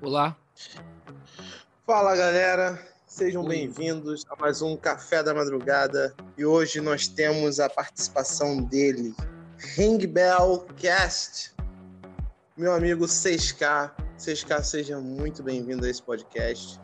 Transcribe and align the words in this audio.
Olá. 0.00 0.36
Fala 1.84 2.14
galera, 2.14 2.80
sejam 3.04 3.44
bem-vindos 3.44 4.24
a 4.30 4.36
mais 4.40 4.62
um 4.62 4.76
Café 4.76 5.24
da 5.24 5.34
Madrugada 5.34 6.14
e 6.36 6.44
hoje 6.44 6.80
nós 6.80 7.08
temos 7.08 7.58
a 7.58 7.68
participação 7.68 8.62
dele, 8.62 9.12
Ring 9.76 10.06
Bell 10.06 10.64
Cast, 10.76 11.52
meu 12.56 12.72
amigo 12.72 13.06
6K. 13.06 13.90
6K, 14.16 14.62
seja 14.62 15.00
muito 15.00 15.42
bem-vindo 15.42 15.84
a 15.84 15.90
esse 15.90 16.02
podcast. 16.02 16.78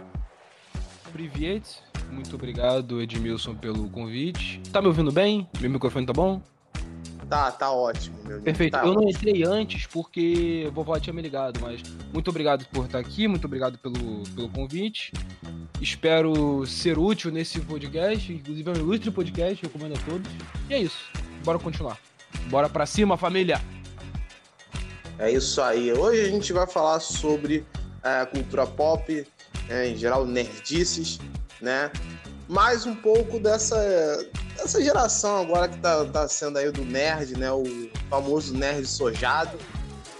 Privet, 1.13 1.83
muito 2.11 2.35
obrigado 2.35 3.01
Edmilson 3.01 3.55
pelo 3.55 3.89
convite. 3.91 4.61
Tá 4.73 4.83
me 4.83 4.89
ouvindo 4.89 5.13
bem? 5.13 5.49
Meu 5.61 5.71
microfone 5.71 6.05
tá 6.05 6.13
bom? 6.13 6.43
Tá, 7.35 7.51
tá 7.51 7.73
ótimo, 7.73 8.17
meu. 8.25 8.41
Perfeito. 8.41 8.75
Tá 8.75 8.85
eu 8.85 8.91
ótimo. 8.91 9.03
não 9.03 9.11
entrei 9.11 9.45
antes 9.45 9.89
porque 9.89 10.67
a 10.69 10.71
vovó 10.71 10.97
tinha 11.01 11.13
me 11.13 11.21
ligado, 11.21 11.59
mas 11.61 11.83
muito 12.13 12.31
obrigado 12.31 12.65
por 12.67 12.85
estar 12.85 13.01
aqui, 13.01 13.27
muito 13.27 13.47
obrigado 13.47 13.77
pelo, 13.77 14.23
pelo 14.37 14.49
convite. 14.51 15.13
Espero 15.81 16.65
ser 16.65 16.97
útil 16.97 17.33
nesse 17.33 17.59
podcast, 17.59 18.33
inclusive 18.33 18.71
é 18.71 18.73
um 18.75 18.77
ilustre 18.77 19.11
podcast, 19.11 19.61
recomendo 19.61 19.97
a 19.97 20.09
todos. 20.09 20.31
E 20.71 20.75
é 20.75 20.79
isso. 20.79 21.11
Bora 21.45 21.59
continuar. 21.59 21.99
Bora 22.47 22.69
pra 22.69 22.87
cima, 22.87 23.17
família! 23.17 23.61
É 25.19 25.33
isso 25.33 25.61
aí. 25.61 25.93
Hoje 25.93 26.21
a 26.21 26.29
gente 26.29 26.53
vai 26.53 26.69
falar 26.69 27.01
sobre 27.01 27.67
a 28.01 28.27
cultura 28.27 28.65
pop, 28.65 29.27
né, 29.69 29.89
em 29.89 29.97
geral 29.97 30.25
nerdices, 30.25 31.19
né? 31.61 31.91
Mais 32.49 32.87
um 32.87 32.95
pouco 32.95 33.41
dessa, 33.41 33.77
dessa 34.65 34.83
geração 34.83 35.43
agora 35.43 35.69
que 35.69 35.79
tá, 35.79 36.05
tá 36.07 36.27
sendo 36.27 36.59
aí 36.59 36.71
do 36.71 36.85
nerd, 36.85 37.39
né? 37.39 37.53
O 37.53 37.65
famoso 38.09 38.55
nerd 38.55 38.87
sojado, 38.87 39.57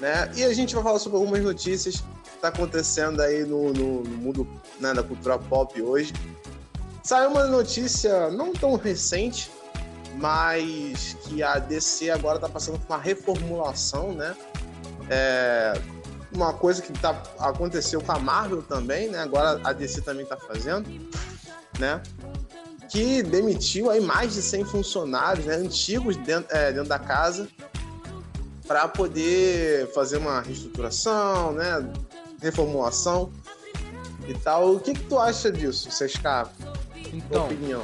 né? 0.01 0.31
E 0.37 0.45
a 0.45 0.53
gente 0.53 0.75
vai 0.75 0.85
falar 0.85 0.99
sobre 0.99 1.19
algumas 1.19 1.43
notícias 1.43 1.97
que 1.97 2.39
tá 2.41 2.49
acontecendo 2.49 3.21
aí 3.21 3.45
no, 3.45 3.73
no- 3.73 4.03
no 4.03 4.17
mundo 4.17 4.47
né, 4.79 4.93
da 4.93 5.03
cultura 5.03 5.39
pop 5.39 5.81
hoje. 5.81 6.13
Saiu 7.03 7.31
uma 7.31 7.45
notícia 7.45 8.31
não 8.31 8.53
tão 8.53 8.77
recente, 8.77 9.51
mas 10.17 11.17
que 11.25 11.43
a 11.43 11.59
DC 11.59 12.11
agora 12.11 12.39
tá 12.39 12.49
passando 12.49 12.79
por 12.79 12.95
uma 12.95 13.03
reformulação, 13.03 14.13
né? 14.13 14.37
É, 15.11 15.81
uma 16.33 16.53
coisa 16.53 16.83
que 16.83 16.93
tá, 16.93 17.21
aconteceu 17.39 18.01
com 18.01 18.13
a 18.13 18.19
Marvel 18.19 18.63
também, 18.63 19.09
né? 19.11 19.21
Agora 19.21 19.61
a 19.65 19.73
DC 19.73 20.03
também 20.03 20.25
tá 20.27 20.37
fazendo, 20.37 20.89
né? 21.79 22.03
Que 22.89 23.23
demitiu 23.23 23.91
aí 23.91 24.01
mais 24.01 24.35
de 24.35 24.43
100 24.43 24.65
funcionários, 24.67 25.47
né? 25.47 25.57
Antigos 25.57 26.17
dentro, 26.17 26.55
é, 26.55 26.73
dentro 26.73 26.89
da 26.89 26.99
casa 26.99 27.49
para 28.67 28.89
poder 28.89 29.93
fazer 29.93 30.17
uma 30.19 30.41
reestruturação, 30.41 31.53
né? 31.53 31.87
Reformulação 32.41 33.31
e 34.29 34.35
tal. 34.35 34.75
O 34.77 34.81
que, 34.81 34.95
que 34.95 35.03
tu 35.03 35.19
acha 35.19 35.51
disso, 35.51 35.91
Sesca? 35.91 36.45
Tua 36.49 37.11
Então, 37.13 37.45
opinião? 37.47 37.83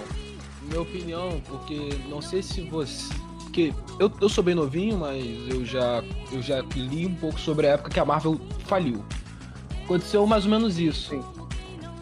minha 0.62 0.80
opinião, 0.80 1.42
porque 1.46 1.98
não 2.08 2.22
sei 2.22 2.42
se 2.42 2.60
você. 2.62 3.12
Porque 3.42 3.74
eu, 3.98 4.10
eu 4.20 4.28
sou 4.28 4.44
bem 4.44 4.54
novinho, 4.54 4.96
mas 4.98 5.24
eu 5.48 5.64
já, 5.64 6.04
eu 6.30 6.40
já 6.40 6.60
li 6.76 7.04
um 7.06 7.14
pouco 7.16 7.40
sobre 7.40 7.66
a 7.66 7.70
época 7.70 7.90
que 7.90 7.98
a 7.98 8.04
Marvel 8.04 8.40
faliu. 8.66 9.04
Aconteceu 9.84 10.24
mais 10.26 10.44
ou 10.44 10.50
menos 10.52 10.78
isso. 10.78 11.10
Sim. 11.10 11.24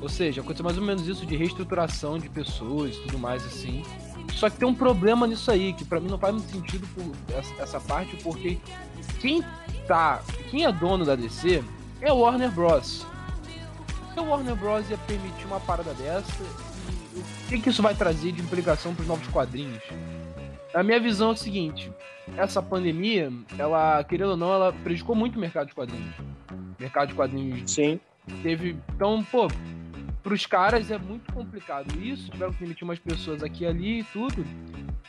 Ou 0.01 0.09
seja, 0.09 0.41
aconteceu 0.41 0.65
mais 0.65 0.79
ou 0.79 0.85
menos 0.85 1.07
isso 1.07 1.27
de 1.27 1.37
reestruturação 1.37 2.19
de 2.19 2.29
pessoas 2.29 2.97
e 2.97 3.01
tudo 3.01 3.19
mais 3.19 3.45
assim. 3.45 3.83
Só 4.33 4.49
que 4.49 4.57
tem 4.57 4.69
um 4.69 4.75
problema 4.75 5.27
nisso 5.27 5.51
aí, 5.51 5.73
que 5.73 5.85
pra 5.85 5.99
mim 5.99 6.09
não 6.09 6.19
faz 6.19 6.35
muito 6.35 6.51
sentido 6.51 6.87
por 6.95 7.35
essa, 7.35 7.63
essa 7.63 7.81
parte, 7.81 8.17
porque 8.23 8.59
quem 9.21 9.43
tá. 9.87 10.23
Quem 10.51 10.65
é 10.65 10.73
dono 10.73 11.05
da 11.05 11.17
DC 11.17 11.65
é 12.01 12.13
o 12.13 12.19
Warner 12.19 12.51
Bros. 12.51 13.07
Se 14.15 14.21
o 14.21 14.25
Warner 14.25 14.55
Bros. 14.55 14.89
ia 14.89 14.99
permitir 14.99 15.47
uma 15.47 15.61
parada 15.61 15.93
dessa, 15.95 16.33
o 17.17 17.49
que, 17.49 17.59
que 17.59 17.71
isso 17.71 17.83
vai 17.83 17.95
trazer 17.95 18.33
de 18.33 18.41
implicação 18.41 18.95
pros 18.95 19.09
novos 19.09 19.27
quadrinhos? 19.29 19.83
A 20.73 20.83
minha 20.83 21.01
visão 21.01 21.31
é 21.31 21.33
o 21.33 21.37
seguinte: 21.37 21.91
essa 22.37 22.63
pandemia, 22.63 23.33
ela, 23.58 24.05
querendo 24.05 24.31
ou 24.31 24.37
não, 24.37 24.53
ela 24.53 24.73
prejudicou 24.73 25.17
muito 25.17 25.37
o 25.37 25.41
mercado 25.41 25.69
de 25.69 25.75
quadrinhos. 25.75 26.14
O 26.51 26.81
mercado 26.81 27.08
de 27.08 27.14
quadrinhos 27.14 27.70
Sim. 27.70 27.98
teve. 28.42 28.77
Então, 28.95 29.25
pô, 29.25 29.48
pros 30.23 30.46
caras 30.46 30.90
é 30.90 30.98
muito 30.98 31.33
complicado 31.33 31.86
isso. 32.01 32.30
Tiveram 32.30 32.52
que 32.52 32.61
demitir 32.61 32.84
umas 32.84 32.98
pessoas 32.98 33.42
aqui 33.42 33.64
e 33.64 33.67
ali 33.67 34.01
e 34.01 34.05
tudo. 34.05 34.45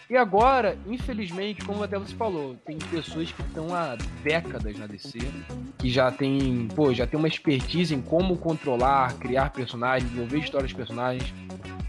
E 0.09 0.18
agora, 0.18 0.78
infelizmente, 0.88 1.64
como 1.64 1.84
até 1.84 1.97
você 1.97 2.16
falou, 2.16 2.56
tem 2.66 2.78
pessoas 2.78 3.31
que 3.31 3.42
estão 3.44 3.75
há 3.75 3.96
décadas 4.24 4.78
na 4.78 4.88
DC, 4.88 5.19
que 5.78 5.90
já 5.90 6.12
tem, 6.12 6.68
pô, 6.75 6.92
já 6.94 7.06
tem 7.06 7.19
uma 7.19 7.28
expertise 7.28 7.94
em 7.94 8.02
como 8.02 8.36
controlar, 8.38 9.14
criar 9.19 9.52
personagens, 9.52 10.09
desenvolver 10.09 10.40
histórias 10.40 10.69
de 10.72 10.75
personagens. 10.75 11.34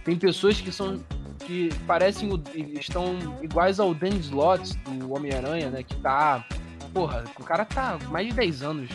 Tem 0.04 0.16
pessoas 0.16 0.60
que 0.60 0.70
são 0.70 1.02
que 1.46 1.70
parecem 1.86 2.30
estão 2.78 3.16
iguais 3.42 3.80
ao 3.80 3.94
Dan 3.94 4.16
Slott 4.18 4.76
do 4.98 5.14
Homem-Aranha, 5.14 5.70
né, 5.70 5.82
que 5.82 5.96
tá, 5.96 6.44
porra, 6.92 7.24
o 7.38 7.42
cara 7.42 7.64
tá 7.64 7.98
mais 8.10 8.28
de 8.28 8.34
10 8.34 8.62
anos 8.62 8.90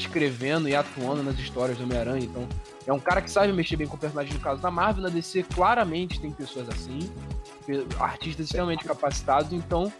escrevendo 0.00 0.68
e 0.68 0.74
atuando 0.74 1.22
nas 1.22 1.38
histórias 1.38 1.78
do 1.78 1.84
Homem-Aranha, 1.84 2.24
então 2.24 2.48
é 2.86 2.92
um 2.92 2.98
cara 2.98 3.20
que 3.20 3.30
sabe 3.30 3.52
mexer 3.52 3.76
bem 3.76 3.86
com 3.86 3.96
o 3.96 3.98
personagem 3.98 4.32
no 4.32 4.40
caso 4.40 4.60
da 4.60 4.70
Marvel, 4.70 5.02
na 5.02 5.08
DC 5.08 5.44
claramente 5.54 6.20
tem 6.20 6.30
pessoas 6.30 6.68
assim, 6.68 7.10
artistas 7.98 8.46
extremamente 8.46 8.84
capacitados, 8.84 9.52
então 9.52 9.92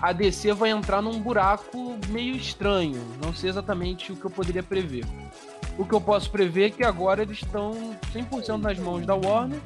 a 0.00 0.12
DC 0.12 0.52
vai 0.52 0.70
entrar 0.70 1.00
num 1.00 1.20
buraco 1.20 1.96
meio 2.08 2.34
estranho, 2.34 3.00
não 3.24 3.32
sei 3.32 3.50
exatamente 3.50 4.12
o 4.12 4.16
que 4.16 4.24
eu 4.24 4.30
poderia 4.30 4.62
prever. 4.62 5.04
O 5.78 5.86
que 5.86 5.94
eu 5.94 6.00
posso 6.00 6.30
prever 6.30 6.66
é 6.66 6.70
que 6.70 6.84
agora 6.84 7.22
eles 7.22 7.38
estão 7.38 7.96
100% 8.12 8.58
nas 8.58 8.78
mãos 8.78 9.06
da 9.06 9.14
Warner 9.14 9.60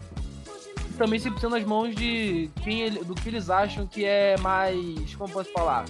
e 0.89 0.93
também 0.93 1.19
100% 1.19 1.49
nas 1.49 1.65
mãos 1.65 1.95
de 1.95 2.51
quem 2.63 2.91
do 2.91 3.15
que 3.15 3.29
eles 3.29 3.51
acham 3.51 3.87
que 3.87 4.05
é 4.05 4.37
mais, 4.39 5.15
como 5.17 5.33
posso 5.33 5.51
falar, 5.53 5.85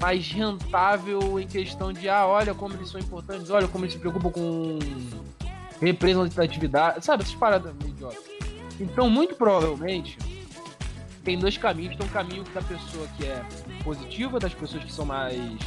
mais 0.00 0.28
rentável 0.28 1.38
em 1.38 1.46
questão 1.46 1.92
de, 1.92 2.08
ah, 2.08 2.26
olha 2.26 2.54
como 2.54 2.74
eles 2.74 2.88
são 2.88 3.00
importantes, 3.00 3.50
olha 3.50 3.68
como 3.68 3.84
eles 3.84 3.94
se 3.94 4.00
preocupam 4.00 4.30
com 4.30 4.78
representatividade, 5.80 7.04
sabe, 7.04 7.22
essas 7.22 7.34
paradas 7.34 7.74
idiotas. 7.86 8.24
Então, 8.80 9.10
muito 9.10 9.34
provavelmente, 9.34 10.16
tem 11.22 11.38
dois 11.38 11.56
caminhos. 11.56 11.96
Tem 11.96 12.06
um 12.06 12.10
caminho 12.10 12.44
da 12.54 12.62
pessoa 12.62 13.06
que 13.16 13.26
é 13.26 13.44
positiva, 13.84 14.38
das 14.38 14.54
pessoas 14.54 14.84
que 14.84 14.92
são 14.92 15.04
mais 15.04 15.58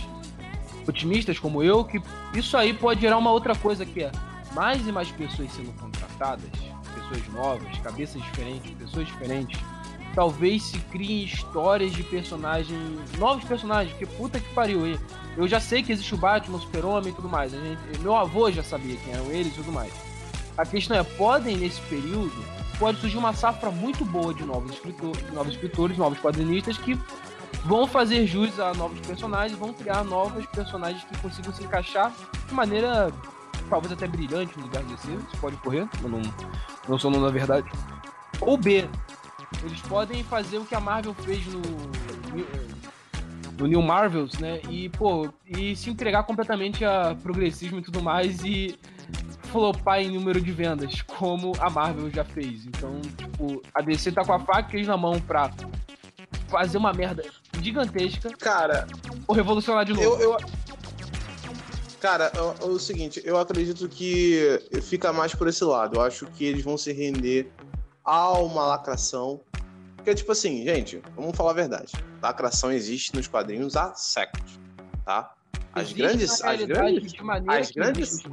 otimistas, 0.87 1.39
como 1.39 1.63
eu, 1.63 1.83
que 1.83 2.01
isso 2.33 2.57
aí 2.57 2.73
pode 2.73 3.01
gerar 3.01 3.17
uma 3.17 3.31
outra 3.31 3.55
coisa 3.55 3.85
que 3.85 4.03
é 4.03 4.11
mais 4.53 4.85
e 4.87 4.91
mais 4.91 5.11
pessoas 5.11 5.51
sendo 5.51 5.71
contratadas, 5.79 6.49
pessoas 6.93 7.27
novas, 7.33 7.77
cabeças 7.79 8.21
diferentes, 8.21 8.71
pessoas 8.71 9.07
diferentes. 9.07 9.59
Talvez 10.13 10.63
se 10.63 10.77
criem 10.79 11.23
histórias 11.23 11.91
de 11.91 12.03
personagens, 12.03 12.79
novos 13.17 13.43
personagens, 13.45 13.95
que 13.97 14.05
puta 14.05 14.39
que 14.39 14.53
pariu. 14.53 14.85
e 14.87 14.99
Eu 15.35 15.47
já 15.47 15.59
sei 15.59 15.81
que 15.81 15.91
existe 15.91 16.13
o 16.13 16.17
Batman, 16.17 16.57
o 16.57 16.61
Super-Homem 16.61 17.11
e 17.11 17.15
tudo 17.15 17.27
mais. 17.27 17.51
gente- 17.51 17.99
meu 17.99 18.15
avô 18.15 18.51
já 18.51 18.61
sabia 18.63 18.95
quem 18.97 19.13
eram 19.13 19.31
eles 19.31 19.53
e 19.53 19.55
tudo 19.55 19.71
mais. 19.71 19.91
A 20.55 20.65
questão 20.65 20.95
é, 20.95 21.03
podem 21.03 21.57
nesse 21.57 21.81
período, 21.81 22.31
pode 22.77 22.99
surgir 22.99 23.17
uma 23.17 23.33
safra 23.33 23.71
muito 23.71 24.05
boa 24.05 24.33
de 24.33 24.43
novos 24.43 24.73
escritores, 24.73 25.33
novos 25.33 25.53
escritores, 25.53 25.97
novos 25.97 26.19
quadrinistas 26.19 26.77
que 26.77 26.99
vão 27.65 27.87
fazer 27.87 28.27
jus 28.27 28.59
a 28.59 28.71
novos 28.75 28.99
personagens, 28.99 29.57
vão 29.57 29.73
criar 29.73 30.03
novos 30.03 30.45
personagens 30.47 31.03
que 31.05 31.17
consigam 31.17 31.51
se 31.53 31.63
encaixar 31.63 32.11
de 32.47 32.53
maneira 32.53 33.11
talvez 33.69 33.91
até 33.93 34.07
brilhante 34.07 34.55
no 34.59 34.65
lugar 34.65 34.83
de 34.83 34.93
DC, 34.93 35.07
isso 35.11 35.37
pode 35.41 35.55
ocorrer, 35.55 35.87
eu 36.03 36.09
não, 36.09 36.21
não 36.87 36.99
sou 36.99 37.09
não 37.09 37.19
na 37.21 37.29
verdade. 37.29 37.67
Ou 38.41 38.57
B, 38.57 38.87
eles 39.63 39.79
podem 39.81 40.23
fazer 40.23 40.57
o 40.57 40.65
que 40.65 40.75
a 40.75 40.79
Marvel 40.79 41.13
fez 41.13 41.45
no, 41.47 41.61
no 43.57 43.67
New 43.67 43.81
Marvels, 43.81 44.33
né? 44.39 44.59
E, 44.69 44.89
pô, 44.89 45.29
e 45.47 45.75
se 45.75 45.89
entregar 45.89 46.23
completamente 46.23 46.83
a 46.83 47.15
progressismo 47.21 47.79
e 47.79 47.81
tudo 47.81 48.01
mais 48.01 48.43
e 48.43 48.77
flopar 49.51 49.99
em 50.01 50.09
número 50.11 50.41
de 50.41 50.51
vendas, 50.51 51.01
como 51.03 51.53
a 51.59 51.69
Marvel 51.69 52.09
já 52.09 52.23
fez. 52.23 52.65
Então, 52.65 52.99
tipo, 53.17 53.61
a 53.73 53.81
DC 53.81 54.11
tá 54.11 54.25
com 54.25 54.33
a 54.33 54.39
faca 54.39 54.61
e 54.61 54.71
queijo 54.71 54.89
na 54.89 54.97
mão 54.97 55.19
pra 55.21 55.51
fazer 56.47 56.77
uma 56.77 56.91
merda 56.93 57.23
gigantesca 57.61 58.29
Cara, 58.37 58.87
ou 59.27 59.35
revolucionar 59.35 59.85
de 59.85 59.93
novo. 59.93 60.03
eu, 60.21 60.31
eu- 60.31 60.37
Cara, 62.01 62.29
é 62.35 62.41
o- 62.41 62.55
é 62.59 62.65
o 62.65 62.77
seguinte, 62.79 63.21
eu 63.23 63.37
acredito 63.37 63.87
que 63.87 64.59
fica 64.81 65.13
mais 65.13 65.33
por 65.33 65.47
esse 65.47 65.63
lado. 65.63 65.95
Eu 65.97 66.01
acho 66.01 66.25
que 66.25 66.43
eles 66.43 66.61
vão 66.61 66.77
se 66.77 66.91
render 66.91 67.49
a 68.03 68.33
uma 68.39 68.65
lacração. 68.65 69.41
Porque, 69.95 70.13
tipo 70.15 70.31
assim, 70.31 70.63
gente, 70.63 71.01
vamos 71.15 71.35
falar 71.35 71.51
a 71.51 71.55
verdade. 71.55 71.93
Lacração 72.21 72.71
existe 72.71 73.15
nos 73.15 73.27
quadrinhos 73.27 73.75
há 73.77 73.93
séculos, 73.95 74.59
tá? 75.05 75.33
As 75.73 75.83
Existe 75.83 75.97
grandes. 75.97 76.41
As 76.43 76.63
grandes 76.63 77.13
as 77.47 77.71
grandes. 77.71 78.23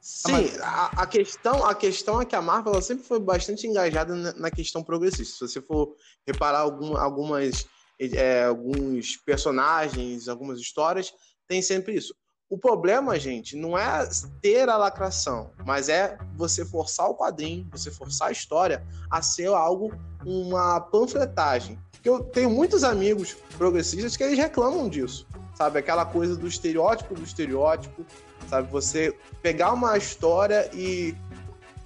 Sim, 0.00 0.50
a, 0.60 1.02
a 1.02 1.06
questão, 1.06 1.64
a 1.64 1.74
questão 1.76 2.20
é 2.20 2.24
que 2.24 2.34
a 2.34 2.42
Marvel 2.42 2.82
sempre 2.82 3.04
foi 3.04 3.20
bastante 3.20 3.68
engajada 3.68 4.14
na, 4.16 4.32
na 4.32 4.50
questão 4.50 4.82
progressista. 4.82 5.46
Se 5.46 5.54
você 5.54 5.60
for 5.62 5.94
reparar 6.26 6.58
algum, 6.58 6.96
algumas, 6.96 7.66
é, 8.00 8.44
alguns 8.44 9.16
personagens, 9.18 10.28
algumas 10.28 10.58
histórias, 10.58 11.14
tem 11.46 11.62
sempre 11.62 11.94
isso. 11.94 12.12
O 12.52 12.58
problema, 12.58 13.18
gente, 13.18 13.56
não 13.56 13.78
é 13.78 14.06
ter 14.42 14.68
a 14.68 14.76
lacração, 14.76 15.52
mas 15.64 15.88
é 15.88 16.18
você 16.36 16.66
forçar 16.66 17.08
o 17.08 17.14
quadrinho, 17.14 17.66
você 17.72 17.90
forçar 17.90 18.28
a 18.28 18.30
história 18.30 18.84
a 19.10 19.22
ser 19.22 19.46
algo, 19.46 19.90
uma 20.22 20.78
panfletagem. 20.78 21.78
Eu 22.04 22.22
tenho 22.22 22.50
muitos 22.50 22.84
amigos 22.84 23.34
progressistas 23.56 24.18
que 24.18 24.22
eles 24.22 24.36
reclamam 24.38 24.86
disso, 24.86 25.26
sabe? 25.54 25.78
Aquela 25.78 26.04
coisa 26.04 26.36
do 26.36 26.46
estereótipo 26.46 27.14
do 27.14 27.22
estereótipo, 27.22 28.04
sabe? 28.50 28.70
Você 28.70 29.16
pegar 29.40 29.72
uma 29.72 29.96
história 29.96 30.68
e 30.74 31.14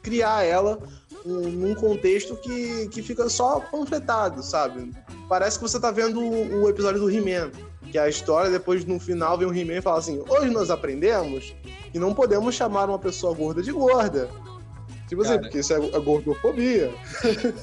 criar 0.02 0.42
ela 0.42 0.80
num 1.24 1.76
contexto 1.76 2.36
que, 2.38 2.88
que 2.88 3.04
fica 3.04 3.28
só 3.28 3.60
panfletado, 3.60 4.42
sabe? 4.42 4.92
Parece 5.28 5.58
que 5.58 5.62
você 5.62 5.78
tá 5.78 5.92
vendo 5.92 6.20
o, 6.20 6.64
o 6.64 6.68
episódio 6.68 7.00
do 7.00 7.08
He-Man, 7.08 7.52
que 7.96 7.98
é 7.98 8.02
a 8.02 8.08
história, 8.10 8.50
depois 8.50 8.84
no 8.84 9.00
final 9.00 9.38
vem 9.38 9.48
o 9.48 9.56
He-Man 9.56 9.78
e 9.78 9.80
fala 9.80 9.98
assim: 9.98 10.22
hoje 10.28 10.50
nós 10.50 10.68
aprendemos 10.68 11.54
que 11.90 11.98
não 11.98 12.12
podemos 12.12 12.54
chamar 12.54 12.90
uma 12.90 12.98
pessoa 12.98 13.34
gorda 13.34 13.62
de 13.62 13.72
gorda. 13.72 14.28
Tipo 15.08 15.22
assim, 15.22 15.30
Cara, 15.30 15.40
assim, 15.40 15.40
porque 15.40 15.58
isso 15.60 15.72
é, 15.72 16.00
gordofobia. 16.00 16.92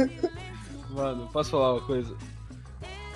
Mano, 0.90 1.30
posso 1.32 1.52
falar 1.52 1.74
uma 1.74 1.82
coisa? 1.82 2.16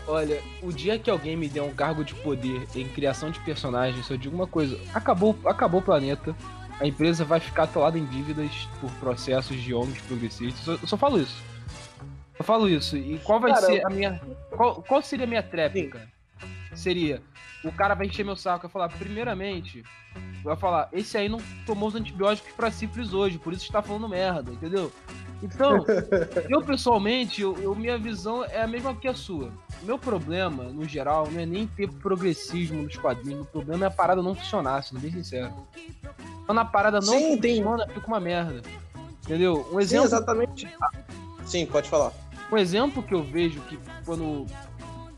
Olha, 0.08 0.40
o 0.62 0.72
dia 0.72 1.00
que 1.00 1.10
alguém 1.10 1.36
me 1.36 1.50
der 1.50 1.64
um 1.64 1.74
cargo 1.74 2.04
de 2.04 2.14
poder 2.14 2.68
em 2.76 2.88
criação 2.88 3.32
de 3.32 3.40
personagens, 3.40 4.08
eu 4.10 4.18
digo 4.18 4.36
uma 4.36 4.48
coisa: 4.48 4.78
acabou, 4.94 5.36
acabou 5.44 5.80
o 5.80 5.84
planeta 5.84 6.36
a 6.80 6.86
empresa 6.86 7.26
vai 7.26 7.40
ficar 7.40 7.64
atolada 7.64 7.98
em 7.98 8.06
dívidas 8.06 8.52
por 8.80 8.92
processos 9.00 9.58
de 9.58 9.74
ONGs 9.74 10.00
progressistas. 10.02 10.68
Eu 10.68 10.88
só 10.88 10.96
falo 10.96 11.20
isso. 11.20 11.42
Eu 12.38 12.46
falo 12.46 12.70
isso. 12.70 12.96
E 12.96 13.18
qual 13.18 13.40
vai 13.40 13.52
cara, 13.52 13.66
ser 13.66 13.84
a 13.84 13.90
minha. 13.90 14.22
Qual, 14.52 14.84
qual 14.84 15.02
seria 15.02 15.26
a 15.26 15.28
minha 15.28 15.42
tréplica? 15.42 16.08
Seria. 16.74 17.22
O 17.64 17.72
cara 17.72 17.96
vai 17.96 18.08
encher 18.08 18.24
meu 18.24 18.36
saco 18.36 18.68
e 18.68 18.70
falar, 18.70 18.90
primeiramente, 18.90 19.84
vai 20.44 20.56
falar, 20.56 20.90
esse 20.94 21.18
aí 21.18 21.28
não 21.28 21.40
tomou 21.66 21.90
os 21.90 21.96
antibióticos 21.96 22.52
pra 22.54 22.72
sífilis 22.72 23.14
hoje, 23.14 23.38
por 23.38 23.54
isso 23.54 23.66
está 23.66 23.82
falando 23.82 24.08
merda, 24.08 24.52
entendeu? 24.52 24.92
Então, 25.42 25.86
eu 26.50 26.62
pessoalmente, 26.62 27.42
eu, 27.42 27.58
eu, 27.58 27.76
minha 27.76 27.98
visão 27.98 28.44
é 28.44 28.62
a 28.62 28.68
mesma 28.68 28.96
que 28.96 29.08
a 29.08 29.14
sua. 29.14 29.52
Meu 29.84 29.98
problema, 29.98 30.64
no 30.64 30.88
geral, 30.88 31.30
não 31.32 31.40
é 31.40 31.46
nem 31.46 31.68
ter 31.68 31.92
progressismo 31.92 32.84
nos 32.84 32.96
quadrinhos, 32.96 33.42
o 33.42 33.46
problema 33.46 33.86
é 33.86 33.88
a 33.88 33.92
parada 33.92 34.22
não 34.22 34.36
funcionar, 34.36 34.84
sendo 34.84 35.00
bem 35.00 35.12
sincero. 35.12 35.54
Quando 36.46 36.60
a 36.60 36.66
parada 36.66 37.00
não 37.00 37.14
Sim, 37.14 37.38
funciona, 37.42 37.86
tem... 37.86 37.96
fica 37.96 38.08
uma 38.08 38.20
merda. 38.20 38.62
Entendeu? 39.26 39.68
Um 39.74 39.80
exemplo. 39.80 40.08
Sim, 40.08 40.16
exatamente. 40.16 40.68
Sim, 41.46 41.66
pode 41.66 41.90
falar. 41.90 42.14
Um 42.50 42.58
exemplo 42.58 43.04
que 43.04 43.14
eu 43.14 43.22
vejo 43.22 43.60
que 43.62 43.78
quando. 44.06 44.46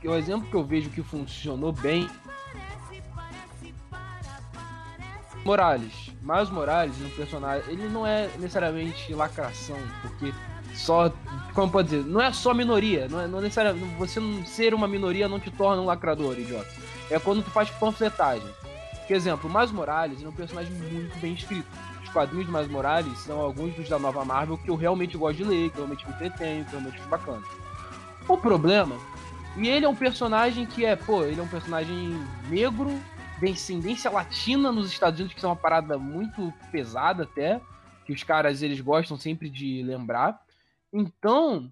O 0.03 0.13
exemplo 0.15 0.49
que 0.49 0.55
eu 0.55 0.63
vejo 0.63 0.89
que 0.89 1.03
funcionou 1.03 1.71
bem. 1.71 2.09
Morales. 5.43 6.11
Miles 6.21 6.49
Morales, 6.49 7.01
um 7.01 7.09
personagem, 7.11 7.71
ele 7.71 7.87
não 7.89 8.05
é 8.05 8.29
necessariamente 8.37 9.13
lacração, 9.13 9.77
porque 10.01 10.33
só. 10.73 11.11
Como 11.53 11.71
pode 11.71 11.89
dizer? 11.89 12.05
Não 12.05 12.21
é 12.21 12.31
só 12.31 12.53
minoria. 12.53 13.07
Não 13.09 13.19
é, 13.19 13.27
não 13.27 13.39
é 13.39 13.41
necessariamente. 13.43 13.95
Você 13.95 14.19
não, 14.19 14.45
ser 14.45 14.73
uma 14.73 14.87
minoria 14.87 15.27
não 15.27 15.39
te 15.39 15.51
torna 15.51 15.81
um 15.81 15.85
lacrador, 15.85 16.37
idiota. 16.39 16.69
É 17.09 17.19
quando 17.19 17.43
tu 17.43 17.49
faz 17.49 17.69
panfletagem. 17.69 18.49
Por 19.07 19.15
exemplo, 19.15 19.49
o 19.49 19.73
Morales 19.73 20.23
é 20.23 20.27
um 20.27 20.31
personagem 20.31 20.71
muito 20.71 21.19
bem 21.19 21.33
escrito. 21.33 21.67
Os 22.03 22.09
quadrinhos 22.09 22.45
do 22.45 22.53
Miles 22.53 22.69
Morales 22.69 23.17
são 23.19 23.39
alguns 23.39 23.73
dos 23.75 23.89
da 23.89 23.97
nova 23.97 24.23
Marvel 24.23 24.57
que 24.57 24.69
eu 24.69 24.75
realmente 24.75 25.17
gosto 25.17 25.37
de 25.37 25.43
ler, 25.43 25.69
que 25.71 25.77
eu 25.77 25.85
realmente 25.85 26.07
me 26.07 26.13
entretenho, 26.13 26.63
que 26.65 26.73
eu 26.73 26.79
realmente 26.79 26.99
acho 26.99 27.09
bacana. 27.09 27.43
O 28.27 28.37
problema, 28.37 28.95
e 29.57 29.67
ele 29.67 29.85
é 29.85 29.89
um 29.89 29.95
personagem 29.95 30.65
que 30.65 30.85
é, 30.85 30.95
pô, 30.95 31.23
ele 31.23 31.39
é 31.39 31.43
um 31.43 31.47
personagem 31.47 32.13
negro, 32.49 32.89
descendência 33.39 34.11
latina 34.11 34.71
nos 34.71 34.91
Estados 34.91 35.19
Unidos, 35.19 35.37
que 35.37 35.45
é 35.45 35.47
uma 35.47 35.55
parada 35.55 35.97
muito 35.97 36.53
pesada 36.71 37.23
até, 37.23 37.59
que 38.05 38.13
os 38.13 38.23
caras 38.23 38.61
eles 38.61 38.79
gostam 38.81 39.17
sempre 39.17 39.49
de 39.49 39.83
lembrar. 39.83 40.39
Então, 40.91 41.71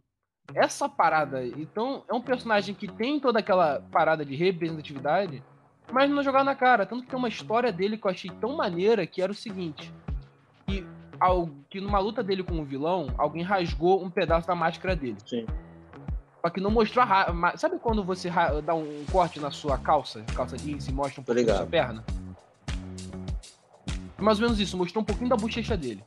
essa 0.53 0.87
parada, 0.87 1.45
então 1.45 2.03
é 2.09 2.13
um 2.13 2.21
personagem 2.21 2.73
que 2.73 2.87
tem 2.87 3.19
toda 3.19 3.39
aquela 3.39 3.81
parada 3.91 4.25
de 4.25 4.35
representatividade, 4.35 5.43
mas 5.91 6.09
não 6.09 6.23
jogar 6.23 6.43
na 6.43 6.55
cara. 6.55 6.85
Tanto 6.85 7.03
que 7.03 7.09
tem 7.09 7.19
uma 7.19 7.27
história 7.27 7.71
dele 7.71 7.97
que 7.97 8.05
eu 8.05 8.11
achei 8.11 8.31
tão 8.31 8.55
maneira 8.55 9.05
que 9.05 9.21
era 9.21 9.31
o 9.31 9.35
seguinte: 9.35 9.93
que, 10.65 10.85
ao, 11.19 11.49
que 11.69 11.81
numa 11.81 11.99
luta 11.99 12.23
dele 12.23 12.43
com 12.43 12.59
o 12.59 12.65
vilão, 12.65 13.07
alguém 13.17 13.43
rasgou 13.43 14.03
um 14.03 14.09
pedaço 14.09 14.47
da 14.47 14.55
máscara 14.55 14.95
dele. 14.95 15.17
Sim. 15.25 15.45
Só 16.41 16.49
que 16.49 16.61
não 16.61 16.71
mostrou 16.71 17.03
a. 17.03 17.57
Sabe 17.57 17.79
quando 17.79 18.03
você 18.03 18.29
dá 18.63 18.73
um 18.73 19.05
corte 19.11 19.39
na 19.39 19.51
sua 19.51 19.77
calça, 19.77 20.23
calça 20.35 20.57
jeans, 20.57 20.87
e 20.87 20.91
mostra 20.91 21.21
um 21.21 21.23
pouquinho 21.23 21.47
da 21.47 21.57
sua 21.57 21.65
perna? 21.65 22.03
Mais 24.17 24.39
ou 24.39 24.43
menos 24.43 24.59
isso, 24.59 24.77
mostrou 24.77 25.01
um 25.01 25.05
pouquinho 25.05 25.29
da 25.29 25.35
bochecha 25.35 25.77
dele. 25.77 26.03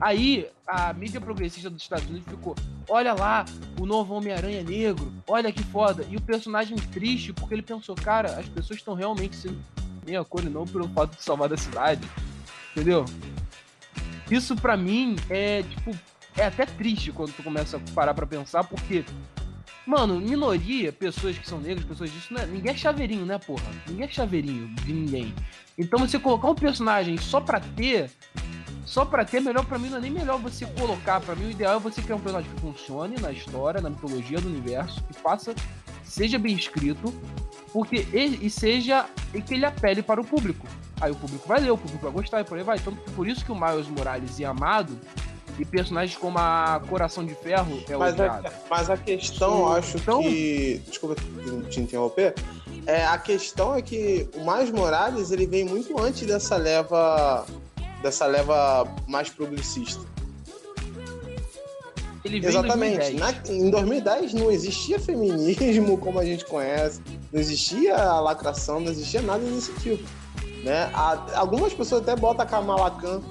Aí 0.00 0.48
a 0.66 0.92
mídia 0.92 1.20
progressista 1.20 1.70
dos 1.70 1.82
Estados 1.82 2.06
Unidos 2.08 2.28
ficou: 2.28 2.54
olha 2.88 3.14
lá, 3.14 3.44
o 3.80 3.86
novo 3.86 4.14
Homem-Aranha 4.14 4.62
negro, 4.62 5.12
olha 5.26 5.52
que 5.52 5.62
foda. 5.62 6.04
E 6.08 6.16
o 6.16 6.20
personagem 6.20 6.76
triste, 6.76 7.32
porque 7.32 7.54
ele 7.54 7.62
pensou, 7.62 7.94
cara, 7.94 8.38
as 8.38 8.48
pessoas 8.48 8.78
estão 8.78 8.94
realmente 8.94 9.36
sendo 9.36 9.58
meia 10.04 10.24
cor 10.24 10.44
e 10.44 10.48
não 10.48 10.66
pelo 10.66 10.88
fato 10.88 11.16
de 11.16 11.22
salvar 11.22 11.52
a 11.52 11.56
cidade. 11.56 12.06
Entendeu? 12.72 13.04
Isso 14.30 14.54
para 14.56 14.76
mim 14.76 15.16
é 15.30 15.62
tipo. 15.62 15.96
É 16.36 16.44
até 16.44 16.66
triste 16.66 17.10
quando 17.12 17.32
tu 17.32 17.42
começa 17.42 17.78
a 17.78 17.80
parar 17.94 18.12
pra 18.12 18.26
pensar, 18.26 18.64
porque. 18.64 19.04
Mano, 19.86 20.20
minoria, 20.20 20.92
pessoas 20.92 21.38
que 21.38 21.48
são 21.48 21.60
negras, 21.60 21.86
pessoas 21.86 22.12
disso, 22.12 22.34
né? 22.34 22.44
ninguém 22.44 22.72
é 22.72 22.76
chaveirinho, 22.76 23.24
né, 23.24 23.38
porra? 23.38 23.64
Ninguém 23.86 24.04
é 24.04 24.08
chaveirinho 24.08 24.66
de 24.84 24.92
ninguém. 24.92 25.34
Então 25.78 26.00
você 26.00 26.18
colocar 26.18 26.50
um 26.50 26.54
personagem 26.54 27.16
só 27.18 27.40
pra 27.40 27.60
ter 27.60 28.10
só 28.86 29.04
pra 29.04 29.24
ter, 29.24 29.40
melhor 29.40 29.64
pra 29.66 29.78
mim 29.78 29.88
não 29.88 29.98
é 29.98 30.00
nem 30.00 30.12
melhor 30.12 30.38
você 30.38 30.64
colocar. 30.64 31.20
Pra 31.20 31.34
mim, 31.34 31.46
o 31.46 31.50
ideal 31.50 31.76
é 31.76 31.78
você 31.80 32.00
criar 32.00 32.16
um 32.16 32.20
personagem 32.20 32.50
que 32.52 32.60
funcione 32.60 33.16
na 33.20 33.32
história, 33.32 33.80
na 33.80 33.90
mitologia 33.90 34.40
do 34.40 34.46
universo, 34.46 35.02
que 35.04 35.12
faça, 35.12 35.54
seja 36.04 36.38
bem 36.38 36.54
escrito, 36.54 37.12
porque 37.72 38.06
e, 38.12 38.46
e 38.46 38.48
seja 38.48 39.06
e 39.34 39.42
que 39.42 39.54
ele 39.54 39.66
apele 39.66 40.02
para 40.02 40.20
o 40.20 40.24
público. 40.24 40.66
Aí 41.00 41.10
o 41.10 41.16
público 41.16 41.46
vai 41.48 41.60
ler, 41.60 41.70
o 41.70 41.76
público 41.76 42.04
vai 42.04 42.12
gostar 42.12 42.40
e 42.40 42.44
por 42.44 42.56
aí 42.56 42.62
vai. 42.62 42.78
Então, 42.78 42.94
por 43.16 43.26
isso 43.26 43.44
que 43.44 43.50
o 43.50 43.56
Miles 43.56 43.88
Morales 43.88 44.40
é 44.40 44.44
amado 44.44 44.96
e 45.58 45.64
personagens 45.64 46.16
como 46.18 46.38
a 46.38 46.80
Coração 46.88 47.24
de 47.24 47.34
Ferro 47.34 47.82
é 47.88 47.96
mas 47.96 48.14
odiado. 48.14 48.48
A, 48.48 48.52
mas 48.68 48.90
a 48.90 48.96
questão, 48.96 49.58
eu 49.58 49.72
acho 49.72 49.96
então... 49.96 50.22
que. 50.22 50.82
Desculpa 50.86 51.16
te 51.70 51.80
interromper. 51.80 52.34
É, 52.86 53.04
a 53.06 53.18
questão 53.18 53.74
é 53.74 53.82
que 53.82 54.28
o 54.34 54.40
Miles 54.40 54.70
Morales 54.70 55.30
ele 55.30 55.46
vem 55.46 55.64
muito 55.64 55.98
antes 56.00 56.26
dessa 56.26 56.56
leva 56.56 57.44
dessa 58.02 58.26
leva 58.26 58.86
mais 59.08 59.28
progressista. 59.28 60.04
Exatamente. 62.24 63.12
Em 63.12 63.16
2010. 63.16 63.20
Na, 63.20 63.52
em 63.52 63.70
2010 63.70 64.34
não 64.34 64.50
existia 64.50 64.98
feminismo 64.98 65.96
como 65.98 66.18
a 66.18 66.24
gente 66.24 66.44
conhece, 66.44 67.00
não 67.32 67.40
existia 67.40 67.96
lacração, 68.20 68.80
não 68.80 68.90
existia 68.90 69.22
nada 69.22 69.44
desse 69.44 69.72
tipo. 69.74 70.04
Né? 70.64 70.90
Há, 70.92 71.38
algumas 71.38 71.72
pessoas 71.72 72.02
até 72.02 72.16
botam 72.16 72.44
a 72.44 72.48
Kamala 72.48 72.90
Khan, 72.90 73.22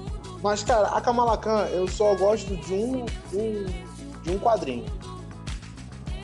mas, 0.42 0.62
cara, 0.62 0.88
a 0.88 1.00
Kamala 1.00 1.36
Khan 1.38 1.66
eu 1.72 1.88
só 1.88 2.14
gosto 2.14 2.56
de 2.56 2.72
um, 2.74 3.06
um 3.32 3.64
de 4.22 4.30
um 4.30 4.38
quadrinho. 4.38 4.84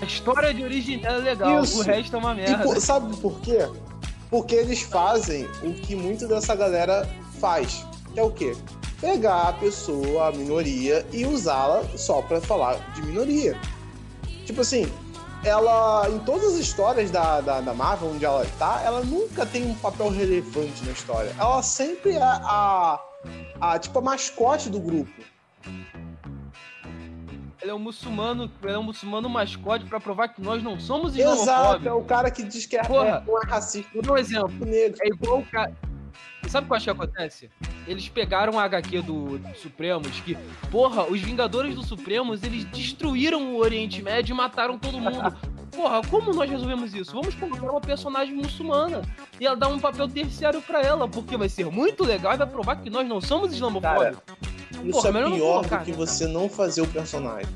A 0.00 0.04
história 0.04 0.52
de 0.52 0.62
origem 0.64 0.99
dela 0.99 1.19
é 1.19 1.21
legal, 1.21 1.62
Isso. 1.62 1.81
o 1.81 1.83
resto 1.83 2.16
é 2.16 2.19
uma 2.19 2.35
merda. 2.35 2.76
E, 2.76 2.81
sabe 2.81 3.16
por 3.16 3.38
quê? 3.40 3.69
Porque 4.28 4.54
eles 4.54 4.83
fazem 4.83 5.47
o 5.62 5.73
que 5.73 5.95
muito 5.95 6.26
dessa 6.26 6.54
galera 6.54 7.09
faz 7.38 7.85
que 8.12 8.21
é 8.21 8.23
o 8.23 8.31
quê? 8.31 8.57
Pegar 9.00 9.49
a 9.49 9.52
pessoa, 9.54 10.28
a 10.28 10.33
minoria, 10.33 11.04
e 11.12 11.25
usá-la 11.26 11.83
só 11.97 12.23
para 12.23 12.40
falar 12.40 12.75
de 12.95 13.02
minoria. 13.02 13.59
Tipo 14.45 14.61
assim, 14.61 14.90
ela, 15.45 16.09
em 16.09 16.19
todas 16.21 16.54
as 16.54 16.61
histórias 16.61 17.11
da, 17.11 17.40
da, 17.40 17.61
da, 17.61 17.75
Marvel, 17.75 18.11
onde 18.11 18.25
ela 18.25 18.47
tá, 18.59 18.81
ela 18.85 19.02
nunca 19.02 19.45
tem 19.45 19.66
um 19.66 19.75
papel 19.75 20.11
relevante 20.11 20.85
na 20.85 20.92
história. 20.92 21.35
Ela 21.38 21.62
sempre 21.62 22.12
é 22.12 22.23
a, 22.23 23.00
a, 23.61 23.79
tipo, 23.79 23.99
a 23.99 24.02
mascote 24.02 24.71
do 24.71 24.81
grupo. 24.81 25.11
Ele 27.61 27.71
é 27.71 27.75
um 27.75 27.79
muçulmano, 27.79 28.50
ele 28.62 28.73
é 28.73 28.79
um 28.79 28.83
muçulmano 28.83 29.29
mascote 29.29 29.85
para 29.85 30.00
provar 30.00 30.29
que 30.29 30.43
nós 30.43 30.62
não 30.62 30.81
somos 30.81 31.17
islamofóbicos. 31.17 31.49
Exato, 31.49 31.88
é 31.88 31.93
o 31.93 32.02
cara 32.02 32.31
que 32.31 32.43
diz 32.43 32.67
que 32.67 32.76
é, 32.76 32.83
Porra, 32.83 33.25
é, 33.26 33.31
é 33.31 33.47
racista. 33.47 34.02
Dar 34.02 34.12
um 34.12 34.17
exemplo. 34.17 34.67
Negro. 34.67 34.99
É 35.00 35.07
igual 35.09 35.38
o 35.38 35.47
cara 35.47 35.73
Sabe 36.49 36.64
o 36.64 36.69
que 36.69 36.73
eu 36.73 36.76
acho 36.76 36.85
que 36.85 36.91
acontece? 36.91 37.50
Eles 37.87 38.09
pegaram 38.09 38.59
a 38.59 38.64
HQ 38.64 39.02
do, 39.02 39.38
do 39.38 39.57
Supremos, 39.57 40.21
que, 40.21 40.37
porra, 40.71 41.05
os 41.05 41.21
Vingadores 41.21 41.75
do 41.75 41.83
Supremos, 41.83 42.43
eles 42.43 42.64
destruíram 42.64 43.55
o 43.55 43.59
Oriente 43.59 44.02
Médio 44.02 44.35
e 44.35 44.37
mataram 44.37 44.79
todo 44.79 44.99
mundo. 44.99 45.35
Porra, 45.75 46.02
como 46.09 46.33
nós 46.35 46.50
resolvemos 46.50 46.95
isso? 46.95 47.12
Vamos 47.12 47.35
colocar 47.35 47.71
uma 47.71 47.81
personagem 47.81 48.35
muçulmana 48.35 49.02
e 49.41 49.47
ela 49.47 49.57
dar 49.57 49.69
um 49.69 49.81
papel 49.81 50.07
terciário 50.07 50.61
para 50.61 50.83
ela, 50.83 51.09
porque 51.09 51.37
vai 51.37 51.49
ser 51.49 51.67
muito 51.67 52.05
legal 52.05 52.35
e 52.35 52.37
vai 52.37 52.47
provar 52.47 52.76
que 52.76 52.91
nós 52.91 53.09
não 53.09 53.21
somos 53.21 53.52
islamofóbicos. 53.52 54.23
Isso 54.85 54.93
porra, 54.93 55.19
é 55.19 55.31
pior 55.31 55.67
do 55.67 55.79
que 55.85 55.93
você 55.93 56.26
não 56.26 56.49
fazer 56.49 56.83
o 56.83 56.87
personagem. 56.87 57.49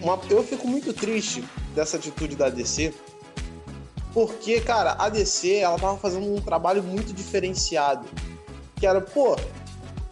Uma, 0.00 0.18
eu 0.28 0.42
fico 0.42 0.66
muito 0.66 0.92
triste 0.92 1.44
dessa 1.74 1.96
atitude 1.96 2.34
da 2.34 2.48
DC, 2.48 2.92
porque, 4.12 4.60
cara, 4.60 4.96
a 4.98 5.08
DC, 5.08 5.56
ela 5.56 5.78
tava 5.78 5.98
fazendo 5.98 6.34
um 6.34 6.40
trabalho 6.40 6.82
muito 6.82 7.12
diferenciado. 7.12 8.06
Que 8.76 8.86
era, 8.86 9.00
pô, 9.00 9.36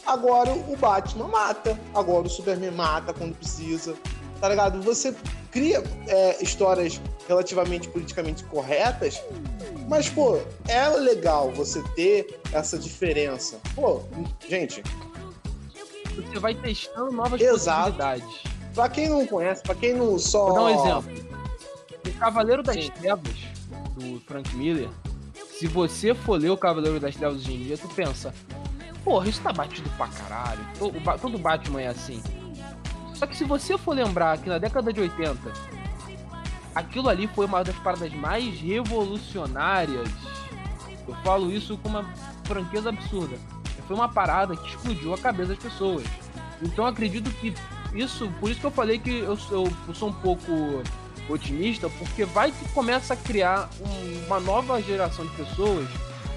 agora 0.07 0.53
o 0.53 0.77
Batman 0.77 1.29
mata, 1.29 1.79
agora 1.95 2.27
o 2.27 2.31
Superman 2.31 2.71
mata 2.71 3.13
quando 3.13 3.35
precisa, 3.35 3.95
tá 4.41 4.49
ligado? 4.49 4.81
Você 4.83 5.15
cria 5.51 5.83
é, 6.07 6.43
histórias 6.43 7.01
relativamente 7.29 7.89
politicamente 7.89 8.45
corretas, 8.45 9.23
mas, 9.89 10.09
pô, 10.09 10.41
é 10.69 10.89
legal 10.89 11.51
você 11.53 11.83
ter 11.95 12.41
essa 12.53 12.79
diferença. 12.79 13.61
Pô, 13.75 14.03
gente. 14.49 14.83
Você 16.15 16.39
vai 16.39 16.55
testando 16.55 17.13
novas 17.13 17.41
Exato. 17.41 17.93
possibilidades. 17.93 18.43
Pra 18.75 18.89
quem 18.89 19.09
não 19.09 19.27
conhece, 19.27 19.63
pra 19.63 19.75
quem 19.75 19.95
não 19.95 20.19
só. 20.19 20.47
Vou 20.47 20.55
dar 20.55 20.63
um 20.63 20.69
exemplo. 20.71 21.35
O 22.07 22.13
Cavaleiro 22.19 22.63
das 22.63 22.77
Sim. 22.77 22.91
Trevas, 22.91 23.35
do 23.97 24.21
Frank 24.21 24.55
Miller, 24.57 24.89
se 25.59 25.67
você 25.67 26.15
for 26.15 26.41
ler 26.41 26.51
o 26.51 26.57
Cavaleiro 26.57 26.99
das 26.99 27.15
Trevas 27.15 27.39
hoje 27.39 27.55
em 27.55 27.63
dia, 27.65 27.79
tu 27.79 27.89
pensa, 27.89 28.33
porra, 29.05 29.29
isso 29.29 29.41
tá 29.41 29.53
batido 29.53 29.89
pra 29.97 30.09
caralho. 30.09 30.61
Todo, 30.79 31.19
todo 31.21 31.39
Batman 31.39 31.83
é 31.83 31.89
assim. 31.89 32.23
Só 33.15 33.27
que 33.27 33.37
se 33.37 33.45
você 33.45 33.79
for 33.79 33.95
lembrar 33.95 34.39
que 34.39 34.49
na 34.49 34.59
década 34.59 34.93
de 34.93 35.01
80, 35.01 35.39
aquilo 36.75 37.09
ali 37.09 37.27
foi 37.29 37.47
uma 37.47 37.63
das 37.63 37.77
paradas 37.77 38.13
mais 38.13 38.61
revolucionárias. 38.61 40.09
Eu 41.07 41.15
falo 41.23 41.53
isso 41.53 41.77
com 41.79 41.89
uma 41.89 42.05
franqueza 42.45 42.89
absurda. 42.89 43.37
Foi 43.87 43.95
uma 43.95 44.09
parada 44.09 44.57
que 44.57 44.69
explodiu 44.69 45.13
a 45.13 45.19
cabeça 45.19 45.51
das 45.51 45.59
pessoas. 45.59 46.05
Então 46.63 46.87
acredito 46.87 47.31
que 47.33 47.55
isso, 47.95 48.31
por 48.41 48.51
isso 48.51 48.61
que 48.61 48.67
eu 48.67 48.71
falei 48.71 48.99
que 48.99 49.11
eu, 49.11 49.39
eu, 49.51 49.73
eu 49.87 49.95
sou 49.95 50.09
um 50.09 50.13
pouco 50.13 50.83
otimista, 51.29 51.89
porque 51.91 52.25
vai 52.25 52.51
que 52.51 52.69
começa 52.73 53.15
a 53.15 53.17
criar 53.17 53.69
um, 53.81 54.27
uma 54.27 54.41
nova 54.41 54.81
geração 54.83 55.27
de 55.27 55.33
pessoas 55.37 55.89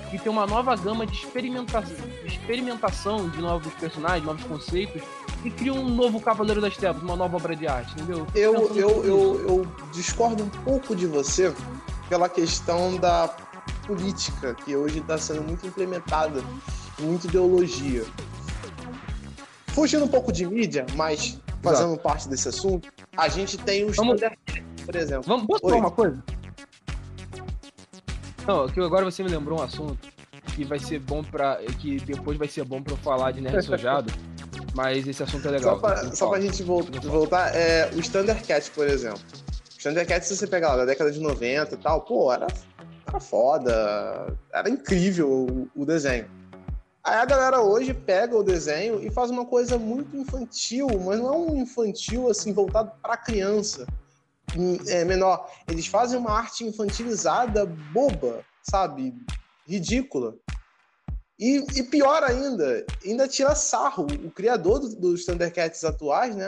que 0.09 0.17
tem 0.17 0.31
uma 0.31 0.45
nova 0.45 0.75
gama 0.75 1.05
de 1.05 1.13
experimentação, 1.13 2.07
de 2.23 2.27
experimentação 2.27 3.29
de 3.29 3.41
novos 3.41 3.73
personagens, 3.73 4.23
novos 4.23 4.43
conceitos, 4.43 5.01
e 5.43 5.51
cria 5.51 5.73
um 5.73 5.87
novo 5.87 6.19
Cavaleiro 6.19 6.59
das 6.59 6.75
Trevas, 6.75 7.01
uma 7.01 7.15
nova 7.15 7.37
obra 7.37 7.55
de 7.55 7.67
arte, 7.67 7.93
entendeu? 7.93 8.27
Eu, 8.33 8.75
eu, 8.75 9.05
eu, 9.05 9.49
eu, 9.49 9.67
discordo 9.91 10.43
um 10.43 10.49
pouco 10.49 10.95
de 10.95 11.05
você 11.05 11.53
pela 12.09 12.27
questão 12.27 12.97
da 12.97 13.27
política, 13.85 14.53
que 14.55 14.75
hoje 14.75 14.99
está 14.99 15.17
sendo 15.17 15.43
muito 15.43 15.65
implementada, 15.65 16.43
muita 16.99 17.27
ideologia. 17.27 18.03
Fugindo 19.67 20.05
um 20.05 20.07
pouco 20.07 20.31
de 20.31 20.45
mídia, 20.45 20.85
mas 20.95 21.39
fazendo 21.61 21.89
Exato. 21.89 22.03
parte 22.03 22.27
desse 22.27 22.49
assunto, 22.49 22.91
a 23.15 23.27
gente 23.27 23.57
tem 23.57 23.85
os 23.85 23.95
Vamos... 23.95 24.19
por 24.85 24.95
exemplo. 24.95 25.23
Vamos, 25.27 25.47
posso 25.47 25.61
falar 25.61 25.77
uma 25.77 25.91
coisa? 25.91 26.23
Não, 28.45 28.67
que 28.67 28.79
agora 28.79 29.05
você 29.05 29.23
me 29.23 29.29
lembrou 29.29 29.59
um 29.59 29.63
assunto 29.63 29.97
que 30.55 30.63
vai 30.63 30.79
ser 30.79 30.99
bom 30.99 31.23
para 31.23 31.57
que 31.79 31.99
depois 31.99 32.37
vai 32.37 32.47
ser 32.47 32.63
bom 32.63 32.81
para 32.81 32.93
eu 32.93 32.97
falar 32.97 33.31
de 33.31 33.41
nerd 33.41 33.61
sojado, 33.63 34.11
mas 34.77 35.07
esse 35.07 35.23
assunto 35.23 35.47
é 35.47 35.51
legal. 35.51 35.73
Só 35.73 35.81
pra, 35.81 36.15
só 36.15 36.29
pra 36.29 36.39
gente 36.39 36.61
voltar, 36.61 37.01
voltar 37.01 37.55
é, 37.55 37.89
o 37.95 38.11
Thundercats, 38.11 38.69
por 38.69 38.87
exemplo. 38.87 39.19
O 39.73 39.81
Thundercats, 39.81 40.27
se 40.27 40.37
você 40.37 40.45
pegar 40.45 40.69
lá 40.69 40.77
da 40.77 40.85
década 40.85 41.11
de 41.11 41.19
90 41.19 41.73
e 41.73 41.77
tal, 41.77 42.01
pô, 42.01 42.31
era, 42.31 42.45
era 43.07 43.19
foda, 43.19 44.37
era 44.53 44.69
incrível 44.69 45.27
o, 45.27 45.69
o 45.75 45.83
desenho. 45.83 46.29
Aí 47.03 47.15
a 47.15 47.25
galera 47.25 47.59
hoje 47.59 47.91
pega 47.91 48.37
o 48.37 48.43
desenho 48.43 49.03
e 49.03 49.09
faz 49.09 49.31
uma 49.31 49.45
coisa 49.45 49.79
muito 49.79 50.15
infantil, 50.15 50.87
mas 51.03 51.19
não 51.19 51.33
é 51.33 51.37
um 51.37 51.57
infantil 51.57 52.29
assim 52.29 52.53
voltado 52.53 52.91
para 53.01 53.17
criança 53.17 53.87
é, 54.87 55.03
menor. 55.03 55.49
Eles 55.67 55.87
fazem 55.87 56.19
uma 56.19 56.31
arte 56.31 56.63
infantilizada, 56.63 57.65
boba, 57.65 58.45
sabe? 58.61 59.15
Ridícula. 59.67 60.35
E, 61.39 61.63
e 61.75 61.83
pior 61.83 62.23
ainda, 62.23 62.85
ainda 63.05 63.27
tira 63.27 63.53
sarro. 63.53 64.07
O 64.25 64.31
criador 64.31 64.79
do, 64.79 64.95
dos 64.95 65.25
Thundercats 65.25 65.83
atuais, 65.83 66.35
né? 66.35 66.47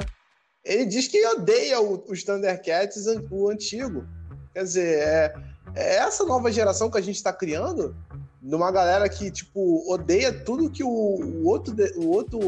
Ele 0.63 0.86
diz 0.86 1.08
que 1.08 1.25
odeia 1.27 1.79
os 1.79 2.24
Thundercats, 2.24 3.05
o 3.29 3.50
antigo. 3.50 4.05
Quer 4.53 4.63
dizer, 4.63 5.00
é, 5.00 5.34
é 5.75 5.96
essa 5.98 6.25
nova 6.25 6.51
geração 6.51 6.89
que 6.89 6.98
a 6.98 7.01
gente 7.01 7.15
está 7.15 7.31
criando, 7.31 7.96
de 8.41 8.55
uma 8.55 8.72
galera 8.72 9.08
que, 9.08 9.29
tipo, 9.29 9.89
odeia 9.91 10.34
tudo 10.34 10.69
que 10.69 10.84
o, 10.84 10.89
o 10.89 11.46
outro, 11.46 11.75
o 11.96 12.10
outro, 12.10 12.39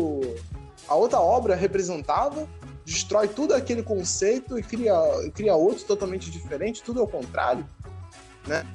a 0.87 0.95
outra 0.95 1.19
obra 1.19 1.55
representava 1.55 2.47
destrói 2.85 3.27
tudo 3.27 3.53
aquele 3.53 3.83
conceito 3.83 4.57
e 4.57 4.63
cria, 4.63 4.93
cria 5.33 5.55
outro 5.55 5.83
totalmente 5.85 6.29
diferente, 6.29 6.83
tudo 6.83 6.99
ao 6.99 7.07
contrário, 7.07 7.65
né? 8.47 8.65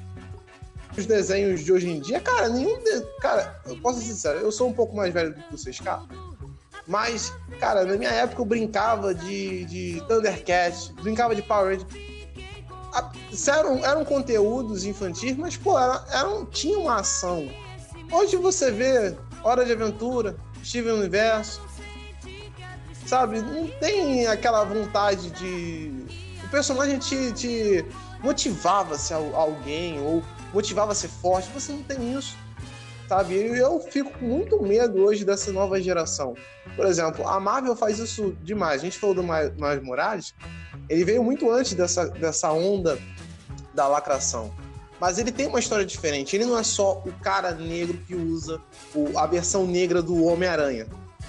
Os 0.97 1.05
desenhos 1.05 1.63
de 1.63 1.71
hoje 1.71 1.89
em 1.89 1.99
dia, 1.99 2.19
cara, 2.19 2.49
nenhum. 2.49 2.77
De... 2.79 3.01
Cara, 3.21 3.61
eu 3.67 3.77
posso 3.77 3.99
ser 3.99 4.05
sincero, 4.07 4.39
eu 4.39 4.51
sou 4.51 4.67
um 4.67 4.73
pouco 4.73 4.95
mais 4.95 5.13
velho 5.13 5.33
do 5.33 5.41
que 5.41 5.51
vocês, 5.51 5.79
cara. 5.79 6.01
Mas, 6.87 7.33
cara, 7.59 7.85
na 7.85 7.95
minha 7.97 8.09
época 8.09 8.41
eu 8.41 8.45
brincava 8.45 9.13
de, 9.13 9.65
de 9.65 10.03
Thundercat, 10.07 10.93
brincava 11.01 11.35
de 11.35 11.41
Power 11.41 11.77
Rangers. 11.77 13.47
Eram, 13.47 13.85
eram 13.85 14.05
conteúdos 14.05 14.85
infantis, 14.85 15.35
mas, 15.37 15.55
pô, 15.55 15.77
eram, 15.77 16.03
eram, 16.11 16.45
tinha 16.45 16.79
uma 16.79 17.01
ação. 17.01 17.47
Hoje 18.11 18.37
você 18.37 18.71
vê 18.71 19.15
Hora 19.43 19.65
de 19.65 19.73
Aventura, 19.73 20.35
Steven 20.63 20.93
Universo, 20.93 21.61
sabe? 23.05 23.41
Não 23.41 23.67
tem 23.79 24.25
aquela 24.27 24.63
vontade 24.63 25.29
de. 25.31 26.05
O 26.43 26.49
personagem 26.49 26.97
te, 26.97 27.33
te 27.33 27.85
motivava 28.21 28.95
a 28.95 29.37
alguém 29.37 30.01
ou 30.01 30.23
motivava 30.53 30.91
a 30.91 30.95
ser 30.95 31.09
forte. 31.09 31.49
Você 31.53 31.71
não 31.71 31.83
tem 31.83 32.17
isso, 32.17 32.35
sabe? 33.07 33.35
Eu 33.35 33.79
fico 33.79 34.11
com 34.11 34.25
muito 34.25 34.61
medo 34.61 35.03
hoje 35.03 35.25
dessa 35.25 35.51
nova 35.51 35.81
geração. 35.81 36.35
Por 36.75 36.85
exemplo, 36.85 37.27
a 37.27 37.39
Marvel 37.39 37.75
faz 37.75 37.99
isso 37.99 38.35
demais. 38.41 38.81
A 38.81 38.85
gente 38.85 38.99
falou 38.99 39.15
do 39.15 39.23
Miles 39.23 39.83
Morales, 39.83 40.33
ele 40.89 41.03
veio 41.03 41.23
muito 41.23 41.49
antes 41.51 41.73
dessa, 41.73 42.07
dessa 42.07 42.51
onda 42.51 42.97
da 43.73 43.87
lacração. 43.87 44.53
Mas 44.99 45.19
ele 45.19 45.31
tem 45.31 45.47
uma 45.47 45.59
história 45.59 45.85
diferente. 45.85 46.35
Ele 46.35 46.45
não 46.45 46.57
é 46.57 46.63
só 46.63 47.03
o 47.05 47.11
cara 47.21 47.51
negro 47.51 47.99
que 48.07 48.15
usa 48.15 48.59
a 49.15 49.27
versão 49.27 49.67
negra 49.67 50.01
do 50.01 50.25
Homem-Aranha 50.25 50.87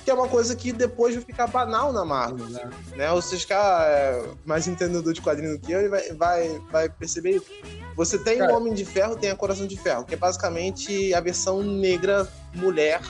que 0.09 0.13
é 0.13 0.15
uma 0.15 0.27
coisa 0.27 0.57
que 0.57 0.73
depois 0.73 1.15
vai 1.15 1.23
ficar 1.23 1.47
banal 1.49 1.93
na 1.93 2.03
Marvel, 2.03 2.49
né? 2.49 2.71
né? 2.97 3.13
O 3.13 3.21
Cisca 3.21 3.55
é 3.55 4.25
mais 4.47 4.67
entendedor 4.67 5.13
de 5.13 5.21
quadrinho 5.21 5.53
do 5.53 5.59
que 5.59 5.71
eu, 5.71 5.81
ele 5.81 5.91
vai, 5.91 6.13
vai, 6.15 6.63
vai 6.71 6.89
perceber 6.89 7.33
isso. 7.33 7.47
Você 7.95 8.17
tem 8.17 8.39
Cara. 8.39 8.55
o 8.55 8.57
Homem 8.57 8.73
de 8.73 8.87
Ferro, 8.87 9.17
tem 9.17 9.31
a 9.31 9.37
Coração 9.37 9.67
de 9.67 9.77
Ferro, 9.77 10.07
que 10.07 10.15
é 10.15 10.17
basicamente 10.17 11.13
a 11.13 11.21
versão 11.21 11.63
negra 11.63 12.27
mulher 12.55 13.03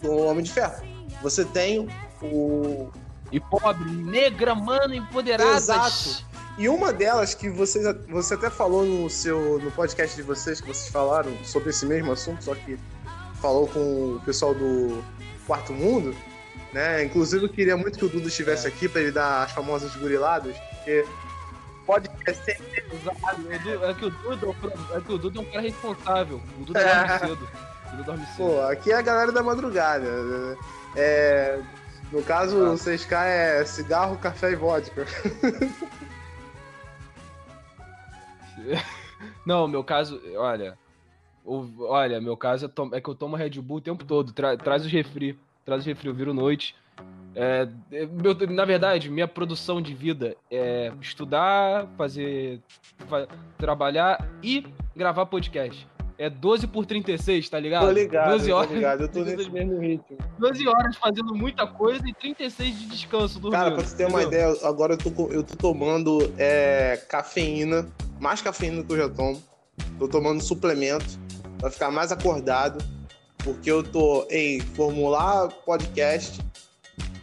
do 0.00 0.10
Homem 0.10 0.42
de 0.42 0.50
Ferro. 0.50 0.82
Você 1.22 1.44
tem 1.44 1.86
o... 2.22 2.88
E 3.30 3.38
pobre, 3.38 3.84
negra, 3.90 4.54
mano, 4.54 4.94
empoderada. 4.94 5.54
Exato. 5.54 6.24
E 6.56 6.66
uma 6.66 6.94
delas 6.94 7.34
que 7.34 7.50
vocês, 7.50 7.84
você 8.08 8.32
até 8.32 8.48
falou 8.48 8.86
no 8.86 9.10
seu 9.10 9.58
no 9.58 9.70
podcast 9.72 10.16
de 10.16 10.22
vocês, 10.22 10.62
que 10.62 10.66
vocês 10.66 10.88
falaram 10.88 11.30
sobre 11.44 11.68
esse 11.68 11.84
mesmo 11.84 12.10
assunto, 12.10 12.42
só 12.42 12.54
que 12.54 12.78
falou 13.34 13.68
com 13.68 14.14
o 14.14 14.20
pessoal 14.24 14.54
do 14.54 15.04
Quarto 15.46 15.74
Mundo, 15.74 16.16
né? 16.72 17.04
Inclusive, 17.04 17.44
eu 17.44 17.48
queria 17.48 17.76
muito 17.76 17.98
que 17.98 18.04
o 18.04 18.08
Dudu 18.08 18.28
estivesse 18.28 18.66
é. 18.66 18.70
aqui 18.70 18.88
para 18.88 19.00
ele 19.00 19.12
dar 19.12 19.44
as 19.44 19.52
famosas 19.52 19.94
goriladas, 19.96 20.56
porque 20.56 21.04
pode 21.86 22.10
ser 22.44 22.60
É 23.82 23.94
que 23.94 24.04
o 24.04 24.10
Dudu 24.10 24.56
é, 24.94 25.00
que 25.00 25.12
o 25.12 25.18
Dudu 25.18 25.38
é 25.38 25.42
um 25.42 25.46
cara 25.46 25.60
responsável. 25.62 26.42
O 26.60 26.64
Dudu 26.64 26.78
é. 26.78 26.84
dorme 26.84 27.18
cedo. 27.18 27.48
O 27.86 27.90
Dudu 27.90 28.04
dorme 28.04 28.26
cedo. 28.26 28.36
Pô, 28.36 28.60
aqui 28.62 28.92
é 28.92 28.96
a 28.96 29.02
galera 29.02 29.32
da 29.32 29.42
madrugada. 29.42 30.06
É, 30.94 31.58
no 32.12 32.22
caso, 32.22 32.56
ah. 32.64 32.72
o 32.72 32.74
6K 32.74 33.24
é 33.24 33.64
cigarro, 33.64 34.18
café 34.18 34.52
e 34.52 34.56
vodka. 34.56 35.06
Não, 39.46 39.66
meu 39.66 39.82
caso, 39.82 40.20
olha. 40.36 40.76
Olha, 41.44 42.20
meu 42.20 42.36
caso 42.36 42.66
é, 42.66 42.70
é 42.98 43.00
que 43.00 43.08
eu 43.08 43.14
tomo 43.14 43.34
Red 43.36 43.58
Bull 43.62 43.78
o 43.78 43.80
tempo 43.80 44.04
todo. 44.04 44.32
Tra 44.32 44.54
traz 44.58 44.84
os 44.84 44.92
refri 44.92 45.38
traz 45.68 45.84
refri, 45.84 46.08
eu 46.08 46.14
viro 46.14 46.32
noite. 46.32 46.74
É, 47.34 47.68
é, 47.92 48.06
meu, 48.06 48.34
na 48.48 48.64
verdade, 48.64 49.10
minha 49.10 49.28
produção 49.28 49.82
de 49.82 49.94
vida 49.94 50.34
é 50.50 50.90
estudar, 51.00 51.86
fazer. 51.96 52.60
Fa 53.06 53.28
trabalhar 53.58 54.26
e 54.42 54.64
gravar 54.96 55.26
podcast. 55.26 55.86
É 56.16 56.28
12 56.28 56.66
por 56.66 56.84
36, 56.84 57.48
tá 57.48 57.60
ligado? 57.60 57.86
Tô 57.86 57.92
ligado, 57.92 58.32
12 58.32 58.50
horas, 58.50 58.68
tô 58.68 58.74
ligado. 58.74 59.00
Eu 59.02 59.08
tô 59.08 59.20
nesse 59.20 59.50
mesmo 59.50 59.78
ritmo. 59.78 60.18
12 60.38 60.66
horas 60.66 60.96
fazendo 60.96 61.32
muita 61.34 61.64
coisa 61.66 62.02
e 62.08 62.14
36 62.14 62.76
de 62.76 62.86
descanso 62.86 63.38
dormindo. 63.38 63.60
Cara, 63.60 63.74
pra 63.74 63.84
você 63.84 63.96
ter 63.96 64.04
entendeu? 64.04 64.20
uma 64.20 64.26
ideia, 64.26 64.56
agora 64.64 64.94
eu 64.94 64.98
tô, 64.98 65.28
eu 65.28 65.44
tô 65.44 65.54
tomando 65.54 66.32
é, 66.36 66.96
cafeína, 67.08 67.86
mais 68.18 68.42
cafeína 68.42 68.82
que 68.82 68.92
eu 68.92 68.96
já 68.96 69.08
tomo. 69.08 69.40
Tô 69.98 70.08
tomando 70.08 70.42
suplemento 70.42 71.06
pra 71.60 71.70
ficar 71.70 71.90
mais 71.90 72.10
acordado 72.10 72.82
porque 73.44 73.70
eu 73.70 73.82
tô 73.82 74.26
em 74.30 74.60
formular 74.60 75.48
podcast, 75.48 76.40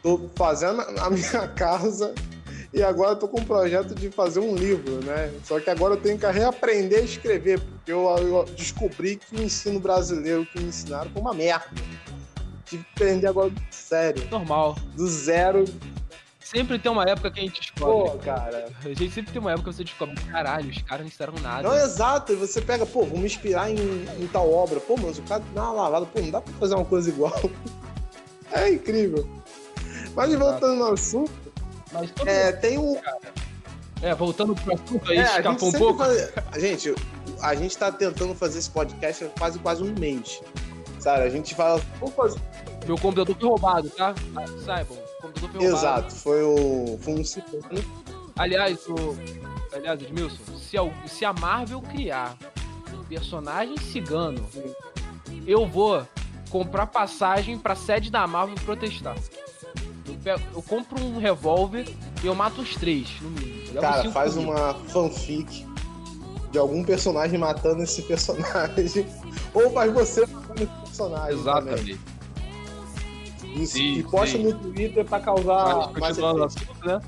tô 0.01 0.29
fazendo 0.35 0.81
a 0.81 1.09
minha 1.11 1.47
casa 1.49 2.13
e 2.73 2.83
agora 2.83 3.15
tô 3.15 3.27
com 3.27 3.39
um 3.39 3.45
projeto 3.45 3.95
de 3.95 4.09
fazer 4.11 4.41
um 4.41 4.53
livro, 4.53 5.03
né? 5.05 5.31
Só 5.45 5.59
que 5.61 5.69
agora 5.69 5.93
eu 5.93 6.01
tenho 6.01 6.19
que 6.19 6.25
reaprender 6.25 6.99
a 6.99 7.03
escrever, 7.03 7.59
porque 7.59 7.91
eu, 7.91 8.03
eu 8.17 8.43
descobri 8.55 9.15
que 9.15 9.35
o 9.35 9.41
ensino 9.41 9.79
brasileiro 9.79 10.45
que 10.45 10.59
me 10.59 10.67
ensinaram 10.67 11.09
foi 11.11 11.21
uma 11.21 11.33
merda. 11.33 11.65
tive 12.65 12.83
que 12.83 12.89
aprender 12.95 13.27
agora 13.27 13.51
sério. 13.71 14.27
Normal. 14.29 14.75
Do 14.93 15.07
zero. 15.07 15.63
Sempre 16.45 16.77
tem 16.77 16.91
uma 16.91 17.03
época 17.03 17.31
que 17.31 17.39
a 17.39 17.43
gente 17.43 17.59
descobre. 17.59 18.11
Pô, 18.11 18.17
cara. 18.19 18.67
A 18.83 18.87
gente 18.89 19.09
sempre 19.11 19.33
tem 19.33 19.41
uma 19.41 19.51
época 19.51 19.71
que 19.71 19.75
você 19.77 19.83
descobre, 19.83 20.15
caralho, 20.31 20.69
os 20.69 20.79
caras 20.83 21.03
não 21.03 21.11
fizeram 21.11 21.33
nada. 21.41 21.67
Não, 21.67 21.75
exato. 21.75 22.33
E 22.33 22.35
você 22.35 22.61
pega, 22.61 22.85
pô, 22.85 23.03
vou 23.03 23.17
me 23.17 23.25
inspirar 23.25 23.71
em, 23.71 23.75
em 24.19 24.27
tal 24.31 24.51
obra. 24.53 24.79
Pô, 24.79 24.95
mas 24.95 25.17
o 25.17 25.23
cara 25.23 25.43
dá 25.55 25.63
uma 25.63 25.81
lavada. 25.81 26.05
Pô, 26.05 26.21
não 26.21 26.29
dá 26.29 26.41
pra 26.41 26.53
fazer 26.53 26.75
uma 26.75 26.85
coisa 26.85 27.09
igual. 27.09 27.33
É 28.51 28.69
incrível. 28.71 29.27
Mas 30.15 30.33
voltando 30.35 30.75
no 30.75 30.93
assunto, 30.93 31.31
Mas 31.91 32.11
todo 32.11 32.27
é, 32.29 32.51
tem 32.53 32.77
um. 32.77 32.95
É, 34.01 34.13
voltando 34.13 34.53
pro 34.55 34.75
assunto 34.75 35.09
aí, 35.11 35.17
É, 35.17 35.21
a 35.21 35.25
gente 35.25 35.37
escapou 35.39 35.69
um 35.69 35.71
pouco. 35.71 35.97
faz- 36.05 36.31
gente, 36.61 36.95
a 37.41 37.55
gente 37.55 37.75
tá 37.75 37.91
tentando 37.91 38.35
fazer 38.35 38.59
esse 38.59 38.69
podcast 38.69 39.25
há 39.25 39.29
quase, 39.29 39.59
quase 39.59 39.83
um 39.83 39.93
mês. 39.99 40.39
Sabe? 40.99 41.23
A 41.23 41.29
gente 41.29 41.55
fala. 41.55 41.81
Vamos 41.99 42.15
fazer. 42.15 42.39
Meu 42.85 42.97
computador 42.97 43.35
foi 43.37 43.49
roubado, 43.49 43.89
tá? 43.89 44.13
Saibam, 44.63 44.95
Exato, 45.59 46.13
foi 46.15 46.41
o. 46.43 46.97
Foi 47.01 47.13
um 47.13 47.23
ciclone. 47.23 47.85
Aliás, 48.37 48.79
o. 48.87 48.95
Aliás, 49.73 50.01
Edmilson, 50.01 50.57
se 50.57 50.77
a, 50.77 51.07
se 51.07 51.25
a 51.25 51.33
Marvel 51.33 51.81
criar 51.81 52.37
um 52.93 53.03
personagem 53.03 53.77
cigano, 53.77 54.45
eu 55.45 55.65
vou 55.67 56.05
comprar 56.49 56.87
passagem 56.87 57.57
pra 57.57 57.75
sede 57.75 58.09
da 58.09 58.25
Marvel 58.25 58.55
protestar. 58.63 59.15
Eu, 60.07 60.15
pego- 60.23 60.43
eu 60.53 60.61
compro 60.61 61.03
um 61.03 61.17
revólver 61.19 61.85
e 62.23 62.27
eu 62.27 62.33
mato 62.35 62.61
os 62.61 62.75
três, 62.75 63.09
no 63.21 63.29
mínimo. 63.31 63.81
Cara, 63.81 64.09
faz 64.11 64.33
comigo. 64.33 64.51
uma 64.51 64.73
fanfic 64.87 65.65
de 66.51 66.57
algum 66.57 66.83
personagem 66.83 67.37
matando 67.37 67.83
esse 67.83 68.01
personagem. 68.03 69.05
Ou 69.53 69.69
faz 69.71 69.91
você 69.91 70.25
matando 70.25 70.63
esse 70.63 70.81
personagem. 70.85 71.43
também. 71.43 71.99
Isso. 73.55 73.73
Sim, 73.73 73.99
e 73.99 74.03
posta 74.03 74.37
sim. 74.37 74.43
no 74.43 74.53
Twitter 74.53 75.05
pra 75.05 75.19
causar 75.19 75.91
mais 75.99 76.19
assunto, 76.19 76.85
né? 76.85 76.99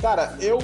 Cara, 0.00 0.36
eu. 0.40 0.58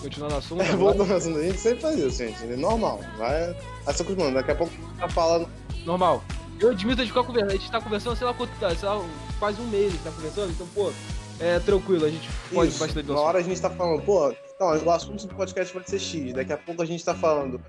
Continuando 0.00 0.34
o 0.34 0.38
assunto. 0.38 0.62
É, 0.62 0.68
agora. 0.70 0.76
voltando 0.76 1.10
ao 1.10 1.16
assunto, 1.18 1.38
a 1.38 1.42
gente 1.42 1.58
sempre 1.58 1.80
faz 1.80 1.98
isso, 1.98 2.18
gente. 2.18 2.42
É 2.44 2.56
normal. 2.56 3.00
Vai, 3.18 3.54
vai 3.84 3.94
se 3.94 4.02
acostumando. 4.02 4.34
Daqui 4.34 4.50
a 4.50 4.54
pouco 4.54 4.72
tá 4.98 5.08
falando. 5.08 5.48
Normal. 5.84 6.22
Eu 6.60 6.70
admito 6.70 7.00
a 7.00 7.04
gente 7.04 7.12
ficar 7.12 7.24
conversando. 7.24 7.50
A 7.50 7.56
gente 7.56 7.70
tá 7.70 7.80
conversando, 7.80 8.16
sei 8.16 8.26
lá 8.26 8.34
quanto 8.34 8.50
tá, 8.58 8.74
sei 8.74 8.88
lá, 8.88 9.04
quase 9.38 9.60
um 9.60 9.66
mês 9.68 9.86
a 9.86 9.90
gente 9.90 10.02
tá 10.02 10.10
conversando, 10.10 10.50
então, 10.50 10.66
pô, 10.74 10.90
é 11.38 11.58
tranquilo, 11.60 12.04
a 12.04 12.10
gente 12.10 12.28
pode 12.52 12.70
Isso, 12.70 12.80
bastante 12.80 13.08
na 13.08 13.20
hora 13.20 13.38
a 13.38 13.42
gente 13.42 13.60
tá 13.60 13.70
falando, 13.70 14.02
pô, 14.02 14.34
não, 14.60 14.76
o 14.76 14.90
assunto 14.90 15.26
do 15.26 15.34
podcast 15.34 15.72
vai 15.72 15.84
ser 15.84 15.98
X. 15.98 16.32
Daqui 16.32 16.52
a 16.52 16.58
pouco 16.58 16.82
a 16.82 16.86
gente 16.86 17.04
tá 17.04 17.14
falando. 17.14 17.60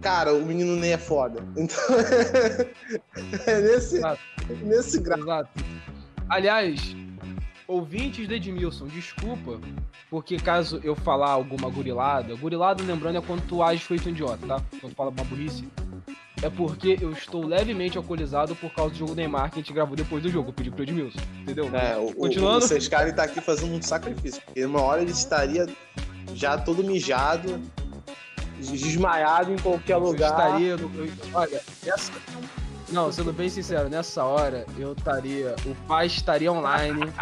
Cara, 0.00 0.34
o 0.34 0.44
menino 0.44 0.76
nem 0.76 0.92
é 0.92 0.98
foda. 0.98 1.42
Então. 1.56 1.78
é 3.46 3.60
nesse, 3.60 3.96
Exato. 3.96 4.20
nesse 4.62 5.00
grau. 5.00 5.18
Exato. 5.18 5.50
Aliás, 6.28 6.94
ouvintes 7.66 8.28
de 8.28 8.34
Edmilson, 8.34 8.86
desculpa, 8.86 9.60
porque 10.10 10.36
caso 10.36 10.80
eu 10.82 10.94
falar 10.94 11.30
alguma 11.30 11.68
gurilada, 11.68 12.34
gurilada, 12.36 12.82
lembrando, 12.82 13.18
é 13.18 13.20
quando 13.20 13.46
tu 13.46 13.62
age 13.62 13.82
feito 13.82 14.08
um 14.08 14.12
idiota, 14.12 14.46
tá? 14.46 14.62
Quando 14.80 14.92
tu 14.92 14.96
fala 14.96 15.10
uma 15.10 15.24
burrice. 15.24 15.68
É 16.42 16.50
porque 16.50 16.98
eu 17.00 17.10
estou 17.12 17.46
levemente 17.46 17.96
alcoolizado 17.96 18.54
por 18.56 18.70
causa 18.70 18.92
do 18.92 18.98
jogo 18.98 19.14
Neymar 19.14 19.50
que 19.50 19.58
a 19.58 19.62
gente 19.62 19.72
gravou 19.72 19.96
depois 19.96 20.22
do 20.22 20.28
jogo. 20.28 20.50
Eu 20.50 20.52
pedi 20.52 20.70
pro 20.70 20.82
Edmilson, 20.82 21.18
entendeu? 21.40 21.70
É, 21.74 21.96
o, 21.96 22.08
o, 22.10 22.14
Continuando. 22.14 22.58
o 22.58 22.68
Sescari 22.68 23.12
tá 23.14 23.22
aqui 23.24 23.40
fazendo 23.40 23.72
um 23.74 23.80
sacrifício. 23.80 24.42
Porque 24.44 24.64
uma 24.64 24.82
hora 24.82 25.00
ele 25.02 25.12
estaria 25.12 25.66
já 26.34 26.58
todo 26.58 26.84
mijado, 26.84 27.60
desmaiado 28.58 29.52
em 29.52 29.56
qualquer 29.58 29.94
Eu 29.94 30.00
lugar. 30.00 30.30
estaria. 30.30 30.76
no- 30.76 30.90
eu- 31.04 31.12
olha, 31.32 31.60
essa. 31.86 32.12
Não, 32.90 33.10
sendo 33.10 33.32
bem 33.32 33.48
sincero, 33.48 33.88
nessa 33.88 34.22
hora 34.24 34.64
eu 34.78 34.92
estaria. 34.92 35.56
O 35.64 35.74
pai 35.88 36.06
estaria 36.06 36.52
online. 36.52 37.12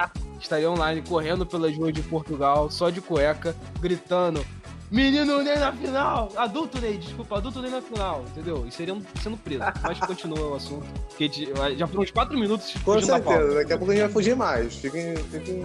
estaria 0.41 0.71
online 0.71 1.03
correndo 1.09 1.47
pelas 1.47 1.75
ruas 1.77 1.93
de 1.95 2.03
Portugal, 2.03 2.71
só 2.71 2.91
de 2.91 3.01
cueca, 3.01 3.57
gritando. 3.81 4.45
Menino 4.91 5.43
Ney 5.43 5.59
na 5.59 5.73
final! 5.73 6.31
Adulto 6.37 6.81
Ney, 6.81 6.99
desculpa, 6.99 7.39
adulto 7.39 7.61
Ney 7.61 7.71
na 7.71 7.83
final, 7.83 8.25
entendeu? 8.29 8.65
E 8.67 8.71
seriam 8.71 9.03
sendo 9.23 9.37
preso. 9.37 9.63
Mas 9.83 9.99
continua 10.01 10.51
o 10.51 10.55
assunto. 10.55 10.87
Porque 11.09 11.31
já 11.77 11.87
foram 11.87 12.03
uns 12.03 12.11
4 12.11 12.39
minutos 12.39 12.75
Com 12.85 13.01
certeza, 13.01 13.55
daqui 13.55 13.73
a 13.73 13.79
pouco 13.79 13.93
a 13.93 13.95
gente 13.97 14.05
vai 14.05 14.13
fugir 14.13 14.37
mais. 14.37 14.77
Fiquem. 14.77 15.17
fiquem... 15.17 15.63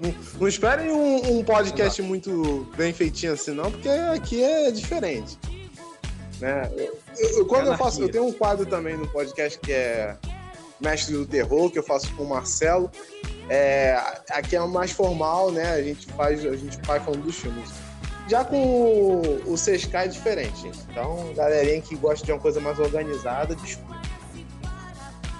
Não, 0.00 0.14
não 0.40 0.48
esperem 0.48 0.90
um, 0.90 1.38
um 1.38 1.44
podcast 1.44 2.00
muito 2.02 2.66
bem 2.76 2.92
feitinho 2.92 3.32
assim, 3.34 3.52
não, 3.52 3.70
porque 3.70 3.88
aqui 3.88 4.42
é 4.42 4.70
diferente. 4.70 5.38
Né? 6.40 6.68
Eu- 6.76 6.98
eu- 7.38 7.46
quando 7.46 7.68
eu 7.68 7.76
faço. 7.76 8.02
Eu 8.02 8.10
tenho 8.10 8.26
um 8.26 8.32
quadro 8.32 8.66
também 8.66 8.96
no 8.96 9.06
podcast 9.08 9.58
que 9.60 9.72
é 9.72 10.16
Mestre 10.80 11.14
do 11.14 11.24
Terror, 11.26 11.70
que 11.70 11.78
eu 11.78 11.82
faço 11.84 12.12
com 12.14 12.24
o 12.24 12.28
Marcelo. 12.28 12.90
É, 13.48 13.96
aqui 14.30 14.56
é 14.56 14.60
mais 14.66 14.90
formal, 14.90 15.50
né? 15.52 15.72
A 15.72 15.82
gente 15.82 16.06
faz, 16.12 16.44
a 16.44 16.56
gente 16.56 16.78
vai 16.84 16.98
falando 17.00 17.22
dos 17.22 17.36
filmes. 17.36 17.70
Já 18.28 18.44
com 18.44 18.56
o, 18.56 19.52
o 19.52 19.56
Seskai 19.56 20.06
é 20.06 20.08
diferente, 20.08 20.62
gente. 20.62 20.78
Então, 20.90 21.32
galerinha 21.34 21.80
que 21.80 21.96
gosta 21.96 22.24
de 22.24 22.32
uma 22.32 22.40
coisa 22.40 22.60
mais 22.60 22.78
organizada, 22.78 23.54
desculpa. 23.54 24.00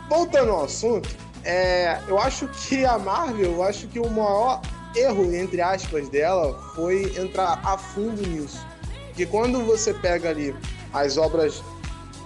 Voltando 0.09 0.51
ao 0.51 0.65
assunto, 0.65 1.09
é, 1.45 1.99
eu 2.09 2.19
acho 2.19 2.49
que 2.49 2.85
a 2.85 2.99
Marvel, 2.99 3.53
eu 3.53 3.63
acho 3.63 3.87
que 3.89 3.99
o 3.99 4.09
maior 4.11 4.61
erro, 4.95 5.35
entre 5.35 5.61
aspas, 5.61 6.09
dela 6.09 6.61
foi 6.75 7.17
entrar 7.17 7.61
a 7.65 7.79
fundo 7.79 8.27
nisso. 8.27 8.65
Porque 9.09 9.27
quando 9.27 9.65
você 9.65 9.95
pega 9.95 10.31
ali 10.31 10.55
as 10.93 11.17
obras 11.17 11.63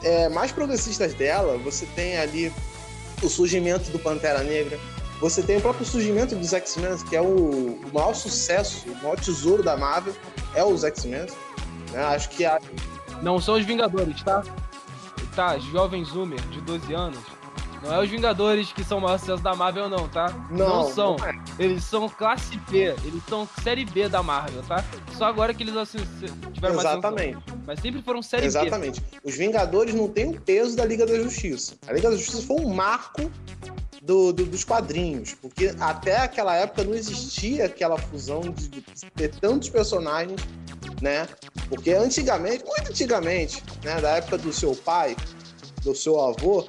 é, 0.02 0.28
mais 0.28 0.52
progressistas 0.52 1.14
dela, 1.14 1.56
você 1.58 1.86
tem 1.94 2.16
ali 2.18 2.52
o 3.22 3.28
surgimento 3.28 3.90
do 3.90 3.98
Pantera 3.98 4.42
Negra, 4.42 4.78
você 5.20 5.42
tem 5.42 5.56
o 5.56 5.60
próprio 5.60 5.86
surgimento 5.86 6.34
dos 6.34 6.52
X-Men, 6.52 6.96
que 7.08 7.16
é 7.16 7.20
o, 7.20 7.78
maior 7.92 8.14
sucesso, 8.14 8.88
o 8.90 8.94
maior 8.96 9.18
tesouro 9.18 9.62
da 9.62 9.76
Marvel, 9.76 10.14
é 10.54 10.62
os 10.64 10.84
X-Men. 10.84 11.26
né? 11.92 12.04
Acho 12.04 12.28
que 12.30 12.44
a, 12.44 12.58
Não 13.22 13.40
são 13.40 13.54
os 13.54 13.64
Vingadores, 13.64 14.22
tá? 14.22 14.42
Tá, 15.34 15.58
jovem 15.58 16.04
Zoomer 16.04 16.40
de 16.48 16.60
12 16.62 16.94
anos. 16.94 17.35
Não 17.86 17.94
é 17.94 18.02
os 18.02 18.10
Vingadores 18.10 18.72
que 18.72 18.82
são 18.82 18.98
o 18.98 19.00
maior 19.00 19.18
sucesso 19.18 19.42
da 19.42 19.54
Marvel, 19.54 19.88
não, 19.88 20.08
tá? 20.08 20.26
não, 20.50 20.90
são. 20.92 21.16
não 21.16 21.24
é. 21.26 21.34
Eles 21.58 21.84
são 21.84 22.08
classe 22.08 22.56
B, 22.70 22.94
eles 23.04 23.22
são 23.28 23.48
série 23.62 23.84
B 23.84 24.08
da 24.08 24.22
Marvel, 24.22 24.62
tá? 24.64 24.84
Só 25.16 25.24
agora 25.26 25.54
que 25.54 25.62
eles 25.62 25.76
assim, 25.76 25.98
tiveram 26.52 26.74
mais 26.74 26.86
atenção. 26.88 27.10
Exatamente. 27.16 27.38
Mas 27.66 27.80
sempre 27.80 28.02
foram 28.02 28.22
série 28.22 28.42
B. 28.42 28.48
Exatamente. 28.48 29.02
Os 29.24 29.34
Vingadores 29.36 29.94
não 29.94 30.08
têm 30.08 30.30
o 30.30 30.40
peso 30.40 30.76
da 30.76 30.84
Liga 30.84 31.06
da 31.06 31.14
Justiça. 31.16 31.74
A 31.86 31.92
Liga 31.92 32.10
da 32.10 32.16
Justiça 32.16 32.42
foi 32.42 32.56
um 32.60 32.74
marco 32.74 33.30
do- 34.02 34.32
do- 34.32 34.46
dos 34.46 34.64
quadrinhos, 34.64 35.34
porque 35.34 35.74
até 35.80 36.18
aquela 36.18 36.54
época 36.56 36.84
não 36.84 36.94
existia 36.94 37.66
aquela 37.66 37.96
fusão 37.98 38.40
de, 38.40 38.68
de 38.68 38.82
ter 39.14 39.34
tantos 39.36 39.68
personagens, 39.68 40.40
né? 41.00 41.26
Porque 41.68 41.92
antigamente, 41.92 42.64
muito 42.64 42.90
antigamente, 42.90 43.62
né, 43.84 44.00
da 44.00 44.10
época 44.10 44.38
do 44.38 44.52
seu 44.52 44.74
pai, 44.76 45.16
do 45.82 45.94
seu 45.94 46.20
avô, 46.20 46.66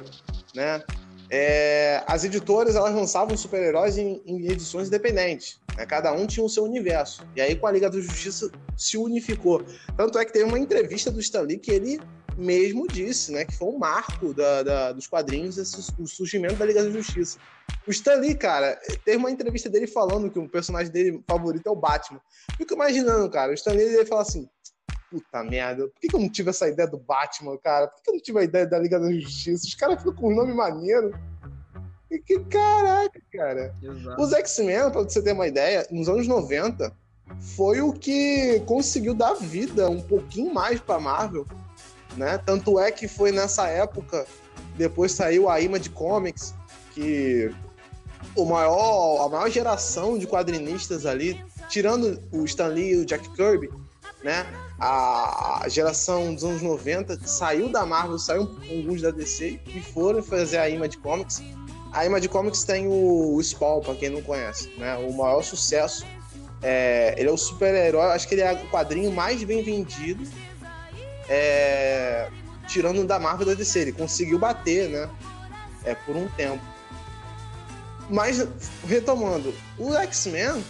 né? 0.56 0.82
É, 1.30 2.04
as 2.08 2.24
editoras 2.24 2.76
elas 2.76 2.94
lançavam 2.94 3.36
super-heróis 3.36 3.98
em, 3.98 4.22
em 4.26 4.50
edições 4.50 4.88
independentes. 4.88 5.60
né? 5.78 5.86
Cada 5.86 6.12
um 6.14 6.26
tinha 6.26 6.46
o 6.46 6.50
seu 6.50 6.64
universo. 6.64 7.26
E 7.36 7.42
aí, 7.42 7.56
com 7.56 7.68
a 7.68 7.72
Liga 7.72 7.90
da 7.90 8.00
Justiça, 8.00 8.50
se 8.78 8.98
unificou. 8.98 9.64
Tanto 9.98 10.18
é 10.18 10.26
que 10.26 10.32
teve 10.34 10.46
uma 10.46 10.60
entrevista 10.60 11.12
do 11.12 11.20
Stan 11.20 11.42
Lee 11.42 11.58
que 11.60 11.72
ele 11.72 12.00
mesmo 12.38 12.88
disse, 12.88 13.32
né, 13.32 13.44
que 13.44 13.56
foi 13.56 13.68
um 13.68 13.80
marco 13.80 14.32
da, 14.32 14.62
da- 14.62 14.92
dos 14.92 15.08
quadrinhos 15.08 15.58
esse, 15.58 15.92
o 16.00 16.06
surgimento 16.06 16.54
da 16.54 16.66
Liga 16.66 16.84
da 16.84 16.92
Justiça. 16.92 17.40
O 17.88 17.90
Stan 17.90 18.14
Lee, 18.16 18.36
cara, 18.36 18.80
teve 19.04 19.18
uma 19.18 19.32
entrevista 19.32 19.68
dele 19.70 19.88
falando 19.88 20.30
que 20.30 20.38
o 20.38 20.48
personagem 20.48 20.92
dele 20.92 21.20
favorito 21.28 21.66
é 21.66 21.72
o 21.72 21.76
Batman. 21.76 22.22
Fico 22.56 22.76
imaginando, 22.76 23.28
cara, 23.30 23.52
o 23.52 23.56
Stan 23.56 23.72
Lee 23.72 23.82
ele 23.82 24.06
fala 24.06 24.22
assim, 24.22 24.48
puta 25.10 25.44
merda, 25.44 25.88
por 25.88 26.00
que, 26.00 26.08
que 26.08 26.16
eu 26.16 26.20
não 26.20 26.30
tive 26.30 26.50
essa 26.50 26.68
ideia 26.68 26.88
do 26.88 26.98
Batman, 26.98 27.58
cara? 27.58 27.88
Por 27.88 27.96
que, 27.98 28.04
que 28.04 28.10
eu 28.10 28.14
não 28.16 28.22
tive 28.22 28.40
a 28.40 28.44
ideia 28.44 28.66
da 28.66 28.80
Liga 28.80 29.00
da 29.00 29.12
Justiça? 29.12 29.66
Os 29.66 29.76
caras 29.76 29.98
ficam 29.98 30.14
com 30.14 30.32
um 30.32 30.36
nome 30.36 30.54
maneiro. 30.54 31.18
E 32.10 32.20
que 32.20 32.40
caraca, 32.46 33.22
cara. 33.32 33.76
Exato. 33.82 34.22
Os 34.22 34.34
X-Men, 34.34 34.92
pra 34.92 35.04
você 35.04 35.22
ter 35.22 35.34
uma 35.34 35.48
ideia, 35.48 35.86
nos 35.92 36.08
anos 36.08 36.28
90, 36.28 36.94
foi 37.40 37.82
o 37.82 37.92
que 37.92 38.62
conseguiu 38.66 39.14
dar 39.14 39.34
vida 39.34 39.90
um 39.90 40.02
pouquinho 40.02 40.54
mais 40.54 40.80
pra 40.80 41.00
Marvel, 41.00 41.46
né? 42.16 42.38
Tanto 42.38 42.80
é 42.80 42.92
que 42.92 43.08
foi 43.08 43.32
nessa 43.32 43.68
época, 43.68 44.26
depois 44.78 45.12
saiu 45.12 45.50
a 45.50 45.60
Image 45.60 45.90
Comics, 45.90 46.54
que 46.94 47.54
o 48.36 48.46
maior, 48.46 49.26
a 49.26 49.30
maior 49.30 49.50
geração 49.50 50.18
de 50.18 50.26
quadrinistas 50.26 51.06
ali, 51.06 51.44
tirando 51.68 52.22
o 52.32 52.46
Stan 52.46 52.68
Lee 52.68 52.94
e 52.94 52.98
o 52.98 53.06
Jack 53.06 53.30
Kirby, 53.36 53.70
né? 54.24 54.46
A 54.80 55.66
geração 55.68 56.36
dos 56.36 56.44
anos 56.44 56.62
90 56.62 57.20
saiu 57.28 57.70
da 57.70 57.86
Marvel, 57.86 58.20
saiu 58.20 58.44
alguns 58.70 59.02
da 59.02 59.10
DC 59.10 59.60
e 59.68 59.82
foram 59.82 60.22
fazer 60.22 60.58
a 60.58 60.70
Image 60.70 60.98
Comics. 60.98 61.42
A 61.92 62.06
Image 62.06 62.30
Comics 62.30 62.64
tem 62.64 62.88
o, 62.88 63.36
o 63.36 63.44
Spawn, 63.44 63.82
pra 63.82 63.96
quem 63.96 64.10
não 64.10 64.22
conhece, 64.22 64.72
né? 64.78 64.96
O 64.98 65.12
maior 65.14 65.42
sucesso. 65.42 66.06
É, 66.62 67.16
ele 67.18 67.30
é 67.30 67.32
o 67.32 67.38
super-herói, 67.38 68.12
acho 68.14 68.28
que 68.28 68.36
ele 68.36 68.42
é 68.42 68.54
o 68.54 68.70
quadrinho 68.70 69.12
mais 69.12 69.44
bem 69.44 69.64
vendido 69.64 70.28
é, 71.30 72.30
tirando 72.68 73.06
da 73.06 73.20
Marvel 73.20 73.46
da 73.46 73.54
DC. 73.54 73.80
Ele 73.80 73.92
conseguiu 73.92 74.40
bater, 74.40 74.90
né? 74.90 75.10
É, 75.84 75.96
por 75.96 76.16
um 76.16 76.28
tempo. 76.30 76.64
Mas, 78.10 78.48
retomando, 78.88 79.54
o 79.78 79.94
X-Men, 79.96 80.64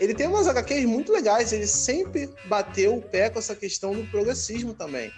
ele 0.00 0.14
tem 0.14 0.26
umas 0.26 0.46
HQs 0.46 0.84
muito 0.84 1.12
legais. 1.12 1.52
Ele 1.52 1.66
sempre 1.66 2.30
bateu 2.46 2.96
o 2.96 3.02
pé 3.02 3.30
com 3.30 3.38
essa 3.38 3.54
questão 3.54 3.92
do 3.92 4.04
progressismo 4.10 4.74
também. 4.74 5.12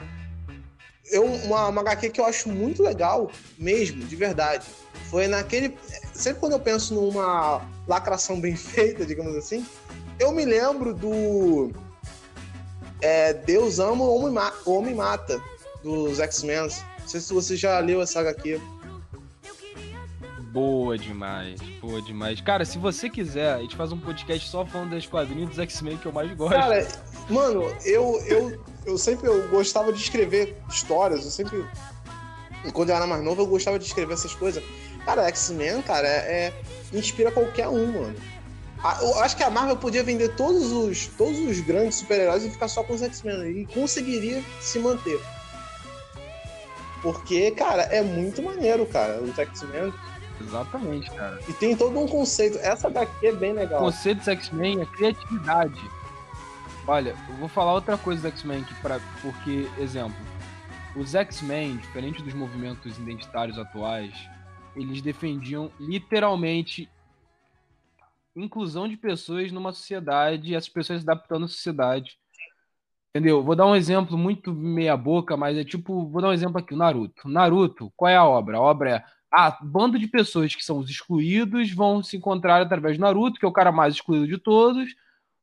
Eu, 1.10 1.24
uma, 1.24 1.68
uma 1.68 1.80
HQ 1.80 2.10
que 2.10 2.20
eu 2.20 2.24
acho 2.24 2.48
muito 2.48 2.82
legal, 2.82 3.30
mesmo, 3.58 4.04
de 4.04 4.16
verdade, 4.16 4.64
foi 5.10 5.26
naquele. 5.26 5.76
Sempre 6.14 6.40
quando 6.40 6.52
eu 6.52 6.60
penso 6.60 6.94
numa 6.94 7.66
lacração 7.86 8.40
bem 8.40 8.54
feita, 8.56 9.04
digamos 9.04 9.36
assim, 9.36 9.66
eu 10.18 10.32
me 10.32 10.44
lembro 10.44 10.94
do. 10.94 11.72
É, 13.02 13.32
Deus 13.32 13.78
ama, 13.78 14.04
o 14.04 14.14
homem, 14.14 14.32
ma 14.32 14.52
homem 14.64 14.94
mata, 14.94 15.42
dos 15.82 16.20
X-Men. 16.20 16.68
Não 17.00 17.08
sei 17.08 17.20
se 17.20 17.32
você 17.32 17.56
já 17.56 17.78
leu 17.80 18.00
essa 18.00 18.20
HQ. 18.20 18.60
Boa 20.52 20.98
demais, 20.98 21.60
boa 21.80 22.02
demais. 22.02 22.40
Cara, 22.40 22.64
se 22.64 22.76
você 22.76 23.08
quiser, 23.08 23.54
a 23.54 23.58
gente 23.58 23.76
faz 23.76 23.92
um 23.92 23.98
podcast 23.98 24.48
só 24.48 24.66
falando 24.66 24.90
das 24.90 25.06
quadrinhos 25.06 25.50
dos 25.50 25.58
X-Men 25.60 25.96
que 25.96 26.06
eu 26.06 26.12
mais 26.12 26.32
gosto. 26.34 26.54
Cara, 26.54 26.88
mano, 27.28 27.72
eu, 27.84 28.20
eu, 28.26 28.64
eu 28.84 28.98
sempre 28.98 29.28
eu 29.28 29.48
gostava 29.48 29.92
de 29.92 30.00
escrever 30.00 30.56
histórias, 30.68 31.24
eu 31.24 31.30
sempre. 31.30 31.64
Quando 32.72 32.88
eu 32.88 32.96
era 32.96 33.06
mais 33.06 33.22
novo, 33.22 33.42
eu 33.42 33.46
gostava 33.46 33.78
de 33.78 33.84
escrever 33.84 34.14
essas 34.14 34.34
coisas. 34.34 34.62
Cara, 35.04 35.28
X-Men, 35.28 35.82
cara, 35.82 36.08
é, 36.08 36.46
é, 36.46 36.62
inspira 36.92 37.30
qualquer 37.30 37.68
um, 37.68 37.92
mano. 37.92 38.16
Eu 39.02 39.20
acho 39.20 39.36
que 39.36 39.44
a 39.44 39.50
Marvel 39.50 39.76
podia 39.76 40.02
vender 40.02 40.34
todos 40.34 40.72
os, 40.72 41.06
todos 41.06 41.38
os 41.38 41.60
grandes 41.60 41.96
super-heróis 41.96 42.44
e 42.44 42.50
ficar 42.50 42.66
só 42.66 42.82
com 42.82 42.94
os 42.94 43.02
X-Men. 43.02 43.60
E 43.60 43.66
conseguiria 43.66 44.42
se 44.60 44.80
manter. 44.80 45.20
Porque, 47.02 47.52
cara, 47.52 47.82
é 47.82 48.02
muito 48.02 48.42
maneiro, 48.42 48.84
cara, 48.86 49.20
os 49.22 49.38
X-Men. 49.38 49.92
Exatamente, 50.40 51.10
cara. 51.10 51.38
E 51.48 51.52
tem 51.52 51.76
todo 51.76 51.98
um 51.98 52.06
conceito. 52.06 52.58
Essa 52.58 52.90
daqui 52.90 53.26
é 53.26 53.32
bem 53.32 53.52
legal. 53.52 53.82
O 53.82 53.84
conceito 53.86 54.18
dos 54.18 54.28
X-Men 54.28 54.80
é 54.80 54.86
criatividade. 54.86 55.80
Olha, 56.86 57.14
eu 57.28 57.36
vou 57.36 57.48
falar 57.48 57.74
outra 57.74 57.96
coisa 57.96 58.22
do 58.22 58.28
X-Men 58.28 58.62
aqui, 58.62 58.74
pra, 58.76 58.98
porque, 59.22 59.68
exemplo, 59.78 60.16
os 60.96 61.14
X-Men, 61.14 61.76
diferente 61.76 62.22
dos 62.22 62.34
movimentos 62.34 62.98
identitários 62.98 63.58
atuais, 63.58 64.14
eles 64.74 65.00
defendiam 65.02 65.70
literalmente 65.78 66.88
inclusão 68.34 68.88
de 68.88 68.96
pessoas 68.96 69.52
numa 69.52 69.72
sociedade 69.72 70.52
e 70.52 70.56
as 70.56 70.68
pessoas 70.68 71.02
se 71.02 71.08
adaptando 71.08 71.44
à 71.44 71.48
sociedade. 71.48 72.18
Entendeu? 73.10 73.42
Vou 73.42 73.56
dar 73.56 73.66
um 73.66 73.74
exemplo 73.74 74.16
muito 74.16 74.52
meia 74.52 74.96
boca, 74.96 75.36
mas 75.36 75.58
é 75.58 75.64
tipo, 75.64 76.08
vou 76.08 76.22
dar 76.22 76.28
um 76.28 76.32
exemplo 76.32 76.58
aqui, 76.58 76.74
o 76.74 76.76
Naruto. 76.76 77.28
Naruto, 77.28 77.92
qual 77.96 78.08
é 78.08 78.16
a 78.16 78.24
obra? 78.24 78.58
A 78.58 78.60
obra 78.60 78.90
é 78.90 79.04
ah, 79.32 79.56
bando 79.62 79.98
de 79.98 80.08
pessoas 80.08 80.54
que 80.54 80.64
são 80.64 80.78
os 80.78 80.90
excluídos 80.90 81.72
vão 81.72 82.02
se 82.02 82.16
encontrar 82.16 82.60
através 82.60 82.96
do 82.96 83.00
Naruto, 83.00 83.38
que 83.38 83.46
é 83.46 83.48
o 83.48 83.52
cara 83.52 83.70
mais 83.70 83.94
excluído 83.94 84.26
de 84.26 84.38
todos, 84.38 84.94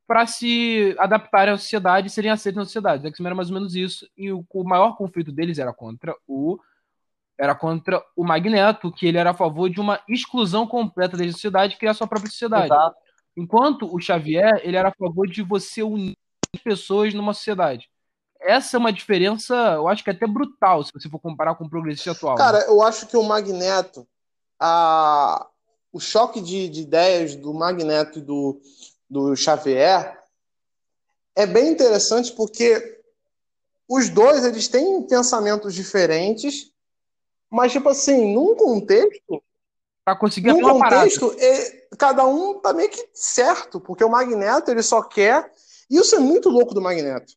para 0.05 0.25
se 0.25 0.95
adaptarem 0.99 1.53
à 1.53 1.57
sociedade 1.57 2.07
e 2.07 2.09
serem 2.09 2.31
aceitos 2.31 2.57
na 2.57 2.65
sociedade. 2.65 3.05
O 3.05 3.07
X-Men 3.07 3.27
era 3.27 3.35
mais 3.35 3.49
ou 3.49 3.53
menos 3.53 3.75
isso, 3.75 4.07
e 4.17 4.31
o, 4.31 4.45
o 4.53 4.63
maior 4.63 4.95
conflito 4.95 5.31
deles 5.31 5.59
era 5.59 5.73
contra 5.73 6.15
o 6.27 6.59
era 7.39 7.53
contra 7.53 8.03
o 8.15 8.23
Magneto, 8.23 8.91
que 8.91 9.05
ele 9.05 9.19
era 9.19 9.29
a 9.29 9.33
favor 9.33 9.69
de 9.69 9.79
uma 9.79 10.01
exclusão 10.09 10.65
completa 10.65 11.15
da 11.15 11.23
sociedade 11.31 11.75
e 11.75 11.77
criar 11.77 11.93
sua 11.93 12.07
própria 12.07 12.31
sociedade. 12.31 12.65
Exato. 12.65 12.97
Enquanto 13.37 13.93
o 13.93 14.01
Xavier, 14.01 14.59
ele 14.63 14.75
era 14.75 14.89
a 14.89 14.93
favor 14.97 15.27
de 15.27 15.43
você 15.43 15.83
unir 15.83 16.17
pessoas 16.63 17.13
numa 17.13 17.35
sociedade. 17.35 17.87
Essa 18.47 18.77
é 18.77 18.79
uma 18.79 18.93
diferença, 18.93 19.53
eu 19.75 19.87
acho 19.87 20.03
que 20.03 20.09
é 20.09 20.13
até 20.13 20.25
brutal, 20.25 20.83
se 20.83 20.93
você 20.93 21.09
for 21.09 21.19
comparar 21.19 21.55
com 21.55 21.65
o 21.65 21.69
progressista 21.69 22.11
atual. 22.11 22.35
Cara, 22.35 22.59
né? 22.59 22.65
eu 22.67 22.81
acho 22.81 23.07
que 23.07 23.17
o 23.17 23.23
Magneto, 23.23 24.07
a... 24.59 25.47
o 25.91 25.99
choque 25.99 26.39
de, 26.39 26.69
de 26.69 26.81
ideias 26.81 27.35
do 27.35 27.53
Magneto 27.53 28.19
e 28.19 28.21
do, 28.21 28.61
do 29.09 29.35
Xavier 29.35 30.17
é 31.35 31.45
bem 31.45 31.69
interessante 31.69 32.31
porque 32.31 33.01
os 33.87 34.09
dois 34.09 34.45
eles 34.45 34.67
têm 34.67 35.01
pensamentos 35.03 35.73
diferentes 35.73 36.71
mas, 37.49 37.71
tipo 37.71 37.89
assim, 37.89 38.33
num 38.33 38.55
contexto. 38.55 39.41
Pra 40.03 40.15
conseguir 40.15 40.53
num 40.53 40.61
contexto, 40.61 41.35
cada 41.97 42.25
um 42.25 42.59
tá 42.59 42.73
meio 42.73 42.89
que 42.89 43.09
certo, 43.13 43.79
porque 43.79 44.03
o 44.03 44.09
Magneto 44.09 44.71
ele 44.71 44.81
só 44.81 45.01
quer. 45.01 45.51
E 45.89 45.97
isso 45.97 46.15
é 46.15 46.19
muito 46.19 46.49
louco 46.49 46.73
do 46.73 46.81
Magneto. 46.81 47.33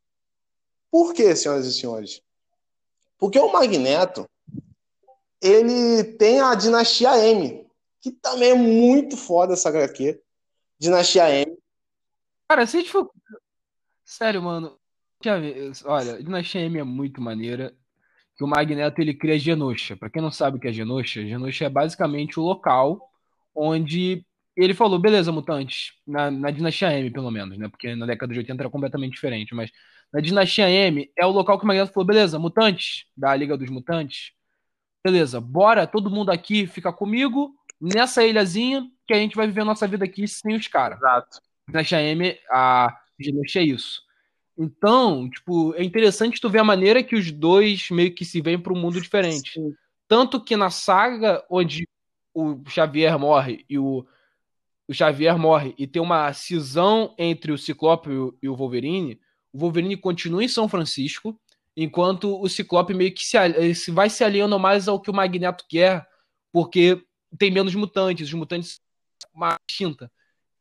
Por 0.90 1.14
quê, 1.14 1.34
senhoras 1.36 1.66
e 1.66 1.72
senhores? 1.72 2.22
Porque 3.18 3.38
o 3.38 3.52
Magneto 3.52 4.28
ele 5.40 6.04
tem 6.04 6.40
a 6.40 6.54
dinastia 6.54 7.16
M, 7.18 7.66
que 8.00 8.10
também 8.10 8.50
é 8.50 8.54
muito 8.54 9.16
foda 9.16 9.54
essa 9.54 9.68
HQ. 9.68 10.20
Dinastia 10.78 11.30
M. 11.30 11.56
Cara, 12.48 12.66
se 12.66 12.76
a 12.76 12.80
gente 12.80 12.90
for. 12.90 13.10
Sério, 14.04 14.42
mano. 14.42 14.76
Olha, 15.84 16.22
Dinastia 16.22 16.62
M 16.62 16.78
é 16.78 16.82
muito 16.82 17.20
maneira 17.20 17.74
que 18.36 18.42
o 18.42 18.48
Magneto 18.48 19.00
ele 19.00 19.14
cria 19.14 19.38
Genosha. 19.38 19.96
Para 19.96 20.08
quem 20.08 20.22
não 20.22 20.30
sabe 20.30 20.56
o 20.56 20.60
que 20.60 20.66
é 20.66 20.72
Genosha, 20.72 21.26
Genosha 21.26 21.66
é 21.66 21.68
basicamente 21.68 22.40
o 22.40 22.42
local 22.42 23.10
onde 23.54 24.24
ele 24.56 24.74
falou, 24.74 24.98
beleza, 24.98 25.30
mutantes, 25.30 25.92
na, 26.06 26.30
na 26.30 26.50
Dinastia 26.50 26.98
M, 26.98 27.10
pelo 27.10 27.30
menos, 27.30 27.58
né? 27.58 27.68
Porque 27.68 27.94
na 27.94 28.06
década 28.06 28.32
de 28.32 28.38
80 28.38 28.62
era 28.62 28.70
completamente 28.70 29.12
diferente, 29.12 29.54
mas 29.54 29.70
na 30.12 30.20
Dinastia 30.20 30.68
M 30.68 31.10
é 31.16 31.24
o 31.24 31.30
local 31.30 31.58
que 31.58 31.64
o 31.64 31.66
Magneto 31.66 31.92
falou, 31.92 32.06
beleza, 32.06 32.38
mutantes, 32.38 33.04
da 33.16 33.34
Liga 33.34 33.56
dos 33.56 33.70
Mutantes, 33.70 34.32
beleza, 35.04 35.40
bora, 35.40 35.86
todo 35.86 36.10
mundo 36.10 36.30
aqui 36.30 36.66
fica 36.66 36.92
comigo 36.92 37.54
nessa 37.80 38.24
ilhazinha 38.24 38.86
que 39.06 39.14
a 39.14 39.16
gente 39.16 39.36
vai 39.36 39.46
viver 39.46 39.62
a 39.62 39.66
nossa 39.66 39.86
vida 39.86 40.04
aqui 40.04 40.26
sem 40.26 40.54
os 40.54 40.68
caras. 40.68 40.98
Exato. 40.98 41.40
Dinastia 41.68 42.02
M, 42.02 42.38
a 42.50 42.96
Genosha 43.18 43.60
é 43.60 43.64
isso. 43.64 44.02
Então, 44.58 45.30
tipo, 45.30 45.74
é 45.74 45.82
interessante 45.82 46.40
tu 46.40 46.50
ver 46.50 46.58
a 46.58 46.64
maneira 46.64 47.02
que 47.02 47.16
os 47.16 47.30
dois 47.30 47.88
meio 47.90 48.14
que 48.14 48.24
se 48.24 48.42
veem 48.42 48.58
para 48.58 48.72
um 48.72 48.78
mundo 48.78 49.00
diferente. 49.00 49.52
Sim. 49.52 49.74
Tanto 50.06 50.40
que 50.40 50.56
na 50.56 50.70
saga 50.70 51.42
onde 51.48 51.88
o 52.34 52.60
Xavier 52.68 53.18
morre 53.18 53.64
e 53.68 53.78
o, 53.78 54.04
o 54.86 54.92
Xavier 54.92 55.38
morre 55.38 55.74
e 55.78 55.86
tem 55.86 56.02
uma 56.02 56.32
cisão 56.32 57.14
entre 57.16 57.52
o 57.52 57.58
Ciclope 57.58 58.10
e 58.42 58.48
o 58.48 58.56
Wolverine, 58.56 59.20
o 59.52 59.58
Wolverine 59.58 59.96
continua 59.96 60.44
em 60.44 60.48
São 60.48 60.68
Francisco, 60.68 61.38
enquanto 61.76 62.40
o 62.40 62.48
Ciclope 62.48 62.94
meio 62.94 63.12
que 63.12 63.24
se, 63.24 63.74
se 63.74 63.90
vai 63.90 64.10
se 64.10 64.22
alinhando 64.24 64.58
mais 64.58 64.88
ao 64.88 65.00
que 65.00 65.10
o 65.10 65.14
Magneto 65.14 65.64
quer, 65.68 66.06
porque 66.52 67.02
tem 67.38 67.50
menos 67.50 67.74
mutantes, 67.74 68.28
os 68.28 68.34
mutantes 68.34 68.80
uma 69.34 69.56
tinta. 69.68 70.10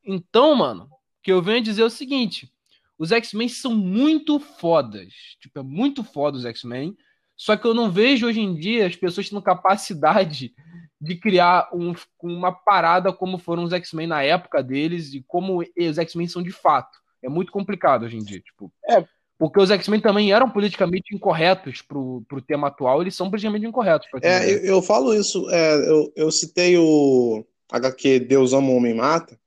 Então, 0.04 0.56
mano, 0.56 0.86
o 0.86 1.22
que 1.22 1.32
eu 1.32 1.42
venho 1.42 1.64
dizer 1.64 1.82
é 1.82 1.86
o 1.86 1.90
seguinte: 1.90 2.52
os 2.98 3.12
X-Men 3.12 3.50
são 3.50 3.76
muito 3.76 4.40
fodas. 4.40 5.14
Tipo, 5.40 5.60
é 5.60 5.64
muito 5.64 6.04
foda 6.04 6.38
os 6.38 6.46
X-Men. 6.46 6.96
Só 7.36 7.56
que 7.56 7.66
eu 7.66 7.74
não 7.74 7.90
vejo 7.90 8.28
hoje 8.28 8.42
em 8.42 8.54
dia 8.54 8.86
as 8.86 8.96
pessoas 8.96 9.30
tendo 9.30 9.42
capacidade 9.42 10.54
de 11.00 11.16
criar 11.16 11.70
um, 11.74 11.94
uma 12.22 12.52
parada 12.52 13.14
como 13.14 13.38
foram 13.38 13.64
os 13.64 13.72
X-Men 13.72 14.08
na 14.08 14.22
época 14.22 14.62
deles 14.62 15.14
e 15.14 15.24
como 15.26 15.60
os 15.60 15.98
X-Men 15.98 16.28
são 16.28 16.44
de 16.44 16.52
fato. 16.52 16.98
É 17.24 17.30
muito 17.30 17.52
complicado 17.52 18.06
hoje 18.06 18.18
em 18.18 18.24
dia. 18.24 18.40
Tipo, 18.40 18.72
é. 18.88 19.06
Porque 19.38 19.60
os 19.60 19.72
X-Men 19.72 20.02
também 20.02 20.34
eram 20.34 20.50
politicamente 20.50 21.16
incorretos 21.16 21.82
pro, 21.82 22.22
pro 22.28 22.42
tema 22.42 22.68
atual, 22.68 23.02
eles 23.02 23.16
são 23.16 23.30
politicamente 23.30 23.66
incorretos. 23.66 24.06
É, 24.22 24.52
eu, 24.52 24.58
eu, 24.66 24.82
falo 24.82 25.14
isso, 25.14 25.50
é, 25.50 25.76
eu, 25.90 26.12
eu 26.14 26.30
citei 26.30 26.78
o 26.78 27.46
HQ 27.72 28.20
Deus 28.20 28.52
Ama 28.52 28.70
o 28.70 28.76
Homem 28.76 28.94
Mata, 28.94 29.40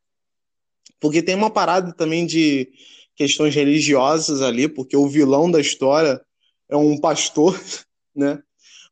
porque 0.98 1.22
tem 1.22 1.34
uma 1.34 1.50
parada 1.50 1.92
também 1.92 2.24
de 2.24 2.72
questões 3.14 3.54
religiosas 3.54 4.40
ali, 4.40 4.66
porque 4.66 4.96
o 4.96 5.08
vilão 5.08 5.50
da 5.50 5.60
história 5.60 6.18
é 6.70 6.76
um 6.76 6.98
pastor, 6.98 7.60
né? 8.16 8.42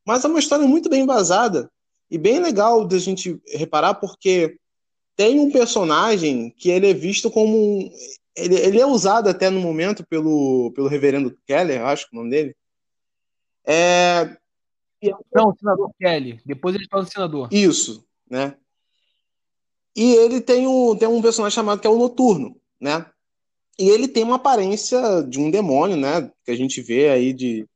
Mas 0.05 0.23
é 0.23 0.29
uma 0.29 0.38
história 0.38 0.66
muito 0.66 0.90
bem 0.90 1.01
embasada 1.01 1.71
e 2.11 2.19
bem 2.19 2.40
legal 2.40 2.85
da 2.85 2.99
gente 2.99 3.40
reparar, 3.55 3.95
porque 3.95 4.59
tem 5.20 5.38
um 5.38 5.50
personagem 5.50 6.48
que 6.48 6.70
ele 6.70 6.88
é 6.88 6.94
visto 6.94 7.30
como 7.30 7.92
ele, 8.35 8.54
ele, 8.54 8.80
é 8.80 8.87
usado 8.87 9.28
até 9.28 9.50
no 9.50 9.61
momento 9.61 10.02
pelo, 10.06 10.72
pelo 10.74 10.88
reverendo 10.88 11.37
Keller, 11.46 11.83
acho 11.83 12.09
que 12.09 12.16
é 12.16 12.18
o 12.18 12.22
nome 12.22 12.30
dele. 12.30 12.56
É... 13.66 14.35
Não, 15.35 15.50
o 15.50 15.54
senador 15.54 15.92
Kelly. 16.00 16.40
Depois 16.46 16.74
ele 16.74 16.87
fala 16.90 17.02
o 17.02 17.06
senador. 17.06 17.48
Isso, 17.52 18.02
né? 18.30 18.56
E 19.94 20.14
ele 20.14 20.40
tem 20.40 20.66
um, 20.66 20.96
tem 20.96 21.06
um 21.06 21.20
personagem 21.20 21.54
chamado 21.54 21.83
que 21.83 21.87
é 21.87 21.90
o 21.90 21.98
Noturno, 21.98 22.59
né? 22.80 23.04
E 23.78 23.90
ele 23.90 24.09
tem 24.09 24.24
uma 24.24 24.37
aparência 24.37 25.22
de 25.22 25.38
um 25.38 25.50
demônio, 25.50 25.98
né? 25.98 26.33
Que 26.46 26.50
a 26.50 26.56
gente 26.56 26.80
vê 26.80 27.11
aí 27.11 27.35
de. 27.35 27.68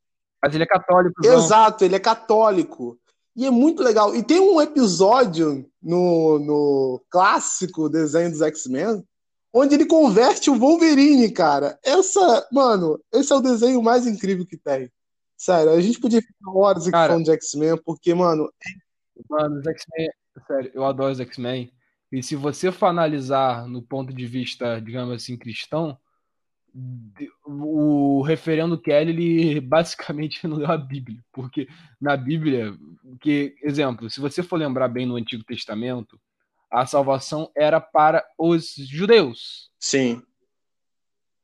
Mas 0.43 0.55
ele 0.55 0.65
é 0.65 0.67
católico. 0.67 1.15
Não? 1.23 1.35
Exato, 1.35 1.85
ele 1.85 1.95
é 1.95 2.01
católico. 2.01 2.99
E 3.37 3.47
é 3.47 3.51
muito 3.51 3.83
legal. 3.83 4.15
E 4.15 4.23
tem 4.23 4.41
um 4.41 4.61
episódio 4.61 5.69
no, 5.83 6.39
no 6.39 7.05
clássico 7.11 7.89
desenho 7.89 8.31
dos 8.31 8.41
X-Men 8.41 9.05
onde 9.55 9.77
ele 9.77 9.87
converte 9.87 10.51
o 10.51 10.59
Wolverine, 10.59 11.31
cara. 11.31 11.79
Essa, 11.85 12.47
mano, 12.51 13.01
esse 13.13 13.33
é 13.33 13.37
o 13.37 13.41
desenho 13.41 13.81
mais 13.81 14.05
incrível 14.05 14.45
que 14.45 14.57
tem. 14.57 14.91
Sério, 15.37 15.71
a 15.71 15.81
gente 15.81 16.01
podia 16.01 16.21
ficar 16.21 16.51
horas 16.51 16.83
aqui 16.83 16.91
Cara, 16.91 17.13
falando 17.13 17.25
de 17.25 17.31
X-Men, 17.31 17.77
porque, 17.85 18.13
mano. 18.13 18.53
Mano, 19.31 19.61
os 19.61 19.67
X-Men. 19.67 20.11
Sério, 20.47 20.71
eu 20.75 20.85
adoro 20.85 21.13
os 21.13 21.21
X-Men. 21.21 21.73
E 22.11 22.23
se 22.23 22.35
você 22.35 22.73
for 22.73 22.87
analisar 22.87 23.69
no 23.69 23.81
ponto 23.81 24.13
de 24.13 24.27
vista, 24.27 24.81
digamos 24.81 25.15
assim, 25.15 25.37
cristão, 25.37 25.97
o 27.45 28.23
referendo 28.23 28.81
Kelly, 28.81 29.11
ele 29.11 29.61
basicamente 29.63 30.47
não 30.47 30.57
leu 30.57 30.71
a 30.71 30.77
Bíblia. 30.77 31.21
Porque 31.33 31.69
na 32.01 32.17
Bíblia, 32.17 32.77
que, 33.21 33.55
exemplo, 33.63 34.11
se 34.11 34.21
você 34.21 34.43
for 34.43 34.57
lembrar 34.57 34.89
bem 34.89 35.07
no 35.07 35.17
Antigo 35.17 35.45
Testamento, 35.45 36.21
a 36.71 36.85
salvação 36.87 37.51
era 37.57 37.81
para 37.81 38.25
os 38.37 38.75
judeus. 38.75 39.71
Sim. 39.79 40.23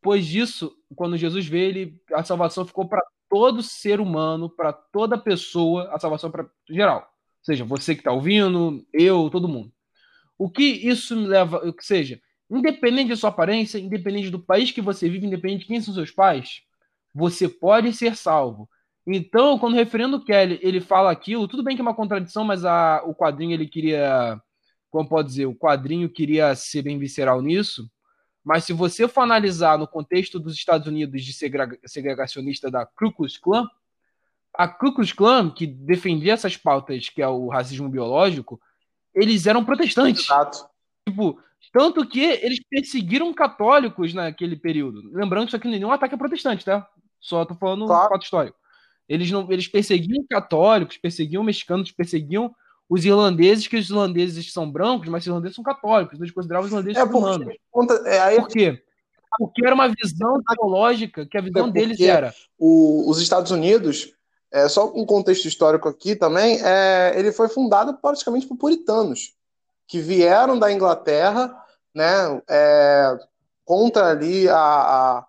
Pois 0.02 0.26
disso, 0.26 0.74
quando 0.96 1.16
Jesus 1.16 1.46
veio, 1.46 1.68
ele, 1.68 2.02
a 2.12 2.24
salvação 2.24 2.66
ficou 2.66 2.88
para 2.88 3.02
todo 3.28 3.62
ser 3.62 4.00
humano, 4.00 4.50
para 4.50 4.72
toda 4.72 5.16
pessoa, 5.16 5.88
a 5.94 6.00
salvação 6.00 6.30
para 6.30 6.50
geral. 6.68 7.00
Ou 7.00 7.44
seja, 7.44 7.64
você 7.64 7.94
que 7.94 8.00
está 8.00 8.10
ouvindo, 8.10 8.84
eu, 8.92 9.30
todo 9.30 9.48
mundo. 9.48 9.72
O 10.36 10.50
que 10.50 10.64
isso 10.64 11.14
me 11.14 11.26
leva, 11.26 11.58
o 11.58 11.72
que 11.72 11.84
seja, 11.84 12.20
independente 12.50 13.10
da 13.10 13.16
sua 13.16 13.30
aparência, 13.30 13.78
independente 13.78 14.30
do 14.30 14.38
país 14.38 14.70
que 14.70 14.80
você 14.80 15.08
vive, 15.08 15.26
independente 15.26 15.60
de 15.60 15.66
quem 15.66 15.80
são 15.80 15.94
seus 15.94 16.10
pais, 16.10 16.62
você 17.14 17.48
pode 17.48 17.92
ser 17.92 18.16
salvo. 18.16 18.68
Então, 19.06 19.58
quando 19.58 19.74
o 19.74 19.76
referendo 19.76 20.22
Kelly 20.22 20.58
ele 20.62 20.80
fala 20.80 21.10
aquilo, 21.10 21.48
tudo 21.48 21.62
bem 21.62 21.74
que 21.74 21.80
é 21.80 21.84
uma 21.84 21.94
contradição, 21.94 22.44
mas 22.44 22.64
a, 22.64 23.02
o 23.04 23.14
quadrinho 23.14 23.52
ele 23.52 23.66
queria, 23.66 24.40
como 24.90 25.08
pode 25.08 25.28
dizer, 25.28 25.46
o 25.46 25.54
quadrinho 25.54 26.08
queria 26.08 26.54
ser 26.54 26.82
bem 26.82 26.98
visceral 26.98 27.40
nisso. 27.40 27.90
Mas 28.44 28.64
se 28.64 28.72
você 28.72 29.06
for 29.06 29.20
analisar 29.20 29.78
no 29.78 29.86
contexto 29.86 30.38
dos 30.38 30.54
Estados 30.54 30.86
Unidos 30.86 31.24
de 31.24 31.32
segregacionista 31.84 32.70
da 32.70 32.86
Ku 32.86 33.12
Klux 33.12 33.36
Klan, 33.36 33.68
a 34.54 34.66
Ku 34.66 34.94
Klux 34.94 35.12
Klan, 35.12 35.50
que 35.50 35.66
defendia 35.66 36.32
essas 36.32 36.56
pautas, 36.56 37.08
que 37.08 37.22
é 37.22 37.28
o 37.28 37.48
racismo 37.48 37.88
biológico, 37.88 38.60
eles 39.14 39.46
eram 39.46 39.64
protestantes. 39.64 40.24
Exato. 40.24 40.69
Tipo, 41.10 41.38
tanto 41.72 42.06
que 42.08 42.20
eles 42.20 42.60
perseguiram 42.68 43.32
católicos 43.34 44.14
naquele 44.14 44.56
período. 44.56 45.10
Lembrando 45.12 45.44
que 45.44 45.48
isso 45.48 45.56
aqui 45.56 45.68
não 45.68 45.74
é 45.74 45.78
nenhum 45.78 45.92
ataque 45.92 46.14
a 46.14 46.18
protestante, 46.18 46.64
tá? 46.64 46.88
Só 47.20 47.44
tô 47.44 47.54
falando 47.54 47.86
claro. 47.86 48.10
fato 48.10 48.22
histórico. 48.22 48.56
Eles, 49.08 49.30
não, 49.30 49.50
eles 49.50 49.68
perseguiam 49.68 50.24
católicos, 50.30 50.96
perseguiam 50.96 51.42
mexicanos, 51.42 51.90
perseguiam 51.90 52.54
os 52.88 53.04
irlandeses, 53.04 53.68
que 53.68 53.76
os 53.76 53.88
irlandeses 53.88 54.52
são 54.52 54.70
brancos, 54.70 55.08
mas 55.08 55.22
os 55.22 55.26
irlandeses 55.28 55.54
são 55.54 55.64
católicos, 55.64 56.14
então 56.14 56.24
eles 56.24 56.34
consideravam 56.34 56.66
os 56.66 56.72
irlandeses 56.72 56.98
é 56.98 57.04
humanos. 57.04 57.54
É, 58.04 58.20
aí... 58.20 58.36
Por 58.36 58.48
quê? 58.48 58.82
Porque 59.38 59.64
era 59.64 59.74
uma 59.74 59.88
visão 59.88 60.40
teológica, 60.42 61.24
que 61.24 61.38
a 61.38 61.40
visão 61.40 61.68
é 61.68 61.70
deles 61.70 62.00
era. 62.00 62.34
O, 62.58 63.08
os 63.08 63.20
Estados 63.20 63.52
Unidos, 63.52 64.12
é, 64.52 64.68
só 64.68 64.92
um 64.92 65.06
contexto 65.06 65.46
histórico 65.46 65.88
aqui 65.88 66.16
também, 66.16 66.58
é, 66.64 67.12
ele 67.16 67.30
foi 67.30 67.48
fundado 67.48 67.96
praticamente 67.98 68.46
por 68.46 68.56
puritanos, 68.56 69.34
que 69.90 69.98
vieram 69.98 70.56
da 70.56 70.72
Inglaterra, 70.72 71.52
né, 71.92 72.40
é, 72.48 73.18
contra 73.64 74.10
ali 74.10 74.48
a, 74.48 74.56
a 74.56 75.26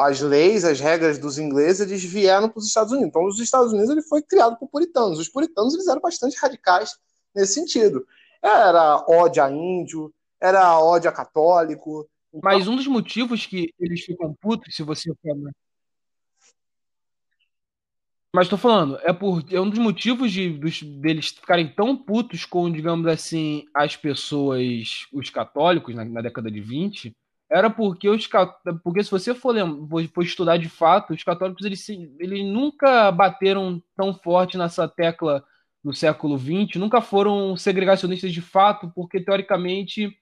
as 0.00 0.22
leis, 0.22 0.64
as 0.64 0.80
regras 0.80 1.18
dos 1.18 1.38
ingleses, 1.38 1.86
eles 1.86 2.02
vieram 2.02 2.48
para 2.48 2.58
os 2.58 2.66
Estados 2.66 2.90
Unidos. 2.90 3.10
Então, 3.10 3.26
os 3.26 3.38
Estados 3.38 3.70
Unidos 3.70 3.90
ele 3.90 4.00
foi 4.00 4.22
criado 4.22 4.56
por 4.56 4.66
puritanos. 4.70 5.18
Os 5.18 5.28
puritanos 5.28 5.74
eles 5.74 5.86
eram 5.86 6.00
bastante 6.00 6.38
radicais 6.38 6.96
nesse 7.34 7.52
sentido. 7.52 8.06
Era 8.42 9.04
ódio 9.06 9.44
a 9.44 9.50
índio, 9.50 10.10
era 10.40 10.80
ódio 10.80 11.10
a 11.10 11.12
católico. 11.12 12.08
Então... 12.32 12.40
Mas 12.42 12.66
um 12.66 12.76
dos 12.76 12.86
motivos 12.86 13.44
que 13.44 13.74
eles 13.78 14.00
ficam 14.00 14.34
putos, 14.40 14.74
se 14.74 14.82
você 14.82 15.12
for... 15.20 15.36
Mas 18.34 18.46
estou 18.46 18.58
falando, 18.58 18.98
é 19.04 19.12
por 19.12 19.44
é 19.48 19.60
um 19.60 19.70
dos 19.70 19.78
motivos 19.78 20.32
de, 20.32 20.50
dos, 20.50 20.82
deles 20.82 21.28
ficarem 21.28 21.68
tão 21.68 21.96
putos 21.96 22.44
com, 22.44 22.68
digamos 22.68 23.06
assim, 23.06 23.64
as 23.72 23.94
pessoas, 23.94 25.06
os 25.12 25.30
católicos, 25.30 25.94
na, 25.94 26.04
na 26.04 26.20
década 26.20 26.50
de 26.50 26.60
20, 26.60 27.14
era 27.48 27.70
porque 27.70 28.08
os 28.08 28.28
porque 28.82 29.04
se 29.04 29.10
você 29.12 29.36
for, 29.36 29.54
for 30.12 30.24
estudar 30.24 30.56
de 30.56 30.68
fato, 30.68 31.14
os 31.14 31.22
católicos 31.22 31.64
eles, 31.64 31.88
eles 31.88 32.44
nunca 32.44 33.12
bateram 33.12 33.80
tão 33.96 34.12
forte 34.12 34.58
nessa 34.58 34.88
tecla 34.88 35.44
no 35.84 35.94
século 35.94 36.36
XX, 36.36 36.74
nunca 36.74 37.00
foram 37.00 37.56
segregacionistas 37.56 38.32
de 38.32 38.40
fato, 38.40 38.90
porque 38.96 39.20
teoricamente 39.20 40.12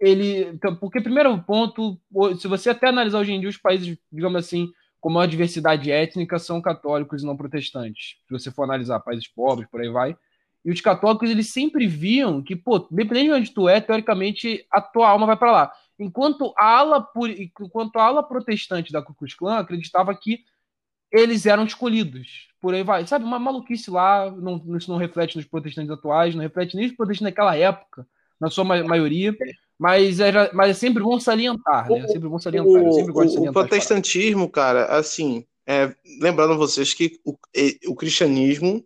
ele, 0.00 0.44
então, 0.44 0.74
porque 0.74 0.98
primeiro 0.98 1.38
ponto, 1.42 2.00
se 2.38 2.48
você 2.48 2.70
até 2.70 2.88
analisar 2.88 3.18
hoje 3.18 3.32
em 3.32 3.40
dia 3.40 3.50
os 3.50 3.58
países, 3.58 3.98
digamos 4.10 4.38
assim, 4.38 4.72
com 5.00 5.10
maior 5.10 5.26
diversidade 5.26 5.90
étnica 5.90 6.38
são 6.38 6.60
católicos 6.60 7.22
e 7.22 7.26
não 7.26 7.36
protestantes. 7.36 8.16
Se 8.26 8.30
você 8.30 8.50
for 8.50 8.64
analisar 8.64 9.00
países 9.00 9.26
pobres, 9.26 9.68
por 9.70 9.80
aí 9.80 9.88
vai. 9.88 10.16
E 10.64 10.70
os 10.70 10.80
católicos 10.80 11.30
eles 11.30 11.52
sempre 11.52 11.86
viam 11.86 12.42
que, 12.42 12.54
pô, 12.54 12.78
dependendo 12.90 13.34
de 13.34 13.40
onde 13.40 13.54
tu 13.54 13.68
é, 13.68 13.80
teoricamente 13.80 14.66
a 14.70 14.80
tua 14.80 15.08
alma 15.08 15.26
vai 15.26 15.36
para 15.36 15.52
lá. 15.52 15.72
Enquanto 15.98 16.52
a 16.58 16.78
ala, 16.78 17.08
enquanto 17.38 17.96
a 17.96 18.04
ala 18.04 18.22
protestante 18.22 18.92
da 18.92 19.02
Ku 19.02 19.14
Klux 19.14 19.34
Klan 19.34 19.58
acreditava 19.58 20.14
que 20.14 20.44
eles 21.10 21.46
eram 21.46 21.64
escolhidos. 21.64 22.48
Por 22.60 22.74
aí 22.74 22.82
vai. 22.82 23.06
Sabe, 23.06 23.24
uma 23.24 23.38
maluquice 23.38 23.90
lá, 23.90 24.30
não, 24.30 24.62
isso 24.76 24.90
não 24.90 24.98
reflete 24.98 25.36
nos 25.36 25.46
protestantes 25.46 25.90
atuais, 25.90 26.34
não 26.34 26.42
reflete 26.42 26.76
nem 26.76 26.86
nos 26.86 26.96
protestantes 26.96 27.22
naquela 27.22 27.56
época, 27.56 28.06
na 28.38 28.50
sua 28.50 28.64
maioria. 28.64 29.34
Mas, 29.80 30.20
era, 30.20 30.50
mas 30.52 30.72
é 30.72 30.74
sempre 30.74 31.02
bom 31.02 31.18
salientar, 31.18 31.88
né? 31.88 32.00
É 32.00 32.06
sempre 32.08 32.28
bom 32.28 32.38
salientar. 32.38 32.70
O, 32.70 33.46
o, 33.46 33.48
o 33.48 33.52
protestantismo, 33.52 34.46
cara, 34.46 34.84
assim, 34.84 35.46
é, 35.66 35.96
lembrando 36.20 36.58
vocês 36.58 36.92
que 36.92 37.18
o, 37.24 37.34
o 37.86 37.96
cristianismo 37.96 38.84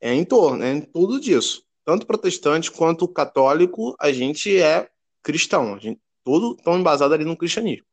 é 0.00 0.14
em 0.14 0.24
torno, 0.24 0.62
é 0.62 0.70
em 0.70 0.80
tudo 0.82 1.18
disso. 1.18 1.64
Tanto 1.84 2.06
protestante 2.06 2.70
quanto 2.70 3.08
católico, 3.08 3.96
a 3.98 4.12
gente 4.12 4.56
é 4.56 4.88
cristão. 5.20 5.74
A 5.74 5.78
gente, 5.80 6.00
tudo 6.22 6.54
tão 6.54 6.78
embasado 6.78 7.12
ali 7.12 7.24
no 7.24 7.36
cristianismo. 7.36 7.84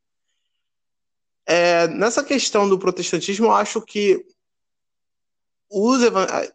É, 1.43 1.87
nessa 1.87 2.23
questão 2.23 2.69
do 2.69 2.77
protestantismo, 2.77 3.47
eu 3.47 3.51
acho 3.51 3.81
que 3.81 4.23
os 5.71 6.01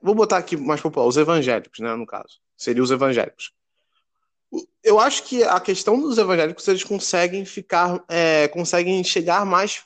vou 0.01 0.15
botar 0.15 0.37
aqui 0.37 0.57
mais 0.57 0.81
popular, 0.81 1.07
os 1.07 1.17
evangélicos, 1.17 1.81
né, 1.81 1.93
no 1.97 2.07
caso, 2.07 2.39
seriam 2.57 2.85
os 2.85 2.93
evangélicos. 2.93 3.53
Eu 4.83 5.01
acho 5.01 5.25
que 5.25 5.43
a 5.43 5.59
questão 5.61 6.01
dos 6.01 6.17
evangélicos 6.19 6.67
eles 6.69 6.85
conseguem 6.85 7.45
ficar, 7.45 8.05
é, 8.09 8.49
conseguem 8.49 9.03
chegar 9.03 9.45
mais 9.45 9.85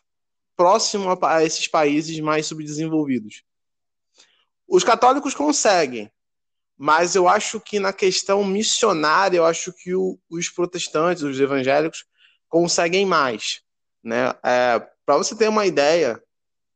próximo 0.57 1.19
a 1.23 1.43
esses 1.43 1.67
países 1.67 2.21
mais 2.21 2.47
subdesenvolvidos. 2.47 3.43
Os 4.69 4.85
católicos 4.85 5.35
conseguem, 5.35 6.11
mas 6.77 7.15
eu 7.15 7.29
acho 7.29 7.59
que 7.61 7.81
na 7.81 7.93
questão 7.93 8.45
missionária, 8.45 9.39
eu 9.39 9.45
acho 9.45 9.73
que 9.73 9.95
o, 9.95 10.19
os 10.29 10.49
protestantes, 10.49 11.23
os 11.23 11.41
evangélicos, 11.41 12.05
conseguem 12.49 13.07
mais. 13.07 13.63
Né? 14.03 14.35
É, 14.43 14.79
Para 15.05 15.17
você 15.17 15.35
ter 15.35 15.49
uma 15.49 15.67
ideia, 15.67 16.23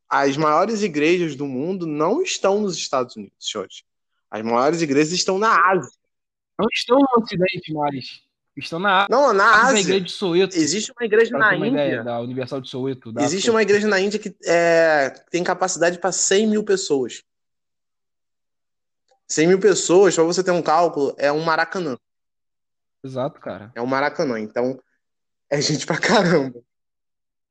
as 0.09 0.37
maiores 0.37 0.83
igrejas 0.83 1.37
do 1.37 1.47
mundo 1.47 1.87
não 1.87 2.23
estão 2.23 2.61
nos 2.61 2.77
Estados 2.77 3.17
Unidos, 3.17 3.37
senhores. 3.39 3.83
As 4.31 4.43
maiores 4.43 4.83
igrejas 4.83 5.13
estão 5.13 5.39
na 5.39 5.71
Ásia. 5.71 5.91
Não 6.59 6.67
estão 6.73 6.99
no 6.99 7.23
Ocidente 7.23 7.73
mais. 7.73 8.23
Estão 8.57 8.79
na 8.79 9.03
Ásia. 9.03 9.09
Não, 9.11 9.33
na 9.33 9.63
Ásia. 9.67 9.81
igreja 9.81 10.01
de 10.01 10.13
Soweto. 10.13 10.57
Existe 10.57 10.93
uma 10.93 11.05
igreja 11.05 11.37
na 11.37 11.57
Índia. 11.57 11.69
Ideia, 11.69 12.05
da 12.05 12.21
Universal 12.21 12.61
de 12.61 12.69
Soweto. 12.69 13.13
Existe 13.19 13.51
uma 13.51 13.63
igreja 13.63 13.89
na 13.89 14.01
Índia 14.01 14.19
que 14.19 14.35
é, 14.45 15.11
tem 15.31 15.43
capacidade 15.43 15.99
para 15.99 16.13
100 16.13 16.47
mil 16.47 16.65
pessoas. 16.65 17.25
100 19.27 19.49
mil 19.49 19.59
pessoas, 19.59 20.15
para 20.15 20.23
você 20.23 20.45
ter 20.45 20.53
um 20.53 20.63
cálculo, 20.63 21.15
é 21.19 21.33
um 21.33 21.43
Maracanã. 21.43 21.99
Exato, 23.03 23.41
cara. 23.41 23.73
É 23.75 23.83
um 23.83 23.87
Maracanã. 23.87 24.39
Então, 24.39 24.81
é 25.51 25.61
gente 25.61 25.85
pra 25.85 25.99
caramba. 25.99 26.61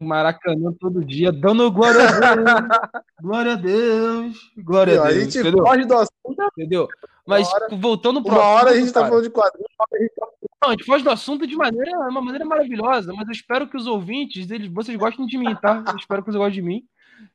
Maracanã 0.03 0.73
todo 0.79 1.03
dia, 1.03 1.31
dando 1.31 1.71
glória 1.71 2.07
a 2.07 2.35
Deus. 2.35 2.45
glória 3.21 3.53
a 3.53 3.55
Deus. 3.55 4.51
Glória 4.57 5.01
a 5.01 5.03
Deus. 5.05 5.15
A 5.15 5.19
gente 5.19 5.39
entendeu? 5.39 5.65
foge 5.65 5.85
do 5.85 5.93
assunto. 5.95 6.51
Entendeu? 6.57 6.87
Mas 7.25 7.47
hora, 7.47 7.67
voltando 7.75 8.21
pro. 8.21 8.33
Uma 8.33 8.41
assunto, 8.41 8.57
hora 8.57 8.71
a 8.71 8.75
gente 8.75 8.91
tá 8.91 8.99
cara, 8.99 9.09
falando 9.09 9.23
de 9.23 9.29
quadrinhos, 9.29 9.71
tá... 9.77 10.27
Não, 10.61 10.69
a 10.69 10.71
gente 10.71 10.85
foge 10.85 11.03
do 11.03 11.09
assunto 11.09 11.47
de 11.47 11.55
maneira, 11.55 11.97
uma 11.99 12.21
maneira 12.21 12.45
maravilhosa, 12.45 13.13
mas 13.13 13.27
eu 13.27 13.33
espero 13.33 13.67
que 13.67 13.75
os 13.75 13.85
ouvintes, 13.85 14.49
eles, 14.49 14.71
vocês 14.71 14.97
gostem 14.97 15.25
de 15.25 15.37
mim, 15.37 15.55
tá? 15.55 15.83
Eu 15.87 15.97
espero 15.97 16.21
que 16.23 16.31
vocês 16.31 16.39
gostem 16.39 16.61
de 16.61 16.61
mim. 16.61 16.87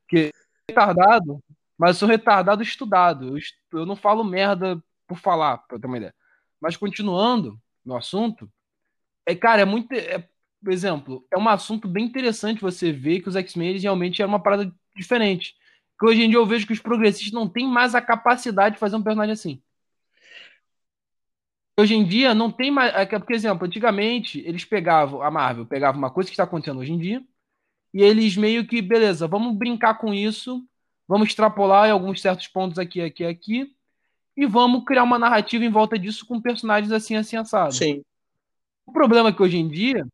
Que 0.07 0.33
retardado, 0.69 1.43
mas 1.77 1.91
eu 1.91 1.95
sou 1.95 2.09
retardado 2.09 2.63
estudado. 2.63 3.37
Eu, 3.37 3.81
eu 3.81 3.87
não 3.87 3.97
falo 3.97 4.25
merda 4.25 4.83
por 5.07 5.19
falar, 5.19 5.59
pra 5.59 5.79
ter 5.79 5.87
uma 5.87 5.97
ideia. 5.97 6.15
Mas 6.61 6.77
continuando 6.77 7.59
no 7.85 7.97
assunto, 7.97 8.51
é, 9.27 9.35
cara, 9.35 9.61
é 9.61 9.65
muito. 9.67 9.93
É, 9.93 10.27
por 10.69 10.73
exemplo, 10.75 11.27
é 11.31 11.39
um 11.39 11.49
assunto 11.49 11.89
bem 11.89 12.05
interessante 12.05 12.61
você 12.61 12.93
ver 12.93 13.23
que 13.23 13.29
os 13.31 13.37
X-Men 13.37 13.79
realmente 13.79 14.21
eram 14.21 14.33
uma 14.33 14.43
parada 14.43 14.71
diferente. 14.95 15.57
Que 15.99 16.05
hoje 16.05 16.23
em 16.23 16.29
dia 16.29 16.39
eu 16.39 16.45
vejo 16.45 16.67
que 16.67 16.75
os 16.75 16.79
progressistas 16.79 17.33
não 17.33 17.49
têm 17.49 17.67
mais 17.67 17.95
a 17.95 18.03
capacidade 18.03 18.75
de 18.75 18.79
fazer 18.79 18.95
um 18.97 19.03
personagem 19.03 19.33
assim. 19.33 19.63
Hoje 21.75 21.95
em 21.95 22.05
dia 22.05 22.35
não 22.35 22.53
tem 22.53 22.71
mais. 22.71 22.95
É 22.95 23.07
por 23.19 23.33
exemplo, 23.33 23.67
antigamente 23.67 24.41
eles 24.47 24.63
pegavam, 24.63 25.23
a 25.23 25.31
Marvel 25.31 25.65
pegava 25.65 25.97
uma 25.97 26.11
coisa 26.11 26.29
que 26.29 26.35
está 26.35 26.45
acontecendo 26.45 26.81
hoje 26.81 26.93
em 26.93 26.99
dia, 26.99 27.25
e 27.95 28.03
eles 28.03 28.37
meio 28.37 28.67
que, 28.67 28.83
beleza, 28.83 29.27
vamos 29.27 29.57
brincar 29.57 29.95
com 29.95 30.13
isso 30.13 30.63
vamos 31.09 31.29
extrapolar 31.29 31.89
em 31.89 31.93
alguns 31.93 32.21
certos 32.21 32.47
pontos 32.47 32.79
aqui, 32.79 33.01
aqui, 33.01 33.25
aqui, 33.25 33.75
e 34.37 34.45
vamos 34.45 34.85
criar 34.85 35.05
uma 35.05 35.19
narrativa 35.19 35.65
em 35.65 35.71
volta 35.71 35.99
disso 35.99 36.27
com 36.27 36.39
personagens 36.39 36.93
assim, 36.93 37.17
assim, 37.17 37.39
assado. 37.39 37.73
Sim. 37.73 38.05
O 38.85 38.93
problema 38.93 39.31
é 39.31 39.33
que 39.33 39.43
hoje 39.43 39.57
em 39.57 39.67
dia 39.67 40.07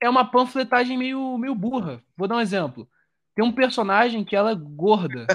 é 0.00 0.08
uma 0.08 0.30
panfletagem 0.30 0.96
meio, 0.96 1.36
meio 1.38 1.54
burra. 1.54 2.02
Vou 2.16 2.28
dar 2.28 2.36
um 2.36 2.40
exemplo. 2.40 2.88
Tem 3.34 3.44
um 3.44 3.52
personagem 3.52 4.24
que 4.24 4.34
ela 4.34 4.52
é 4.52 4.54
gorda. 4.54 5.26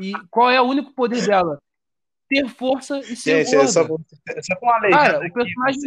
e 0.00 0.12
qual 0.30 0.50
é 0.50 0.60
o 0.60 0.64
único 0.64 0.92
poder 0.92 1.26
dela? 1.26 1.60
Ter 2.28 2.48
força 2.48 2.98
e 3.00 3.16
ser 3.16 3.44
Gente, 3.44 3.54
gorda. 3.54 3.72
Só, 3.72 3.82
só 4.42 4.56
com 4.56 4.66
uma 4.66 4.80
Cara, 4.90 5.26
o 5.26 5.32
personagem 5.32 5.80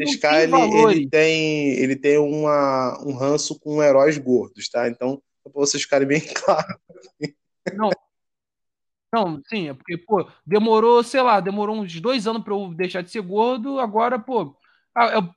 não 0.49 0.69
tem 0.69 0.83
ele, 0.83 0.91
ele, 0.91 1.09
tem, 1.09 1.69
ele 1.73 1.95
tem 1.95 2.17
uma, 2.17 2.99
um 3.05 3.13
ranço 3.13 3.59
com 3.59 3.81
heróis 3.81 4.17
gordos, 4.17 4.69
tá? 4.69 4.87
Então, 4.87 5.21
pra 5.43 5.51
vocês 5.53 5.83
ficarem 5.83 6.07
bem 6.07 6.21
claros. 6.33 6.77
Não, 7.73 7.89
não, 9.13 9.41
sim, 9.47 9.67
é 9.67 9.73
porque, 9.73 9.97
pô, 9.97 10.25
demorou, 10.45 11.03
sei 11.03 11.21
lá, 11.21 11.39
demorou 11.41 11.75
uns 11.75 11.99
dois 11.99 12.25
anos 12.27 12.43
pra 12.43 12.53
eu 12.53 12.73
deixar 12.73 13.01
de 13.01 13.11
ser 13.11 13.21
gordo, 13.21 13.77
agora, 13.77 14.17
pô, 14.17 14.55
ah, 14.95 15.29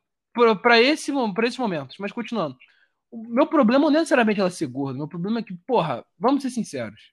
pra, 0.61 0.81
esse, 0.81 1.13
pra 1.35 1.47
esse 1.47 1.59
momento. 1.59 1.95
Mas 1.99 2.13
continuando. 2.13 2.57
O 3.11 3.23
meu 3.29 3.47
problema 3.47 3.85
não 3.85 3.97
é 3.97 4.01
necessariamente 4.01 4.41
ela 4.41 4.51
ser 4.51 4.67
gorda, 4.67 4.99
meu 4.99 5.07
problema 5.07 5.39
é 5.39 5.43
que, 5.43 5.55
porra, 5.67 6.05
vamos 6.19 6.43
ser 6.43 6.51
sinceros. 6.51 7.13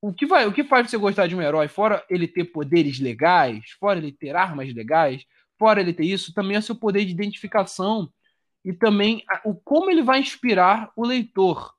O 0.00 0.12
que, 0.12 0.26
vai, 0.26 0.46
o 0.46 0.52
que 0.52 0.62
faz 0.62 0.88
você 0.88 0.96
gostar 0.96 1.26
de 1.26 1.34
um 1.34 1.42
herói, 1.42 1.66
fora 1.66 2.04
ele 2.08 2.28
ter 2.28 2.44
poderes 2.44 3.00
legais, 3.00 3.70
fora 3.80 3.98
ele 3.98 4.12
ter 4.12 4.36
armas 4.36 4.72
legais, 4.72 5.24
fora 5.58 5.80
ele 5.80 5.92
ter 5.92 6.04
isso, 6.04 6.32
também 6.32 6.56
é 6.56 6.60
seu 6.60 6.76
poder 6.76 7.04
de 7.04 7.10
identificação 7.10 8.08
e 8.64 8.72
também 8.72 9.24
o 9.44 9.54
como 9.54 9.90
ele 9.90 10.02
vai 10.02 10.20
inspirar 10.20 10.92
o 10.94 11.04
leitor. 11.04 11.74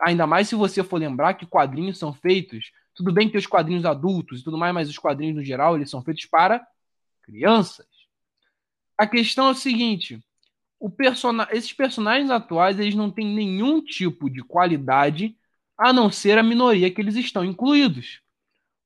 Ainda 0.00 0.26
mais 0.26 0.48
se 0.48 0.56
você 0.56 0.82
for 0.82 0.98
lembrar 0.98 1.34
que 1.34 1.46
quadrinhos 1.46 1.98
são 1.98 2.12
feitos 2.12 2.72
tudo 2.96 3.12
bem 3.12 3.28
que 3.28 3.36
os 3.36 3.46
quadrinhos 3.46 3.84
adultos 3.84 4.40
e 4.40 4.44
tudo 4.44 4.56
mais, 4.56 4.72
mas 4.72 4.88
os 4.88 4.98
quadrinhos 4.98 5.36
no 5.36 5.44
geral 5.44 5.76
eles 5.76 5.90
são 5.90 6.02
feitos 6.02 6.24
para 6.24 6.66
crianças. 7.22 7.86
A 8.98 9.06
questão 9.06 9.48
é 9.48 9.50
o 9.50 9.54
seguinte: 9.54 10.20
o 10.78 10.90
person... 10.90 11.32
esses 11.50 11.72
personagens 11.72 12.30
atuais 12.30 12.78
eles 12.78 12.94
não 12.94 13.10
têm 13.10 13.26
nenhum 13.26 13.82
tipo 13.82 14.30
de 14.30 14.42
qualidade 14.42 15.36
a 15.76 15.92
não 15.92 16.10
ser 16.10 16.38
a 16.38 16.42
minoria 16.42 16.90
que 16.90 17.00
eles 17.00 17.16
estão 17.16 17.44
incluídos. 17.44 18.20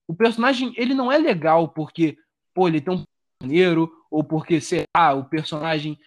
O 0.07 0.14
personagem 0.14 0.73
ele 0.77 0.94
não 0.94 1.11
é 1.11 1.18
legal 1.18 1.68
porque 1.68 2.16
pô, 2.53 2.66
ele 2.66 2.81
tem 2.81 2.94
um 2.94 3.05
maneiro 3.40 3.90
ou 4.11 4.25
porque 4.25 4.61
sei 4.61 4.85
lá, 4.96 5.14
o 5.14 5.25
personagem 5.25 5.99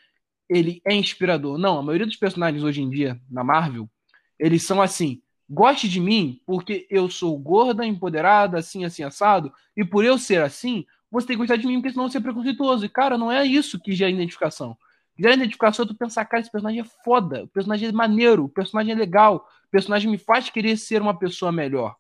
ele 0.50 0.82
é 0.86 0.94
inspirador. 0.94 1.58
Não, 1.58 1.80
a 1.80 1.84
maioria 1.84 2.06
dos 2.06 2.18
personagens 2.18 2.64
hoje 2.64 2.82
em 2.82 2.90
dia 2.90 3.20
na 3.30 3.44
Marvel, 3.44 3.90
eles 4.38 4.66
são 4.66 4.82
assim, 4.82 5.22
goste 5.50 5.88
de 5.88 6.00
mim 6.00 6.42
porque 6.46 6.86
eu 6.90 7.10
sou 7.10 7.38
gorda, 7.38 7.86
empoderada, 7.86 8.58
assim, 8.58 8.84
assim, 8.84 9.04
assado, 9.04 9.54
e 9.76 9.86
por 9.86 10.04
eu 10.04 10.18
ser 10.18 10.42
assim, 10.42 10.86
você 11.14 11.28
tem 11.28 11.36
que 11.36 11.42
gostar 11.42 11.58
de 11.58 11.68
mim 11.68 11.76
porque 11.76 11.92
senão 11.92 12.10
você 12.10 12.18
é 12.18 12.22
preconceituoso. 12.22 12.84
E, 12.84 12.90
cara, 12.90 13.20
não 13.20 13.32
é 13.32 13.46
isso 13.46 13.80
que 13.80 13.94
gera 13.94 14.10
identificação. 14.10 14.76
Gera 15.18 15.36
identificação 15.36 15.86
é 15.86 15.88
tu 15.88 15.94
pensar, 15.94 16.26
cara, 16.26 16.42
esse 16.42 16.52
personagem 16.52 16.82
é 16.82 17.04
foda, 17.06 17.44
o 17.44 17.48
personagem 17.48 17.88
é 17.88 17.92
maneiro, 17.92 18.46
o 18.46 18.50
personagem 18.50 18.94
é 18.94 18.96
legal, 18.96 19.48
o 19.68 19.70
personagem 19.70 20.10
me 20.10 20.18
faz 20.18 20.50
querer 20.50 20.76
ser 20.76 21.04
uma 21.04 21.16
pessoa 21.16 21.52
melhor. 21.52 21.96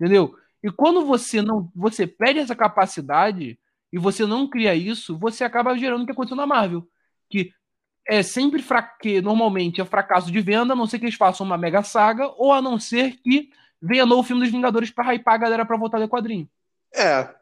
Entendeu? 0.00 0.36
E 0.62 0.70
quando 0.70 1.04
você 1.04 1.42
não, 1.42 1.68
você 1.74 2.06
perde 2.06 2.38
essa 2.38 2.54
capacidade 2.54 3.58
e 3.92 3.98
você 3.98 4.24
não 4.24 4.46
cria 4.46 4.72
isso, 4.72 5.18
você 5.18 5.42
acaba 5.42 5.76
gerando 5.76 6.02
o 6.02 6.06
que 6.06 6.12
aconteceu 6.12 6.36
na 6.36 6.46
Marvel. 6.46 6.86
Que 7.28 7.52
é 8.06 8.22
sempre 8.22 8.62
fraque, 8.62 9.20
normalmente 9.20 9.80
é 9.80 9.84
fracasso 9.84 10.30
de 10.30 10.40
venda, 10.40 10.74
a 10.74 10.76
não 10.76 10.86
ser 10.86 11.00
que 11.00 11.06
eles 11.06 11.16
façam 11.16 11.44
uma 11.44 11.58
mega 11.58 11.82
saga, 11.82 12.28
ou 12.36 12.52
a 12.52 12.62
não 12.62 12.78
ser 12.78 13.16
que 13.16 13.50
venha 13.82 14.06
novo 14.06 14.22
filme 14.22 14.42
dos 14.42 14.52
Vingadores 14.52 14.92
para 14.92 15.12
hypar 15.12 15.34
a 15.34 15.38
galera 15.38 15.66
pra 15.66 15.76
voltar 15.76 15.96
a 15.96 16.00
ler 16.00 16.08
quadrinho. 16.08 16.48
É. 16.94 17.34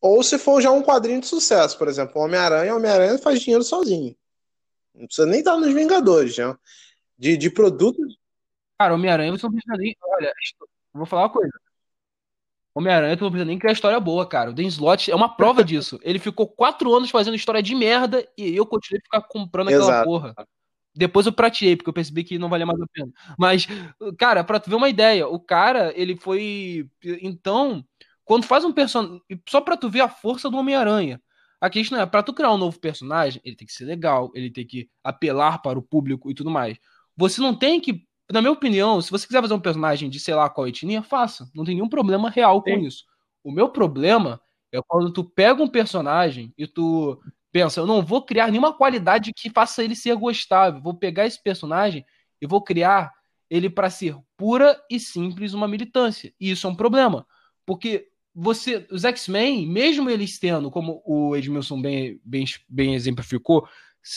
Ou 0.00 0.22
se 0.22 0.38
for 0.38 0.60
já 0.60 0.70
um 0.70 0.82
quadrinho 0.82 1.20
de 1.20 1.26
sucesso, 1.26 1.76
por 1.76 1.86
exemplo, 1.86 2.20
Homem-Aranha, 2.20 2.74
Homem-Aranha 2.74 3.18
faz 3.18 3.40
dinheiro 3.40 3.62
sozinho. 3.62 4.16
Não 4.94 5.06
precisa 5.06 5.26
nem 5.26 5.40
estar 5.40 5.56
nos 5.56 5.72
Vingadores, 5.72 6.34
já. 6.34 6.58
De, 7.18 7.36
de 7.36 7.50
produtos. 7.50 8.16
Cara, 8.78 8.94
Homem-Aranha 8.94 9.30
você 9.30 9.46
não 9.46 9.52
precisa 9.52 9.76
nem. 9.76 9.94
Olha, 10.02 10.32
vou 10.92 11.04
falar 11.04 11.22
uma 11.22 11.30
coisa. 11.30 11.52
Homem-Aranha, 12.74 13.16
tu 13.16 13.24
não 13.24 13.30
precisa 13.30 13.46
nem 13.46 13.58
criar 13.58 13.72
história 13.72 14.00
boa, 14.00 14.26
cara. 14.26 14.50
O 14.50 14.54
Dan 14.54 14.62
Slott 14.64 15.10
é 15.10 15.14
uma 15.14 15.28
prova 15.28 15.62
disso. 15.62 15.98
Ele 16.02 16.18
ficou 16.18 16.46
quatro 16.46 16.94
anos 16.94 17.10
fazendo 17.10 17.34
história 17.34 17.62
de 17.62 17.74
merda 17.74 18.26
e 18.38 18.56
eu 18.56 18.64
continuei 18.64 19.00
a 19.00 19.04
ficar 19.04 19.22
comprando 19.22 19.68
aquela 19.68 19.84
Exato. 19.84 20.04
porra. 20.06 20.34
Depois 20.94 21.26
eu 21.26 21.32
prateei, 21.32 21.76
porque 21.76 21.88
eu 21.88 21.94
percebi 21.94 22.24
que 22.24 22.38
não 22.38 22.48
valia 22.48 22.66
mais 22.66 22.80
a 22.80 22.86
pena. 22.92 23.12
Mas, 23.38 23.66
cara, 24.18 24.42
pra 24.42 24.58
tu 24.58 24.70
ver 24.70 24.76
uma 24.76 24.88
ideia, 24.88 25.28
o 25.28 25.38
cara, 25.38 25.92
ele 25.94 26.16
foi. 26.16 26.88
Então, 27.22 27.84
quando 28.30 28.44
faz 28.44 28.64
um 28.64 28.70
personagem. 28.70 29.20
Só 29.48 29.60
pra 29.60 29.76
tu 29.76 29.90
ver 29.90 30.02
a 30.02 30.08
força 30.08 30.48
do 30.48 30.56
Homem-Aranha. 30.56 31.20
A 31.60 31.68
questão 31.68 32.00
é, 32.00 32.06
pra 32.06 32.22
tu 32.22 32.32
criar 32.32 32.52
um 32.52 32.56
novo 32.56 32.78
personagem, 32.78 33.42
ele 33.44 33.56
tem 33.56 33.66
que 33.66 33.72
ser 33.72 33.84
legal, 33.84 34.30
ele 34.36 34.48
tem 34.48 34.64
que 34.64 34.88
apelar 35.02 35.60
para 35.60 35.76
o 35.76 35.82
público 35.82 36.30
e 36.30 36.34
tudo 36.34 36.48
mais. 36.48 36.78
Você 37.16 37.40
não 37.40 37.52
tem 37.52 37.80
que 37.80 38.06
na 38.30 38.40
minha 38.40 38.52
opinião, 38.52 39.02
se 39.02 39.10
você 39.10 39.26
quiser 39.26 39.42
fazer 39.42 39.54
um 39.54 39.58
personagem 39.58 40.08
de 40.08 40.20
sei 40.20 40.32
lá 40.32 40.48
qual 40.48 40.68
etnia, 40.68 41.02
faça. 41.02 41.50
Não 41.52 41.64
tem 41.64 41.74
nenhum 41.74 41.88
problema 41.88 42.30
real 42.30 42.62
com 42.62 42.70
Sim. 42.70 42.86
isso. 42.86 43.04
O 43.42 43.50
meu 43.50 43.68
problema 43.68 44.40
é 44.70 44.78
quando 44.86 45.12
tu 45.12 45.24
pega 45.24 45.60
um 45.60 45.66
personagem 45.66 46.54
e 46.56 46.68
tu 46.68 47.20
pensa, 47.50 47.80
eu 47.80 47.86
não 47.86 48.00
vou 48.00 48.24
criar 48.24 48.46
nenhuma 48.46 48.72
qualidade 48.72 49.32
que 49.34 49.50
faça 49.50 49.82
ele 49.82 49.96
ser 49.96 50.14
gostável. 50.14 50.80
Vou 50.80 50.94
pegar 50.94 51.26
esse 51.26 51.42
personagem 51.42 52.06
e 52.40 52.46
vou 52.46 52.62
criar 52.62 53.12
ele 53.50 53.68
para 53.68 53.90
ser 53.90 54.16
pura 54.36 54.80
e 54.88 55.00
simples 55.00 55.52
uma 55.52 55.66
militância. 55.66 56.32
E 56.38 56.52
isso 56.52 56.68
é 56.68 56.70
um 56.70 56.76
problema. 56.76 57.26
Porque 57.66 58.06
você, 58.34 58.86
os 58.90 59.04
X-Men, 59.04 59.66
mesmo 59.66 60.08
eles 60.08 60.38
tendo, 60.38 60.70
como 60.70 61.02
o 61.04 61.34
Edmilson 61.36 61.80
bem, 61.80 62.20
bem, 62.24 62.44
bem 62.68 62.94
exemplificou, 62.94 63.68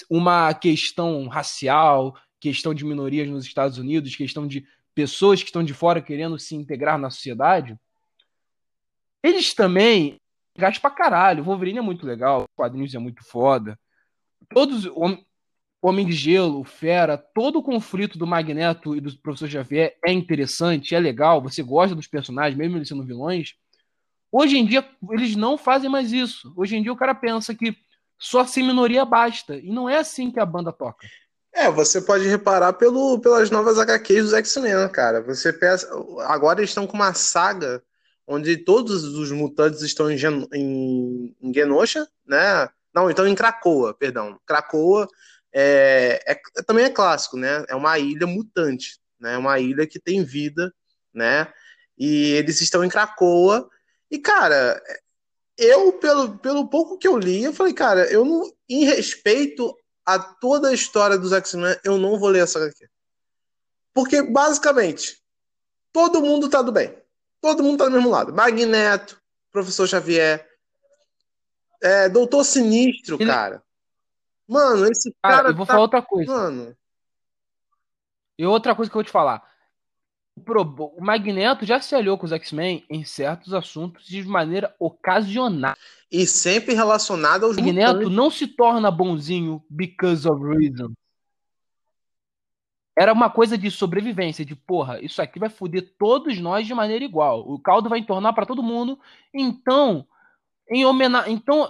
uma 0.10 0.54
questão 0.54 1.28
racial, 1.28 2.16
questão 2.40 2.74
de 2.74 2.86
minorias 2.86 3.30
nos 3.30 3.46
Estados 3.46 3.78
Unidos, 3.78 4.16
questão 4.16 4.48
de 4.48 4.66
pessoas 4.94 5.42
que 5.42 5.50
estão 5.50 5.64
de 5.64 5.74
fora 5.74 6.02
querendo 6.02 6.38
se 6.38 6.56
integrar 6.56 6.98
na 6.98 7.10
sociedade, 7.10 7.78
eles 9.24 9.54
também 9.54 10.18
gastam 10.58 10.82
pra 10.82 10.92
caralho. 10.92 11.42
O 11.42 11.46
Wolverine 11.46 11.80
é 11.80 11.82
muito 11.82 12.06
legal, 12.06 12.44
o 12.44 12.56
quadrinhos 12.56 12.94
é 12.94 13.00
muito 13.00 13.24
foda. 13.24 13.80
Todos, 14.50 14.86
o 14.86 15.18
Homem 15.82 16.06
de 16.06 16.14
Gelo, 16.14 16.60
o 16.60 16.64
Fera, 16.64 17.18
todo 17.18 17.60
o 17.60 17.64
conflito 17.64 18.18
do 18.18 18.28
Magneto 18.28 18.96
e 18.96 19.02
do 19.02 19.18
Professor 19.20 19.50
Xavier 19.50 19.98
é 20.06 20.12
interessante, 20.12 20.94
é 20.94 21.00
legal, 21.00 21.42
você 21.42 21.64
gosta 21.64 21.96
dos 21.96 22.08
personagens, 22.08 22.58
mesmo 22.58 22.78
eles 22.78 22.88
sendo 22.88 23.04
vilões. 23.06 23.56
Hoje 24.36 24.58
em 24.58 24.66
dia, 24.66 24.84
eles 25.12 25.36
não 25.36 25.60
fazem 25.60 25.88
mais 25.88 26.12
isso. 26.12 26.52
Hoje 26.58 26.76
em 26.76 26.82
dia, 26.82 26.92
o 26.92 26.98
cara 26.98 27.14
pensa 27.14 27.54
que 27.54 27.78
só 28.18 28.44
ser 28.44 28.64
minoria 28.64 29.06
basta. 29.06 29.56
E 29.56 29.70
não 29.70 29.88
é 29.88 30.00
assim 30.00 30.32
que 30.32 30.40
a 30.40 30.46
banda 30.46 30.74
toca. 30.74 31.06
É, 31.54 31.70
você 31.70 32.02
pode 32.02 32.28
reparar 32.28 32.74
pelo, 32.74 33.20
pelas 33.20 33.52
novas 33.52 33.78
HQs 33.78 34.24
dos 34.24 34.34
X-Men, 34.34 34.90
cara. 34.90 35.22
Você 35.22 35.54
pensa. 35.54 35.88
Agora 36.22 36.60
eles 36.60 36.72
estão 36.72 36.88
com 36.88 36.96
uma 36.96 37.14
saga 37.14 37.84
onde 38.26 38.58
todos 38.58 39.04
os 39.04 39.32
mutantes 39.32 39.84
estão 39.84 40.10
em, 40.10 40.18
Gen... 40.18 40.48
em, 40.52 41.36
em 41.40 41.54
Genosha, 41.54 42.08
né? 42.26 42.68
Não, 42.92 43.12
então 43.12 43.28
em 43.28 43.36
Krakoa, 43.36 43.94
perdão. 43.94 44.40
Krakoa 44.48 45.08
é, 45.54 46.24
é, 46.26 46.64
também 46.64 46.86
é 46.86 46.90
clássico, 46.90 47.38
né? 47.38 47.64
É 47.68 47.76
uma 47.76 48.00
ilha 48.00 48.26
mutante, 48.26 48.98
né? 49.20 49.36
É 49.36 49.38
uma 49.38 49.60
ilha 49.60 49.86
que 49.86 50.00
tem 50.00 50.24
vida, 50.24 50.74
né? 51.14 51.48
E 51.96 52.32
eles 52.32 52.62
estão 52.62 52.84
em 52.84 52.90
Krakoa. 52.90 53.70
E, 54.14 54.20
cara, 54.20 54.80
eu, 55.58 55.94
pelo, 55.94 56.38
pelo 56.38 56.68
pouco 56.68 57.00
que 57.00 57.08
eu 57.08 57.18
li, 57.18 57.44
eu 57.44 57.52
falei, 57.52 57.74
cara, 57.74 58.06
eu 58.12 58.24
não. 58.24 58.44
Em 58.70 58.86
respeito 58.86 59.76
a 60.06 60.20
toda 60.20 60.70
a 60.70 60.74
história 60.74 61.18
dos 61.18 61.34
X-Men, 61.34 61.76
eu 61.84 61.98
não 61.98 62.20
vou 62.20 62.30
ler 62.30 62.44
essa 62.44 62.60
HQ. 62.60 62.88
Porque, 63.92 64.22
basicamente, 64.22 65.20
todo 65.92 66.22
mundo 66.22 66.48
tá 66.48 66.62
do 66.62 66.72
bem. 66.72 66.96
Todo 67.42 67.64
mundo 67.64 67.80
tá 67.80 67.86
do 67.86 67.92
mesmo 67.92 68.12
lado. 68.12 68.32
Magneto, 68.32 69.20
Professor 69.52 69.88
Xavier, 69.88 70.48
é, 71.82 72.08
Doutor 72.08 72.44
Sinistro, 72.44 73.16
Ele... 73.20 73.26
cara. 73.26 73.64
Mano, 74.48 74.86
esse 74.86 75.12
cara. 75.24 75.48
Ah, 75.48 75.52
eu 75.52 75.56
vou 75.56 75.66
tá... 75.66 75.74
falar 75.74 75.86
outra 75.86 76.04
coisa. 76.04 76.32
Mano. 76.32 76.78
E 78.38 78.46
outra 78.46 78.76
coisa 78.76 78.92
que 78.92 78.96
eu 78.96 79.00
vou 79.00 79.06
te 79.06 79.12
falar. 79.12 79.42
O 80.36 81.02
Magneto 81.02 81.66
já 81.66 81.80
se 81.80 81.96
aliou 81.96 82.18
com 82.18 82.26
os 82.26 82.32
X-Men 82.32 82.84
em 82.90 83.06
certos 83.06 83.54
assuntos 83.54 84.06
de 84.06 84.24
maneira 84.24 84.76
ocasional. 84.80 85.76
E 86.12 86.26
sempre 86.26 86.74
relacionado 86.74 87.46
aos 87.46 87.56
Magneto 87.56 87.94
mutantes. 87.94 88.16
não 88.16 88.30
se 88.30 88.48
torna 88.48 88.92
bonzinho 88.92 89.64
because 89.70 90.28
of 90.28 90.44
reason. 90.44 90.92
Era 92.96 93.12
uma 93.12 93.30
coisa 93.30 93.58
de 93.58 93.72
sobrevivência, 93.72 94.46
de 94.46 94.56
porra, 94.56 95.00
isso 95.02 95.22
aqui 95.22 95.40
vai 95.40 95.50
foder 95.50 95.94
todos 95.98 96.40
nós 96.40 96.68
de 96.68 96.74
maneira 96.76 97.04
igual. 97.04 97.40
O 97.48 97.58
caldo 97.60 97.90
vai 97.90 98.00
entornar 98.00 98.34
para 98.34 98.46
todo 98.46 98.62
mundo. 98.62 99.00
Então, 99.34 100.06
em 100.70 100.86
homenagem, 100.86 101.34
então, 101.34 101.70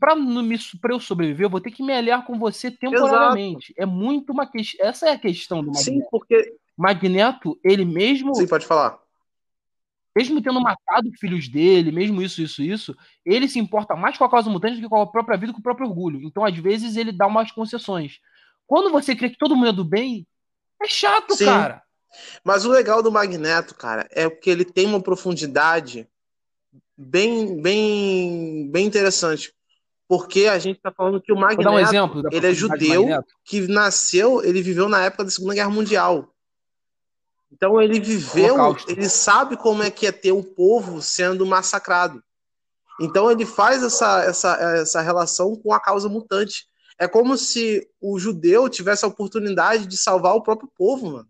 para 0.00 0.92
eu 0.92 0.98
sobreviver, 0.98 1.46
eu 1.46 1.50
vou 1.50 1.60
ter 1.60 1.70
que 1.70 1.82
me 1.82 1.92
aliar 1.92 2.24
com 2.24 2.38
você 2.38 2.70
temporariamente. 2.70 3.72
Exato. 3.72 3.82
É 3.82 3.86
muito 3.86 4.32
uma 4.32 4.46
questão. 4.46 4.86
Essa 4.86 5.08
é 5.10 5.12
a 5.12 5.18
questão 5.18 5.60
do 5.60 5.66
Magneto. 5.66 5.84
Sim, 5.84 6.00
porque 6.10 6.56
Magneto, 6.76 7.58
ele 7.62 7.84
mesmo. 7.84 8.34
Sim, 8.34 8.46
pode 8.46 8.66
falar. 8.66 8.98
mesmo 10.16 10.42
tendo 10.42 10.60
matado 10.60 11.10
filhos 11.18 11.48
dele, 11.48 11.90
mesmo 11.90 12.22
isso, 12.22 12.40
isso, 12.40 12.62
isso, 12.62 12.96
ele 13.24 13.48
se 13.48 13.58
importa 13.58 13.96
mais 13.96 14.16
com 14.16 14.24
a 14.24 14.30
causa 14.30 14.50
mutante 14.50 14.76
do 14.76 14.82
que 14.82 14.88
com 14.88 15.00
a 15.00 15.06
própria 15.06 15.36
vida, 15.36 15.52
com 15.52 15.58
o 15.58 15.62
próprio 15.62 15.88
orgulho. 15.88 16.20
Então, 16.22 16.44
às 16.44 16.56
vezes, 16.56 16.96
ele 16.96 17.12
dá 17.12 17.26
umas 17.26 17.50
concessões. 17.50 18.20
Quando 18.66 18.90
você 18.90 19.14
crê 19.14 19.30
que 19.30 19.38
todo 19.38 19.56
mundo 19.56 19.68
é 19.68 19.72
do 19.72 19.84
bem, 19.84 20.26
é 20.82 20.86
chato, 20.86 21.34
Sim. 21.34 21.46
cara. 21.46 21.82
Mas 22.44 22.64
o 22.64 22.70
legal 22.70 23.02
do 23.02 23.10
Magneto, 23.10 23.74
cara, 23.74 24.08
é 24.12 24.28
que 24.30 24.48
ele 24.48 24.64
tem 24.64 24.86
uma 24.86 25.00
profundidade 25.00 26.08
bem, 26.96 27.60
bem, 27.60 28.70
bem 28.70 28.86
interessante. 28.86 29.52
Porque 30.06 30.46
a 30.46 30.58
gente 30.58 30.76
está 30.76 30.92
falando 30.92 31.20
que 31.20 31.32
o 31.32 31.36
Magneto, 31.36 31.70
um 31.70 31.78
exemplo 31.78 32.22
ele 32.30 32.46
é 32.46 32.54
judeu, 32.54 33.06
que 33.44 33.66
nasceu, 33.66 34.44
ele 34.44 34.62
viveu 34.62 34.88
na 34.88 35.02
época 35.02 35.24
da 35.24 35.30
Segunda 35.30 35.54
Guerra 35.54 35.70
Mundial. 35.70 36.33
Então 37.52 37.80
ele 37.80 38.00
viveu, 38.00 38.76
ele 38.88 39.08
sabe 39.08 39.56
como 39.56 39.82
é 39.82 39.90
que 39.90 40.06
é 40.06 40.12
ter 40.12 40.32
um 40.32 40.42
povo 40.42 41.00
sendo 41.00 41.46
massacrado. 41.46 42.22
Então 43.00 43.30
ele 43.30 43.44
faz 43.46 43.82
essa, 43.82 44.22
essa, 44.24 44.56
essa 44.78 45.00
relação 45.00 45.56
com 45.56 45.72
a 45.72 45.80
causa 45.80 46.08
mutante. 46.08 46.66
É 46.98 47.08
como 47.08 47.36
se 47.36 47.88
o 48.00 48.18
judeu 48.18 48.68
tivesse 48.68 49.04
a 49.04 49.08
oportunidade 49.08 49.86
de 49.86 49.96
salvar 49.96 50.34
o 50.34 50.42
próprio 50.42 50.70
povo, 50.76 51.12
mano. 51.12 51.28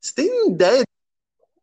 Você 0.00 0.14
tem 0.14 0.50
ideia? 0.50 0.84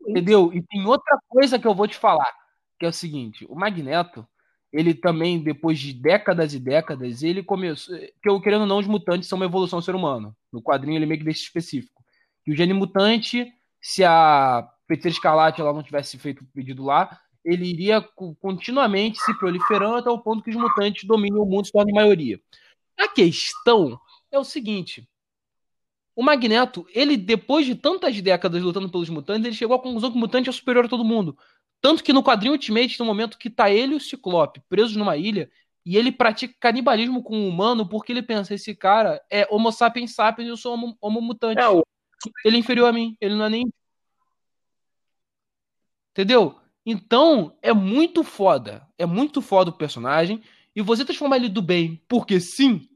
Entendeu? 0.05 0.51
E 0.53 0.61
tem 0.61 0.85
outra 0.85 1.17
coisa 1.29 1.57
que 1.57 1.65
eu 1.65 1.73
vou 1.73 1.87
te 1.87 1.97
falar, 1.97 2.29
que 2.77 2.85
é 2.85 2.89
o 2.89 2.93
seguinte: 2.93 3.45
o 3.49 3.55
Magneto, 3.55 4.27
ele 4.71 4.93
também, 4.93 5.41
depois 5.41 5.79
de 5.79 5.93
décadas 5.93 6.53
e 6.53 6.59
décadas, 6.59 7.23
ele 7.23 7.41
começou. 7.41 7.97
Que 8.21 8.29
eu 8.29 8.41
querendo 8.41 8.61
ou 8.61 8.67
não, 8.67 8.79
os 8.79 8.87
mutantes 8.87 9.29
são 9.29 9.37
uma 9.37 9.45
evolução 9.45 9.79
do 9.79 9.85
ser 9.85 9.95
humano. 9.95 10.35
No 10.51 10.61
quadrinho 10.61 10.97
ele 10.97 11.05
meio 11.05 11.19
que 11.19 11.25
deixa 11.25 11.43
específico. 11.43 12.02
Que 12.43 12.51
o 12.51 12.55
gene 12.55 12.73
mutante, 12.73 13.53
se 13.81 14.03
a 14.03 14.69
Feiticeira 14.87 15.15
Escarlate 15.15 15.61
ela 15.61 15.73
não 15.73 15.83
tivesse 15.83 16.17
feito 16.17 16.41
o 16.43 16.47
pedido 16.47 16.83
lá, 16.83 17.19
ele 17.43 17.65
iria 17.65 18.01
continuamente 18.39 19.19
se 19.19 19.37
proliferando 19.37 19.97
até 19.97 20.09
o 20.09 20.19
ponto 20.19 20.43
que 20.43 20.49
os 20.49 20.55
mutantes 20.55 21.03
dominem 21.05 21.39
o 21.39 21.45
mundo 21.45 21.63
e 21.63 21.67
se 21.67 21.71
tornem 21.73 21.93
maioria. 21.93 22.39
A 22.97 23.07
questão 23.07 23.99
é 24.31 24.39
o 24.39 24.43
seguinte: 24.43 25.07
o 26.15 26.23
Magneto, 26.23 26.85
ele, 26.93 27.17
depois 27.17 27.65
de 27.65 27.75
tantas 27.75 28.19
décadas 28.21 28.61
lutando 28.61 28.89
pelos 28.89 29.09
mutantes, 29.09 29.45
ele 29.45 29.55
chegou 29.55 29.75
à 29.75 29.81
conclusão 29.81 30.11
que 30.11 30.17
o 30.17 30.19
mutante 30.19 30.49
é 30.49 30.51
superior 30.51 30.85
a 30.85 30.89
todo 30.89 31.03
mundo. 31.03 31.37
Tanto 31.81 32.03
que 32.03 32.13
no 32.13 32.23
quadrinho 32.23 32.53
Ultimate 32.53 33.01
um 33.01 33.05
momento 33.05 33.37
que 33.37 33.49
tá 33.49 33.69
ele 33.69 33.93
e 33.93 33.97
o 33.97 33.99
Ciclope 33.99 34.61
presos 34.69 34.95
numa 34.95 35.17
ilha 35.17 35.49
e 35.85 35.97
ele 35.97 36.13
pratica 36.13 36.53
canibalismo 36.59 37.21
com 37.21 37.37
o 37.37 37.49
humano 37.49 37.87
porque 37.87 38.11
ele 38.13 38.21
pensa: 38.21 38.53
esse 38.53 38.73
cara 38.73 39.21
é 39.29 39.47
Homo 39.51 39.71
sapiens 39.71 40.15
sapiens 40.15 40.47
e 40.47 40.49
eu 40.49 40.57
sou 40.57 40.73
homo, 40.73 40.97
homo 41.01 41.21
mutante. 41.21 41.59
É, 41.59 41.67
o... 41.67 41.83
Ele 42.45 42.57
é 42.57 42.59
inferior 42.59 42.87
a 42.87 42.93
mim, 42.93 43.15
ele 43.19 43.35
não 43.35 43.45
é 43.45 43.49
nem. 43.49 43.73
Entendeu? 46.11 46.55
Então, 46.85 47.57
é 47.61 47.73
muito 47.73 48.23
foda. 48.23 48.87
É 48.97 49.05
muito 49.05 49.41
foda 49.41 49.69
o 49.69 49.77
personagem. 49.77 50.41
E 50.75 50.81
você 50.81 51.05
transformar 51.05 51.37
ele 51.37 51.49
do 51.49 51.61
bem 51.61 52.01
porque 52.07 52.39
sim, 52.39 52.87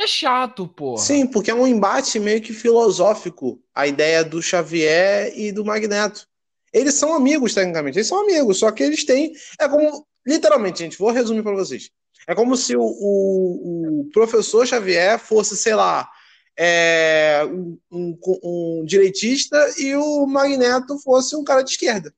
é 0.00 0.06
chato, 0.06 0.66
pô. 0.66 0.96
Sim, 0.96 1.26
porque 1.26 1.50
é 1.50 1.54
um 1.54 1.66
embate 1.66 2.18
meio 2.18 2.40
que 2.40 2.54
filosófico. 2.54 3.62
A 3.74 3.86
ideia 3.86 4.24
do 4.24 4.40
Xavier 4.40 5.30
e 5.38 5.52
do 5.52 5.62
Magneto. 5.62 6.26
Eles 6.72 6.94
são 6.94 7.14
amigos, 7.14 7.52
tecnicamente. 7.52 7.98
Eles 7.98 8.08
são 8.08 8.20
amigos, 8.22 8.58
só 8.58 8.70
que 8.70 8.82
eles 8.82 9.04
têm. 9.04 9.32
É 9.60 9.68
como. 9.68 10.06
Literalmente, 10.26 10.78
gente, 10.78 10.98
vou 10.98 11.10
resumir 11.10 11.42
para 11.42 11.54
vocês. 11.54 11.90
É 12.26 12.34
como 12.34 12.56
se 12.56 12.76
o, 12.76 12.82
o, 12.82 14.00
o, 14.00 14.10
professor 14.10 14.66
Xavier 14.66 15.18
fosse, 15.18 15.56
sei 15.56 15.74
lá, 15.74 16.08
é, 16.56 17.42
um, 17.44 17.78
um, 17.90 18.18
um, 18.42 18.84
direitista 18.84 19.56
e 19.78 19.94
o 19.96 20.26
Magneto 20.26 20.98
fosse 20.98 21.34
um 21.36 21.44
cara 21.44 21.62
de 21.62 21.70
esquerda. 21.70 22.14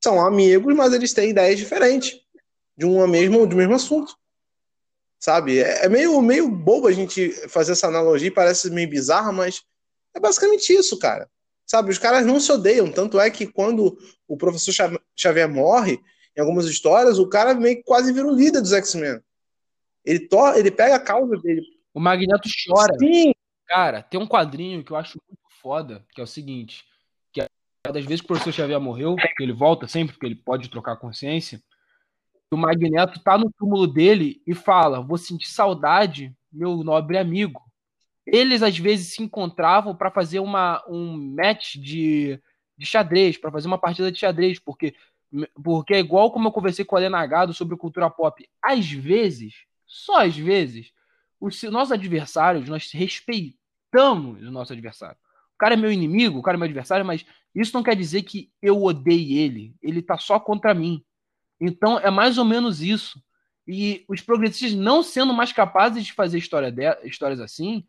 São 0.00 0.24
amigos, 0.24 0.74
mas 0.74 0.92
eles 0.92 1.12
têm 1.12 1.30
ideias 1.30 1.58
diferentes 1.58 2.20
de, 2.76 2.84
uma 2.84 3.06
mesma, 3.06 3.46
de 3.46 3.54
um 3.54 3.58
mesmo 3.58 3.74
assunto. 3.74 4.16
Sabe? 5.18 5.58
É, 5.58 5.86
é 5.86 5.88
meio, 5.88 6.20
meio 6.22 6.48
bobo 6.48 6.86
a 6.86 6.92
gente 6.92 7.30
fazer 7.48 7.72
essa 7.72 7.88
analogia, 7.88 8.32
parece 8.32 8.70
meio 8.70 8.88
bizarra, 8.88 9.32
mas 9.32 9.62
é 10.14 10.20
basicamente 10.20 10.72
isso, 10.72 10.98
cara. 10.98 11.28
Sabe? 11.66 11.90
Os 11.90 11.98
caras 11.98 12.24
não 12.24 12.40
se 12.40 12.50
odeiam. 12.50 12.90
Tanto 12.90 13.18
é 13.20 13.30
que 13.30 13.46
quando 13.46 13.98
o 14.26 14.36
professor 14.36 14.72
Xavier 15.16 15.48
morre, 15.48 15.98
em 16.36 16.40
algumas 16.40 16.66
histórias, 16.66 17.18
o 17.18 17.28
cara 17.28 17.52
meio 17.54 17.76
que 17.76 17.82
quase 17.82 18.12
vira 18.12 18.26
o 18.26 18.34
líder 18.34 18.60
dos 18.60 18.72
X-Men. 18.72 19.20
Ele, 20.04 20.20
to 20.20 20.54
ele 20.54 20.70
pega 20.70 20.94
a 20.94 21.00
causa 21.00 21.36
dele. 21.36 21.62
O 21.92 22.00
Magneto 22.00 22.48
chora. 22.64 22.96
Sim. 22.98 23.32
Cara, 23.68 24.02
tem 24.02 24.18
um 24.18 24.26
quadrinho 24.26 24.82
que 24.82 24.92
eu 24.92 24.96
acho 24.96 25.20
muito 25.28 25.42
foda, 25.60 26.04
que 26.14 26.20
é 26.20 26.24
o 26.24 26.26
seguinte: 26.26 26.84
que 27.32 27.40
é 27.40 27.46
das 27.92 28.04
vezes 28.04 28.20
que 28.20 28.26
o 28.26 28.28
professor 28.28 28.52
Xavier 28.52 28.80
morreu, 28.80 29.16
que 29.16 29.42
ele 29.42 29.52
volta 29.52 29.86
sempre, 29.86 30.14
porque 30.14 30.26
ele 30.26 30.34
pode 30.34 30.68
trocar 30.68 30.96
consciência 30.96 31.62
o 32.50 32.56
Magneto 32.56 33.20
tá 33.20 33.36
no 33.36 33.52
túmulo 33.52 33.86
dele 33.86 34.42
e 34.46 34.54
fala: 34.54 35.00
Vou 35.00 35.18
sentir 35.18 35.48
saudade, 35.48 36.34
meu 36.52 36.78
nobre 36.78 37.18
amigo. 37.18 37.62
Eles 38.26 38.62
às 38.62 38.76
vezes 38.78 39.14
se 39.14 39.22
encontravam 39.22 39.94
para 39.96 40.10
fazer 40.10 40.38
uma, 40.38 40.84
um 40.88 41.16
match 41.34 41.76
de, 41.76 42.40
de 42.76 42.86
xadrez, 42.86 43.38
para 43.38 43.50
fazer 43.50 43.66
uma 43.66 43.78
partida 43.78 44.12
de 44.12 44.18
xadrez, 44.18 44.58
porque, 44.58 44.94
porque 45.62 45.94
é 45.94 45.98
igual 45.98 46.30
como 46.30 46.48
eu 46.48 46.52
conversei 46.52 46.84
com 46.84 46.94
o 46.94 46.98
Alenagado 46.98 47.54
sobre 47.54 47.76
cultura 47.76 48.10
pop. 48.10 48.46
Às 48.62 48.90
vezes, 48.90 49.54
só 49.86 50.24
às 50.24 50.36
vezes, 50.36 50.92
os 51.40 51.62
nossos 51.64 51.92
adversários, 51.92 52.68
nós 52.68 52.90
respeitamos 52.92 53.57
o 53.94 54.50
nosso 54.50 54.72
adversário. 54.72 55.16
O 55.54 55.58
cara 55.58 55.74
é 55.74 55.76
meu 55.76 55.90
inimigo, 55.90 56.38
o 56.38 56.42
cara 56.42 56.56
é 56.56 56.58
meu 56.58 56.66
adversário, 56.66 57.04
mas 57.04 57.24
isso 57.54 57.74
não 57.74 57.82
quer 57.82 57.96
dizer 57.96 58.22
que 58.22 58.50
eu 58.62 58.82
odeie 58.82 59.38
ele. 59.38 59.74
Ele 59.82 60.02
tá 60.02 60.18
só 60.18 60.38
contra 60.38 60.74
mim. 60.74 61.04
Então 61.60 61.98
é 61.98 62.10
mais 62.10 62.38
ou 62.38 62.44
menos 62.44 62.80
isso. 62.80 63.20
E 63.66 64.04
os 64.08 64.20
progressistas 64.20 64.72
não 64.72 65.02
sendo 65.02 65.34
mais 65.34 65.52
capazes 65.52 66.04
de 66.04 66.12
fazer 66.12 66.38
história 66.38 66.70
de, 66.70 66.84
histórias 67.04 67.40
assim, 67.40 67.84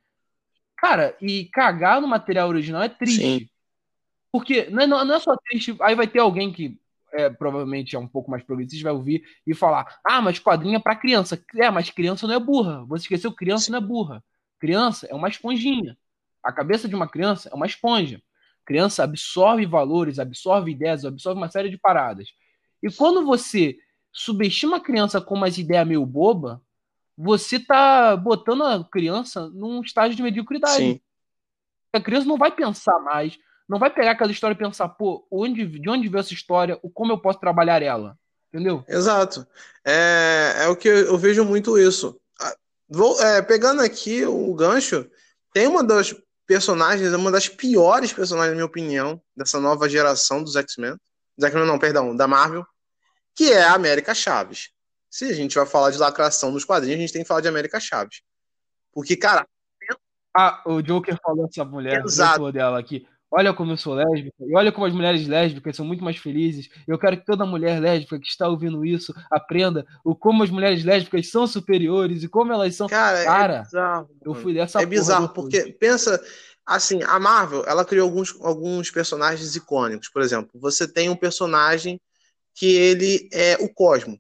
cara, 0.76 1.16
e 1.22 1.46
cagar 1.46 2.02
no 2.02 2.08
material 2.08 2.50
original 2.50 2.82
é 2.82 2.90
triste. 2.90 3.22
Sim. 3.22 3.50
Porque 4.32 4.70
não 4.70 4.84
é, 4.84 4.88
não 4.88 5.16
é 5.16 5.20
só 5.20 5.36
triste, 5.38 5.76
aí 5.82 5.96
vai 5.96 6.08
ter 6.08 6.20
alguém 6.20 6.52
que 6.52 6.80
é, 7.12 7.30
provavelmente 7.30 7.96
é 7.96 8.00
um 8.00 8.08
pouco 8.08 8.30
mais 8.30 8.44
progressista, 8.44 8.84
vai 8.84 8.94
ouvir 8.94 9.24
e 9.46 9.54
falar: 9.54 10.00
ah, 10.04 10.22
mas 10.22 10.40
quadrinho 10.40 10.76
é 10.76 10.80
pra 10.80 10.96
criança. 10.96 11.42
É, 11.56 11.70
mas 11.72 11.90
criança 11.90 12.28
não 12.28 12.36
é 12.36 12.40
burra. 12.40 12.84
Você 12.86 13.04
esqueceu, 13.04 13.32
criança 13.32 13.72
não 13.72 13.80
é 13.80 13.82
burra. 13.82 14.24
Criança 14.60 15.08
é 15.10 15.16
uma 15.16 15.30
esponjinha. 15.30 15.98
A 16.44 16.52
cabeça 16.52 16.88
de 16.88 16.96
uma 16.96 17.08
criança 17.08 17.50
é 17.50 17.56
uma 17.56 17.66
esponja. 17.66 18.22
Criança 18.66 19.04
absorve 19.04 19.66
valores, 19.66 20.20
absorve 20.20 20.72
ideias, 20.72 21.06
absorve 21.06 21.40
uma 21.40 21.50
série 21.50 21.70
de 21.70 21.78
paradas. 21.78 22.28
E 22.84 22.92
quando 22.92 23.26
você 23.26 23.78
subestima 24.12 24.78
a 24.78 24.82
criança 24.82 25.20
com 25.20 25.36
umas 25.36 25.58
ideias 25.58 25.88
meio 25.88 26.06
boba, 26.06 26.62
você 27.18 27.60
tá 27.60 28.16
botando 28.16 28.64
a 28.64 28.84
criança 28.84 29.50
num 29.50 29.82
estágio 29.82 30.16
de 30.16 30.24
mediocridade. 30.24 30.78
Sim. 30.78 31.02
A 31.92 32.00
criança 32.00 32.28
não 32.28 32.38
vai 32.38 32.52
pensar 32.52 33.00
mais, 33.00 33.38
não 33.68 33.80
vai 33.80 33.90
pegar 33.90 34.12
aquela 34.12 34.32
história 34.32 34.54
e 34.54 34.58
pensar, 34.58 34.88
pô, 34.90 35.28
onde, 35.32 35.66
de 35.66 35.90
onde 35.90 36.08
veio 36.08 36.20
essa 36.20 36.34
história, 36.34 36.80
como 36.94 37.12
eu 37.12 37.18
posso 37.18 37.40
trabalhar 37.40 37.82
ela. 37.82 38.18
Entendeu? 38.52 38.84
Exato. 38.88 39.46
É, 39.86 40.64
é 40.64 40.68
o 40.68 40.76
que 40.76 40.88
eu, 40.88 41.18
vejo 41.18 41.46
muito 41.46 41.78
isso. 41.78 42.19
Vou, 42.90 43.22
é, 43.22 43.42
pegando 43.42 43.82
aqui 43.82 44.26
o 44.26 44.54
gancho, 44.56 45.10
tem 45.54 45.68
uma 45.68 45.84
das 45.84 46.16
personagens, 46.48 47.14
uma 47.14 47.32
das 47.32 47.48
piores 47.48 48.12
personagens, 48.12 48.52
na 48.52 48.56
minha 48.56 48.66
opinião, 48.66 49.22
dessa 49.38 49.60
nova 49.60 49.88
geração 49.88 50.44
dos 50.44 50.56
X-Men. 50.56 50.98
X-Men 51.40 51.66
não, 51.68 51.78
perdão, 51.78 52.16
da 52.16 52.28
Marvel, 52.28 52.66
que 53.36 53.52
é 53.52 53.64
a 53.64 53.74
América 53.74 54.16
Chaves. 54.16 54.72
Se 55.10 55.26
a 55.26 55.34
gente 55.34 55.56
vai 55.56 55.66
falar 55.66 55.92
de 55.92 55.98
lacração 55.98 56.52
nos 56.52 56.66
quadrinhos, 56.66 56.98
a 56.98 57.02
gente 57.02 57.14
tem 57.14 57.22
que 57.22 57.28
falar 57.28 57.42
de 57.42 57.48
América 57.48 57.80
Chaves. 57.80 58.22
Porque, 58.92 59.16
cara. 59.16 59.48
Ah, 60.36 60.62
o 60.66 60.82
Joker 60.82 61.18
falou 61.22 61.46
essa 61.46 61.66
mulher, 61.66 62.04
Exato. 62.04 62.52
dela 62.52 62.80
aqui. 62.80 63.08
Olha 63.32 63.54
como 63.54 63.74
eu 63.74 63.78
sou 63.78 63.94
lésbica, 63.94 64.36
e 64.40 64.56
olha 64.56 64.72
como 64.72 64.88
as 64.88 64.94
mulheres 64.94 65.28
lésbicas 65.28 65.76
são 65.76 65.86
muito 65.86 66.04
mais 66.04 66.18
felizes. 66.18 66.68
Eu 66.88 66.98
quero 66.98 67.18
que 67.18 67.26
toda 67.26 67.46
mulher 67.46 67.80
lésbica 67.80 68.20
que 68.20 68.28
está 68.28 68.48
ouvindo 68.48 68.84
isso 68.84 69.14
aprenda 69.30 69.86
o 70.04 70.16
como 70.16 70.42
as 70.42 70.50
mulheres 70.50 70.84
lésbicas 70.84 71.30
são 71.30 71.46
superiores 71.46 72.24
e 72.24 72.28
como 72.28 72.52
elas 72.52 72.76
são. 72.76 72.88
Cara, 72.88 73.20
é 73.20 73.26
cara 73.26 73.54
é 73.54 73.62
bizarro, 73.62 74.10
eu 74.26 74.34
fui 74.34 74.54
dessa 74.54 74.82
É 74.82 74.86
bizarro, 74.86 75.30
porque 75.30 75.72
pensa, 75.80 76.20
assim, 76.66 77.04
a 77.04 77.20
Marvel, 77.20 77.64
ela 77.68 77.86
criou 77.86 78.08
alguns, 78.08 78.36
alguns 78.42 78.90
personagens 78.90 79.56
icônicos. 79.56 80.10
Por 80.10 80.24
exemplo, 80.24 80.50
você 80.60 80.88
tem 80.88 81.08
um 81.08 81.16
personagem 81.16 82.02
que 82.56 82.66
ele 82.66 83.30
é 83.32 83.58
o 83.60 83.72
cosmo. 83.72 84.20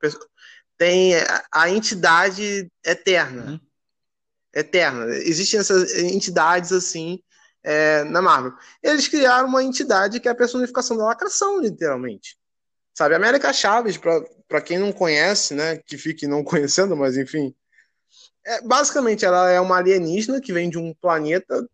Pessoa, 0.00 0.24
tem 0.78 1.16
a, 1.16 1.44
a 1.52 1.70
entidade 1.70 2.70
eterna. 2.84 3.50
Uhum. 3.52 3.60
Eterna. 4.54 5.06
Existem 5.16 5.58
essas 5.58 5.94
entidades 5.96 6.72
assim 6.72 7.20
é, 7.64 8.04
na 8.04 8.20
Marvel. 8.20 8.52
Eles 8.82 9.08
criaram 9.08 9.48
uma 9.48 9.62
entidade 9.62 10.20
que 10.20 10.28
é 10.28 10.30
a 10.30 10.34
personificação 10.34 10.96
da 10.96 11.04
lacração, 11.04 11.60
literalmente. 11.60 12.36
Sabe, 12.94 13.14
América 13.14 13.52
Chaves, 13.52 13.96
para 13.96 14.60
quem 14.60 14.78
não 14.78 14.92
conhece, 14.92 15.54
né, 15.54 15.78
que 15.78 15.96
fique 15.96 16.26
não 16.26 16.42
conhecendo, 16.44 16.96
mas 16.96 17.16
enfim, 17.16 17.54
é, 18.44 18.60
basicamente 18.62 19.24
ela 19.24 19.50
é 19.50 19.60
uma 19.60 19.78
alienígena 19.78 20.40
que 20.40 20.52
vem 20.52 20.68
de 20.68 20.78
um 20.78 20.92
planeta 20.94 21.66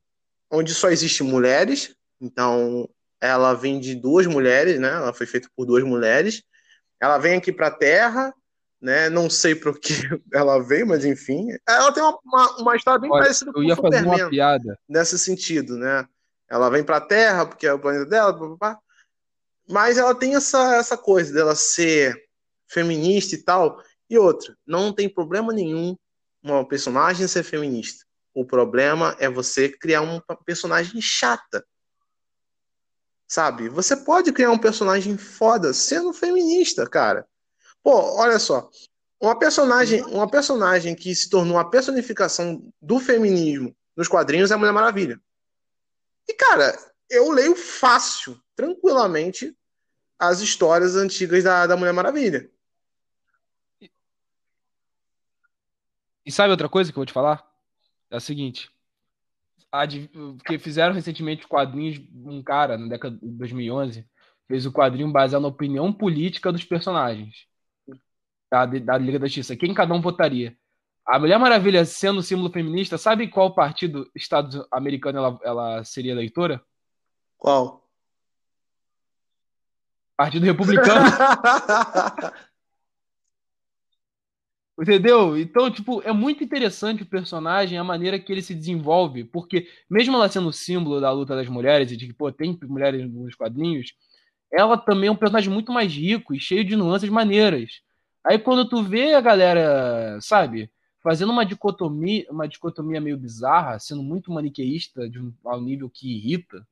onde 0.50 0.74
só 0.74 0.90
existem 0.90 1.26
mulheres, 1.26 1.94
então 2.20 2.88
ela 3.20 3.54
vem 3.54 3.80
de 3.80 3.94
duas 3.94 4.26
mulheres, 4.26 4.78
né? 4.78 4.88
Ela 4.88 5.12
foi 5.12 5.26
feita 5.26 5.48
por 5.56 5.66
duas 5.66 5.82
mulheres. 5.82 6.42
Ela 7.00 7.18
vem 7.18 7.36
aqui 7.36 7.52
para 7.52 7.68
a 7.68 7.72
Terra, 7.72 8.32
né? 8.80 9.08
Não 9.08 9.28
sei 9.28 9.54
por 9.54 9.78
que 9.78 9.92
ela 10.32 10.62
veio, 10.62 10.86
mas 10.86 11.04
enfim. 11.04 11.48
Ela 11.66 11.92
tem 11.92 12.02
uma, 12.02 12.18
uma, 12.24 12.56
uma 12.58 12.76
história 12.76 13.00
bem 13.00 13.10
Olha, 13.10 13.24
parecida 13.24 13.52
com 13.52 13.60
o 13.60 13.68
Superman. 13.74 14.04
Fazer 14.04 14.22
uma 14.22 14.30
piada. 14.30 14.78
Nesse 14.88 15.18
sentido, 15.18 15.76
né? 15.76 16.06
Ela 16.48 16.70
vem 16.70 16.82
para 16.82 16.96
a 16.96 17.00
Terra, 17.00 17.46
porque 17.46 17.66
é 17.66 17.72
o 17.72 17.78
planeta 17.78 18.06
dela, 18.06 18.32
blá, 18.32 18.46
blá, 18.48 18.56
blá. 18.56 18.78
mas 19.68 19.98
ela 19.98 20.14
tem 20.14 20.34
essa, 20.34 20.76
essa 20.76 20.96
coisa 20.96 21.32
dela 21.32 21.54
ser 21.54 22.16
feminista 22.66 23.34
e 23.34 23.42
tal. 23.42 23.82
E 24.08 24.16
outra, 24.16 24.56
não 24.66 24.92
tem 24.92 25.08
problema 25.08 25.52
nenhum 25.52 25.94
uma 26.42 26.66
personagem 26.66 27.26
ser 27.26 27.42
feminista. 27.42 28.06
O 28.32 28.44
problema 28.44 29.16
é 29.18 29.28
você 29.28 29.68
criar 29.68 30.00
uma 30.00 30.22
personagem 30.44 31.00
chata. 31.02 31.64
Sabe? 33.26 33.68
Você 33.68 33.94
pode 33.94 34.32
criar 34.32 34.50
um 34.50 34.58
personagem 34.58 35.18
foda 35.18 35.74
sendo 35.74 36.14
feminista, 36.14 36.88
cara. 36.88 37.26
Pô, 37.88 38.18
olha 38.18 38.38
só. 38.38 38.70
Uma 39.18 39.38
personagem, 39.38 40.02
uma 40.02 40.30
personagem 40.30 40.94
que 40.94 41.14
se 41.14 41.30
tornou 41.30 41.56
a 41.56 41.64
personificação 41.64 42.70
do 42.82 43.00
feminismo 43.00 43.74
nos 43.96 44.06
quadrinhos 44.06 44.50
é 44.50 44.54
a 44.54 44.58
Mulher 44.58 44.72
Maravilha. 44.72 45.18
E, 46.28 46.34
cara, 46.34 46.78
eu 47.08 47.30
leio 47.30 47.56
fácil, 47.56 48.38
tranquilamente, 48.54 49.56
as 50.18 50.40
histórias 50.40 50.96
antigas 50.96 51.44
da, 51.44 51.66
da 51.66 51.78
Mulher 51.78 51.94
Maravilha. 51.94 52.50
E 56.26 56.30
sabe 56.30 56.50
outra 56.50 56.68
coisa 56.68 56.92
que 56.92 56.98
eu 56.98 57.00
vou 57.00 57.06
te 57.06 57.12
falar? 57.14 57.42
É 58.10 58.18
o 58.18 58.20
seguinte. 58.20 58.70
Porque 60.36 60.58
fizeram 60.58 60.92
recentemente 60.92 61.48
quadrinhos, 61.48 61.98
um 62.12 62.42
cara, 62.42 62.76
na 62.76 62.86
década 62.86 63.16
de 63.16 63.30
2011, 63.30 64.06
fez 64.46 64.66
o 64.66 64.72
quadrinho 64.72 65.10
baseado 65.10 65.40
na 65.40 65.48
opinião 65.48 65.90
política 65.90 66.52
dos 66.52 66.66
personagens 66.66 67.48
da, 68.50 68.66
da 68.66 68.98
Liga 68.98 69.18
da 69.18 69.26
Justiça. 69.26 69.56
Quem 69.56 69.74
cada 69.74 69.94
um 69.94 70.00
votaria? 70.00 70.56
A 71.06 71.18
Mulher 71.18 71.38
Maravilha, 71.38 71.84
sendo 71.84 72.22
símbolo 72.22 72.50
feminista, 72.50 72.98
sabe 72.98 73.28
qual 73.28 73.54
partido 73.54 74.10
estado-americano 74.14 75.18
ela, 75.18 75.40
ela 75.42 75.84
seria 75.84 76.12
eleitora? 76.12 76.62
Qual? 77.38 77.88
Partido 80.16 80.44
Republicano. 80.44 81.06
Entendeu? 84.80 85.36
Então, 85.36 85.70
tipo, 85.70 86.00
é 86.02 86.12
muito 86.12 86.44
interessante 86.44 87.02
o 87.02 87.06
personagem, 87.06 87.78
a 87.78 87.82
maneira 87.82 88.18
que 88.18 88.30
ele 88.30 88.42
se 88.42 88.54
desenvolve, 88.54 89.24
porque 89.24 89.66
mesmo 89.90 90.14
ela 90.14 90.28
sendo 90.28 90.52
símbolo 90.52 91.00
da 91.00 91.10
luta 91.10 91.34
das 91.34 91.48
mulheres 91.48 91.90
e 91.90 91.96
de 91.96 92.06
que, 92.06 92.12
pô, 92.12 92.30
tem 92.30 92.56
mulheres 92.62 93.10
nos 93.10 93.34
quadrinhos, 93.34 93.92
ela 94.52 94.76
também 94.76 95.08
é 95.08 95.10
um 95.10 95.16
personagem 95.16 95.52
muito 95.52 95.72
mais 95.72 95.92
rico 95.92 96.34
e 96.34 96.38
cheio 96.38 96.64
de 96.64 96.76
nuances 96.76 97.08
maneiras. 97.10 97.80
Aí 98.24 98.38
quando 98.38 98.68
tu 98.68 98.82
vê 98.82 99.14
a 99.14 99.20
galera, 99.20 100.18
sabe, 100.20 100.70
fazendo 101.02 101.32
uma 101.32 101.46
dicotomia, 101.46 102.26
uma 102.30 102.48
dicotomia 102.48 103.00
meio 103.00 103.16
bizarra, 103.16 103.78
sendo 103.78 104.02
muito 104.02 104.30
maniqueísta 104.30 105.08
de 105.08 105.18
um, 105.20 105.32
ao 105.44 105.60
nível 105.60 105.88
que 105.88 106.16
irrita, 106.16 106.66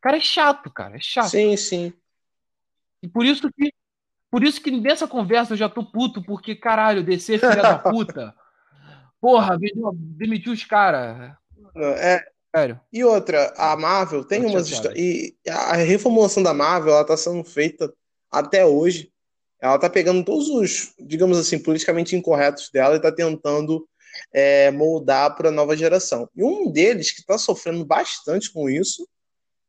cara, 0.00 0.16
é 0.16 0.20
chato, 0.20 0.70
cara, 0.70 0.96
é 0.96 1.00
chato. 1.00 1.30
Sim, 1.30 1.56
sim. 1.56 1.92
E 3.02 3.08
por 3.08 3.24
isso 3.24 3.50
que 3.52 3.72
por 4.30 4.42
isso 4.42 4.60
que 4.60 4.70
nessa 4.70 5.06
conversa 5.06 5.52
eu 5.52 5.56
já 5.56 5.68
tô 5.68 5.84
puto, 5.84 6.22
porque, 6.22 6.54
caralho, 6.54 7.04
descer 7.04 7.38
filha 7.38 7.62
da 7.62 7.78
puta. 7.78 8.34
Porra, 9.20 9.56
demitiu 9.94 10.52
os 10.52 10.64
caras. 10.64 11.32
É, 11.74 12.26
Sério. 12.56 12.80
E 12.90 13.04
outra, 13.04 13.52
a 13.56 13.76
Marvel 13.76 14.24
tem 14.24 14.44
umas 14.46 14.68
histórias. 14.68 14.98
E 14.98 15.36
a 15.46 15.74
reformulação 15.74 16.42
da 16.42 16.54
Marvel, 16.54 16.94
ela 16.94 17.04
tá 17.04 17.14
sendo 17.14 17.44
feita 17.44 17.92
até 18.30 18.64
hoje. 18.64 19.12
Ela 19.60 19.78
tá 19.78 19.88
pegando 19.88 20.24
todos 20.24 20.48
os, 20.48 20.94
digamos 20.98 21.38
assim, 21.38 21.58
politicamente 21.58 22.14
incorretos 22.14 22.70
dela 22.70 22.96
e 22.96 23.00
tá 23.00 23.10
tentando 23.10 23.86
é, 24.32 24.70
moldar 24.70 25.34
para 25.36 25.48
a 25.48 25.52
nova 25.52 25.76
geração. 25.76 26.28
E 26.34 26.44
um 26.44 26.70
deles 26.70 27.12
que 27.12 27.20
está 27.20 27.38
sofrendo 27.38 27.84
bastante 27.84 28.52
com 28.52 28.68
isso 28.68 29.08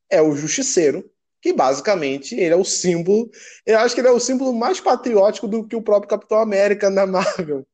é 0.10 0.22
o 0.22 0.36
Justiceiro, 0.36 1.10
que 1.42 1.54
basicamente 1.54 2.36
ele 2.36 2.54
é 2.54 2.58
o 2.58 2.64
símbolo, 2.64 3.30
eu 3.66 3.80
acho 3.80 3.94
que 3.94 4.02
ele 4.02 4.08
é 4.08 4.12
o 4.12 4.20
símbolo 4.20 4.54
mais 4.54 4.80
patriótico 4.80 5.48
do 5.48 5.68
que 5.68 5.76
o 5.76 5.82
próprio 5.82 6.10
Capitão 6.10 6.40
América 6.40 6.90
na 6.90 7.06
Marvel. 7.06 7.66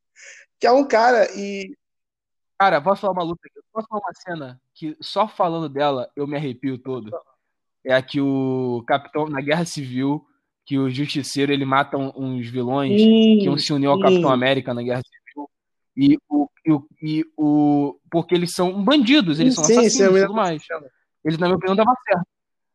Que 0.59 0.68
é 0.68 0.72
um 0.72 0.88
cara 0.88 1.30
e. 1.36 1.76
Cara, 2.59 2.82
posso 2.82 3.01
falar 3.01 3.14
uma 3.14 3.24
luta 3.24 3.41
aqui? 3.45 3.59
Posso 3.72 3.88
falar 3.88 4.01
uma 4.01 4.14
cena 4.14 4.61
que 4.74 4.95
só 5.01 5.28
falando 5.28 5.68
dela 5.68 6.09
eu 6.16 6.28
me 6.28 6.38
arrepio 6.38 6.78
todo? 6.78 7.11
É 7.84 7.93
a 7.93 8.01
que 8.01 8.22
o 8.22 8.84
Capitão, 8.88 9.28
na 9.28 9.41
Guerra 9.41 9.66
Civil, 9.66 10.26
que 10.66 10.78
o 10.78 10.89
Justiceiro 10.89 11.51
ele 11.51 11.66
mata 11.66 11.97
uns 11.97 12.47
vilões 12.47 13.01
sim, 13.01 13.39
que 13.39 13.45
iam 13.45 13.57
se 13.57 13.74
uniu 13.74 13.91
ao 13.91 13.99
Capitão 13.99 14.30
América 14.30 14.74
na 14.74 14.82
Guerra 14.82 15.01
Civil. 15.01 15.49
E 15.95 16.18
o, 16.30 16.49
e 16.66 16.72
o, 16.72 16.88
e 17.01 17.26
o. 17.38 17.99
Porque 18.09 18.34
eles 18.34 18.53
são 18.53 18.84
bandidos, 18.84 19.39
eles 19.39 19.55
são 19.55 19.64
sim, 19.64 19.78
assassinos 19.78 20.18
e 20.18 20.22
tudo 20.22 20.34
mais. 20.34 20.64
Eles, 21.24 21.38
na 21.38 21.47
minha 21.47 21.57
opinião, 21.57 21.76
davam 21.76 21.95
certo. 22.07 22.28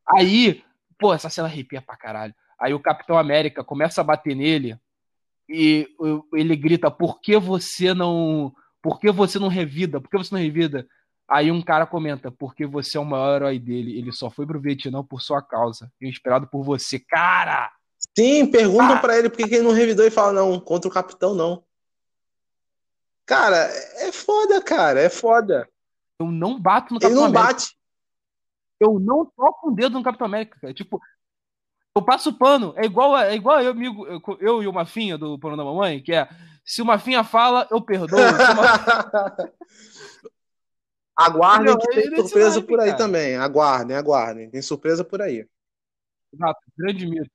Aí 0.07 0.62
Pô, 0.99 1.14
essa 1.14 1.30
cena 1.30 1.47
arrepia 1.47 1.80
pra 1.80 1.97
caralho. 1.97 2.34
Aí 2.59 2.74
o 2.74 2.80
Capitão 2.80 3.16
América 3.16 3.62
começa 3.62 4.01
a 4.01 4.05
bater 4.05 4.34
nele 4.34 4.76
e 5.49 5.89
ele 6.34 6.57
grita: 6.57 6.91
Por 6.91 7.20
que 7.20 7.39
você 7.39 7.95
não. 7.95 8.53
Por 8.82 8.99
que 8.99 9.11
você 9.12 9.39
não 9.39 9.49
revida? 9.49 10.01
Por 10.01 10.11
que 10.11 10.18
você 10.18 10.34
não 10.34 10.43
revida? 10.43 10.86
Aí 11.28 11.53
um 11.53 11.62
cara 11.62 11.86
comenta: 11.86 12.32
Porque 12.32 12.66
você 12.66 12.99
é 12.99 13.01
o 13.01 13.05
maior 13.05 13.36
herói 13.36 13.59
dele. 13.61 13.97
Ele 13.97 14.11
só 14.11 14.28
foi 14.28 14.45
pro 14.45 14.61
Vietnã 14.61 15.05
por 15.05 15.22
sua 15.22 15.41
causa. 15.41 15.91
Inspirado 16.03 16.49
por 16.49 16.64
você. 16.64 16.99
Cara! 16.99 17.70
Sim, 18.16 18.46
perguntam 18.46 18.96
ah. 18.96 19.00
para 19.00 19.18
ele 19.18 19.28
por 19.28 19.36
que 19.36 19.54
ele 19.54 19.64
não 19.64 19.72
revidou 19.72 20.06
e 20.06 20.11
fala: 20.11 20.32
Não, 20.32 20.61
contra 20.61 20.88
o 20.88 20.92
capitão 20.92 21.34
não. 21.34 21.64
Cara, 23.26 23.56
é 23.56 24.11
foda, 24.12 24.61
cara, 24.62 25.00
é 25.00 25.09
foda. 25.09 25.68
Eu 26.18 26.30
não 26.30 26.61
bato 26.61 26.94
no 26.94 26.98
Capitão 26.98 27.11
Ele 27.11 27.20
não 27.20 27.26
América. 27.26 27.52
bate 27.52 27.78
eu 28.80 28.98
não 28.98 29.26
toco 29.26 29.70
um 29.70 29.74
dedo 29.74 29.98
no 29.98 30.04
Capitão 30.04 30.26
América, 30.26 30.59
cara. 30.61 30.72
Tipo, 30.72 31.00
eu 31.96 32.04
passo 32.04 32.32
pano. 32.32 32.74
É 32.76 32.84
igual, 32.84 33.16
é 33.16 33.34
igual 33.34 33.61
eu, 33.61 33.72
amigo, 33.72 34.06
eu, 34.06 34.20
eu 34.40 34.62
e 34.62 34.68
o 34.68 34.72
Mafinha 34.72 35.18
do 35.18 35.38
Pano 35.38 35.56
da 35.56 35.64
Mamãe, 35.64 36.02
que 36.02 36.12
é 36.12 36.28
se 36.64 36.80
o 36.80 36.86
Mafinha 36.86 37.24
fala, 37.24 37.66
eu 37.70 37.82
perdoo. 37.82 38.18
Aguardem 41.16 41.76
que 41.76 41.88
tem 41.88 42.14
surpresa 42.16 42.62
por 42.62 42.78
aí 42.78 42.90
cara. 42.90 42.98
também. 42.98 43.36
Aguardem, 43.36 43.96
aguardem. 43.96 44.48
Tem 44.50 44.62
surpresa 44.62 45.02
por 45.02 45.20
aí. 45.20 45.44
Exato, 46.32 46.61
grande 46.76 47.06
mito. 47.06 47.30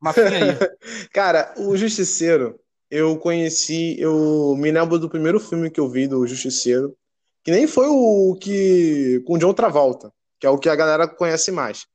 Mafinha 0.00 0.28
aí. 0.28 0.58
cara, 1.12 1.54
o 1.56 1.76
Justiceiro, 1.76 2.58
eu 2.90 3.18
conheci, 3.18 4.00
eu 4.00 4.54
me 4.56 4.70
lembro 4.70 4.98
do 4.98 5.10
primeiro 5.10 5.38
filme 5.38 5.70
que 5.70 5.80
eu 5.80 5.88
vi 5.88 6.08
do 6.08 6.26
Justiceiro, 6.26 6.96
que 7.44 7.50
nem 7.50 7.66
foi 7.66 7.86
o 7.88 8.36
que 8.40 9.22
com 9.26 9.38
John 9.38 9.52
Travolta 9.52 10.12
que 10.40 10.46
é 10.46 10.50
o 10.50 10.58
que 10.58 10.70
a 10.70 10.74
galera 10.74 11.06
conhece 11.06 11.52
mais. 11.52 11.86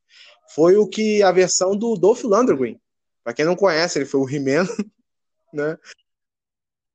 Foi 0.53 0.77
o 0.77 0.87
que 0.87 1.23
a 1.23 1.31
versão 1.31 1.75
do 1.75 1.95
Dolph 1.95 2.23
Lundgren. 2.23 2.79
Pra 3.23 3.33
quem 3.33 3.43
não 3.43 3.55
conhece, 3.55 3.97
ele 3.97 4.05
foi 4.05 4.21
o 4.21 4.29
He-Man, 4.29 4.67
né? 5.51 5.77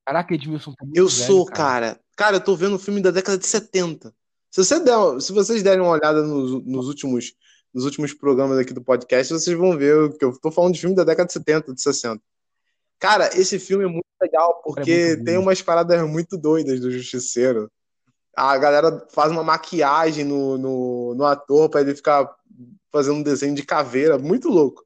Caraca, 0.07 0.33
Edmilson, 0.33 0.73
tá 0.73 0.87
Eu 0.95 1.09
velho, 1.09 1.27
sou, 1.27 1.45
cara. 1.45 1.57
cara. 1.57 2.01
Cara, 2.17 2.37
eu 2.37 2.41
tô 2.41 2.55
vendo 2.55 2.77
o 2.77 2.79
filme 2.79 3.03
da 3.03 3.11
década 3.11 3.37
de 3.37 3.47
70. 3.47 4.15
Se, 4.51 4.65
você 4.65 4.79
der, 4.81 5.21
se 5.21 5.33
vocês 5.33 5.63
derem 5.63 5.81
uma 5.81 5.91
olhada 5.91 6.23
nos, 6.23 6.65
nos, 6.65 6.87
últimos, 6.87 7.35
nos 7.73 7.85
últimos 7.85 8.13
programas 8.13 8.59
aqui 8.59 8.73
do 8.73 8.83
podcast, 8.83 9.33
vocês 9.33 9.57
vão 9.57 9.77
ver 9.77 10.17
que 10.19 10.25
eu 10.25 10.33
tô 10.39 10.51
falando 10.51 10.75
de 10.75 10.81
filme 10.81 10.97
da 10.97 11.05
década 11.05 11.27
de 11.27 11.33
70, 11.33 11.75
de 11.75 11.83
60. 11.83 12.21
Cara, 12.99 13.31
esse 13.39 13.59
filme 13.59 13.85
é 13.85 13.89
muito 13.89 14.05
legal, 14.21 14.61
porque 14.63 14.91
é 14.91 15.09
muito 15.09 15.25
tem 15.25 15.39
umas 15.39 15.63
paradas 15.63 16.03
muito 16.09 16.37
doidas 16.37 16.81
do 16.81 16.91
Justiceiro 16.91 17.71
a 18.37 18.57
galera 18.57 19.07
faz 19.11 19.31
uma 19.31 19.43
maquiagem 19.43 20.25
no, 20.25 20.57
no, 20.57 21.15
no 21.15 21.25
ator 21.25 21.69
para 21.69 21.81
ele 21.81 21.95
ficar 21.95 22.29
fazendo 22.91 23.17
um 23.17 23.23
desenho 23.23 23.55
de 23.55 23.65
caveira, 23.65 24.19
muito 24.19 24.49
louco. 24.49 24.85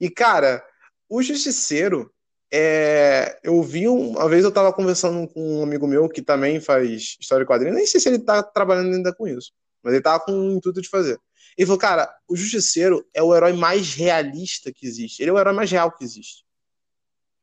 E, 0.00 0.10
cara, 0.10 0.64
o 1.08 1.22
Justiceiro, 1.22 2.12
é, 2.52 3.38
eu 3.42 3.62
vi 3.62 3.88
um, 3.88 4.10
uma 4.10 4.28
vez 4.28 4.44
eu 4.44 4.52
tava 4.52 4.72
conversando 4.72 5.28
com 5.28 5.58
um 5.58 5.62
amigo 5.62 5.86
meu 5.86 6.08
que 6.08 6.22
também 6.22 6.60
faz 6.60 7.16
história 7.20 7.44
e 7.44 7.46
quadrinho, 7.46 7.74
nem 7.74 7.86
sei 7.86 8.00
se 8.00 8.08
ele 8.08 8.18
tá 8.18 8.42
trabalhando 8.42 8.94
ainda 8.94 9.14
com 9.14 9.28
isso, 9.28 9.52
mas 9.82 9.94
ele 9.94 10.02
tava 10.02 10.24
com 10.24 10.32
o 10.32 10.52
intuito 10.52 10.82
de 10.82 10.88
fazer. 10.88 11.18
Ele 11.60 11.66
falou, 11.66 11.78
cara, 11.78 12.10
o 12.26 12.34
Justiceiro 12.34 13.06
é 13.12 13.22
o 13.22 13.36
herói 13.36 13.52
mais 13.52 13.92
realista 13.92 14.72
que 14.72 14.86
existe. 14.86 15.20
Ele 15.20 15.28
é 15.28 15.32
o 15.34 15.38
herói 15.38 15.52
mais 15.52 15.70
real 15.70 15.92
que 15.92 16.02
existe. 16.02 16.42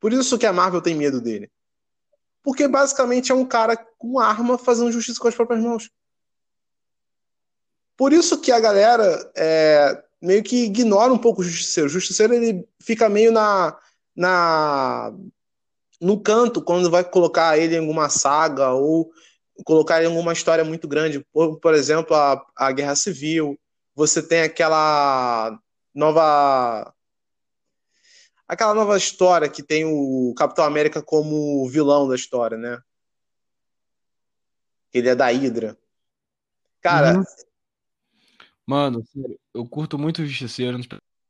Por 0.00 0.12
isso 0.12 0.36
que 0.36 0.44
a 0.44 0.52
Marvel 0.52 0.82
tem 0.82 0.92
medo 0.92 1.20
dele. 1.20 1.48
Porque 2.42 2.66
basicamente 2.66 3.30
é 3.30 3.34
um 3.36 3.46
cara 3.46 3.76
com 3.76 4.18
arma 4.18 4.58
fazendo 4.58 4.90
justiça 4.90 5.20
com 5.20 5.28
as 5.28 5.36
próprias 5.36 5.62
mãos. 5.62 5.88
Por 7.96 8.12
isso 8.12 8.40
que 8.40 8.50
a 8.50 8.58
galera 8.58 9.30
é, 9.36 10.02
meio 10.20 10.42
que 10.42 10.64
ignora 10.64 11.12
um 11.12 11.18
pouco 11.18 11.40
o 11.40 11.44
Justiceiro. 11.44 11.86
O 11.86 11.92
Justiceiro 11.92 12.34
ele 12.34 12.68
fica 12.80 13.08
meio 13.08 13.30
na, 13.30 13.78
na 14.16 15.14
no 16.00 16.20
canto 16.20 16.60
quando 16.60 16.90
vai 16.90 17.04
colocar 17.04 17.56
ele 17.56 17.76
em 17.76 17.78
alguma 17.78 18.08
saga 18.08 18.72
ou 18.72 19.12
colocar 19.64 19.98
ele 19.98 20.06
em 20.06 20.10
alguma 20.10 20.32
história 20.32 20.64
muito 20.64 20.88
grande. 20.88 21.24
Por, 21.32 21.60
por 21.60 21.72
exemplo, 21.72 22.16
a, 22.16 22.44
a 22.56 22.72
Guerra 22.72 22.96
Civil. 22.96 23.56
Você 23.98 24.22
tem 24.22 24.42
aquela 24.42 25.60
nova 25.92 26.94
aquela 28.46 28.72
nova 28.72 28.96
história 28.96 29.48
que 29.48 29.60
tem 29.60 29.84
o 29.84 30.32
Capitão 30.38 30.64
América 30.64 31.02
como 31.02 31.68
vilão 31.68 32.06
da 32.06 32.14
história, 32.14 32.56
né? 32.56 32.80
Ele 34.94 35.08
é 35.08 35.16
da 35.16 35.26
Hydra. 35.26 35.76
Cara, 36.80 37.18
uhum. 37.18 37.24
mano, 38.64 39.04
eu 39.52 39.66
curto 39.66 39.98
muito 39.98 40.22
o 40.22 40.26
Justiceiro, 40.26 40.78
nos 40.78 40.86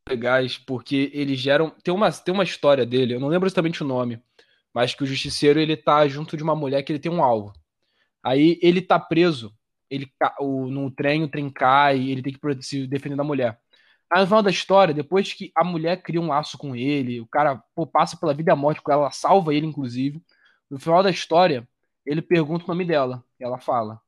legais, 0.06 0.58
porque 0.58 1.10
eles 1.14 1.38
geram 1.38 1.70
tem 1.82 1.92
uma 1.94 2.12
tem 2.12 2.34
uma 2.34 2.44
história 2.44 2.84
dele, 2.84 3.14
eu 3.14 3.20
não 3.20 3.28
lembro 3.28 3.48
exatamente 3.48 3.82
o 3.82 3.86
nome, 3.86 4.22
mas 4.74 4.94
que 4.94 5.02
o 5.02 5.06
Justiceiro 5.06 5.58
ele 5.58 5.74
tá 5.74 6.06
junto 6.06 6.36
de 6.36 6.42
uma 6.42 6.54
mulher 6.54 6.82
que 6.82 6.92
ele 6.92 7.00
tem 7.00 7.10
um 7.10 7.24
alvo. 7.24 7.54
Aí 8.22 8.58
ele 8.60 8.82
tá 8.82 9.00
preso, 9.00 9.57
ele 9.90 10.10
o, 10.40 10.66
no 10.66 10.90
trem, 10.90 11.24
o 11.24 11.28
trem 11.28 11.50
cai, 11.50 11.98
ele 12.08 12.22
tem 12.22 12.32
que 12.32 12.62
se 12.62 12.86
defender 12.86 13.16
da 13.16 13.24
mulher. 13.24 13.58
Aí 14.10 14.20
no 14.20 14.26
final 14.26 14.42
da 14.42 14.50
história, 14.50 14.94
depois 14.94 15.32
que 15.32 15.52
a 15.54 15.62
mulher 15.62 16.02
cria 16.02 16.20
um 16.20 16.28
laço 16.28 16.56
com 16.56 16.74
ele, 16.74 17.20
o 17.20 17.26
cara 17.26 17.62
pô, 17.74 17.86
passa 17.86 18.16
pela 18.16 18.32
vida 18.32 18.50
e 18.50 18.52
a 18.52 18.56
morte 18.56 18.80
com 18.80 18.90
ela, 18.90 19.02
ela 19.02 19.10
salva 19.10 19.54
ele, 19.54 19.66
inclusive. 19.66 20.22
No 20.70 20.78
final 20.78 21.02
da 21.02 21.10
história, 21.10 21.68
ele 22.06 22.22
pergunta 22.22 22.64
o 22.64 22.68
nome 22.68 22.84
dela. 22.86 23.22
E 23.38 23.44
ela 23.44 23.58
fala. 23.58 24.00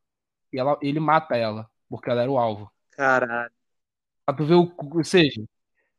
E 0.53 0.59
ela, 0.59 0.79
ele 0.83 0.99
mata 0.99 1.37
ela, 1.37 1.69
porque 1.89 2.11
ela 2.11 2.23
era 2.23 2.31
o 2.31 2.39
alvo. 2.39 2.71
Caralho. 2.93 3.53
Pra 4.25 4.35
tu 4.35 4.45
ver 4.45 4.55
o. 4.55 4.73
Ou 4.79 5.05
seja, 5.05 5.43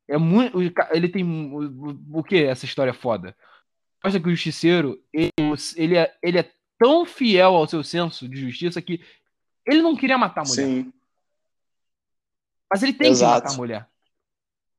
é 0.08 0.18
muito. 0.18 0.58
Ele 0.92 1.08
tem. 1.08 1.24
O, 1.24 2.20
o 2.20 2.24
que 2.24 2.44
essa 2.44 2.66
história 2.66 2.92
é 2.92 2.94
foda? 2.94 3.36
Mostra 4.04 4.20
que 4.20 4.28
o 4.28 4.32
justiceiro, 4.32 5.00
ele, 5.14 5.32
ele, 5.76 5.98
é, 5.98 6.18
ele 6.24 6.40
é 6.40 6.52
tão 6.80 7.06
fiel 7.06 7.54
ao 7.56 7.68
seu 7.68 7.84
senso 7.84 8.28
de 8.28 8.38
justiça 8.38 8.82
que 8.82 9.00
ele 9.66 9.82
não 9.82 9.96
queria 9.96 10.18
matar 10.18 10.42
a 10.42 10.48
mulher. 10.48 10.66
Sim. 10.66 10.94
Mas 12.70 12.84
ele 12.84 12.94
tem 12.94 13.12
Exato. 13.12 13.34
que 13.34 13.44
matar 13.44 13.54
a 13.54 13.58
mulher. 13.58 13.90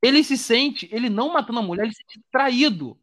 Ele 0.01 0.23
se 0.23 0.37
sente, 0.37 0.89
ele 0.91 1.09
não 1.09 1.31
matando 1.31 1.59
a 1.59 1.61
mulher, 1.61 1.83
ele 1.83 1.93
se 1.93 2.03
sente 2.09 2.25
traído. 2.31 2.99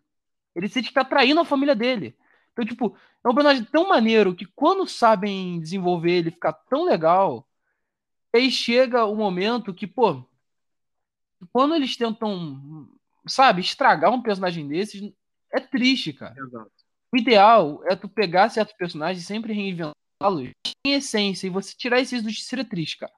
Ele 0.55 0.69
se 0.69 0.75
sente 0.75 0.89
que 0.89 0.95
tá 0.95 1.05
traindo 1.05 1.41
a 1.41 1.45
família 1.45 1.75
dele. 1.75 2.17
Então, 2.53 2.65
tipo, 2.65 2.97
é 3.25 3.29
um 3.29 3.35
personagem 3.35 3.65
tão 3.65 3.89
maneiro 3.89 4.35
que 4.35 4.45
quando 4.45 4.87
sabem 4.87 5.61
desenvolver 5.61 6.13
ele 6.13 6.31
ficar 6.31 6.53
tão 6.53 6.85
legal, 6.85 7.47
aí 8.35 8.51
chega 8.51 9.05
o 9.05 9.17
momento 9.17 9.73
que, 9.73 9.87
pô, 9.87 10.23
quando 11.53 11.75
eles 11.75 11.97
tentam, 11.97 12.89
sabe, 13.27 13.61
estragar 13.61 14.13
um 14.13 14.23
personagem 14.23 14.67
desses, 14.69 15.13
é 15.53 15.61
triste, 15.61 16.13
cara. 16.13 16.35
Exato. 16.39 16.71
O 17.13 17.17
ideal 17.17 17.83
é 17.87 17.97
tu 17.97 18.09
pegar 18.09 18.49
certos 18.51 18.77
personagens 18.77 19.23
e 19.23 19.27
sempre 19.27 19.53
reinventá-los 19.53 20.51
em 20.87 20.95
essência 20.95 21.47
e 21.47 21.51
você 21.51 21.75
tirar 21.77 22.01
esses 22.01 22.23
do 22.23 22.31
Justiceiro 22.31 22.63
é 22.63 22.69
triste, 22.69 22.99
cara. 22.99 23.13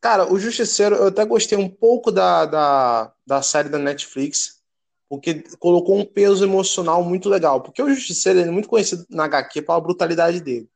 Cara, 0.00 0.32
o 0.32 0.38
Justiceiro, 0.38 0.94
eu 0.94 1.08
até 1.08 1.24
gostei 1.24 1.58
um 1.58 1.68
pouco 1.68 2.12
da, 2.12 2.44
da, 2.44 3.12
da 3.26 3.42
série 3.42 3.68
da 3.68 3.78
Netflix, 3.78 4.62
porque 5.08 5.42
colocou 5.58 5.98
um 5.98 6.04
peso 6.04 6.44
emocional 6.44 7.02
muito 7.02 7.28
legal. 7.28 7.62
Porque 7.62 7.82
o 7.82 7.88
Justiceiro 7.88 8.38
é 8.38 8.50
muito 8.50 8.68
conhecido 8.68 9.04
na 9.10 9.24
HQ 9.24 9.62
pela 9.62 9.80
brutalidade 9.80 10.40
dele. 10.40 10.70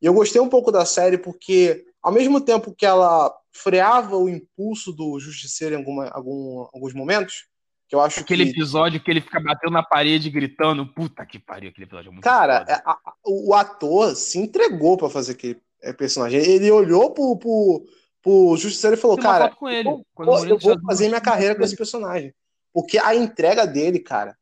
E 0.00 0.06
eu 0.06 0.14
gostei 0.14 0.40
um 0.40 0.48
pouco 0.48 0.70
da 0.70 0.84
série 0.84 1.18
porque, 1.18 1.86
ao 2.02 2.12
mesmo 2.12 2.40
tempo 2.40 2.74
que 2.74 2.86
ela 2.86 3.34
freava 3.50 4.16
o 4.16 4.28
impulso 4.28 4.92
do 4.92 5.18
Justiceiro 5.18 5.74
em 5.74 5.78
alguma, 5.78 6.08
algum, 6.10 6.68
alguns 6.72 6.92
momentos, 6.92 7.46
que 7.88 7.94
eu 7.94 8.00
acho 8.00 8.20
aquele 8.20 8.44
que... 8.44 8.50
episódio 8.50 9.00
que 9.00 9.10
ele 9.10 9.20
fica 9.20 9.40
batendo 9.40 9.72
na 9.72 9.82
parede 9.82 10.28
gritando, 10.28 10.86
puta 10.86 11.24
que 11.24 11.38
pariu, 11.38 11.70
aquele 11.70 11.86
episódio 11.86 12.08
é 12.08 12.12
muito 12.12 12.24
Cara, 12.24 12.64
a, 12.68 12.92
a, 12.92 13.14
o 13.24 13.54
ator 13.54 14.14
se 14.16 14.38
entregou 14.38 14.96
para 14.96 15.08
fazer 15.08 15.32
aquele 15.32 15.60
é, 15.82 15.92
personagem. 15.92 16.40
Ele 16.40 16.70
olhou 16.70 17.12
pro, 17.12 17.36
pro, 17.36 17.86
pro 18.22 18.56
Justiceiro 18.56 18.96
e 18.96 19.00
falou, 19.00 19.16
cara, 19.16 19.54
ele, 19.62 19.88
eu, 19.88 20.04
vou, 20.16 20.46
eu 20.46 20.58
vou 20.58 20.80
fazer 20.82 21.08
minha 21.08 21.20
carreira 21.20 21.54
com 21.54 21.62
esse 21.62 21.76
personagem. 21.76 22.34
Porque 22.72 22.98
a 22.98 23.14
entrega 23.14 23.66
dele, 23.66 24.00
cara, 24.00 24.36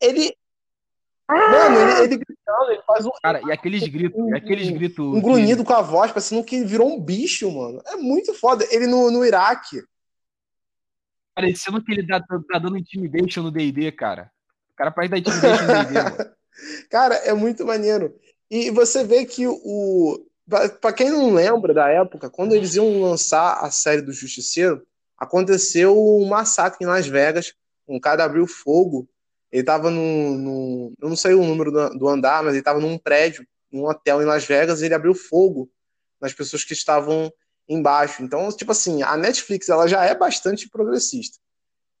ele... 0.00 0.34
Mano, 1.26 1.78
ele, 1.78 1.92
ele 2.02 2.16
gritando, 2.18 2.70
ele 2.70 2.82
faz 2.86 3.06
um... 3.06 3.10
Cara, 3.22 3.40
e 3.46 3.52
aqueles 3.52 3.88
gritos, 3.88 4.20
um, 4.20 4.36
aqueles 4.36 4.68
gritos... 4.68 5.06
Um 5.06 5.22
grunhido 5.22 5.64
com 5.64 5.72
a 5.72 5.80
voz, 5.80 6.10
parecendo 6.10 6.44
que 6.44 6.62
virou 6.64 6.92
um 6.92 7.00
bicho, 7.00 7.50
mano. 7.50 7.80
É 7.86 7.96
muito 7.96 8.34
foda. 8.34 8.66
Ele 8.70 8.86
no, 8.86 9.10
no 9.10 9.24
Iraque 9.24 9.82
Parecendo 11.34 11.82
que 11.82 11.92
ele 11.92 12.06
tá, 12.06 12.20
tá 12.20 12.58
dando 12.58 12.78
intimidation 12.78 13.42
no 13.42 13.50
D&D, 13.50 13.90
cara. 13.92 14.30
O 14.72 14.76
cara 14.76 14.90
parece 14.90 15.10
dar 15.10 15.18
intimidation 15.18 15.66
no 15.66 15.84
D&D. 15.84 16.34
Cara, 16.88 17.16
é 17.16 17.34
muito 17.34 17.66
maneiro. 17.66 18.14
E 18.48 18.70
você 18.70 19.04
vê 19.04 19.24
que 19.24 19.44
o... 19.46 20.24
Pra 20.80 20.92
quem 20.92 21.10
não 21.10 21.34
lembra 21.34 21.74
da 21.74 21.88
época, 21.88 22.30
quando 22.30 22.54
eles 22.54 22.76
iam 22.76 23.02
lançar 23.02 23.54
a 23.54 23.70
série 23.70 24.02
do 24.02 24.12
Justiceiro, 24.12 24.86
aconteceu 25.18 25.98
um 25.98 26.26
massacre 26.26 26.84
em 26.84 26.86
Las 26.86 27.06
Vegas. 27.06 27.54
Um 27.88 27.98
cara 27.98 28.24
abriu 28.24 28.46
fogo. 28.46 29.08
Ele 29.50 29.64
tava 29.64 29.90
no, 29.90 30.38
no 30.38 30.92
eu 31.00 31.08
não 31.08 31.16
sei 31.16 31.34
o 31.34 31.44
número 31.44 31.72
do, 31.72 31.98
do 31.98 32.08
andar, 32.08 32.42
mas 32.42 32.54
ele 32.54 32.62
tava 32.62 32.78
num 32.78 32.98
prédio, 32.98 33.46
num 33.72 33.84
hotel 33.86 34.20
em 34.20 34.26
Las 34.26 34.44
Vegas, 34.44 34.80
e 34.80 34.84
ele 34.84 34.94
abriu 34.94 35.14
fogo 35.14 35.70
nas 36.20 36.32
pessoas 36.32 36.64
que 36.64 36.72
estavam 36.72 37.32
embaixo. 37.68 38.22
Então, 38.22 38.50
tipo 38.52 38.72
assim, 38.72 39.02
a 39.02 39.16
Netflix 39.16 39.68
ela 39.68 39.86
já 39.86 40.04
é 40.04 40.14
bastante 40.14 40.68
progressista. 40.68 41.38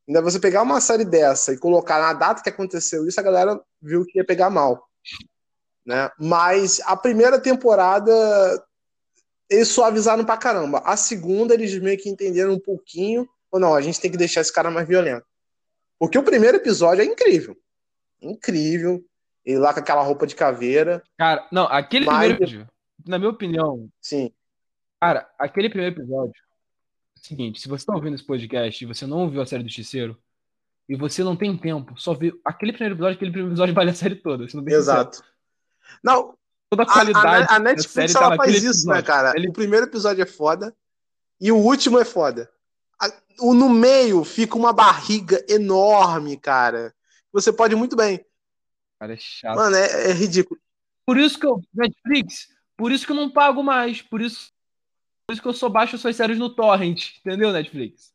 Ainda 0.06 0.20
você 0.20 0.38
pegar 0.38 0.62
uma 0.62 0.80
série 0.80 1.04
dessa 1.04 1.52
e 1.52 1.58
colocar 1.58 1.98
na 1.98 2.12
data 2.12 2.42
que 2.42 2.50
aconteceu 2.50 3.06
isso, 3.06 3.18
a 3.18 3.22
galera 3.22 3.60
viu 3.80 4.04
que 4.04 4.18
ia 4.18 4.24
pegar 4.24 4.50
mal. 4.50 4.86
Né? 5.84 6.10
Mas 6.18 6.80
a 6.84 6.96
primeira 6.96 7.38
temporada 7.38 8.12
eles 9.48 9.68
suavizaram 9.68 10.24
pra 10.24 10.36
caramba. 10.36 10.82
A 10.84 10.96
segunda 10.96 11.54
eles 11.54 11.78
meio 11.78 11.98
que 11.98 12.08
entenderam 12.08 12.52
um 12.54 12.60
pouquinho, 12.60 13.28
ou 13.50 13.60
não, 13.60 13.74
a 13.74 13.80
gente 13.80 14.00
tem 14.00 14.10
que 14.10 14.16
deixar 14.16 14.40
esse 14.40 14.52
cara 14.52 14.70
mais 14.70 14.86
violento. 14.86 15.26
Porque 15.98 16.18
o 16.18 16.22
primeiro 16.22 16.56
episódio 16.56 17.02
é 17.02 17.04
incrível. 17.04 17.56
Incrível. 18.20 19.04
Ele 19.44 19.58
lá 19.58 19.72
com 19.72 19.80
aquela 19.80 20.02
roupa 20.02 20.26
de 20.26 20.34
caveira. 20.34 21.02
Cara, 21.18 21.46
não, 21.52 21.64
aquele 21.64 22.06
mas... 22.06 22.18
primeiro 22.18 22.42
episódio, 22.42 22.68
na 23.06 23.18
minha 23.18 23.30
opinião, 23.30 23.88
sim. 24.00 24.32
Cara, 25.04 25.30
aquele 25.38 25.68
primeiro 25.68 25.94
episódio. 25.94 26.32
É 26.32 27.20
o 27.20 27.22
seguinte, 27.22 27.60
se 27.60 27.68
você 27.68 27.84
tá 27.84 27.94
ouvindo 27.94 28.14
esse 28.14 28.24
podcast 28.24 28.82
e 28.82 28.86
você 28.86 29.06
não 29.06 29.28
viu 29.28 29.42
a 29.42 29.46
série 29.46 29.62
do 29.62 29.68
Justiceiro, 29.68 30.18
e 30.88 30.96
você 30.96 31.22
não 31.22 31.36
tem 31.36 31.54
tempo, 31.58 31.94
só 32.00 32.14
viu 32.14 32.40
aquele 32.42 32.72
primeiro 32.72 32.94
episódio, 32.94 33.16
aquele 33.16 33.30
primeiro 33.30 33.52
episódio 33.52 33.74
vale 33.74 33.90
a 33.90 33.94
série 33.94 34.16
toda. 34.16 34.46
Exato. 34.66 35.22
Não, 36.02 36.34
toda 36.70 36.84
a 36.84 36.86
qualidade. 36.86 37.26
A, 37.50 37.52
a, 37.52 37.56
a 37.56 37.58
Netflix 37.58 38.14
ela 38.14 38.30
tá 38.30 38.36
faz 38.36 38.54
isso, 38.54 38.66
episódio. 38.66 38.94
né, 38.94 39.02
cara? 39.02 39.32
Ele... 39.36 39.48
O 39.48 39.52
primeiro 39.52 39.84
episódio 39.84 40.22
é 40.22 40.26
foda 40.26 40.74
e 41.38 41.52
o 41.52 41.56
último 41.58 41.98
é 41.98 42.04
foda. 42.06 42.50
A, 42.98 43.12
o 43.40 43.52
no 43.52 43.68
meio 43.68 44.24
fica 44.24 44.56
uma 44.56 44.72
barriga 44.72 45.44
enorme, 45.46 46.38
cara. 46.38 46.94
Você 47.30 47.52
pode 47.52 47.76
muito 47.76 47.94
bem. 47.94 48.24
Cara, 48.98 49.12
é 49.12 49.18
chato. 49.18 49.56
Mano, 49.56 49.76
é, 49.76 50.08
é 50.08 50.12
ridículo. 50.12 50.58
Por 51.04 51.18
isso 51.18 51.38
que 51.38 51.44
eu. 51.44 51.60
Netflix, 51.74 52.48
por 52.74 52.90
isso 52.90 53.04
que 53.04 53.12
eu 53.12 53.16
não 53.16 53.30
pago 53.30 53.62
mais. 53.62 54.00
Por 54.00 54.22
isso 54.22 54.53
por 55.26 55.32
isso 55.32 55.42
que 55.42 55.48
eu 55.48 55.52
só 55.52 55.68
baixo 55.68 55.98
suas 55.98 56.16
séries 56.16 56.38
no 56.38 56.50
Torrent, 56.50 57.18
entendeu, 57.18 57.52
Netflix? 57.52 58.12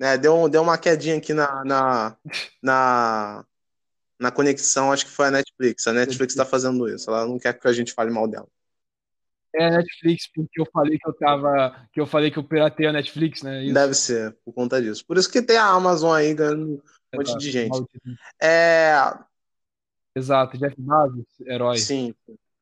É, 0.00 0.18
deu, 0.18 0.48
deu 0.48 0.62
uma 0.62 0.78
quedinha 0.78 1.16
aqui 1.16 1.32
na, 1.32 1.64
na, 1.64 2.16
na, 2.62 3.44
na 4.18 4.30
conexão, 4.30 4.90
acho 4.90 5.06
que 5.06 5.12
foi 5.12 5.26
a 5.26 5.30
Netflix. 5.30 5.86
A 5.86 5.92
Netflix 5.92 6.32
está 6.32 6.44
fazendo 6.44 6.88
isso, 6.88 7.10
ela 7.10 7.26
não 7.26 7.38
quer 7.38 7.58
que 7.58 7.68
a 7.68 7.72
gente 7.72 7.92
fale 7.92 8.10
mal 8.10 8.26
dela. 8.26 8.48
É 9.54 9.66
a 9.66 9.70
Netflix, 9.70 10.28
porque 10.34 10.60
eu 10.60 10.66
falei 10.72 10.98
que 10.98 11.08
eu 11.08 11.12
tava. 11.12 11.88
que 11.92 12.00
eu 12.00 12.06
falei 12.06 12.28
que 12.28 12.38
eu 12.38 12.42
piratei 12.42 12.88
a 12.88 12.92
Netflix, 12.92 13.42
né? 13.42 13.62
Isso. 13.62 13.74
Deve 13.74 13.94
ser, 13.94 14.36
por 14.44 14.52
conta 14.52 14.82
disso. 14.82 15.06
Por 15.06 15.16
isso 15.16 15.30
que 15.30 15.40
tem 15.40 15.56
a 15.56 15.66
Amazon 15.66 16.12
aí 16.12 16.34
ganhando 16.34 16.82
um 17.12 17.16
monte 17.16 17.38
de 17.38 17.50
gente. 17.52 17.84
É... 18.42 18.96
Exato, 20.16 20.58
Jeff 20.58 20.74
Bezos, 20.76 21.26
herói. 21.46 21.78
Sim. 21.78 22.12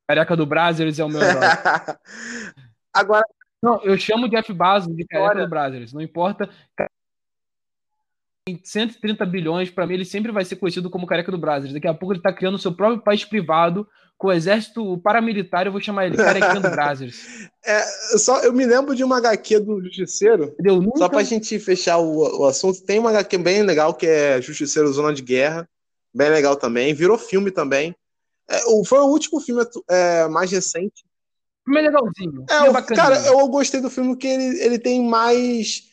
Careca 0.07 0.37
do 0.37 0.45
Brasil 0.45 0.87
é 0.87 1.05
o 1.05 1.09
meu 1.09 1.23
herói. 1.23 1.41
Agora, 2.93 3.25
não, 3.63 3.81
eu 3.85 3.97
chamo 3.97 4.27
o 4.27 4.29
Jeff 4.29 4.53
Bezos 4.53 4.95
de 4.95 5.07
careca 5.07 5.41
do 5.41 5.49
Brazzers. 5.49 5.93
Não 5.93 6.03
importa. 6.03 6.51
Em 8.49 8.61
130 8.63 9.25
bilhões, 9.25 9.71
para 9.71 9.87
mim, 9.87 9.95
ele 9.95 10.05
sempre 10.05 10.33
vai 10.33 10.45
ser 10.45 10.57
conhecido 10.57 10.91
como 10.91 11.07
careca 11.07 11.31
do 11.31 11.39
Brazzers. 11.39 11.73
Daqui 11.73 11.87
a 11.87 11.95
pouco 11.95 12.13
ele 12.13 12.21
tá 12.21 12.33
criando 12.33 12.57
o 12.57 12.59
seu 12.59 12.75
próprio 12.75 13.01
país 13.01 13.25
privado 13.25 13.87
com 14.19 14.27
o 14.27 14.33
exército 14.33 14.99
paramilitar. 14.99 15.65
Eu 15.65 15.71
vou 15.71 15.81
chamar 15.81 16.07
ele 16.07 16.17
carequinha 16.17 16.61
do 16.61 16.71
Brazzers. 16.71 17.51
É, 17.65 18.19
só, 18.19 18.43
eu 18.43 18.53
me 18.53 18.67
lembro 18.67 18.93
de 18.93 19.05
uma 19.05 19.19
HQ 19.19 19.61
do 19.61 19.81
Justiceiro. 19.85 20.53
Nunca... 20.59 20.99
Só 20.99 21.09
pra 21.09 21.23
gente 21.23 21.57
fechar 21.61 21.99
o, 21.99 22.41
o 22.41 22.45
assunto, 22.45 22.83
tem 22.83 22.99
uma 22.99 23.11
HQ 23.11 23.39
bem 23.39 23.63
legal 23.63 23.95
que 23.95 24.05
é 24.05 24.43
Justiceiro 24.43 24.93
Zona 24.93 25.15
de 25.15 25.23
Guerra. 25.23 25.69
Bem 26.13 26.29
legal 26.29 26.57
também. 26.57 26.93
Virou 26.93 27.17
filme 27.17 27.53
também. 27.53 27.95
É, 28.51 28.59
foi 28.85 28.99
o 28.99 29.07
último 29.07 29.39
filme 29.41 29.63
é, 29.89 30.27
mais 30.27 30.51
recente 30.51 31.05
é 31.69 31.81
legalzinho. 31.81 32.45
É, 32.51 32.67
é 32.67 32.83
cara, 32.95 33.19
eu 33.27 33.49
gostei 33.49 33.81
do 33.81 33.91
filme 33.91 34.17
que 34.17 34.27
ele, 34.27 34.61
ele 34.63 34.79
tem 34.79 35.03
mais, 35.03 35.85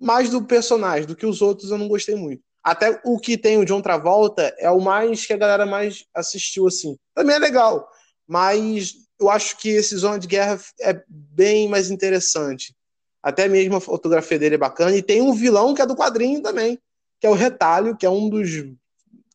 mais 0.00 0.30
do 0.30 0.42
personagem, 0.42 1.06
do 1.06 1.16
que 1.16 1.26
os 1.26 1.42
outros 1.42 1.70
eu 1.70 1.78
não 1.78 1.88
gostei 1.88 2.14
muito. 2.14 2.42
Até 2.62 3.00
o 3.04 3.18
que 3.18 3.38
tem 3.38 3.58
o 3.58 3.64
John 3.64 3.80
Travolta 3.80 4.54
é 4.58 4.70
o 4.70 4.80
mais 4.80 5.24
que 5.24 5.32
a 5.32 5.38
galera 5.38 5.64
mais 5.64 6.04
assistiu, 6.14 6.66
assim. 6.66 6.96
Também 7.14 7.36
é 7.36 7.38
legal, 7.38 7.88
mas 8.26 8.94
eu 9.18 9.30
acho 9.30 9.56
que 9.56 9.70
esse 9.70 9.96
Zona 9.96 10.18
de 10.18 10.26
Guerra 10.26 10.60
é 10.80 11.02
bem 11.08 11.68
mais 11.68 11.90
interessante. 11.90 12.74
Até 13.22 13.48
mesmo 13.48 13.76
a 13.76 13.80
fotografia 13.80 14.38
dele 14.38 14.54
é 14.54 14.58
bacana. 14.58 14.96
E 14.96 15.02
tem 15.02 15.20
um 15.20 15.32
vilão 15.32 15.74
que 15.74 15.82
é 15.82 15.86
do 15.86 15.96
quadrinho 15.96 16.40
também, 16.40 16.78
que 17.20 17.26
é 17.26 17.30
o 17.30 17.34
Retalho, 17.34 17.96
que 17.96 18.06
é 18.06 18.10
um 18.10 18.28
dos. 18.28 18.48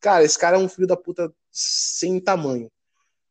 Cara, 0.00 0.24
esse 0.24 0.38
cara 0.38 0.56
é 0.56 0.60
um 0.60 0.68
filho 0.68 0.86
da 0.86 0.96
puta 0.96 1.32
sem 1.50 2.18
tamanho. 2.18 2.70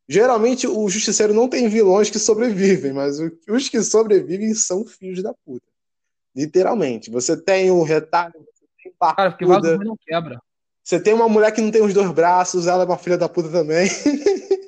Geralmente 0.08 0.68
o 0.68 0.90
Justiceiro 0.90 1.34
não 1.34 1.48
tem 1.48 1.70
vilões 1.70 2.10
que 2.10 2.20
sobrevivem, 2.20 2.92
mas 2.92 3.20
os 3.48 3.70
que 3.70 3.82
sobrevivem 3.82 4.54
são 4.54 4.86
filhos 4.86 5.24
da 5.24 5.34
puta. 5.34 5.66
Literalmente. 6.36 7.10
Você 7.10 7.38
tem 7.38 7.72
o 7.72 7.84
Retalho, 7.84 8.34
você 8.34 8.66
tem 8.84 8.94
Parcuda, 8.98 9.16
Cara, 9.16 9.32
porque 9.32 9.46
o 9.46 9.88
não 9.88 9.98
quebra. 9.98 10.42
Você 10.84 11.00
tem 11.00 11.14
uma 11.14 11.30
mulher 11.30 11.52
que 11.52 11.62
não 11.62 11.72
tem 11.72 11.82
os 11.82 11.94
dois 11.94 12.12
braços, 12.12 12.68
ela 12.68 12.84
é 12.84 12.86
uma 12.86 12.98
filha 12.98 13.18
da 13.18 13.30
puta 13.30 13.50
também. 13.50 13.88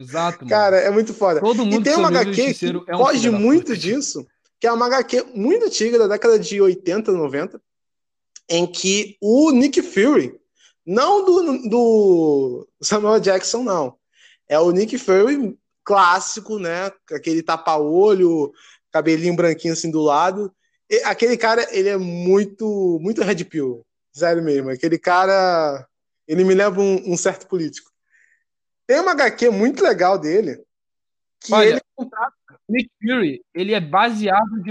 Exato. 0.00 0.38
Mano. 0.44 0.48
Cara, 0.48 0.76
é 0.76 0.90
muito 0.90 1.12
foda. 1.12 1.40
Todo 1.40 1.66
mundo 1.66 1.80
e 1.80 1.82
tem 1.82 1.96
uma 1.96 2.06
HQ 2.08 2.54
que 2.54 2.66
é 2.86 2.94
um 2.94 2.98
foge 2.98 3.30
muito 3.30 3.76
disso, 3.76 4.24
que 4.60 4.66
é 4.68 4.72
uma 4.72 4.86
HQ 4.86 5.26
muito 5.34 5.66
antiga, 5.66 5.98
da 5.98 6.06
década 6.06 6.38
de 6.38 6.60
80, 6.60 7.10
90, 7.10 7.60
em 8.48 8.64
que 8.64 9.16
o 9.20 9.50
Nick 9.50 9.82
Fury, 9.82 10.38
não 10.88 11.22
do, 11.22 11.68
do 11.68 12.68
Samuel 12.80 13.20
Jackson, 13.20 13.62
não, 13.62 13.98
é 14.48 14.58
o 14.58 14.70
Nick 14.70 14.96
Fury 14.96 15.54
clássico, 15.84 16.58
né? 16.58 16.90
Aquele 17.12 17.42
tapa-olho, 17.42 18.52
cabelinho 18.90 19.36
branquinho 19.36 19.74
assim 19.74 19.90
do 19.90 20.00
lado. 20.00 20.50
E 20.88 20.96
aquele 21.04 21.36
cara, 21.36 21.66
ele 21.70 21.90
é 21.90 21.98
muito, 21.98 22.98
muito 23.02 23.22
red 23.22 23.44
pill. 23.44 23.84
Sério 24.12 24.42
mesmo. 24.42 24.70
Aquele 24.70 24.98
cara, 24.98 25.86
ele 26.26 26.42
me 26.42 26.54
lembra 26.54 26.80
um, 26.80 27.12
um 27.12 27.16
certo 27.18 27.46
político. 27.46 27.90
Tem 28.86 28.98
uma 28.98 29.12
HQ 29.12 29.50
muito 29.50 29.82
legal 29.82 30.18
dele. 30.18 30.62
Que 31.40 31.52
Olha, 31.52 31.68
ele 31.68 31.80
contrata. 31.94 32.34
Nick 32.66 32.90
Fury, 33.02 33.44
ele 33.54 33.74
é 33.74 33.80
baseado 33.80 34.62
de. 34.62 34.70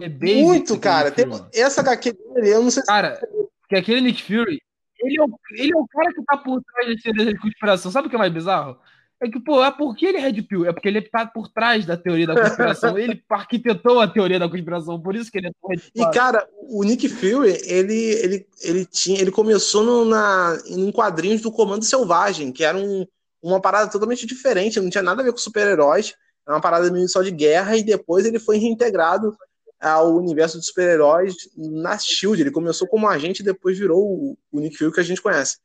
É 0.00 0.08
muito, 0.08 0.78
cara. 0.78 1.12
Tem, 1.12 1.26
essa 1.54 1.80
HQ 1.80 2.12
dele, 2.12 2.50
eu 2.50 2.62
não 2.62 2.70
sei 2.72 2.82
Cara, 2.82 3.16
se... 3.16 3.26
que 3.68 3.76
aquele 3.76 4.00
Nick 4.00 4.24
Fury, 4.24 4.60
ele 5.02 5.18
é, 5.18 5.22
o, 5.22 5.38
ele 5.56 5.72
é 5.72 5.76
o 5.76 5.86
cara 5.86 6.12
que 6.12 6.22
tá 6.24 6.36
por 6.36 6.62
trás 6.62 6.88
desse 6.88 7.02
teoria 7.02 7.26
de 7.26 7.38
conspiração. 7.38 7.90
Sabe 7.90 8.06
o 8.06 8.10
que 8.10 8.16
é 8.16 8.18
mais 8.18 8.32
bizarro? 8.32 8.78
É 9.20 9.28
que, 9.28 9.38
pô, 9.38 9.62
é 9.62 9.70
porque 9.70 10.06
ele 10.06 10.18
é 10.18 10.20
Red 10.20 10.42
Pill, 10.42 10.66
é 10.66 10.72
porque 10.72 10.88
ele 10.88 11.00
tá 11.00 11.24
por 11.24 11.46
trás 11.48 11.86
da 11.86 11.96
teoria 11.96 12.26
da 12.26 12.40
conspiração. 12.40 12.98
ele 12.98 13.22
arquitetou 13.30 14.00
a 14.00 14.08
teoria 14.08 14.38
da 14.38 14.48
conspiração, 14.48 15.00
por 15.00 15.14
isso 15.14 15.30
que 15.30 15.38
ele 15.38 15.46
é 15.46 15.52
tão 15.60 15.70
Red. 15.70 15.80
E, 15.94 16.10
cara, 16.10 16.48
o 16.68 16.82
Nick 16.82 17.08
Fury, 17.08 17.56
ele, 17.64 17.94
ele, 17.94 18.46
ele, 18.62 18.84
tinha, 18.84 19.20
ele 19.20 19.30
começou 19.30 19.84
no, 19.84 20.04
na, 20.04 20.60
em 20.66 20.90
quadrinhos 20.90 21.40
do 21.40 21.52
Comando 21.52 21.84
Selvagem, 21.84 22.50
que 22.50 22.64
era 22.64 22.76
um, 22.76 23.06
uma 23.40 23.60
parada 23.60 23.88
totalmente 23.88 24.26
diferente, 24.26 24.80
não 24.80 24.90
tinha 24.90 25.04
nada 25.04 25.22
a 25.22 25.24
ver 25.24 25.30
com 25.30 25.38
super-heróis, 25.38 26.16
era 26.44 26.56
uma 26.56 26.60
parada 26.60 26.90
meio 26.90 27.08
só 27.08 27.22
de 27.22 27.30
guerra, 27.30 27.76
e 27.76 27.84
depois 27.84 28.26
ele 28.26 28.40
foi 28.40 28.58
reintegrado 28.58 29.36
ao 29.82 30.14
universo 30.14 30.58
de 30.58 30.66
super-heróis 30.66 31.34
na 31.56 31.98
SHIELD. 31.98 32.40
Ele 32.40 32.50
começou 32.50 32.86
como 32.86 33.08
agente 33.08 33.42
e 33.42 33.44
depois 33.44 33.78
virou 33.78 34.00
o, 34.00 34.38
o 34.52 34.60
Nick 34.60 34.76
Fury 34.76 34.92
que 34.92 35.00
a 35.00 35.04
gente 35.04 35.20
conhece. 35.20 35.58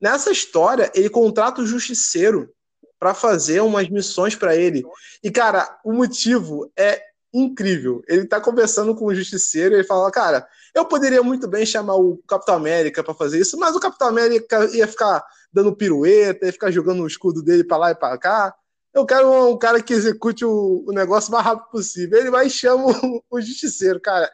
Nessa 0.00 0.30
história, 0.30 0.90
ele 0.94 1.08
contrata 1.08 1.62
o 1.62 1.66
Justiceiro 1.66 2.50
para 2.98 3.14
fazer 3.14 3.60
umas 3.60 3.88
missões 3.88 4.36
para 4.36 4.54
ele. 4.54 4.84
E, 5.24 5.30
cara, 5.30 5.80
o 5.84 5.92
motivo 5.92 6.70
é 6.76 7.02
incrível. 7.32 8.02
Ele 8.06 8.26
tá 8.26 8.40
conversando 8.40 8.94
com 8.94 9.06
o 9.06 9.14
Justiceiro 9.14 9.74
e 9.74 9.78
ele 9.78 9.84
fala, 9.84 10.10
cara, 10.10 10.46
eu 10.74 10.84
poderia 10.84 11.22
muito 11.22 11.48
bem 11.48 11.64
chamar 11.64 11.96
o 11.96 12.18
Capitão 12.28 12.54
América 12.54 13.02
para 13.02 13.14
fazer 13.14 13.40
isso, 13.40 13.58
mas 13.58 13.74
o 13.74 13.80
Capitão 13.80 14.08
América 14.08 14.68
ia 14.76 14.86
ficar 14.86 15.24
dando 15.52 15.74
pirueta, 15.74 16.46
ia 16.46 16.52
ficar 16.52 16.70
jogando 16.70 17.02
o 17.02 17.06
escudo 17.06 17.42
dele 17.42 17.64
para 17.64 17.76
lá 17.76 17.90
e 17.90 17.94
para 17.94 18.18
cá. 18.18 18.54
Eu 18.94 19.06
quero 19.06 19.50
um, 19.50 19.58
cara 19.58 19.82
que 19.82 19.94
execute 19.94 20.44
o, 20.44 20.84
o, 20.86 20.92
negócio 20.92 21.30
o 21.30 21.32
mais 21.32 21.44
rápido 21.44 21.70
possível. 21.70 22.18
Ele 22.18 22.30
vai 22.30 22.46
e 22.46 22.50
chama 22.50 22.86
o, 22.86 23.22
o 23.30 23.40
Justiceiro, 23.40 24.00
cara. 24.00 24.30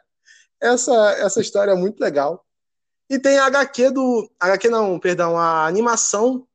Essa, 0.59 0.93
essa 1.19 1.39
história 1.39 1.71
é 1.71 1.75
muito 1.75 1.99
legal. 1.99 2.45
E 3.09 3.17
tem 3.17 3.37
a 3.37 3.45
HQ 3.45 3.91
do. 3.91 4.29
HQ 4.39 4.69
não, 4.69 4.99
perdão, 4.99 5.37
a 5.37 5.65
animação 5.65 6.45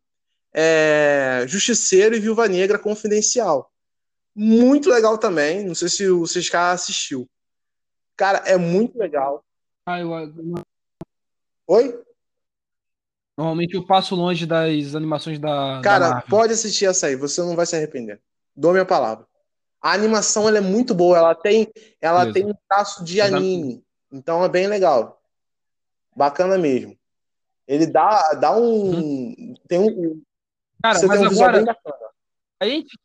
é, 0.52 1.44
Justiceiro 1.48 2.14
e 2.14 2.20
Viúva 2.20 2.46
Negra 2.46 2.78
Confidencial. 2.78 3.72
Muito 4.34 4.88
legal 4.88 5.18
também. 5.18 5.64
Não 5.64 5.74
sei 5.74 5.88
se 5.88 6.08
o 6.08 6.26
Ciscar 6.26 6.72
assistiu. 6.72 7.28
Cara, 8.16 8.38
é 8.46 8.56
muito 8.56 8.96
legal. 8.96 9.44
Ah, 9.86 10.00
eu... 10.00 10.10
Oi? 11.66 12.04
Normalmente 13.36 13.74
eu 13.74 13.84
passo 13.84 14.14
longe 14.14 14.46
das 14.46 14.94
animações 14.94 15.38
da. 15.38 15.80
Cara, 15.82 16.10
da 16.10 16.22
pode 16.22 16.52
assistir 16.52 16.86
essa 16.86 17.06
aí, 17.06 17.16
você 17.16 17.40
não 17.40 17.56
vai 17.56 17.66
se 17.66 17.74
arrepender. 17.74 18.20
Dou 18.54 18.72
minha 18.72 18.84
palavra. 18.84 19.26
A 19.82 19.92
animação 19.92 20.48
ela 20.48 20.58
é 20.58 20.62
muito 20.62 20.94
boa, 20.94 21.18
ela 21.18 21.34
tem, 21.34 21.70
ela 22.00 22.32
tem 22.32 22.46
um 22.46 22.54
traço 22.68 23.04
de 23.04 23.20
anime. 23.20 23.84
Então 24.10 24.42
é 24.44 24.48
bem 24.48 24.66
legal. 24.66 25.20
Bacana 26.16 26.56
mesmo. 26.56 26.96
Ele 27.66 27.86
dá, 27.86 28.34
dá 28.34 28.56
um. 28.56 28.94
Hum. 28.94 29.54
Tem 29.66 29.78
um. 29.78 30.22
Cara, 30.82 30.98
você 30.98 31.06
mas 31.06 31.18
tem 31.18 31.28
um 31.28 31.32
agora. 31.32 31.76
A 32.60 32.66
gente. 32.66 32.98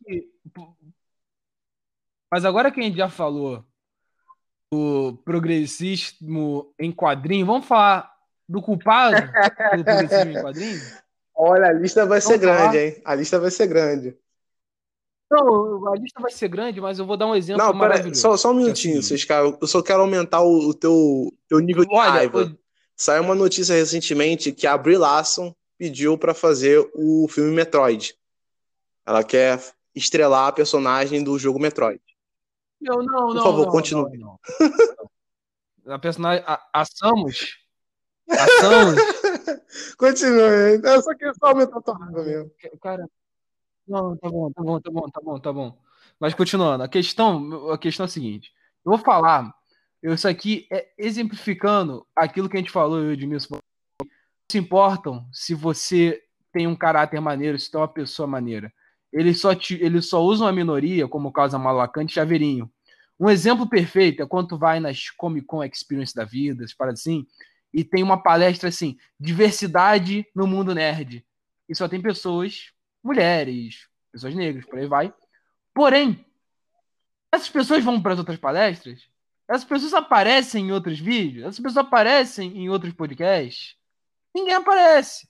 Mas 2.32 2.46
agora 2.46 2.72
que 2.72 2.80
a 2.80 2.84
gente 2.84 2.98
já 2.98 3.10
falou 3.10 3.66
do 4.72 5.18
progressismo 5.26 6.72
em 6.78 6.92
quadrinho, 6.92 7.46
vamos 7.46 7.66
falar 7.66 8.19
do 8.50 8.62
culpado 8.62 9.16
do 9.78 9.84
progressismo 9.84 10.32
em 10.32 10.42
quadrinho? 10.42 10.82
Olha, 11.36 11.68
a 11.68 11.74
lista 11.74 12.02
vai 12.02 12.20
vamos 12.20 12.24
ser 12.24 12.38
grande, 12.40 12.78
hein? 12.78 13.02
A 13.06 13.16
lista 13.16 13.40
vai 13.40 13.52
ser 13.52 13.68
grande. 13.68 14.18
Não, 15.32 15.88
a 15.88 15.96
lista 15.96 16.20
vai 16.20 16.32
ser 16.32 16.48
grande, 16.48 16.82
mas 16.82 16.98
eu 16.98 17.06
vou 17.06 17.16
dar 17.16 17.28
um 17.28 17.36
exemplo 17.36 17.64
Não, 17.64 17.78
pera, 17.78 18.14
só, 18.16 18.36
só 18.36 18.50
um 18.50 18.56
minutinho, 18.56 19.02
vocês, 19.02 19.24
cara. 19.24 19.56
Eu 19.62 19.68
só 19.68 19.84
quero 19.84 20.02
aumentar 20.02 20.42
o, 20.42 20.70
o 20.70 20.74
teu, 20.74 21.32
teu 21.48 21.60
nível 21.60 21.86
de 21.86 21.96
Olha, 21.96 22.10
raiva. 22.10 22.40
Eu... 22.42 22.60
Saiu 22.96 23.24
uma 23.24 23.36
notícia 23.36 23.76
recentemente 23.76 24.52
que 24.52 24.66
a 24.66 24.76
Brie 24.76 24.98
Larson 24.98 25.56
pediu 25.78 26.18
para 26.18 26.34
fazer 26.34 26.86
o 26.96 27.28
filme 27.30 27.56
Metroid. 27.56 28.16
Ela 29.06 29.24
quer 29.24 29.62
estrelar 29.96 30.48
a 30.48 30.52
personagem 30.52 31.24
do 31.24 31.38
jogo 31.38 31.60
Metroid. 31.60 32.02
Não, 32.82 32.98
não, 32.98 33.28
Por 33.28 33.44
favor, 33.44 33.66
não, 33.66 33.72
continue. 33.72 34.18
Não, 34.18 34.40
não. 35.86 35.94
A 35.94 36.00
personagem. 36.00 36.44
A, 36.46 36.60
a 36.74 36.86
Samus. 36.86 37.59
A 38.30 38.62
Samus. 38.62 39.96
continue. 39.98 40.82
Eu 40.84 41.02
só 41.02 41.14
queria 41.16 41.34
só 41.34 41.48
aumentar 41.48 41.78
a 41.78 41.82
tua 41.82 41.98
raiva 41.98 42.24
mesmo. 42.24 42.52
Cara. 42.82 43.10
Não, 43.88 44.16
tá 44.18 44.30
bom, 44.30 44.52
tá 44.52 44.62
bom, 44.62 44.80
tá 44.80 44.92
bom, 44.92 45.10
tá 45.10 45.22
bom, 45.22 45.40
tá 45.40 45.54
bom. 45.54 45.78
Mas 46.20 46.34
continuando, 46.34 46.84
a 46.84 46.88
questão, 46.88 47.72
a 47.72 47.78
questão 47.78 48.04
é 48.04 48.08
a 48.08 48.10
seguinte. 48.10 48.54
Eu 48.86 48.92
vou 48.92 49.00
falar. 49.00 49.54
Isso 50.02 50.28
aqui 50.28 50.66
é 50.72 50.88
exemplificando 50.98 52.06
aquilo 52.16 52.48
que 52.48 52.56
a 52.56 52.60
gente 52.60 52.72
falou, 52.72 53.00
eu, 53.00 53.12
Edmilson. 53.12 53.56
Não 53.56 54.10
se 54.50 54.58
importam 54.58 55.28
se 55.32 55.54
você 55.54 56.22
tem 56.52 56.66
um 56.66 56.76
caráter 56.76 57.20
maneiro, 57.22 57.60
se 57.60 57.70
tem 57.70 57.80
uma 57.80 57.88
pessoa 57.88 58.28
maneira. 58.28 58.74
Eles 59.12 59.40
só, 59.40 59.54
te, 59.54 59.76
eles 59.82 60.08
só 60.08 60.22
usam 60.24 60.48
a 60.48 60.52
minoria, 60.52 61.08
como 61.08 61.30
o 61.30 61.32
caso 61.32 61.54
da 61.54 61.60
Malacante 61.60 62.14
Chaveirinho. 62.14 62.72
Um 63.20 63.30
exemplo 63.30 63.68
perfeito 63.68 64.24
é 64.24 64.26
quando 64.26 64.50
tu 64.50 64.58
vai 64.58 64.80
nas 64.80 65.10
Comic 65.12 65.46
Con 65.46 65.64
Experience 65.64 66.16
da 66.16 66.24
vida, 66.24 66.66
para 66.78 66.92
assim, 66.92 67.28
e 67.74 67.84
tem 67.84 68.04
uma 68.04 68.22
palestra 68.22 68.70
assim, 68.70 68.98
diversidade 69.20 70.26
no 70.36 70.48
mundo 70.48 70.74
nerd. 70.74 71.26
E 71.68 71.76
só 71.76 71.88
tem 71.88 72.02
pessoas, 72.02 72.72
mulheres, 73.04 73.88
pessoas 74.12 74.34
negras, 74.34 74.66
por 74.66 74.80
aí 74.80 74.88
vai. 74.88 75.14
Porém, 75.74 76.26
essas 77.32 77.50
pessoas 77.50 77.84
vão 77.84 78.02
para 78.02 78.14
as 78.14 78.20
outras 78.20 78.38
palestras, 78.38 79.08
essas 79.48 79.66
pessoas 79.66 79.94
aparecem 79.94 80.68
em 80.68 80.72
outros 80.72 81.00
vídeos, 81.00 81.44
essas 81.44 81.60
pessoas 81.60 81.78
aparecem 81.78 82.58
em 82.58 82.70
outros 82.70 82.94
podcasts. 82.94 83.76
Ninguém 84.34 84.56
aparece. 84.56 85.28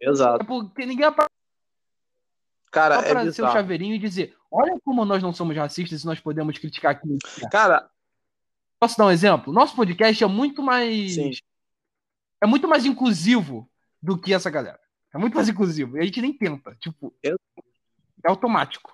Exato. 0.00 0.42
É 0.42 0.46
porque 0.46 0.84
ninguém 0.86 1.06
aparece 1.06 1.34
Cara, 2.74 2.96
Só 2.96 3.02
pra 3.02 3.22
é 3.22 3.30
ser 3.30 3.42
o 3.42 3.52
chaveirinho 3.52 3.94
e 3.94 3.98
dizer: 4.00 4.36
olha 4.50 4.76
como 4.84 5.04
nós 5.04 5.22
não 5.22 5.32
somos 5.32 5.56
racistas 5.56 6.02
e 6.02 6.06
nós 6.06 6.18
podemos 6.18 6.58
criticar 6.58 6.90
aqui. 6.90 7.18
Cara. 7.50 7.88
Posso 8.80 8.98
dar 8.98 9.06
um 9.06 9.10
exemplo? 9.12 9.52
Nosso 9.52 9.76
podcast 9.76 10.24
é 10.24 10.26
muito 10.26 10.60
mais. 10.60 11.14
Sim. 11.14 11.30
É 12.40 12.46
muito 12.46 12.68
mais 12.68 12.84
inclusivo 12.84 13.68
do 14.02 14.18
que 14.20 14.34
essa 14.34 14.50
galera. 14.50 14.80
É 15.14 15.18
muito 15.18 15.34
mais 15.34 15.48
inclusivo. 15.48 15.96
E 15.96 16.00
a 16.00 16.04
gente 16.04 16.20
nem 16.20 16.32
tenta. 16.32 16.74
Tipo, 16.80 17.14
Eu... 17.22 17.38
é 18.24 18.28
automático. 18.28 18.92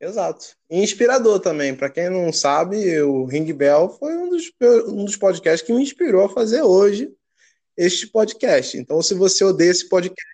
Exato. 0.00 0.56
E 0.70 0.82
inspirador 0.82 1.40
também. 1.40 1.74
Para 1.74 1.90
quem 1.90 2.08
não 2.08 2.32
sabe, 2.32 3.00
o 3.02 3.24
Ring 3.24 3.52
Bell 3.52 3.88
foi 3.90 4.16
um 4.16 4.30
dos, 4.30 4.50
um 4.88 5.04
dos 5.04 5.16
podcasts 5.16 5.66
que 5.66 5.72
me 5.72 5.82
inspirou 5.82 6.24
a 6.24 6.28
fazer 6.28 6.62
hoje 6.62 7.12
este 7.76 8.06
podcast. 8.06 8.76
Então, 8.76 9.02
se 9.02 9.14
você 9.14 9.44
odeia 9.44 9.70
esse 9.70 9.88
podcast, 9.88 10.24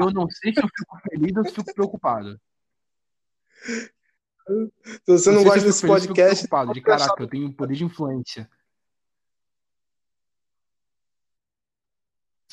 eu 0.00 0.10
não 0.12 0.28
sei 0.28 0.52
se 0.52 0.60
eu 0.60 0.68
fico 0.76 0.98
feliz 1.08 1.36
ou 1.36 1.44
se 1.44 1.52
fico 1.52 1.74
preocupado. 1.74 2.40
Se 4.46 5.06
você 5.06 5.30
não, 5.30 5.38
não 5.38 5.44
gosta 5.44 5.62
desse 5.62 5.80
feliz, 5.80 6.06
podcast. 6.06 6.46
de 6.74 6.80
caraca, 6.82 7.22
eu 7.22 7.26
tenho 7.26 7.46
um 7.46 7.52
poder 7.52 7.76
de 7.76 7.84
influência. 7.84 8.46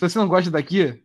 Se 0.02 0.10
você 0.10 0.18
não 0.18 0.28
gosta 0.28 0.50
daqui, 0.50 1.04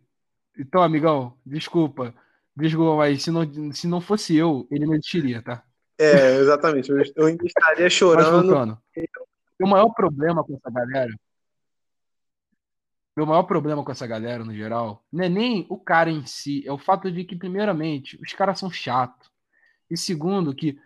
então, 0.57 0.81
amigão, 0.81 1.37
desculpa. 1.45 2.15
Desculpa, 2.55 2.95
mas 2.95 3.21
se 3.21 3.29
não, 3.29 3.71
se 3.71 3.87
não 3.87 4.01
fosse 4.01 4.35
eu, 4.35 4.67
ele 4.71 4.87
não 4.87 4.95
existiria, 4.95 5.39
tá? 5.39 5.63
É, 5.99 6.37
exatamente. 6.37 6.89
Eu 7.15 7.27
ainda 7.27 7.45
estaria 7.45 7.87
chorando. 7.91 8.81
O 9.61 9.67
maior 9.67 9.93
problema 9.93 10.43
com 10.43 10.55
essa 10.55 10.71
galera. 10.71 11.13
Meu 13.15 13.27
maior 13.27 13.43
problema 13.43 13.83
com 13.83 13.91
essa 13.91 14.07
galera, 14.07 14.43
no 14.43 14.55
geral, 14.55 15.05
não 15.11 15.25
é 15.25 15.29
nem 15.29 15.67
o 15.69 15.77
cara 15.77 16.09
em 16.09 16.25
si, 16.25 16.67
é 16.67 16.71
o 16.71 16.79
fato 16.79 17.11
de 17.11 17.23
que, 17.23 17.35
primeiramente, 17.35 18.19
os 18.19 18.33
caras 18.33 18.57
são 18.57 18.71
chatos. 18.71 19.29
E 19.91 19.95
segundo, 19.95 20.55
que 20.55 20.79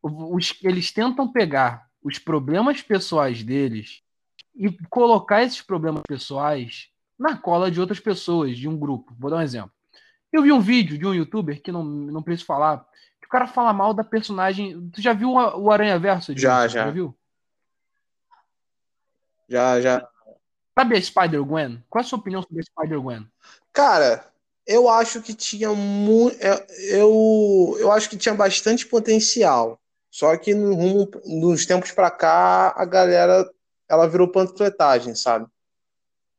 os, 0.00 0.56
eles 0.62 0.92
tentam 0.92 1.32
pegar 1.32 1.88
os 2.00 2.16
problemas 2.16 2.80
pessoais 2.80 3.42
deles 3.42 4.04
e 4.54 4.70
colocar 4.88 5.42
esses 5.42 5.62
problemas 5.62 6.04
pessoais 6.06 6.94
na 7.18 7.36
cola 7.36 7.70
de 7.70 7.80
outras 7.80 8.00
pessoas, 8.00 8.56
de 8.56 8.68
um 8.68 8.78
grupo. 8.78 9.14
Vou 9.18 9.30
dar 9.30 9.38
um 9.38 9.42
exemplo. 9.42 9.72
Eu 10.32 10.42
vi 10.42 10.52
um 10.52 10.60
vídeo 10.60 10.98
de 10.98 11.06
um 11.06 11.14
youtuber, 11.14 11.62
que 11.62 11.72
não, 11.72 11.82
não 11.82 12.22
preciso 12.22 12.46
falar, 12.46 12.86
que 13.20 13.26
o 13.26 13.30
cara 13.30 13.46
fala 13.46 13.72
mal 13.72 13.94
da 13.94 14.04
personagem. 14.04 14.90
Tu 14.90 15.00
já 15.00 15.12
viu 15.12 15.30
o 15.30 15.70
Aranha 15.70 15.98
Verso? 15.98 16.36
Já, 16.36 16.68
já. 16.68 16.84
Já 16.84 16.90
viu? 16.90 17.16
Já, 19.48 19.80
já. 19.80 20.08
Sabe 20.78 20.96
a 20.96 21.02
Spider-Gwen? 21.02 21.82
Qual 21.88 22.02
é 22.02 22.04
a 22.04 22.08
sua 22.08 22.18
opinião 22.18 22.42
sobre 22.42 22.60
a 22.60 22.64
Spider-Gwen? 22.64 23.26
Cara, 23.72 24.26
eu 24.66 24.88
acho 24.88 25.22
que 25.22 25.32
tinha 25.32 25.72
muito. 25.72 26.36
É, 26.40 26.66
eu, 26.90 27.76
eu 27.78 27.92
acho 27.92 28.10
que 28.10 28.16
tinha 28.16 28.34
bastante 28.34 28.86
potencial. 28.86 29.80
Só 30.10 30.36
que 30.36 30.54
no 30.54 30.74
rumo, 30.74 31.10
nos 31.24 31.64
tempos 31.66 31.92
pra 31.92 32.10
cá, 32.10 32.74
a 32.76 32.84
galera 32.84 33.48
ela 33.88 34.08
virou 34.08 34.28
panfletagem, 34.28 35.14
sabe? 35.14 35.46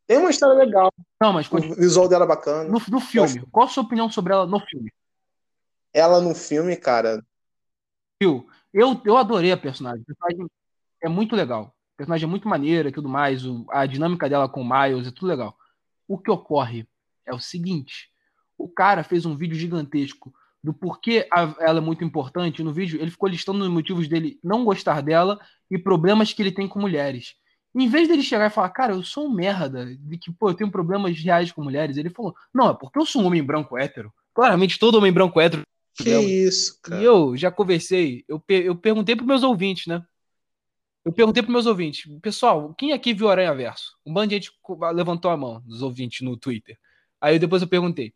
Tem 0.08 0.18
uma 0.18 0.30
história 0.30 0.56
legal. 0.56 0.92
Não, 1.22 1.34
mas 1.34 1.52
o 1.52 1.76
visual 1.76 2.08
dela 2.08 2.24
é 2.24 2.28
bacana. 2.28 2.64
No, 2.64 2.82
no 2.90 3.00
filme, 3.02 3.46
qual 3.52 3.68
a 3.68 3.70
sua 3.70 3.84
opinião 3.84 4.10
sobre 4.10 4.32
ela 4.34 4.48
no 4.48 4.60
filme? 4.62 4.92
Ela 5.94 6.22
no 6.22 6.34
filme, 6.34 6.78
cara. 6.78 7.22
Eu, 8.22 8.48
eu 8.74 9.18
adorei 9.18 9.52
a 9.52 9.58
personagem. 9.58 10.02
A 10.02 10.06
personagem 10.06 10.52
é 11.04 11.10
muito 11.10 11.36
legal. 11.36 11.76
A 11.96 11.98
personagem 11.98 12.26
é 12.26 12.30
muito 12.30 12.48
maneira 12.48 12.88
e 12.88 12.92
tudo 12.92 13.10
mais. 13.10 13.44
A 13.70 13.86
dinâmica 13.86 14.30
dela 14.30 14.48
com 14.48 14.62
o 14.62 14.70
Miles 14.70 15.08
é 15.08 15.12
tudo 15.12 15.28
legal. 15.28 15.58
O 16.08 16.18
que 16.18 16.32
ocorre 16.32 16.88
é 17.26 17.34
o 17.34 17.40
seguinte: 17.40 18.10
o 18.58 18.70
cara 18.70 19.04
fez 19.04 19.26
um 19.26 19.36
vídeo 19.36 19.58
gigantesco 19.58 20.34
do 20.64 20.74
porquê 20.74 21.28
ela 21.60 21.80
é 21.80 21.82
muito 21.82 22.04
importante. 22.04 22.64
No 22.64 22.74
vídeo, 22.74 23.00
ele 23.02 23.12
ficou 23.12 23.28
listando 23.28 23.64
os 23.64 23.70
motivos 23.70 24.08
dele 24.08 24.40
não 24.44 24.64
gostar 24.64 25.02
dela 25.02 25.40
e 25.70 25.78
problemas 25.78 26.32
que 26.32 26.42
ele 26.42 26.52
tem 26.52 26.68
com 26.68 26.80
mulheres. 26.80 27.36
Em 27.80 27.88
vez 27.88 28.08
dele 28.08 28.24
chegar 28.24 28.48
e 28.48 28.50
falar, 28.50 28.70
cara, 28.70 28.94
eu 28.94 29.04
sou 29.04 29.28
um 29.28 29.32
merda, 29.32 29.86
de 29.86 30.18
que, 30.18 30.32
pô, 30.32 30.50
eu 30.50 30.56
tenho 30.56 30.72
problemas 30.72 31.16
reais 31.20 31.52
com 31.52 31.64
mulheres, 31.64 31.96
ele 31.96 32.10
falou, 32.10 32.36
não, 32.52 32.72
é 32.72 32.74
porque 32.74 32.98
eu 32.98 33.06
sou 33.06 33.22
um 33.22 33.28
homem 33.28 33.44
branco 33.44 33.78
hétero. 33.78 34.12
Claramente, 34.34 34.80
todo 34.80 34.98
homem 34.98 35.14
branco 35.14 35.40
hétero. 35.40 35.62
Que 35.94 36.10
isso, 36.10 36.80
cara. 36.82 37.00
E 37.00 37.06
eu 37.06 37.38
já 37.38 37.52
conversei, 37.52 38.26
eu, 38.28 38.44
eu 38.50 38.76
perguntei 38.76 39.16
pros 39.16 39.28
meus 39.28 39.44
ouvintes, 39.44 39.86
né? 39.86 40.04
Eu 41.06 41.14
perguntei 41.14 41.44
pros 41.44 41.54
meus 41.54 41.66
ouvintes, 41.68 42.12
pessoal, 42.20 42.74
quem 42.74 42.94
aqui 42.94 43.14
viu 43.14 43.30
Aranha 43.30 43.54
Verso? 43.54 43.96
Um 44.04 44.12
bando 44.12 44.30
de 44.30 44.36
gente 44.36 44.52
levantou 44.94 45.30
a 45.30 45.38
mão 45.38 45.62
dos 45.62 45.84
ouvintes 45.84 46.22
no 46.22 46.36
Twitter. 46.36 46.80
Aí 47.22 47.38
depois 47.38 47.62
eu 47.62 47.68
perguntei, 47.68 48.12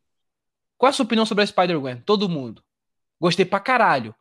qual 0.75 0.87
é 0.87 0.89
a 0.89 0.93
sua 0.93 1.05
opinião 1.05 1.25
sobre 1.25 1.43
a 1.43 1.47
Spider-Gwen? 1.47 2.01
Todo 2.01 2.27
mundo. 2.27 2.63
Gostei 3.19 3.45
pra 3.45 3.59
caralho. 3.59 4.15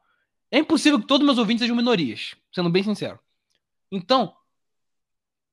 É 0.50 0.58
impossível 0.58 1.00
que 1.00 1.06
todos 1.06 1.24
meus 1.24 1.38
ouvintes 1.38 1.62
sejam 1.62 1.74
minorias, 1.74 2.34
sendo 2.52 2.68
bem 2.68 2.82
sincero. 2.82 3.18
Então, 3.90 4.34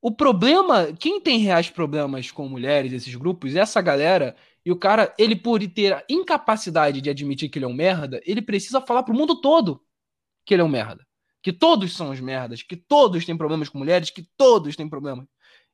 o 0.01 0.11
problema, 0.11 0.93
quem 0.93 1.19
tem 1.19 1.39
reais 1.39 1.69
problemas 1.69 2.31
com 2.31 2.47
mulheres, 2.47 2.93
esses 2.93 3.15
grupos, 3.15 3.55
é 3.55 3.59
essa 3.59 3.81
galera. 3.81 4.35
E 4.65 4.71
o 4.71 4.77
cara, 4.77 5.13
ele 5.17 5.35
por 5.35 5.65
ter 5.67 5.93
a 5.93 6.03
incapacidade 6.09 7.01
de 7.01 7.09
admitir 7.09 7.49
que 7.49 7.57
ele 7.57 7.65
é 7.65 7.67
um 7.67 7.73
merda, 7.73 8.21
ele 8.25 8.41
precisa 8.41 8.81
falar 8.81 9.03
pro 9.03 9.15
mundo 9.15 9.39
todo 9.41 9.83
que 10.45 10.53
ele 10.53 10.61
é 10.61 10.65
um 10.65 10.69
merda. 10.69 11.05
Que 11.41 11.53
todos 11.53 11.95
são 11.95 12.11
os 12.11 12.19
merdas, 12.19 12.63
que 12.63 12.75
todos 12.75 13.25
têm 13.25 13.37
problemas 13.37 13.69
com 13.69 13.77
mulheres, 13.77 14.09
que 14.09 14.27
todos 14.37 14.75
têm 14.75 14.89
problemas. 14.89 15.27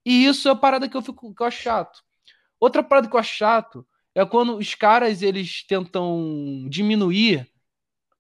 E 0.05 0.25
isso 0.25 0.47
é 0.49 0.51
a 0.51 0.55
parada 0.55 0.89
que 0.89 0.97
eu, 0.97 1.01
fico, 1.01 1.33
que 1.33 1.41
eu 1.41 1.47
acho 1.47 1.61
chato. 1.61 2.01
Outra 2.59 2.83
parada 2.83 3.07
que 3.07 3.15
eu 3.15 3.19
acho 3.19 3.33
chato 3.35 3.87
é 4.15 4.25
quando 4.25 4.57
os 4.57 4.75
caras 4.75 5.21
eles 5.21 5.65
tentam 5.65 6.67
diminuir 6.69 7.47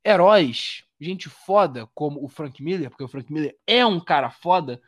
heróis, 0.05 0.83
gente 0.99 1.29
foda, 1.29 1.87
como 1.93 2.23
o 2.23 2.27
Frank 2.27 2.61
Miller, 2.63 2.89
porque 2.89 3.03
o 3.03 3.07
Frank 3.07 3.31
Miller 3.31 3.57
é 3.67 3.85
um 3.85 3.99
cara 3.99 4.29
foda, 4.29 4.81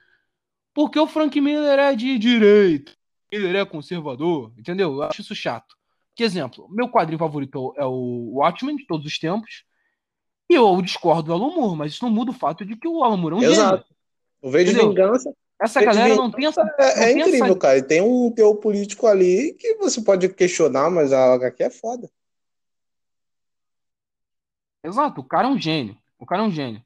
porque 0.75 0.99
o 0.99 1.07
Frank 1.07 1.39
Miller 1.39 1.79
é 1.79 1.95
de 1.95 2.19
direita, 2.19 2.91
ele 3.31 3.57
é 3.57 3.65
conservador, 3.65 4.51
entendeu? 4.57 4.91
Eu 4.91 5.03
acho 5.03 5.21
isso 5.21 5.33
chato. 5.33 5.73
Que 6.13 6.23
exemplo, 6.23 6.67
meu 6.69 6.89
quadrinho 6.89 7.17
favorito 7.17 7.73
é 7.77 7.85
o 7.85 8.33
Watchmen 8.35 8.75
de 8.75 8.85
todos 8.85 9.05
os 9.05 9.17
tempos. 9.17 9.63
E 10.49 10.53
eu 10.53 10.79
discordo 10.81 11.23
do 11.23 11.33
Alan 11.33 11.55
Moore, 11.55 11.77
mas 11.77 11.93
isso 11.93 12.03
não 12.03 12.11
muda 12.11 12.31
o 12.31 12.33
fato 12.33 12.65
de 12.65 12.75
que 12.75 12.87
o 12.87 13.03
Alan 13.03 13.17
Moore 13.17 13.35
é 13.35 13.37
um 13.37 13.43
Exato. 13.51 13.77
gênio. 13.77 13.95
O 14.41 14.51
V 14.51 14.63
de 14.65 14.73
Vingança. 14.73 15.33
Essa 15.59 15.81
galera 15.81 16.13
não 16.13 16.29
tem 16.29 16.45
essa. 16.45 16.61
É, 16.77 17.05
é 17.05 17.11
incrível, 17.13 17.55
cara. 17.57 17.81
tem 17.81 18.01
um 18.01 18.29
teu 18.31 18.53
político 18.55 19.07
ali 19.07 19.53
que 19.53 19.75
você 19.75 20.01
pode 20.01 20.27
questionar, 20.29 20.91
mas 20.91 21.13
a 21.13 21.33
HQ 21.35 21.63
é 21.63 21.69
foda. 21.69 22.11
Exato, 24.83 25.21
o 25.21 25.23
cara 25.23 25.47
é 25.47 25.51
um 25.51 25.57
gênio. 25.57 25.97
O 26.19 26.25
cara 26.25 26.43
é 26.43 26.45
um 26.45 26.51
gênio. 26.51 26.84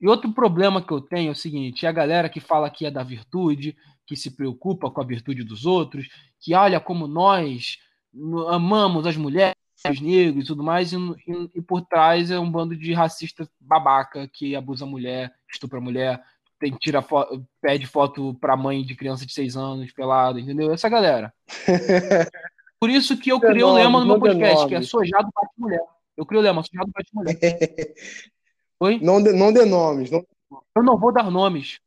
E 0.00 0.08
outro 0.08 0.32
problema 0.32 0.82
que 0.82 0.92
eu 0.92 1.00
tenho 1.00 1.28
é 1.28 1.32
o 1.32 1.36
seguinte: 1.36 1.84
é 1.84 1.88
a 1.88 1.92
galera 1.92 2.28
que 2.28 2.40
fala 2.40 2.70
que 2.70 2.86
é 2.86 2.90
da 2.90 3.02
virtude, 3.02 3.76
que 4.06 4.16
se 4.16 4.30
preocupa 4.30 4.90
com 4.90 5.00
a 5.00 5.04
virtude 5.04 5.44
dos 5.44 5.66
outros, 5.66 6.08
que 6.40 6.54
olha 6.54 6.80
como 6.80 7.06
nós 7.06 7.78
amamos 8.48 9.06
as 9.06 9.16
mulheres, 9.16 9.54
os 9.88 10.00
negros 10.00 10.44
e 10.44 10.46
tudo 10.46 10.64
mais, 10.64 10.92
e, 10.92 10.96
e, 10.96 11.50
e 11.56 11.62
por 11.62 11.82
trás 11.82 12.30
é 12.30 12.38
um 12.38 12.50
bando 12.50 12.76
de 12.76 12.92
racista 12.92 13.48
babaca 13.60 14.28
que 14.32 14.56
abusa 14.56 14.84
a 14.84 14.88
mulher, 14.88 15.32
estupra 15.48 15.78
a 15.78 15.82
mulher, 15.82 16.22
tem, 16.58 16.72
tira 16.72 17.00
fo 17.00 17.24
pede 17.60 17.86
foto 17.86 18.34
pra 18.34 18.56
mãe 18.56 18.84
de 18.84 18.94
criança 18.94 19.24
de 19.24 19.32
seis 19.32 19.56
anos, 19.56 19.92
pelado, 19.92 20.38
entendeu? 20.38 20.72
Essa 20.72 20.88
galera. 20.88 21.32
Por 22.78 22.88
isso 22.88 23.16
que 23.16 23.30
eu 23.30 23.40
criei 23.40 23.62
o 23.62 23.72
lema 23.72 24.00
no 24.00 24.06
meu 24.06 24.20
podcast, 24.20 24.66
que 24.66 24.74
é 24.74 24.82
Sojado 24.82 25.28
Bate 25.34 25.52
Mulher. 25.56 25.82
Eu 26.16 26.24
criei 26.24 26.40
o 26.40 26.44
lema, 26.44 26.62
Sojado 26.62 26.90
Bate 26.94 27.10
Mulher. 27.14 27.36
Oi? 28.80 28.98
Não 29.00 29.22
dê, 29.22 29.32
não 29.32 29.52
dê 29.52 29.64
nomes. 29.64 30.10
Não... 30.10 30.26
Eu 30.74 30.82
não 30.82 30.98
vou 30.98 31.12
dar 31.12 31.30
nomes. 31.30 31.78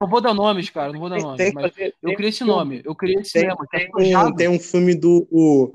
Não 0.00 0.08
vou 0.08 0.20
dar 0.20 0.34
nomes, 0.34 0.70
cara. 0.70 0.92
Não 0.92 0.98
vou 0.98 1.10
dar 1.10 1.20
nomes. 1.20 1.36
Tem, 1.36 1.52
mas 1.52 1.72
tem, 1.72 1.92
eu 2.02 2.14
criei 2.14 2.30
esse 2.30 2.42
nome. 2.42 2.82
Eu 2.84 2.94
criei 2.94 3.20
esse 3.20 3.34
tem, 3.34 3.42
lema. 3.42 3.66
Tem, 3.70 4.16
um, 4.16 4.34
tem 4.34 4.48
um 4.48 4.58
filme 4.58 4.94
do, 4.94 5.28
o, 5.30 5.70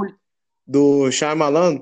do 0.66 1.12
Shyamalan, 1.12 1.82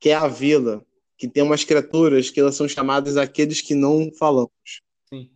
que 0.00 0.08
é 0.08 0.14
A 0.14 0.26
Vila, 0.26 0.84
que 1.16 1.28
tem 1.28 1.42
umas 1.42 1.62
criaturas 1.62 2.30
que 2.30 2.40
elas 2.40 2.56
são 2.56 2.66
chamadas 2.66 3.16
aqueles 3.16 3.60
que 3.60 3.74
não 3.74 4.10
falamos. 4.18 4.82
Sim. 5.08 5.30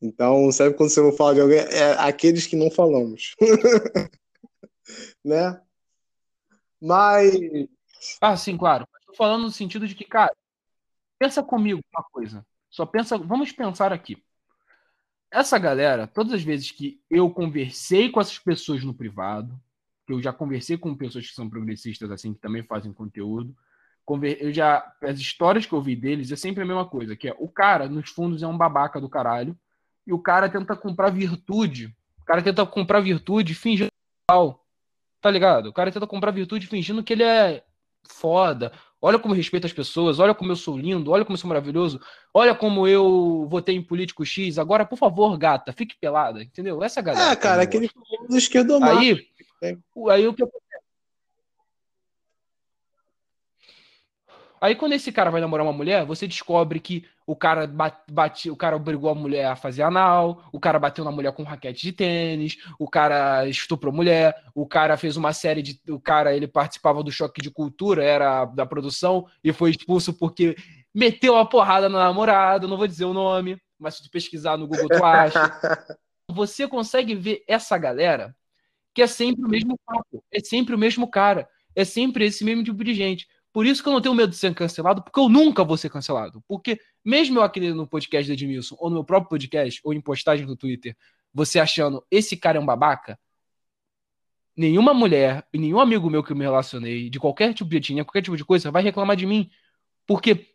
Então, 0.00 0.50
sabe 0.50 0.74
quando 0.74 0.88
você 0.88 1.02
vai 1.02 1.12
falar 1.12 1.34
de 1.34 1.40
alguém? 1.42 1.58
É 1.58 1.92
aqueles 1.98 2.46
que 2.46 2.56
não 2.56 2.70
falamos. 2.70 3.36
né? 5.22 5.60
Mas. 6.80 7.34
Ah, 8.20 8.36
sim, 8.36 8.56
claro. 8.56 8.88
Estou 9.00 9.14
falando 9.14 9.42
no 9.42 9.50
sentido 9.50 9.86
de 9.86 9.94
que, 9.94 10.04
cara, 10.04 10.34
Pensa 11.20 11.42
comigo 11.42 11.82
uma 11.94 12.02
coisa. 12.02 12.46
Só 12.70 12.86
pensa, 12.86 13.18
vamos 13.18 13.52
pensar 13.52 13.92
aqui. 13.92 14.16
Essa 15.30 15.58
galera, 15.58 16.06
todas 16.06 16.32
as 16.32 16.42
vezes 16.42 16.70
que 16.70 16.98
eu 17.10 17.30
conversei 17.30 18.08
com 18.08 18.20
essas 18.20 18.38
pessoas 18.38 18.82
no 18.82 18.94
privado, 18.94 19.60
que 20.06 20.14
eu 20.14 20.22
já 20.22 20.32
conversei 20.32 20.78
com 20.78 20.96
pessoas 20.96 21.28
que 21.28 21.34
são 21.34 21.48
progressistas 21.48 22.10
assim, 22.10 22.32
que 22.32 22.40
também 22.40 22.62
fazem 22.62 22.90
conteúdo, 22.90 23.54
eu 24.40 24.52
já 24.52 24.92
as 25.02 25.20
histórias 25.20 25.66
que 25.66 25.72
eu 25.72 25.82
vi 25.82 25.94
deles 25.94 26.32
é 26.32 26.36
sempre 26.36 26.64
a 26.64 26.66
mesma 26.66 26.86
coisa, 26.86 27.14
que 27.14 27.28
é 27.28 27.36
o 27.38 27.48
cara 27.48 27.86
nos 27.86 28.10
fundos 28.10 28.42
é 28.42 28.46
um 28.46 28.56
babaca 28.56 28.98
do 28.98 29.08
caralho 29.08 29.56
e 30.06 30.12
o 30.12 30.18
cara 30.18 30.48
tenta 30.48 30.74
comprar 30.74 31.10
virtude. 31.10 31.94
O 32.18 32.24
cara 32.24 32.42
tenta 32.42 32.64
comprar 32.64 33.00
virtude 33.00 33.54
fingindo 33.54 33.90
Tá 35.20 35.30
ligado? 35.30 35.66
O 35.66 35.72
cara 35.72 35.92
tenta 35.92 36.06
comprar 36.06 36.30
virtude 36.30 36.66
fingindo 36.66 37.04
que 37.04 37.12
ele 37.12 37.24
é 37.24 37.62
foda, 38.08 38.72
Olha 39.02 39.18
como 39.18 39.32
eu 39.32 39.36
respeito 39.36 39.66
as 39.66 39.72
pessoas, 39.72 40.18
olha 40.18 40.34
como 40.34 40.52
eu 40.52 40.56
sou 40.56 40.76
lindo, 40.76 41.10
olha 41.10 41.24
como 41.24 41.34
eu 41.34 41.40
sou 41.40 41.48
maravilhoso, 41.48 42.00
olha 42.34 42.54
como 42.54 42.86
eu 42.86 43.46
votei 43.48 43.74
em 43.74 43.82
político 43.82 44.24
X. 44.26 44.58
Agora, 44.58 44.84
por 44.84 44.98
favor, 44.98 45.36
gata, 45.38 45.72
fique 45.72 45.96
pelada, 45.98 46.42
entendeu? 46.42 46.82
Essa 46.82 47.00
galera. 47.00 47.32
É, 47.32 47.36
cara, 47.36 47.62
aquele 47.62 47.88
famoso 47.88 48.36
esquerdomacho. 48.36 48.98
Aí, 48.98 49.26
aí 50.10 50.28
o 50.28 50.34
que 50.34 50.42
eu 50.42 50.50
Aí 54.60 54.76
quando 54.76 54.92
esse 54.92 55.10
cara 55.10 55.30
vai 55.30 55.40
namorar 55.40 55.64
uma 55.64 55.72
mulher, 55.72 56.04
você 56.04 56.26
descobre 56.26 56.78
que 56.80 57.06
o 57.26 57.34
cara 57.34 57.66
bate, 58.10 58.50
o 58.50 58.56
cara 58.56 58.76
obrigou 58.76 59.08
a 59.10 59.14
mulher 59.14 59.46
a 59.46 59.56
fazer 59.56 59.82
anal, 59.82 60.44
o 60.52 60.60
cara 60.60 60.78
bateu 60.78 61.02
na 61.02 61.10
mulher 61.10 61.32
com 61.32 61.42
raquete 61.42 61.80
de 61.80 61.92
tênis, 61.92 62.58
o 62.78 62.86
cara 62.86 63.48
estuprou 63.48 63.92
mulher, 63.92 64.34
o 64.54 64.66
cara 64.66 64.98
fez 64.98 65.16
uma 65.16 65.32
série 65.32 65.62
de, 65.62 65.80
o 65.88 65.98
cara 65.98 66.36
ele 66.36 66.46
participava 66.46 67.02
do 67.02 67.10
choque 67.10 67.40
de 67.40 67.50
cultura, 67.50 68.04
era 68.04 68.44
da 68.44 68.66
produção 68.66 69.26
e 69.42 69.50
foi 69.50 69.70
expulso 69.70 70.12
porque 70.12 70.54
meteu 70.94 71.38
a 71.38 71.46
porrada 71.46 71.88
na 71.88 72.00
namorada, 72.00 72.68
não 72.68 72.76
vou 72.76 72.86
dizer 72.86 73.06
o 73.06 73.14
nome, 73.14 73.58
mas 73.78 73.94
se 73.94 74.02
tu 74.02 74.10
pesquisar 74.10 74.58
no 74.58 74.68
Google 74.68 74.88
tu 74.88 75.02
acha. 75.02 75.40
Você 76.28 76.68
consegue 76.68 77.14
ver 77.14 77.42
essa 77.48 77.78
galera 77.78 78.36
que 78.92 79.00
é 79.00 79.06
sempre 79.06 79.42
o 79.42 79.48
mesmo 79.48 79.78
papo, 79.86 80.22
é 80.30 80.40
sempre 80.40 80.74
o 80.74 80.78
mesmo 80.78 81.08
cara, 81.08 81.48
é 81.74 81.84
sempre 81.84 82.26
esse 82.26 82.44
mesmo 82.44 82.62
tipo 82.62 82.84
de 82.84 82.92
gente 82.92 83.26
Por 83.52 83.66
isso 83.66 83.82
que 83.82 83.88
eu 83.88 83.92
não 83.92 84.00
tenho 84.00 84.14
medo 84.14 84.30
de 84.30 84.36
ser 84.36 84.54
cancelado, 84.54 85.02
porque 85.02 85.18
eu 85.18 85.28
nunca 85.28 85.64
vou 85.64 85.76
ser 85.76 85.90
cancelado. 85.90 86.42
Porque, 86.46 86.78
mesmo 87.04 87.38
eu 87.38 87.42
aqui 87.42 87.60
no 87.72 87.86
podcast 87.86 88.28
da 88.28 88.34
Edmilson, 88.34 88.76
ou 88.78 88.88
no 88.88 88.96
meu 88.96 89.04
próprio 89.04 89.30
podcast, 89.30 89.80
ou 89.82 89.92
em 89.92 90.00
postagem 90.00 90.46
no 90.46 90.56
Twitter, 90.56 90.96
você 91.32 91.58
achando 91.58 92.04
esse 92.10 92.36
cara 92.36 92.58
é 92.58 92.60
um 92.60 92.66
babaca, 92.66 93.18
nenhuma 94.56 94.92
mulher 94.92 95.46
e 95.52 95.58
nenhum 95.58 95.80
amigo 95.80 96.10
meu 96.10 96.22
que 96.22 96.32
eu 96.32 96.36
me 96.36 96.44
relacionei, 96.44 97.08
de 97.08 97.18
qualquer 97.18 97.54
tipo 97.54 97.70
de 97.70 97.76
etnia, 97.76 98.04
qualquer 98.04 98.22
tipo 98.22 98.36
de 98.36 98.44
coisa, 98.44 98.70
vai 98.70 98.82
reclamar 98.82 99.16
de 99.16 99.26
mim. 99.26 99.50
Porque 100.06 100.54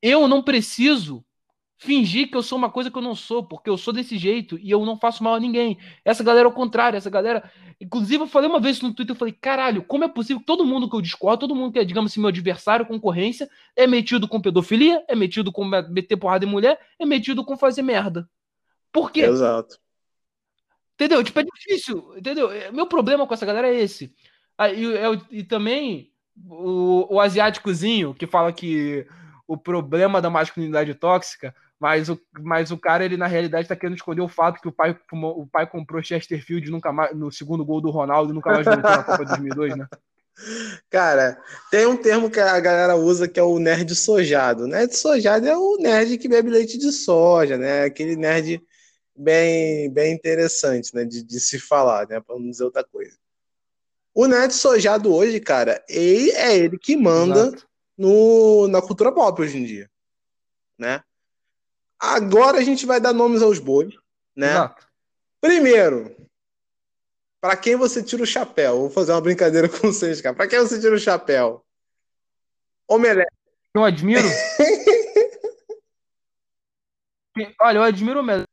eu 0.00 0.28
não 0.28 0.42
preciso 0.42 1.25
fingir 1.78 2.30
que 2.30 2.36
eu 2.36 2.42
sou 2.42 2.56
uma 2.56 2.70
coisa 2.70 2.90
que 2.90 2.96
eu 2.96 3.02
não 3.02 3.14
sou, 3.14 3.44
porque 3.44 3.68
eu 3.68 3.76
sou 3.76 3.92
desse 3.92 4.16
jeito 4.16 4.58
e 4.58 4.70
eu 4.70 4.84
não 4.84 4.96
faço 4.96 5.22
mal 5.22 5.34
a 5.34 5.40
ninguém. 5.40 5.78
Essa 6.04 6.24
galera 6.24 6.46
é 6.46 6.50
o 6.50 6.54
contrário, 6.54 6.96
essa 6.96 7.10
galera. 7.10 7.50
Inclusive, 7.80 8.22
eu 8.22 8.26
falei 8.26 8.48
uma 8.48 8.60
vez 8.60 8.80
no 8.80 8.94
Twitter, 8.94 9.14
eu 9.14 9.18
falei, 9.18 9.34
caralho, 9.34 9.82
como 9.82 10.04
é 10.04 10.08
possível 10.08 10.40
que 10.40 10.46
todo 10.46 10.64
mundo 10.64 10.88
que 10.88 10.96
eu 10.96 11.02
discordo, 11.02 11.40
todo 11.40 11.54
mundo 11.54 11.72
que 11.72 11.78
é, 11.78 11.84
digamos 11.84 12.10
assim, 12.10 12.20
meu 12.20 12.28
adversário, 12.28 12.86
concorrência, 12.86 13.48
é 13.74 13.86
metido 13.86 14.26
com 14.26 14.40
pedofilia, 14.40 15.04
é 15.06 15.14
metido 15.14 15.52
com 15.52 15.64
meter 15.64 16.16
porrada 16.16 16.44
em 16.44 16.48
mulher, 16.48 16.80
é 16.98 17.04
metido 17.04 17.44
com 17.44 17.56
fazer 17.56 17.82
merda. 17.82 18.28
Por 18.90 19.12
quê? 19.12 19.22
Exato. 19.22 19.78
Entendeu? 20.94 21.22
Tipo, 21.22 21.40
é 21.40 21.44
difícil, 21.44 22.14
entendeu? 22.16 22.50
É, 22.50 22.72
meu 22.72 22.86
problema 22.86 23.26
com 23.26 23.34
essa 23.34 23.44
galera 23.44 23.68
é 23.68 23.78
esse. 23.78 24.14
E, 24.74 24.84
e, 25.34 25.40
e 25.40 25.44
também 25.44 26.10
o, 26.48 27.16
o 27.16 27.20
asiáticozinho 27.20 28.14
que 28.14 28.26
fala 28.26 28.50
que 28.50 29.06
o 29.46 29.58
problema 29.58 30.20
da 30.20 30.30
masculinidade 30.30 30.94
tóxica 30.94 31.54
mas 31.78 32.08
o, 32.08 32.18
mas 32.40 32.70
o 32.70 32.78
cara, 32.78 33.04
ele 33.04 33.16
na 33.16 33.26
realidade 33.26 33.64
está 33.64 33.76
querendo 33.76 33.96
esconder 33.96 34.22
o 34.22 34.28
fato 34.28 34.60
que 34.60 34.68
o 34.68 34.72
pai, 34.72 34.98
o 35.12 35.46
pai 35.46 35.66
comprou 35.66 36.02
Chesterfield 36.02 36.70
nunca 36.70 36.92
mais, 36.92 37.14
no 37.14 37.30
segundo 37.30 37.64
gol 37.64 37.80
do 37.80 37.90
Ronaldo 37.90 38.32
e 38.32 38.34
nunca 38.34 38.50
mais 38.50 38.64
voltou 38.64 38.90
na 38.90 39.02
Copa 39.02 39.24
2002, 39.24 39.76
né? 39.76 39.86
Cara, 40.90 41.40
tem 41.70 41.86
um 41.86 41.96
termo 41.96 42.30
que 42.30 42.38
a 42.38 42.60
galera 42.60 42.94
usa 42.96 43.26
que 43.26 43.40
é 43.40 43.42
o 43.42 43.58
nerd 43.58 43.94
sojado. 43.94 44.64
O 44.64 44.66
nerd 44.66 44.94
sojado 44.94 45.46
é 45.46 45.56
o 45.56 45.78
nerd 45.78 46.18
que 46.18 46.28
bebe 46.28 46.50
leite 46.50 46.78
de 46.78 46.92
soja, 46.92 47.56
né? 47.56 47.84
Aquele 47.84 48.16
nerd 48.16 48.62
bem, 49.16 49.90
bem 49.90 50.12
interessante, 50.14 50.94
né? 50.94 51.04
De, 51.04 51.22
de 51.22 51.40
se 51.40 51.58
falar, 51.58 52.06
né? 52.06 52.20
Para 52.20 52.36
não 52.36 52.50
dizer 52.50 52.64
outra 52.64 52.84
coisa. 52.84 53.16
O 54.14 54.26
nerd 54.26 54.52
sojado 54.52 55.14
hoje, 55.14 55.40
cara, 55.40 55.82
ele, 55.88 56.30
é 56.32 56.56
ele 56.56 56.78
que 56.78 56.96
manda 56.96 57.52
no, 57.96 58.68
na 58.68 58.80
cultura 58.80 59.12
pop 59.12 59.40
hoje 59.40 59.58
em 59.58 59.64
dia, 59.64 59.90
né? 60.78 61.02
Agora 61.98 62.58
a 62.58 62.62
gente 62.62 62.84
vai 62.84 63.00
dar 63.00 63.12
nomes 63.12 63.42
aos 63.42 63.58
bois, 63.58 63.94
né? 64.34 64.50
Exato. 64.50 64.86
Primeiro, 65.40 66.14
para 67.40 67.56
quem 67.56 67.76
você 67.76 68.02
tira 68.02 68.22
o 68.22 68.26
chapéu? 68.26 68.80
Vou 68.80 68.90
fazer 68.90 69.12
uma 69.12 69.20
brincadeira 69.20 69.68
com 69.68 69.78
vocês, 69.78 70.20
cara. 70.20 70.34
Para 70.34 70.48
quem 70.48 70.58
você 70.58 70.80
tira 70.80 70.94
o 70.94 70.98
chapéu? 70.98 71.64
Omelete. 72.88 73.30
Eu 73.74 73.84
admiro. 73.84 74.26
Olha, 77.60 77.78
eu 77.78 77.82
admiro 77.82 78.18
o 78.18 78.22
Omelete. 78.22 78.46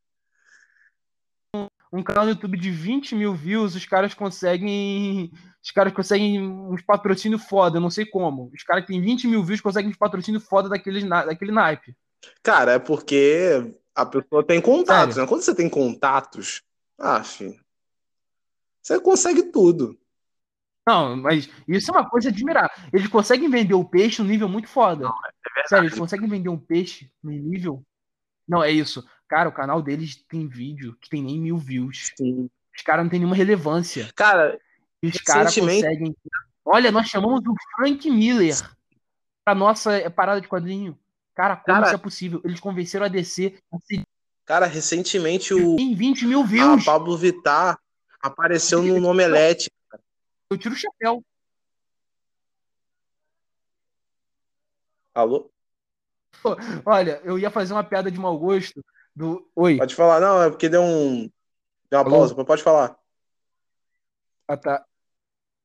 Um 1.91 2.02
canal 2.02 2.26
no 2.26 2.32
YouTube 2.32 2.58
de 2.58 2.72
20 2.72 3.16
mil 3.16 3.36
views, 3.36 3.76
os 3.76 3.86
caras 3.86 4.16
conseguem. 4.16 5.32
Os 5.64 5.70
caras 5.70 5.94
conseguem 5.94 6.41
uns 6.41 6.82
patrocínio 6.82 7.38
foda, 7.38 7.78
eu 7.78 7.82
não 7.82 7.91
sei 7.91 8.06
como. 8.06 8.52
Os 8.54 8.64
caras 8.64 8.84
que 8.84 8.91
têm 8.91 9.00
20 9.00 9.28
mil 9.28 9.44
views 9.44 9.62
conseguem 9.62 9.91
uns 9.91 9.98
patrocínio 9.98 10.41
foda 10.41 10.68
daquele, 10.68 11.08
daquele 11.08 11.52
naipe. 11.52 11.96
Cara, 12.42 12.74
é 12.74 12.80
porque 12.80 13.76
a 13.96 14.06
pessoa 14.06 14.46
tem 14.46 14.62
contatos, 14.62 15.18
né? 15.18 15.28
Quando 15.28 15.42
você 15.42 15.56
tem 15.56 15.70
contatos, 15.70 16.62
ah, 17.00 17.24
filho, 17.24 17.60
você 18.82 19.00
consegue 19.00 19.44
tudo. 19.44 19.98
Não, 20.86 21.16
mas 21.16 21.50
isso 21.68 21.92
é 21.92 21.94
uma 21.98 22.10
coisa 22.10 22.30
admirável. 22.30 22.70
Eles 22.92 23.08
conseguem 23.08 23.50
vender 23.50 23.74
o 23.74 23.86
peixe 23.86 24.22
num 24.22 24.28
nível 24.28 24.50
muito 24.50 24.68
foda. 24.68 25.06
Não, 25.06 25.16
é 25.58 25.68
Sério, 25.68 25.88
eles 25.88 25.98
conseguem 25.98 26.28
vender 26.28 26.50
um 26.50 26.60
peixe 26.60 27.10
num 27.24 27.32
nível. 27.32 27.86
Não, 28.48 28.62
é 28.62 28.70
isso. 28.70 29.04
Cara, 29.30 29.48
o 29.48 29.54
canal 29.54 29.82
deles 29.82 30.22
tem 30.28 30.48
vídeo 30.48 30.98
que 31.00 31.10
tem 31.10 31.24
nem 31.24 31.40
mil 31.40 31.58
views. 31.58 32.12
Sim. 32.18 32.50
Os 32.76 32.82
caras 32.84 33.06
não 33.06 33.10
tem 33.10 33.20
nenhuma 33.20 33.36
relevância. 33.36 34.12
Cara, 34.16 34.60
os 35.02 35.18
caras 35.22 35.56
conseguem. 35.56 36.16
Olha, 36.66 36.92
nós 36.92 37.08
chamamos 37.08 37.42
o 37.48 37.56
Frank 37.76 38.10
Miller 38.10 38.56
pra 39.46 39.56
nossa 39.56 40.10
parada 40.12 40.42
de 40.42 40.48
quadrinho. 40.48 40.98
Cara, 41.36 41.56
como 41.56 41.66
cara, 41.66 41.86
isso 41.88 41.96
é 41.96 41.98
possível? 41.98 42.42
Eles 42.44 42.60
convenceram 42.60 43.06
a 43.06 43.10
DC 43.10 43.58
a 43.72 43.78
se... 43.80 44.04
Cara, 44.46 44.66
recentemente 44.66 45.54
o. 45.54 45.80
Em 45.80 45.96
20 45.96 46.26
mil 46.26 46.44
views. 46.44 46.82
A 46.84 46.86
Pablo 46.92 47.18
Vittar 47.18 47.80
apareceu 48.22 48.82
no 48.84 49.08
Omelete. 49.08 49.72
Eu 50.50 50.58
tiro 50.58 50.76
o 50.76 50.78
chapéu. 50.78 51.24
Alô? 55.14 55.50
Olha, 56.86 57.22
eu 57.24 57.40
ia 57.40 57.50
fazer 57.50 57.74
uma 57.74 57.84
piada 57.84 58.12
de 58.12 58.20
mau 58.20 58.38
gosto 58.38 58.84
do. 59.16 59.50
Oi. 59.56 59.78
Pode 59.78 59.96
falar, 59.96 60.20
não, 60.20 60.42
é 60.42 60.50
porque 60.50 60.68
deu 60.68 60.82
um. 60.82 61.30
Deu 61.90 62.00
uma 62.00 62.06
Alô? 62.06 62.18
pausa, 62.18 62.46
pode 62.46 62.64
falar. 62.64 62.98
Ah, 64.48 64.58
tá. 64.58 64.86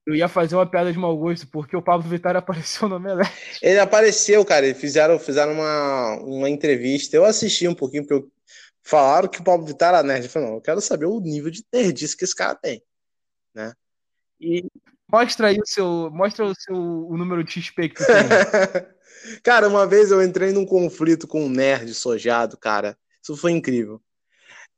Eu 0.08 0.14
ia 0.14 0.26
fazer 0.26 0.54
uma 0.54 0.64
piada 0.64 0.90
de 0.90 0.98
mau 0.98 1.14
gosto, 1.18 1.46
porque 1.48 1.76
o 1.76 1.82
Pablo 1.82 2.08
Vittar 2.08 2.34
apareceu 2.34 2.88
no 2.88 2.96
Omelete. 2.96 3.58
Ele 3.60 3.78
apareceu, 3.78 4.42
cara. 4.42 4.64
Eles 4.64 4.80
fizeram, 4.80 5.18
fizeram 5.18 5.52
uma, 5.52 6.16
uma 6.22 6.48
entrevista. 6.48 7.14
Eu 7.14 7.26
assisti 7.26 7.68
um 7.68 7.74
pouquinho, 7.74 8.06
porque 8.06 8.24
eu... 8.24 8.32
falaram 8.82 9.28
que 9.28 9.38
o 9.38 9.44
Pablo 9.44 9.66
Vittar 9.66 9.90
era 9.90 10.02
nerd. 10.02 10.24
Eu 10.24 10.30
falei, 10.30 10.48
não, 10.48 10.54
eu 10.54 10.62
quero 10.62 10.80
saber 10.80 11.04
o 11.04 11.20
nível 11.20 11.50
de 11.50 11.62
nerdice 11.70 12.16
que 12.16 12.24
esse 12.24 12.34
cara 12.34 12.54
tem. 12.54 12.82
Né? 13.54 13.74
E... 14.40 14.64
Mostra 15.12 15.48
aí 15.48 15.58
o 15.58 15.66
seu. 15.66 16.10
Mostra 16.10 16.46
o 16.46 16.54
seu 16.54 16.74
o 16.74 17.14
número 17.14 17.44
de 17.44 17.60
XP 17.60 17.90
que 17.90 18.02
cara, 19.44 19.68
uma 19.68 19.86
vez 19.86 20.10
eu 20.10 20.22
entrei 20.22 20.52
num 20.52 20.64
conflito 20.64 21.28
com 21.28 21.44
um 21.44 21.50
nerd 21.50 21.92
sojado, 21.92 22.56
cara. 22.56 22.96
Isso 23.22 23.36
foi 23.36 23.52
incrível 23.52 24.00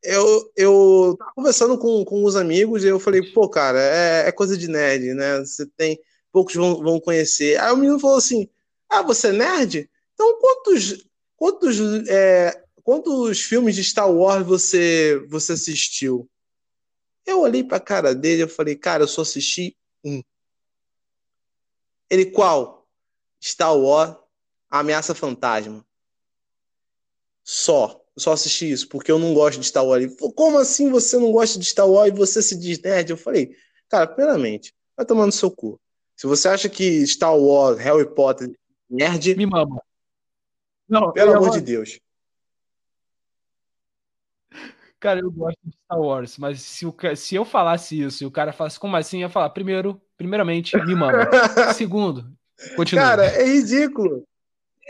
eu, 0.02 0.52
eu 0.56 1.16
tava 1.18 1.32
conversando 1.34 1.78
com, 1.78 2.04
com 2.04 2.24
os 2.24 2.36
amigos 2.36 2.84
e 2.84 2.88
eu 2.88 2.98
falei, 2.98 3.22
pô, 3.32 3.48
cara, 3.48 3.78
é, 3.80 4.28
é 4.28 4.32
coisa 4.32 4.56
de 4.56 4.68
nerd, 4.68 5.14
né? 5.14 5.38
Você 5.40 5.66
tem. 5.66 6.00
Poucos 6.32 6.54
vão, 6.54 6.82
vão 6.82 7.00
conhecer. 7.00 7.60
Aí 7.60 7.72
o 7.72 7.76
menino 7.76 7.98
falou 7.98 8.16
assim: 8.16 8.48
Ah, 8.88 9.02
você 9.02 9.28
é 9.28 9.32
nerd? 9.32 9.90
Então 10.14 10.38
quantos. 10.40 11.04
Quantos, 11.36 11.78
é, 12.08 12.62
quantos 12.84 13.40
filmes 13.40 13.74
de 13.74 13.82
Star 13.82 14.10
Wars 14.10 14.46
você, 14.46 15.24
você 15.28 15.54
assistiu? 15.54 16.28
Eu 17.24 17.40
olhei 17.40 17.64
pra 17.64 17.80
cara 17.80 18.14
dele 18.14 18.42
e 18.42 18.48
falei, 18.48 18.76
cara, 18.76 19.04
eu 19.04 19.08
só 19.08 19.22
assisti 19.22 19.76
um. 20.04 20.22
Ele, 22.10 22.26
qual? 22.26 22.86
Star 23.42 23.74
Wars, 23.74 24.16
Ameaça 24.68 25.14
Fantasma. 25.14 25.84
Só 27.42 27.99
só 28.18 28.32
assisti 28.32 28.70
isso, 28.70 28.88
porque 28.88 29.10
eu 29.10 29.18
não 29.18 29.34
gosto 29.34 29.60
de 29.60 29.66
Star 29.66 29.84
Wars. 29.84 30.04
Ele 30.04 30.16
falou, 30.16 30.32
como 30.32 30.58
assim 30.58 30.90
você 30.90 31.16
não 31.16 31.32
gosta 31.32 31.58
de 31.58 31.64
Star 31.64 31.88
Wars 31.88 32.12
e 32.12 32.16
você 32.16 32.42
se 32.42 32.58
diz 32.58 32.80
nerd? 32.80 33.10
Eu 33.10 33.16
falei, 33.16 33.54
cara, 33.88 34.06
primeiramente, 34.06 34.74
vai 34.96 35.06
tomando 35.06 35.32
seu 35.32 35.50
cu. 35.50 35.80
Se 36.16 36.26
você 36.26 36.48
acha 36.48 36.68
que 36.68 37.06
Star 37.06 37.36
Wars, 37.36 37.78
Harry 37.78 38.14
Potter, 38.14 38.50
nerd. 38.88 39.34
Me 39.36 39.46
mama. 39.46 39.82
Não, 40.88 41.12
pelo 41.12 41.34
amor 41.34 41.50
de 41.50 41.60
Deus. 41.60 41.98
Cara, 44.98 45.20
eu 45.20 45.30
gosto 45.30 45.58
de 45.64 45.72
Star 45.72 45.98
Wars, 45.98 46.36
mas 46.36 46.60
se, 46.60 46.84
o, 46.84 46.94
se 47.16 47.34
eu 47.34 47.44
falasse 47.44 47.98
isso 48.02 48.22
e 48.22 48.26
o 48.26 48.30
cara 48.30 48.52
falasse 48.52 48.78
como 48.78 48.96
assim, 48.96 49.18
eu 49.18 49.28
ia 49.28 49.28
falar, 49.30 49.48
primeiro, 49.48 49.98
primeiramente, 50.14 50.76
me 50.76 50.94
mama. 50.94 51.26
Segundo, 51.74 52.30
continua. 52.76 53.02
Cara, 53.02 53.24
é 53.24 53.46
ridículo. 53.46 54.28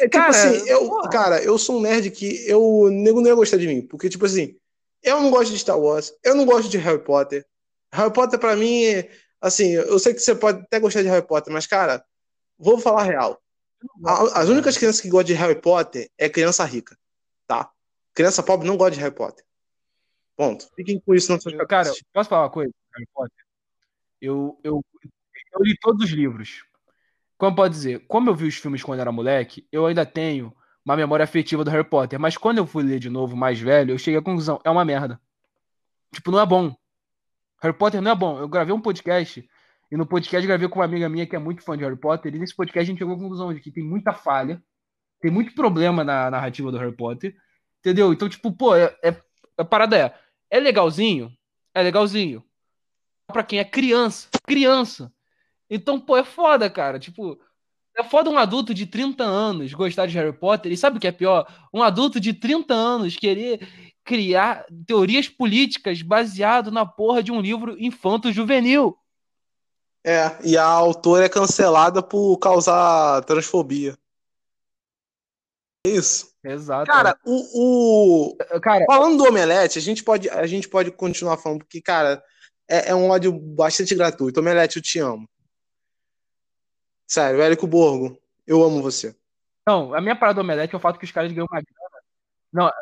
É 0.00 0.04
tipo 0.04 0.16
cara, 0.16 0.30
assim, 0.30 0.66
eu, 0.66 0.90
cara, 1.10 1.44
eu 1.44 1.58
sou 1.58 1.76
um 1.76 1.82
nerd 1.82 2.10
que 2.10 2.48
eu 2.48 2.88
nego 2.90 3.20
não 3.20 3.28
ia 3.28 3.34
gostar 3.34 3.58
de 3.58 3.66
mim. 3.66 3.82
Porque, 3.82 4.08
tipo 4.08 4.24
assim, 4.24 4.56
eu 5.02 5.20
não 5.20 5.30
gosto 5.30 5.52
de 5.52 5.58
Star 5.58 5.78
Wars, 5.78 6.10
eu 6.24 6.34
não 6.34 6.46
gosto 6.46 6.70
de 6.70 6.78
Harry 6.78 7.04
Potter. 7.04 7.46
Harry 7.92 8.10
Potter, 8.10 8.38
pra 8.38 8.56
mim, 8.56 8.84
assim, 9.42 9.72
eu 9.72 9.98
sei 9.98 10.14
que 10.14 10.20
você 10.20 10.34
pode 10.34 10.62
até 10.62 10.80
gostar 10.80 11.02
de 11.02 11.08
Harry 11.08 11.26
Potter, 11.26 11.52
mas, 11.52 11.66
cara, 11.66 12.02
vou 12.58 12.78
falar 12.78 13.02
real. 13.02 13.38
As 14.34 14.48
únicas 14.48 14.78
crianças 14.78 15.02
que 15.02 15.10
gostam 15.10 15.34
de 15.34 15.34
Harry 15.34 15.60
Potter 15.60 16.10
é 16.16 16.30
criança 16.30 16.64
rica, 16.64 16.96
tá? 17.46 17.70
Criança 18.14 18.42
pobre 18.42 18.66
não 18.66 18.78
gosta 18.78 18.92
de 18.92 19.00
Harry 19.00 19.14
Potter. 19.14 19.44
Ponto. 20.34 20.66
Fiquem 20.74 20.98
com 20.98 21.14
isso 21.14 21.30
na 21.30 21.38
sua 21.38 21.66
Cara, 21.66 21.92
posso 22.14 22.30
falar 22.30 22.44
uma 22.44 22.50
coisa? 22.50 22.72
Harry 22.94 23.08
Potter? 23.12 23.44
Eu, 24.18 24.58
eu, 24.64 24.82
eu 25.52 25.62
li 25.62 25.76
todos 25.78 26.06
os 26.06 26.10
livros. 26.10 26.64
Como 27.40 27.56
pode 27.56 27.72
dizer, 27.72 28.04
como 28.06 28.28
eu 28.28 28.34
vi 28.34 28.46
os 28.46 28.56
filmes 28.56 28.82
quando 28.82 29.00
era 29.00 29.10
moleque, 29.10 29.66
eu 29.72 29.86
ainda 29.86 30.04
tenho 30.04 30.54
uma 30.84 30.94
memória 30.94 31.24
afetiva 31.24 31.64
do 31.64 31.70
Harry 31.70 31.88
Potter. 31.88 32.20
Mas 32.20 32.36
quando 32.36 32.58
eu 32.58 32.66
fui 32.66 32.82
ler 32.82 32.98
de 32.98 33.08
novo, 33.08 33.34
mais 33.34 33.58
velho, 33.58 33.94
eu 33.94 33.98
cheguei 33.98 34.20
à 34.20 34.22
conclusão, 34.22 34.60
é 34.62 34.68
uma 34.68 34.84
merda. 34.84 35.18
Tipo, 36.12 36.32
não 36.32 36.38
é 36.38 36.44
bom. 36.44 36.76
Harry 37.62 37.74
Potter 37.74 38.02
não 38.02 38.10
é 38.10 38.14
bom. 38.14 38.38
Eu 38.38 38.46
gravei 38.46 38.74
um 38.74 38.80
podcast, 38.80 39.48
e 39.90 39.96
no 39.96 40.04
podcast 40.04 40.46
gravei 40.46 40.68
com 40.68 40.80
uma 40.80 40.84
amiga 40.84 41.08
minha 41.08 41.26
que 41.26 41.34
é 41.34 41.38
muito 41.38 41.62
fã 41.62 41.78
de 41.78 41.82
Harry 41.82 41.96
Potter, 41.96 42.34
e 42.34 42.38
nesse 42.38 42.54
podcast 42.54 42.86
a 42.86 42.92
gente 42.92 42.98
chegou 42.98 43.14
à 43.14 43.18
conclusão 43.18 43.54
de 43.54 43.60
que 43.60 43.70
tem 43.70 43.82
muita 43.82 44.12
falha, 44.12 44.62
tem 45.18 45.30
muito 45.30 45.54
problema 45.54 46.04
na 46.04 46.30
narrativa 46.30 46.70
do 46.70 46.76
Harry 46.76 46.94
Potter, 46.94 47.34
entendeu? 47.78 48.12
Então, 48.12 48.28
tipo, 48.28 48.52
pô, 48.52 48.76
é, 48.76 48.94
é, 49.02 49.16
a 49.56 49.64
parada 49.64 49.96
é, 49.96 50.14
é 50.50 50.60
legalzinho? 50.60 51.32
É 51.74 51.82
legalzinho. 51.82 52.44
Pra 53.28 53.42
quem 53.42 53.58
é 53.58 53.64
criança, 53.64 54.28
criança. 54.46 55.10
Então, 55.70 56.00
pô, 56.00 56.16
é 56.16 56.24
foda, 56.24 56.68
cara. 56.68 56.98
Tipo, 56.98 57.38
É 57.96 58.02
foda 58.02 58.28
um 58.28 58.38
adulto 58.38 58.74
de 58.74 58.86
30 58.86 59.24
anos 59.24 59.72
gostar 59.72 60.06
de 60.06 60.14
Harry 60.16 60.32
Potter. 60.32 60.72
E 60.72 60.76
sabe 60.76 60.98
o 60.98 61.00
que 61.00 61.06
é 61.06 61.12
pior? 61.12 61.46
Um 61.72 61.82
adulto 61.82 62.18
de 62.18 62.32
30 62.34 62.74
anos 62.74 63.16
querer 63.16 63.60
criar 64.04 64.66
teorias 64.86 65.28
políticas 65.28 66.02
baseado 66.02 66.70
na 66.70 66.84
porra 66.84 67.22
de 67.22 67.30
um 67.30 67.40
livro 67.40 67.76
infanto-juvenil. 67.78 68.96
É, 70.04 70.38
e 70.42 70.56
a 70.56 70.64
autora 70.64 71.26
é 71.26 71.28
cancelada 71.28 72.02
por 72.02 72.36
causar 72.38 73.22
transfobia. 73.24 73.96
É 75.86 75.90
isso. 75.90 76.30
Exato. 76.42 76.90
Cara, 76.90 77.18
o, 77.24 78.32
o, 78.32 78.60
Cara, 78.60 78.84
falando 78.86 79.18
do 79.18 79.28
Omelete, 79.28 79.78
a 79.78 79.82
gente 79.82 80.02
pode, 80.02 80.28
a 80.30 80.46
gente 80.46 80.68
pode 80.68 80.90
continuar 80.90 81.36
falando, 81.36 81.60
porque, 81.60 81.82
cara, 81.82 82.22
é, 82.68 82.90
é 82.90 82.94
um 82.94 83.10
ódio 83.10 83.32
bastante 83.32 83.94
gratuito. 83.94 84.40
Omelete, 84.40 84.78
eu 84.78 84.82
te 84.82 84.98
amo. 84.98 85.28
Sério, 87.10 87.42
Érico 87.42 87.66
Borgo, 87.66 88.16
eu 88.46 88.62
amo 88.62 88.80
você. 88.80 89.16
Não, 89.66 89.92
a 89.92 90.00
minha 90.00 90.14
parada 90.14 90.36
do 90.36 90.42
Omelete 90.42 90.76
é 90.76 90.78
o 90.78 90.80
fato 90.80 90.96
que 90.96 91.04
os 91.04 91.10
caras 91.10 91.32
ganham 91.32 91.48
uma 91.50 91.60
grana. 91.60 92.04
Não, 92.52 92.72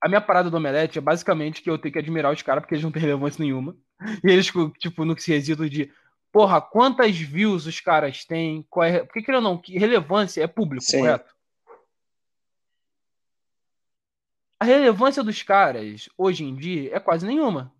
a 0.00 0.08
minha 0.08 0.20
parada 0.20 0.48
do 0.48 0.56
Omelete 0.56 0.96
é 0.96 1.00
basicamente 1.00 1.60
que 1.60 1.68
eu 1.68 1.76
tenho 1.76 1.92
que 1.92 1.98
admirar 1.98 2.32
os 2.32 2.40
caras 2.40 2.62
porque 2.62 2.76
eles 2.76 2.84
não 2.84 2.92
têm 2.92 3.02
relevância 3.02 3.42
nenhuma. 3.42 3.76
E 4.22 4.30
eles, 4.30 4.46
tipo, 4.78 5.04
no 5.04 5.16
que 5.16 5.24
se 5.24 5.32
resíduo 5.32 5.68
de, 5.68 5.92
porra, 6.30 6.60
quantas 6.60 7.18
views 7.18 7.66
os 7.66 7.80
caras 7.80 8.24
têm? 8.24 8.64
Qual 8.70 8.84
é, 8.84 9.02
porque, 9.02 9.22
querendo 9.22 9.44
ou 9.44 9.50
não, 9.54 9.60
que 9.60 9.76
relevância 9.76 10.40
é 10.40 10.46
público, 10.46 10.84
Sim. 10.84 11.00
correto? 11.00 11.34
A 14.60 14.64
relevância 14.64 15.24
dos 15.24 15.42
caras, 15.42 16.08
hoje 16.16 16.44
em 16.44 16.54
dia, 16.54 16.94
é 16.94 17.00
quase 17.00 17.26
nenhuma. 17.26 17.74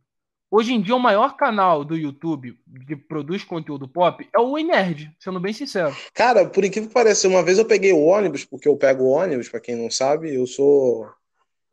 Hoje 0.56 0.72
em 0.72 0.80
dia, 0.80 0.94
o 0.94 1.00
maior 1.00 1.36
canal 1.36 1.84
do 1.84 1.96
YouTube 1.96 2.56
que 2.86 2.94
produz 2.94 3.42
conteúdo 3.42 3.88
pop 3.88 4.24
é 4.32 4.38
o 4.38 4.56
Nerd, 4.56 5.12
sendo 5.18 5.40
bem 5.40 5.52
sincero. 5.52 5.92
Cara, 6.14 6.48
por 6.48 6.64
incrível 6.64 6.88
que 6.88 6.94
pareça, 6.94 7.26
uma 7.26 7.42
vez 7.42 7.58
eu 7.58 7.64
peguei 7.64 7.92
o 7.92 8.04
ônibus, 8.04 8.44
porque 8.44 8.68
eu 8.68 8.76
pego 8.76 9.02
o 9.02 9.08
ônibus, 9.08 9.48
pra 9.48 9.58
quem 9.58 9.74
não 9.74 9.90
sabe, 9.90 10.32
eu 10.32 10.46
sou 10.46 11.10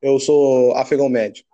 eu 0.01 0.19
sou 0.19 0.75
afegão 0.75 1.07
médio. 1.09 1.45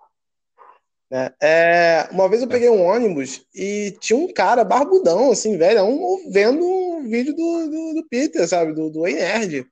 Né? 1.12 1.30
É, 1.44 2.08
uma 2.14 2.30
vez 2.30 2.44
eu 2.44 2.48
peguei 2.48 2.70
um 2.70 2.82
ônibus 2.82 3.46
e 3.54 3.94
tinha 4.00 4.18
um 4.18 4.32
cara 4.32 4.64
barbudão, 4.64 5.30
assim, 5.30 5.58
velho, 5.58 5.84
um, 5.84 6.32
vendo 6.32 6.66
um 6.66 7.10
vídeo 7.10 7.36
do, 7.36 7.68
do, 7.68 7.94
do 7.96 8.08
Peter, 8.10 8.48
sabe, 8.48 8.72
do, 8.72 8.90
do 8.90 9.02
Nerd. 9.02 9.68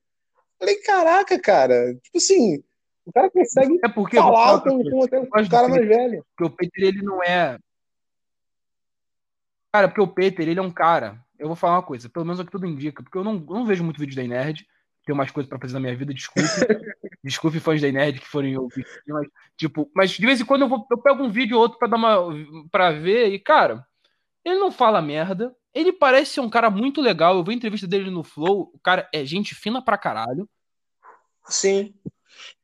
Falei, 0.59 0.75
caraca, 0.81 1.39
cara, 1.39 1.95
tipo 2.03 2.17
assim, 2.17 2.61
o 3.05 3.11
cara 3.11 3.29
consegue 3.29 3.79
É 3.83 3.87
porque 3.87 4.17
falar 4.17 4.61
com, 4.61 4.83
com, 4.83 5.07
com 5.07 5.27
gosto 5.27 5.49
cara 5.49 5.67
mais 5.67 5.87
velho. 5.87 6.25
Porque 6.35 6.51
o 6.51 6.55
Peter, 6.55 6.83
ele 6.83 7.01
não 7.01 7.23
é. 7.23 7.59
Cara, 9.71 9.87
porque 9.87 10.01
o 10.01 10.07
Peter, 10.07 10.47
ele 10.47 10.59
é 10.59 10.63
um 10.63 10.71
cara. 10.71 11.23
Eu 11.37 11.47
vou 11.47 11.55
falar 11.55 11.75
uma 11.75 11.83
coisa, 11.83 12.09
pelo 12.09 12.25
menos 12.25 12.39
é 12.39 12.43
o 12.43 12.45
que 12.45 12.51
tudo 12.51 12.65
indica, 12.65 13.03
porque 13.03 13.17
eu 13.17 13.23
não, 13.23 13.33
eu 13.33 13.53
não 13.53 13.65
vejo 13.65 13.83
muito 13.83 13.99
vídeo 13.99 14.15
da 14.15 14.23
Nerd. 14.23 14.65
Tenho 15.05 15.17
mais 15.17 15.29
coisas 15.29 15.47
pra 15.47 15.59
fazer 15.59 15.73
na 15.73 15.81
minha 15.81 15.95
vida, 15.95 16.13
desculpe. 16.13 16.41
desculpe 17.23 17.59
fãs 17.59 17.81
da 17.81 17.91
Nerd 17.91 18.19
que 18.19 18.27
forem 18.27 18.57
ouvir. 18.57 18.85
Mas, 19.07 19.27
tipo, 19.55 19.91
mas 19.93 20.11
de 20.11 20.25
vez 20.25 20.41
em 20.41 20.45
quando 20.45 20.61
eu, 20.61 20.69
vou, 20.69 20.87
eu 20.89 20.97
pego 20.97 21.23
um 21.23 21.29
vídeo 21.29 21.57
ou 21.57 21.61
outro 21.61 21.77
pra, 21.77 21.87
dar 21.87 21.97
uma, 21.97 22.17
pra 22.71 22.91
ver 22.91 23.27
e, 23.27 23.37
cara, 23.37 23.85
ele 24.43 24.57
não 24.57 24.71
fala 24.71 25.01
merda. 25.01 25.55
Ele 25.73 25.91
parece 25.91 26.33
ser 26.33 26.39
um 26.39 26.49
cara 26.49 26.69
muito 26.71 27.01
legal. 27.01 27.35
Eu 27.35 27.43
vi 27.43 27.51
a 27.51 27.55
entrevista 27.55 27.85
dele 27.85 28.09
no 28.09 28.23
Flow. 28.23 28.71
O 28.73 28.79
cara 28.79 29.07
é 29.13 29.25
gente 29.25 29.53
fina 29.53 29.83
pra 29.83 29.97
caralho. 29.97 30.49
Sim. 31.47 31.93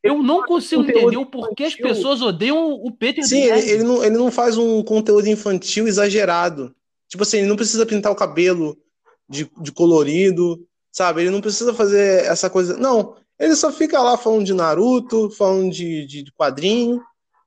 Eu 0.04 0.22
não 0.24 0.44
consigo 0.44 0.82
Conteúdo 0.84 1.00
entender 1.08 1.18
o 1.18 1.26
porquê 1.26 1.64
as 1.66 1.74
infantil. 1.74 1.88
pessoas 1.96 2.22
odeiam 2.22 2.72
o 2.74 2.92
Peter 2.92 3.24
Sim, 3.24 3.42
ele, 3.44 3.70
ele 3.70 3.84
não, 3.84 4.04
ele 4.04 4.18
não 4.18 4.32
faz 4.32 4.58
um 4.58 4.84
conteúdo 4.84 5.28
infantil 5.28 5.88
exagerado. 5.88 6.76
Tipo 7.08 7.24
assim, 7.24 7.38
ele 7.40 7.48
não 7.48 7.56
precisa 7.56 7.86
pintar 7.86 8.12
o 8.12 8.16
cabelo 8.16 8.78
de, 9.30 9.50
de 9.62 9.72
colorido, 9.72 10.66
sabe? 10.92 11.22
Ele 11.22 11.30
não 11.30 11.42
precisa 11.42 11.74
fazer 11.74 12.26
essa 12.26 12.50
coisa. 12.50 12.76
Não, 12.78 13.16
ele 13.40 13.56
só 13.56 13.72
fica 13.72 14.02
lá 14.02 14.18
falando 14.18 14.46
de 14.46 14.54
Naruto, 14.54 15.30
falando 15.32 15.72
de, 15.72 16.06
de, 16.06 16.24
de 16.24 16.32
quadrinho, 16.34 17.02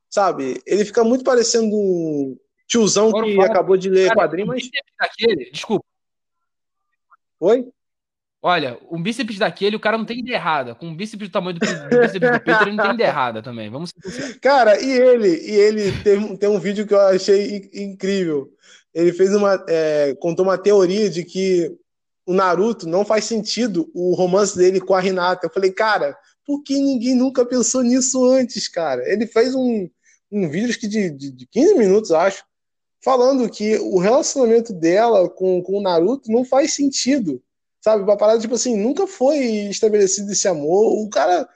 sabe? 0.08 0.60
Ele 0.66 0.84
fica 0.84 1.02
muito 1.02 1.24
parecendo 1.24 1.74
um 1.74 2.36
tiozão 2.68 3.08
Agora 3.08 3.26
que 3.26 3.34
fala- 3.36 3.46
acabou 3.48 3.76
de 3.76 3.88
ler 3.90 4.08
Cara, 4.08 4.20
quadrinho, 4.20 4.46
o 4.46 4.50
mas. 4.50 4.68
daquele, 4.98 5.50
desculpa. 5.50 5.84
Oi? 7.40 7.68
Olha, 8.46 8.78
o 8.90 8.98
bíceps 8.98 9.38
daquele, 9.38 9.74
o 9.74 9.80
cara 9.80 9.96
não 9.96 10.04
tem 10.04 10.18
ideia 10.18 10.36
errada. 10.36 10.74
Com 10.74 10.90
o 10.90 10.94
bíceps 10.94 11.28
do 11.28 11.32
tamanho 11.32 11.58
do, 11.58 11.60
do 11.60 11.66
bíceps 11.98 12.30
do 12.30 12.40
Peter, 12.40 12.62
ele 12.68 12.76
não 12.76 12.84
tem 12.84 12.94
ideia 12.94 13.08
errada 13.08 13.42
também. 13.42 13.70
Vamos. 13.70 13.90
Cara, 14.42 14.78
e 14.78 14.90
ele, 14.90 15.28
e 15.28 15.50
ele 15.52 15.92
tem, 16.02 16.36
tem 16.36 16.48
um 16.50 16.58
vídeo 16.58 16.86
que 16.86 16.92
eu 16.92 17.00
achei 17.00 17.56
in- 17.56 17.70
incrível. 17.92 18.50
Ele 18.92 19.14
fez 19.14 19.34
uma, 19.34 19.64
é, 19.66 20.14
contou 20.20 20.44
uma 20.44 20.58
teoria 20.58 21.08
de 21.08 21.24
que 21.24 21.74
o 22.26 22.34
Naruto 22.34 22.86
não 22.86 23.02
faz 23.02 23.24
sentido 23.24 23.90
o 23.94 24.14
romance 24.14 24.54
dele 24.58 24.78
com 24.78 24.92
a 24.94 25.02
Hinata. 25.02 25.46
Eu 25.46 25.50
falei, 25.50 25.72
cara, 25.72 26.14
por 26.46 26.62
que 26.62 26.74
ninguém 26.78 27.14
nunca 27.14 27.46
pensou 27.46 27.82
nisso 27.82 28.22
antes, 28.30 28.68
cara? 28.68 29.02
Ele 29.10 29.26
fez 29.26 29.54
um, 29.54 29.88
um 30.30 30.50
vídeo 30.50 30.78
que 30.78 30.86
de, 30.86 31.08
de, 31.08 31.30
de 31.32 31.46
15 31.46 31.76
minutos, 31.76 32.12
acho, 32.12 32.44
falando 33.02 33.48
que 33.48 33.78
o 33.78 33.98
relacionamento 33.98 34.74
dela 34.74 35.30
com, 35.30 35.62
com 35.62 35.78
o 35.78 35.82
Naruto 35.82 36.30
não 36.30 36.44
faz 36.44 36.74
sentido. 36.74 37.42
Sabe? 37.84 38.02
Uma 38.02 38.16
parada, 38.16 38.40
tipo 38.40 38.54
assim, 38.54 38.74
nunca 38.74 39.06
foi 39.06 39.36
estabelecido 39.68 40.32
esse 40.32 40.48
amor. 40.48 41.04
O 41.04 41.10
cara. 41.10 41.46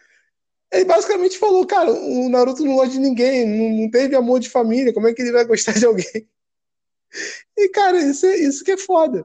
Ele 0.71 0.85
basicamente 0.85 1.39
falou, 1.39 1.67
cara, 1.67 1.91
o 1.91 2.29
Naruto 2.29 2.63
não 2.63 2.75
gosta 2.75 2.91
de 2.91 2.99
ninguém, 2.99 3.47
não, 3.47 3.91
teve 3.91 4.15
amor 4.15 4.39
de 4.39 4.51
família, 4.51 4.93
como 4.93 5.09
é 5.09 5.15
que 5.15 5.23
ele 5.23 5.33
vai 5.33 5.47
gostar 5.47 5.73
de 5.73 5.87
alguém? 5.87 6.29
E, 7.57 7.71
cara, 7.71 7.97
isso, 7.99 8.27
é, 8.27 8.37
isso 8.37 8.63
que 8.63 8.73
é 8.73 8.77
foda. 8.77 9.25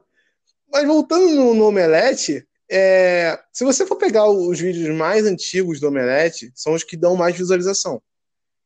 Mas 0.72 0.86
voltando 0.86 1.28
no, 1.28 1.52
no 1.52 1.68
Omelete, 1.68 2.48
é, 2.68 3.38
se 3.52 3.62
você 3.62 3.84
for 3.84 3.96
pegar 3.96 4.26
os 4.26 4.58
vídeos 4.58 4.88
mais 4.96 5.26
antigos 5.26 5.78
do 5.78 5.88
Omelete, 5.88 6.50
são 6.54 6.72
os 6.72 6.82
que 6.82 6.96
dão 6.96 7.14
mais 7.14 7.36
visualização. 7.36 8.00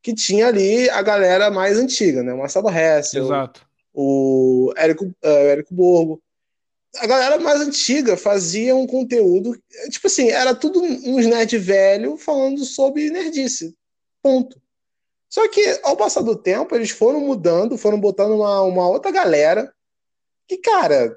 Que 0.01 0.15
tinha 0.15 0.47
ali 0.47 0.89
a 0.89 1.01
galera 1.01 1.51
mais 1.51 1.77
antiga, 1.77 2.23
né? 2.23 2.33
O 2.33 2.37
Marcelo 2.37 2.69
Hessel, 2.69 3.25
Exato. 3.25 3.67
o 3.93 4.71
Érico, 4.77 5.03
o 5.05 5.27
Érico 5.27 5.73
Borgo. 5.73 6.23
A 6.97 7.05
galera 7.05 7.39
mais 7.39 7.61
antiga 7.61 8.17
fazia 8.17 8.75
um 8.75 8.87
conteúdo, 8.87 9.55
tipo 9.91 10.07
assim, 10.07 10.29
era 10.29 10.55
tudo 10.55 10.81
uns 10.81 11.25
nerd 11.27 11.55
velho 11.57 12.17
falando 12.17 12.65
sobre 12.65 13.09
nerdice. 13.11 13.77
Ponto. 14.23 14.59
Só 15.29 15.47
que 15.47 15.79
ao 15.83 15.95
passar 15.95 16.23
do 16.23 16.35
tempo, 16.35 16.75
eles 16.75 16.89
foram 16.89 17.19
mudando, 17.21 17.77
foram 17.77 17.99
botando 17.99 18.31
uma, 18.35 18.61
uma 18.63 18.87
outra 18.89 19.11
galera. 19.11 19.71
Que, 20.47 20.57
cara, 20.57 21.15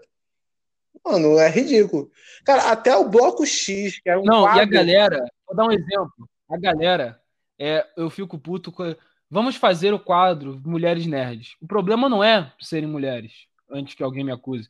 mano, 1.03 1.39
é 1.39 1.49
ridículo. 1.49 2.11
Cara, 2.45 2.71
até 2.71 2.95
o 2.95 3.09
Bloco 3.09 3.47
X, 3.47 3.99
que 3.99 4.11
era 4.11 4.21
um 4.21 4.25
Não, 4.25 4.43
e 4.45 4.49
a 4.49 4.53
quadro- 4.53 4.71
galera, 4.71 5.25
vou 5.47 5.57
dar 5.57 5.65
um 5.65 5.73
exemplo. 5.73 6.29
A 6.51 6.59
galera, 6.59 7.19
é, 7.59 7.87
eu 7.97 8.11
fico 8.11 8.39
puto 8.39 8.71
com. 8.71 8.95
Vamos 9.31 9.57
fazer 9.57 9.95
o 9.95 9.99
quadro 9.99 10.61
Mulheres 10.63 11.07
Nerds. 11.07 11.57
O 11.63 11.67
problema 11.67 12.07
não 12.11 12.23
é 12.23 12.53
serem 12.61 12.87
mulheres, 12.87 13.33
antes 13.71 13.95
que 13.95 14.03
alguém 14.03 14.23
me 14.23 14.33
acuse. 14.33 14.69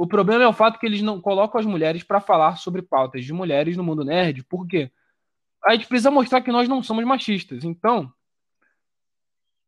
O 0.00 0.06
problema 0.06 0.42
é 0.42 0.48
o 0.48 0.52
fato 0.54 0.78
que 0.78 0.86
eles 0.86 1.02
não 1.02 1.20
colocam 1.20 1.60
as 1.60 1.66
mulheres 1.66 2.02
para 2.02 2.22
falar 2.22 2.56
sobre 2.56 2.80
pautas 2.80 3.22
de 3.22 3.34
mulheres 3.34 3.76
no 3.76 3.84
mundo 3.84 4.02
nerd. 4.02 4.42
Por 4.44 4.66
quê? 4.66 4.90
A 5.62 5.72
gente 5.74 5.86
precisa 5.86 6.10
mostrar 6.10 6.40
que 6.40 6.50
nós 6.50 6.66
não 6.66 6.82
somos 6.82 7.04
machistas. 7.04 7.64
Então, 7.64 8.10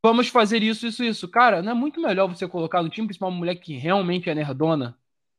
vamos 0.02 0.28
fazer 0.28 0.62
isso, 0.62 0.86
isso, 0.86 1.04
isso. 1.04 1.28
Cara, 1.28 1.60
não 1.60 1.72
é 1.72 1.74
muito 1.74 2.00
melhor 2.00 2.28
você 2.28 2.48
colocar 2.48 2.82
no 2.82 2.88
time 2.88 3.06
principal 3.06 3.28
uma 3.28 3.36
mulher 3.36 3.56
que 3.56 3.76
realmente 3.76 4.30
é 4.30 4.34
nerdona 4.34 4.96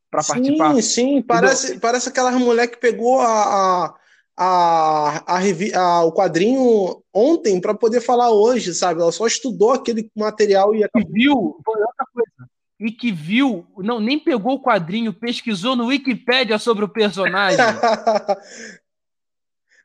para 0.08 0.22
participar? 0.22 0.74
Sim, 0.74 0.80
sim, 0.82 1.22
parece, 1.22 1.80
parece 1.80 2.08
aquela 2.08 2.30
mulher 2.30 2.68
que 2.68 2.76
pegou 2.76 3.20
a, 3.20 3.96
a, 4.36 5.26
a, 5.26 5.40
a, 5.74 6.04
o 6.04 6.12
quadrinho 6.12 7.02
ontem 7.12 7.60
para 7.60 7.74
poder 7.74 8.00
falar 8.00 8.30
hoje, 8.30 8.72
sabe? 8.72 9.00
Ela 9.00 9.10
só 9.10 9.26
estudou 9.26 9.72
aquele 9.72 10.08
material 10.14 10.72
e 10.72 10.84
acabou. 10.84 11.10
viu, 11.10 11.60
foi 11.64 11.80
outra 11.80 12.06
coisa, 12.14 12.53
e 12.78 12.90
que 12.90 13.12
viu, 13.12 13.66
não, 13.78 14.00
nem 14.00 14.18
pegou 14.18 14.54
o 14.54 14.62
quadrinho, 14.62 15.12
pesquisou 15.12 15.76
no 15.76 15.86
Wikipédia 15.86 16.58
sobre 16.58 16.84
o 16.84 16.88
personagem. 16.88 17.58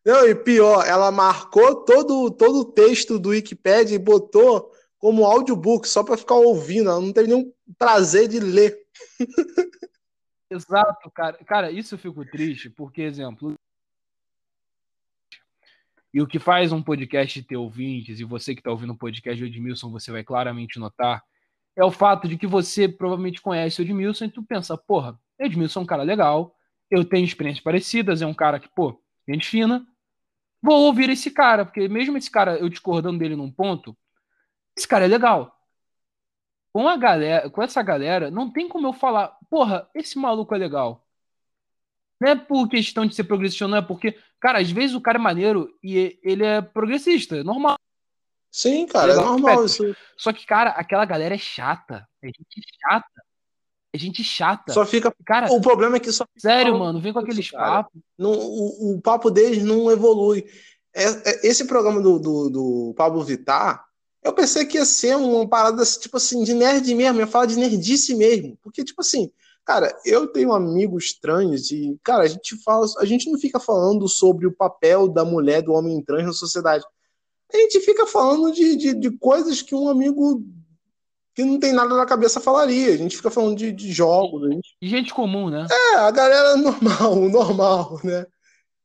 Não, 0.05 0.25
e 0.25 0.33
pior, 0.33 0.87
ela 0.87 1.11
marcou 1.11 1.83
todo, 1.83 2.31
todo 2.31 2.61
o 2.61 2.71
texto 2.71 3.19
do 3.19 3.29
Wikipedia 3.29 3.95
e 3.95 3.99
botou 3.99 4.71
como 4.97 5.25
audiobook 5.25 5.87
só 5.87 6.03
para 6.03 6.17
ficar 6.17 6.35
ouvindo. 6.35 6.89
Ela 6.89 7.01
não 7.01 7.11
teve 7.11 7.27
nenhum 7.27 7.51
prazer 7.77 8.29
de 8.29 8.39
ler. 8.39 8.79
Exato, 10.49 11.11
cara. 11.11 11.37
Cara, 11.45 11.69
isso 11.69 11.95
eu 11.95 11.99
fico 11.99 12.25
triste, 12.25 12.69
porque, 12.69 13.01
exemplo, 13.01 13.53
e 16.13 16.21
o 16.21 16.27
que 16.27 16.39
faz 16.39 16.71
um 16.71 16.81
podcast 16.81 17.41
ter 17.43 17.55
ouvintes, 17.55 18.19
e 18.19 18.23
você 18.23 18.55
que 18.55 18.61
está 18.61 18.71
ouvindo 18.71 18.93
o 18.93 18.97
podcast 18.97 19.39
do 19.39 19.45
Edmilson, 19.45 19.91
você 19.91 20.11
vai 20.11 20.23
claramente 20.23 20.79
notar, 20.79 21.23
é 21.79 21.85
o 21.85 21.91
fato 21.91 22.27
de 22.27 22.37
que 22.37 22.45
você 22.45 22.89
provavelmente 22.89 23.41
conhece 23.41 23.81
o 23.81 23.83
Edmilson 23.83 24.25
e 24.25 24.31
tu 24.31 24.43
pensa, 24.43 24.77
porra, 24.77 25.17
Edmilson 25.39 25.79
é 25.79 25.83
um 25.83 25.85
cara 25.85 26.03
legal, 26.03 26.53
eu 26.91 27.05
tenho 27.05 27.23
experiências 27.23 27.63
parecidas, 27.63 28.21
é 28.21 28.25
um 28.25 28.33
cara 28.33 28.59
que, 28.59 28.67
pô, 28.67 29.01
gente 29.27 29.47
fina, 29.47 29.87
vou 30.61 30.87
ouvir 30.87 31.09
esse 31.09 31.31
cara, 31.31 31.63
porque 31.63 31.87
mesmo 31.87 32.17
esse 32.17 32.29
cara, 32.29 32.57
eu 32.57 32.67
discordando 32.67 33.17
dele 33.19 33.35
num 33.35 33.49
ponto, 33.49 33.97
esse 34.77 34.87
cara 34.87 35.05
é 35.05 35.07
legal. 35.07 35.55
Com 36.73 36.87
a 36.87 36.97
galera, 36.97 37.49
com 37.49 37.63
essa 37.63 37.81
galera, 37.81 38.29
não 38.29 38.51
tem 38.51 38.67
como 38.67 38.87
eu 38.87 38.93
falar, 38.93 39.37
porra, 39.49 39.89
esse 39.95 40.19
maluco 40.19 40.53
é 40.53 40.57
legal. 40.57 41.07
Não 42.19 42.29
é 42.29 42.35
por 42.35 42.67
questão 42.67 43.05
de 43.05 43.15
ser 43.15 43.23
progressista, 43.23 43.67
não 43.67 43.77
é 43.77 43.81
porque, 43.81 44.19
cara, 44.41 44.59
às 44.59 44.69
vezes 44.69 44.95
o 44.95 45.01
cara 45.01 45.17
é 45.17 45.21
maneiro 45.21 45.73
e 45.81 46.19
ele 46.21 46.43
é 46.43 46.61
progressista, 46.61 47.37
é 47.37 47.43
normal. 47.43 47.78
Sim, 48.51 48.87
cara, 48.87 49.13
é 49.13 49.15
normal 49.15 49.65
isso. 49.65 49.95
Só 50.17 50.33
que, 50.33 50.45
cara, 50.45 50.71
aquela 50.71 51.05
galera 51.05 51.35
é 51.35 51.37
chata. 51.37 52.07
É 52.21 52.27
gente 52.27 52.61
chata. 52.81 53.23
É 53.93 53.97
gente 53.97 54.23
chata. 54.23 54.73
Só 54.73 54.85
fica. 54.85 55.13
Cara, 55.25 55.51
o 55.51 55.61
problema 55.61 55.97
é 55.97 55.99
que 55.99 56.11
só. 56.11 56.25
Sério, 56.37 56.77
mano, 56.77 56.99
vem 56.99 57.13
com 57.13 57.19
aqueles 57.19 57.51
papos. 57.51 58.01
o, 58.17 58.95
o 58.95 59.01
papo 59.01 59.29
deles 59.31 59.63
não 59.63 59.91
evolui. 59.91 60.45
É, 60.93 61.03
é, 61.03 61.47
esse 61.47 61.65
programa 61.65 62.01
do, 62.01 62.19
do, 62.19 62.49
do 62.49 62.93
Pablo 62.95 63.23
Vittar, 63.23 63.83
eu 64.23 64.33
pensei 64.33 64.65
que 64.65 64.77
ia 64.77 64.85
ser 64.85 65.15
uma 65.15 65.47
parada, 65.47 65.83
tipo 65.85 66.17
assim, 66.17 66.43
de 66.43 66.53
nerd 66.53 66.93
mesmo, 66.93 67.19
ia 67.19 67.27
falar 67.27 67.45
de 67.45 67.55
nerdice 67.55 68.15
mesmo. 68.15 68.57
Porque, 68.61 68.83
tipo 68.83 69.01
assim, 69.01 69.31
cara, 69.63 69.95
eu 70.05 70.27
tenho 70.27 70.53
amigos 70.53 71.05
estranhos 71.05 71.71
e, 71.71 71.97
cara, 72.03 72.23
a 72.23 72.27
gente 72.27 72.61
fala, 72.63 72.85
a 72.99 73.05
gente 73.05 73.31
não 73.31 73.39
fica 73.39 73.59
falando 73.59 74.07
sobre 74.07 74.47
o 74.47 74.51
papel 74.51 75.07
da 75.07 75.23
mulher, 75.23 75.61
do 75.61 75.73
homem 75.73 76.01
trans 76.03 76.25
na 76.25 76.33
sociedade. 76.33 76.83
A 77.51 77.57
gente 77.57 77.79
fica 77.81 78.05
falando 78.05 78.51
de, 78.51 78.75
de, 78.75 78.93
de 78.93 79.11
coisas 79.17 79.61
que 79.61 79.73
um 79.73 79.89
amigo 79.89 80.43
que 81.33 81.43
não 81.43 81.59
tem 81.59 81.71
nada 81.71 81.95
na 81.95 82.05
cabeça 82.05 82.39
falaria. 82.39 82.93
A 82.93 82.97
gente 82.97 83.15
fica 83.15 83.31
falando 83.31 83.57
de, 83.57 83.71
de 83.71 83.91
jogos. 83.91 84.49
Gente... 84.49 84.75
Gente 84.81 85.13
comum, 85.13 85.49
né? 85.49 85.65
É, 85.71 85.95
a 85.95 86.11
galera 86.11 86.55
normal, 86.57 87.15
normal, 87.15 87.99
né? 88.03 88.25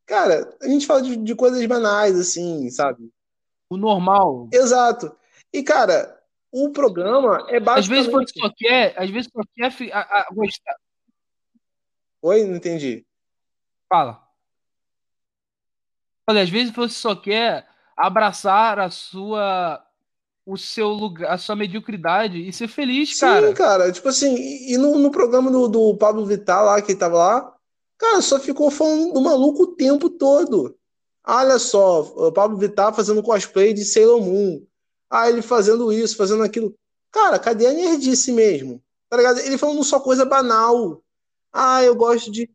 Cara, 0.06 0.56
a 0.62 0.68
gente 0.68 0.86
fala 0.86 1.02
de, 1.02 1.16
de 1.16 1.34
coisas 1.34 1.64
banais, 1.66 2.18
assim, 2.18 2.70
sabe? 2.70 3.10
O 3.68 3.76
normal. 3.76 4.48
Exato. 4.52 5.14
E, 5.52 5.62
cara, 5.62 6.16
o 6.52 6.70
programa 6.70 7.44
é 7.48 7.58
basicamente. 7.58 7.78
Às 7.80 7.88
vezes 7.88 8.12
você 8.12 8.40
só 8.40 8.54
quer, 8.56 8.94
às 8.96 9.10
vezes 9.10 9.30
só 9.32 9.42
quer 9.54 9.92
a, 9.92 10.00
a, 10.00 10.28
gostar. 10.32 10.76
Oi, 12.22 12.44
não 12.44 12.56
entendi. 12.56 13.04
Fala. 13.88 14.22
Olha, 16.28 16.42
às 16.42 16.48
vezes 16.48 16.72
você 16.72 16.94
só 16.94 17.16
quer 17.16 17.68
abraçar 17.96 18.78
a 18.78 18.90
sua 18.90 19.84
o 20.46 20.58
seu 20.58 20.88
lugar, 20.88 21.32
a 21.32 21.38
sua 21.38 21.56
mediocridade 21.56 22.46
e 22.46 22.52
ser 22.52 22.68
feliz, 22.68 23.18
cara. 23.18 23.48
Sim, 23.48 23.54
cara. 23.54 23.92
Tipo 23.92 24.08
assim, 24.08 24.36
e 24.36 24.76
no, 24.76 24.98
no 24.98 25.10
programa 25.10 25.50
do, 25.50 25.68
do 25.68 25.96
Pablo 25.96 26.26
Vittar 26.26 26.64
lá, 26.64 26.82
que 26.82 26.94
tava 26.94 27.16
lá, 27.16 27.54
cara, 27.96 28.20
só 28.20 28.38
ficou 28.38 28.70
falando 28.70 29.12
do 29.12 29.20
maluco 29.20 29.62
o 29.62 29.74
tempo 29.74 30.10
todo. 30.10 30.76
Olha 31.26 31.58
só, 31.58 32.02
o 32.02 32.30
Pablo 32.30 32.58
Vittar 32.58 32.94
fazendo 32.94 33.22
cosplay 33.22 33.72
de 33.72 33.84
Sailor 33.84 34.20
Moon. 34.20 34.62
Ah, 35.08 35.28
ele 35.28 35.40
fazendo 35.40 35.90
isso, 35.92 36.16
fazendo 36.16 36.42
aquilo. 36.42 36.74
Cara, 37.10 37.38
cadê 37.38 37.66
a 37.66 37.72
nerdice 37.72 38.30
mesmo? 38.32 38.82
Tá 39.08 39.16
ligado? 39.16 39.38
Ele 39.38 39.56
falando 39.56 39.82
só 39.82 39.98
coisa 40.00 40.24
banal. 40.24 41.02
Ah, 41.52 41.82
eu 41.82 41.94
gosto 41.94 42.30
de. 42.30 42.50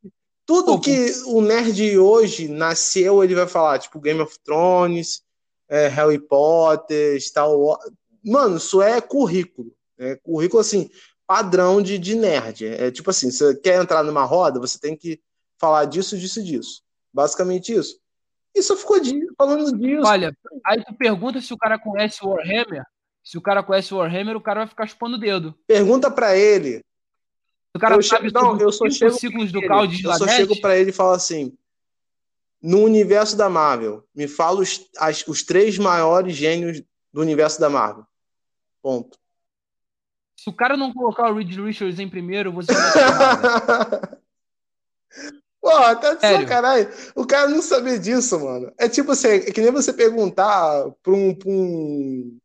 Tudo 0.46 0.74
Pô, 0.74 0.80
que 0.80 1.14
o 1.28 1.42
nerd 1.42 1.98
hoje 1.98 2.48
nasceu, 2.48 3.24
ele 3.24 3.36
vai 3.36 3.48
falar, 3.48 3.80
tipo 3.80 4.00
Game 4.00 4.20
of 4.20 4.38
Thrones, 4.44 5.22
é, 5.70 5.88
Harry 5.88 6.20
Potter, 6.20 7.22
Star 7.22 7.50
Wars. 7.50 7.90
Mano, 8.24 8.58
isso 8.58 8.82
é 8.82 9.00
currículo. 9.00 9.72
É 9.98 10.16
currículo, 10.16 10.60
assim, 10.60 10.90
padrão 11.28 11.82
de, 11.82 11.98
de 11.98 12.16
nerd. 12.16 12.66
É 12.66 12.90
tipo 12.90 13.10
assim, 13.12 13.32
você 13.32 13.56
quer 13.56 13.80
entrar 13.80 14.04
numa 14.04 14.26
roda, 14.26 14.60
você 14.60 14.80
tem 14.80 14.98
que 14.98 15.22
falar 15.58 15.86
disso, 15.86 16.18
disso, 16.18 16.44
disso. 16.44 16.82
Basicamente 17.14 17.72
isso. 17.72 18.00
E 18.56 18.64
só 18.64 18.76
ficou 18.76 19.00
de, 19.00 19.28
falando 19.38 19.78
disso. 19.78 20.08
Olha, 20.08 20.36
aí 20.66 20.84
tu 20.84 20.94
pergunta 20.96 21.40
se 21.40 21.54
o 21.54 21.58
cara 21.58 21.78
conhece 21.78 22.26
o 22.26 22.30
Warhammer. 22.30 22.84
Se 23.24 23.38
o 23.38 23.42
cara 23.42 23.62
conhece 23.62 23.94
o 23.94 23.98
Warhammer, 23.98 24.36
o 24.36 24.42
cara 24.42 24.62
vai 24.62 24.68
ficar 24.68 24.88
chupando 24.88 25.18
o 25.18 25.20
dedo. 25.20 25.54
Pergunta 25.68 26.10
para 26.10 26.36
ele. 26.36 26.84
O 27.76 27.80
cara 27.80 27.96
eu 27.96 28.02
sabe 28.02 28.30
chego, 28.30 28.42
não, 28.42 28.60
eu 28.60 28.72
só 28.72 28.90
chego 28.90 29.14
ciclos 29.14 29.52
do 29.52 29.62
Calde 29.62 30.04
Eu 30.04 30.14
só 30.16 30.28
chego 30.28 30.60
para 30.60 30.78
ele 30.78 30.90
e 30.90 30.94
falo 30.94 31.12
assim: 31.12 31.56
no 32.62 32.80
universo 32.80 33.38
da 33.38 33.50
Marvel, 33.50 34.04
me 34.14 34.28
fala 34.28 34.60
os, 34.60 34.90
as, 34.98 35.26
os 35.28 35.44
três 35.44 35.78
maiores 35.78 36.36
gênios 36.36 36.82
do 37.12 37.22
universo 37.22 37.60
da 37.60 37.70
Marvel. 37.70 38.06
Ponto. 38.82 39.18
Se 40.38 40.50
o 40.50 40.54
cara 40.54 40.78
não 40.78 40.94
colocar 40.94 41.30
o 41.30 41.36
Reed 41.36 41.54
Richards 41.58 42.00
em 42.00 42.10
primeiro, 42.10 42.52
você 42.52 42.74
vai 42.74 42.82
Pô, 45.62 45.70
tá 45.98 46.14
de 46.14 46.22
Sério? 46.22 46.48
sacanagem. 46.48 46.88
O 47.14 47.28
cara 47.28 47.50
não 47.50 47.62
sabe 47.62 48.00
disso, 48.00 48.40
mano. 48.40 48.72
É 48.78 48.88
tipo 48.88 49.12
assim, 49.12 49.28
é 49.28 49.52
que 49.52 49.62
nem 49.62 49.72
você 49.72 49.92
perguntar 49.92 50.90
para 51.04 51.14
um, 51.14 51.36
pra 51.36 51.50
um 51.50 52.38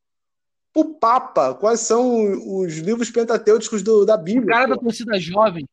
pro 0.73 0.95
Papa 0.97 1.55
quais 1.55 1.81
são 1.81 2.59
os 2.59 2.79
livros 2.79 3.11
pentatêuticos 3.11 3.83
do, 3.85 4.05
da 4.05 4.17
Bíblia. 4.17 4.47
O 4.47 4.49
cara 4.49 4.69
pô. 4.69 4.75
da 4.75 4.81
torcida 4.81 5.21
jovem. 5.21 5.69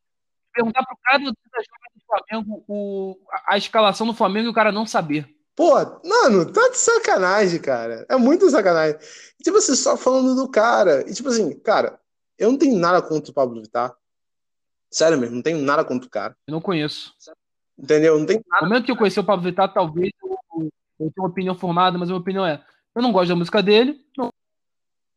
Perguntar 0.54 0.86
pro 0.86 0.98
cara 1.04 1.18
da 1.18 1.34
torcida 1.34 1.58
jovem 1.58 1.91
Flamengo, 2.12 2.64
o, 2.68 3.18
a 3.48 3.58
escalação 3.58 4.06
do 4.06 4.14
Flamengo 4.14 4.48
e 4.48 4.52
o 4.52 4.54
cara 4.54 4.72
não 4.72 4.86
saber. 4.86 5.28
Pô, 5.56 5.74
mano, 6.04 6.52
tá 6.52 6.70
de 6.70 6.78
sacanagem, 6.78 7.62
cara. 7.62 8.06
É 8.10 8.16
muito 8.16 8.50
sacanagem. 8.50 8.98
tipo 9.44 9.58
assim, 9.58 9.76
só 9.76 9.96
falando 9.96 10.36
do 10.36 10.50
cara. 10.50 11.02
E 11.10 11.14
tipo 11.14 11.30
assim, 11.30 11.58
cara, 11.60 12.00
eu 12.38 12.52
não 12.52 12.58
tenho 12.58 12.78
nada 12.78 13.02
contra 13.02 13.32
o 13.32 13.34
Pablo 13.34 13.62
Vittar. 13.62 13.94
Sério 14.90 15.18
mesmo, 15.18 15.36
não 15.36 15.42
tenho 15.42 15.60
nada 15.60 15.86
contra 15.86 16.08
o 16.08 16.12
cara. 16.12 16.36
Eu 16.48 16.52
não 16.52 16.62
conheço. 16.62 17.14
Entendeu? 17.78 18.20
Não 18.20 18.26
tem 18.26 18.42
nada. 18.48 18.66
No 18.66 18.70
momento 18.70 18.86
que 18.86 18.92
eu 18.92 18.98
conheci 18.98 19.20
o 19.20 19.24
Pablo 19.24 19.46
Vittar, 19.46 19.74
talvez 19.74 20.12
eu, 20.22 20.38
eu 21.00 21.12
tenha 21.12 21.12
uma 21.18 21.30
opinião 21.30 21.56
formada, 21.56 21.98
mas 21.98 22.10
a 22.10 22.12
minha 22.12 22.22
opinião 22.22 22.46
é: 22.46 22.64
eu 22.96 23.02
não 23.02 23.12
gosto 23.12 23.30
da 23.30 23.36
música 23.36 23.62
dele. 23.62 24.04
Não, 24.18 24.32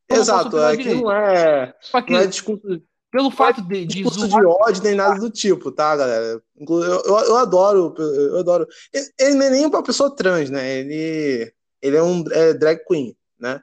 Exato, 0.08 0.58
é 0.58 0.76
que 0.76 0.94
não 0.94 1.10
é, 1.10 1.74
não 2.08 2.18
é 2.18 2.26
discurso 2.26 2.82
pelo 3.14 3.30
fato 3.30 3.62
de. 3.62 3.86
de 3.86 4.02
discurso 4.02 4.26
de 4.26 4.44
ódio 4.44 4.82
nem 4.82 4.96
nada 4.96 5.20
do 5.20 5.30
tipo, 5.30 5.70
tá, 5.70 5.94
galera? 5.94 6.42
Eu, 6.58 6.82
eu, 6.82 7.04
eu 7.04 7.36
adoro, 7.36 7.94
eu 7.96 8.40
adoro. 8.40 8.66
Ele, 8.92 9.08
ele 9.20 9.34
não 9.34 9.46
é 9.46 9.50
nem 9.50 9.66
uma 9.66 9.84
pessoa 9.84 10.12
trans, 10.16 10.50
né? 10.50 10.78
Ele, 10.78 11.52
ele 11.80 11.96
é 11.96 12.02
um 12.02 12.24
é 12.32 12.52
drag 12.52 12.80
queen, 12.84 13.16
né? 13.38 13.60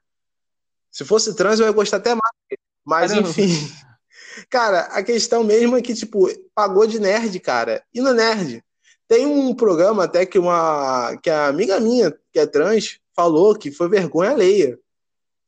Se 0.89 1.03
fosse 1.03 1.35
trans, 1.35 1.59
eu 1.59 1.65
ia 1.65 1.73
gostar 1.73 1.97
até 1.97 2.11
mais. 2.11 2.21
Mas, 2.85 3.11
Caramba. 3.11 3.29
enfim. 3.29 3.49
Cara, 4.49 4.83
a 4.83 5.03
questão 5.03 5.43
mesmo 5.43 5.75
é 5.75 5.81
que, 5.81 5.93
tipo, 5.93 6.29
pagou 6.55 6.87
de 6.87 6.97
nerd, 6.97 7.37
cara. 7.41 7.83
E 7.93 7.99
no 7.99 8.13
nerd. 8.13 8.63
Tem 9.05 9.25
um 9.25 9.53
programa 9.53 10.05
até 10.05 10.25
que 10.25 10.39
uma. 10.39 11.17
que 11.21 11.29
a 11.29 11.47
amiga 11.47 11.77
minha, 11.77 12.17
que 12.31 12.39
é 12.39 12.45
trans, 12.45 12.99
falou 13.13 13.53
que 13.53 13.69
foi 13.69 13.89
vergonha 13.89 14.31
alheia 14.31 14.79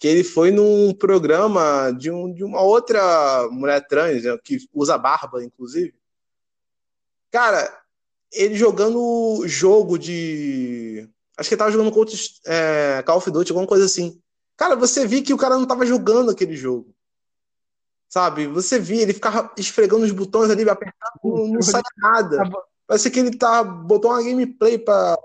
que 0.03 0.07
ele 0.09 0.21
foi 0.21 0.51
num 0.51 0.93
programa 0.93 1.89
de, 1.91 2.11
um, 2.11 2.29
de 2.29 2.43
uma 2.43 2.59
outra 2.61 3.47
mulher 3.49 3.87
trans, 3.87 4.21
né, 4.25 4.37
que 4.43 4.57
usa 4.73 4.97
barba, 4.97 5.41
inclusive. 5.41 5.95
Cara, 7.31 7.73
ele 8.29 8.53
jogando 8.53 9.47
jogo 9.47 9.97
de. 9.97 11.09
Acho 11.37 11.47
que 11.47 11.55
ele 11.55 11.59
tava 11.59 11.71
jogando 11.71 11.89
contra 11.93 12.17
é, 12.45 13.01
Call 13.03 13.15
of 13.15 13.31
Duty, 13.31 13.53
alguma 13.53 13.65
coisa 13.65 13.85
assim. 13.85 14.21
Cara, 14.57 14.75
você 14.75 15.07
viu 15.07 15.23
que 15.23 15.33
o 15.33 15.37
cara 15.37 15.57
não 15.57 15.65
tava 15.65 15.85
jogando 15.85 16.31
aquele 16.31 16.57
jogo. 16.57 16.93
Sabe? 18.09 18.45
Você 18.47 18.77
via, 18.79 19.03
ele 19.03 19.13
ficava 19.13 19.53
esfregando 19.57 20.03
os 20.03 20.11
botões 20.11 20.51
ali, 20.51 20.69
apertando, 20.69 21.13
não, 21.23 21.47
não 21.47 21.61
saia 21.61 21.81
nada. 21.95 22.51
Parece 22.85 23.09
que 23.09 23.21
ele 23.21 23.37
tá, 23.37 23.63
botou 23.63 24.11
uma 24.11 24.21
gameplay 24.21 24.77
pra. 24.77 25.17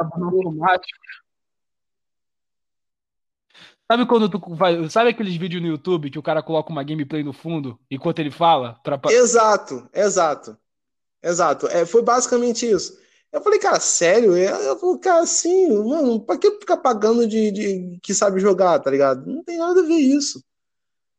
automático. 0.00 0.98
Sabe 3.90 4.06
quando 4.06 4.28
tu 4.28 4.40
vai. 4.54 4.88
Sabe 4.90 5.10
aqueles 5.10 5.36
vídeos 5.36 5.62
no 5.62 5.68
YouTube 5.68 6.10
que 6.10 6.18
o 6.18 6.22
cara 6.22 6.42
coloca 6.42 6.70
uma 6.70 6.82
gameplay 6.82 7.22
no 7.22 7.32
fundo 7.32 7.78
enquanto 7.90 8.18
ele 8.18 8.30
fala? 8.30 8.78
Pra... 8.82 9.00
Exato, 9.10 9.88
exato. 9.94 10.56
Exato. 11.22 11.66
É, 11.68 11.86
foi 11.86 12.02
basicamente 12.02 12.68
isso. 12.68 12.98
Eu 13.32 13.40
falei, 13.40 13.58
cara, 13.58 13.78
sério? 13.80 14.36
Eu 14.36 14.78
falei, 14.78 14.98
cara, 14.98 15.22
assim, 15.22 15.68
mano, 15.84 16.20
pra 16.20 16.38
que 16.38 16.50
ficar 16.52 16.78
pagando 16.78 17.26
de, 17.26 17.50
de, 17.50 17.98
que 18.02 18.14
sabe 18.14 18.40
jogar, 18.40 18.78
tá 18.80 18.90
ligado? 18.90 19.26
Não 19.26 19.42
tem 19.42 19.58
nada 19.58 19.80
a 19.80 19.84
ver 19.84 19.94
isso. 19.94 20.42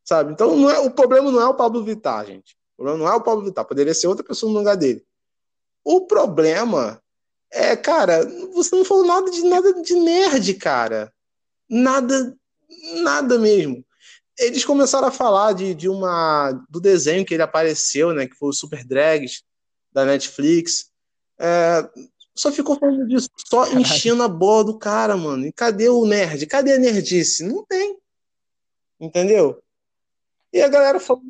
Sabe? 0.04 0.32
Então 0.32 0.56
não 0.56 0.70
é, 0.70 0.80
o 0.80 0.90
problema 0.90 1.32
não 1.32 1.42
é 1.42 1.48
o 1.48 1.54
Pablo 1.54 1.84
Vittar, 1.84 2.26
gente. 2.26 2.56
O 2.74 2.84
problema 2.84 3.06
não 3.06 3.14
é 3.14 3.16
o 3.16 3.22
Pablo 3.22 3.46
Vittar, 3.46 3.66
poderia 3.66 3.94
ser 3.94 4.08
outra 4.08 4.26
pessoa 4.26 4.52
no 4.52 4.58
lugar 4.58 4.76
dele. 4.76 5.06
O 5.84 6.02
problema 6.02 7.02
é, 7.52 7.76
cara, 7.76 8.26
você 8.54 8.76
não 8.76 8.86
falou 8.86 9.06
nada 9.06 9.30
de 9.30 9.44
nada 9.44 9.82
de 9.82 9.94
nerd, 9.96 10.54
cara. 10.56 11.14
Nada 11.70 12.36
nada 13.02 13.38
mesmo. 13.38 13.86
Eles 14.38 14.64
começaram 14.64 15.08
a 15.08 15.12
falar 15.12 15.54
de, 15.54 15.74
de 15.74 15.90
uma 15.90 16.52
do 16.70 16.80
desenho 16.80 17.26
que 17.26 17.34
ele 17.34 17.44
apareceu, 17.44 18.14
né, 18.14 18.28
que 18.28 18.36
foi 18.36 18.50
o 18.50 18.54
Super 18.54 18.86
Drags 18.86 19.44
da 19.92 20.06
Netflix. 20.06 20.92
É, 21.40 21.90
só 22.36 22.52
ficou 22.52 22.78
falando 22.78 23.08
disso, 23.08 23.30
só 23.48 23.64
Caralho. 23.64 23.82
enchendo 23.82 24.22
a 24.22 24.28
bola 24.28 24.66
do 24.66 24.78
cara, 24.78 25.18
mano. 25.18 25.46
E 25.46 25.52
cadê 25.52 25.90
o 25.90 26.06
nerd? 26.06 26.46
Cadê 26.46 26.74
a 26.74 26.78
nerdice? 26.78 27.44
Não 27.44 27.66
tem. 27.66 27.98
Entendeu? 29.00 29.62
E 30.54 30.62
a 30.62 30.68
galera 30.68 31.00
falou 31.00 31.24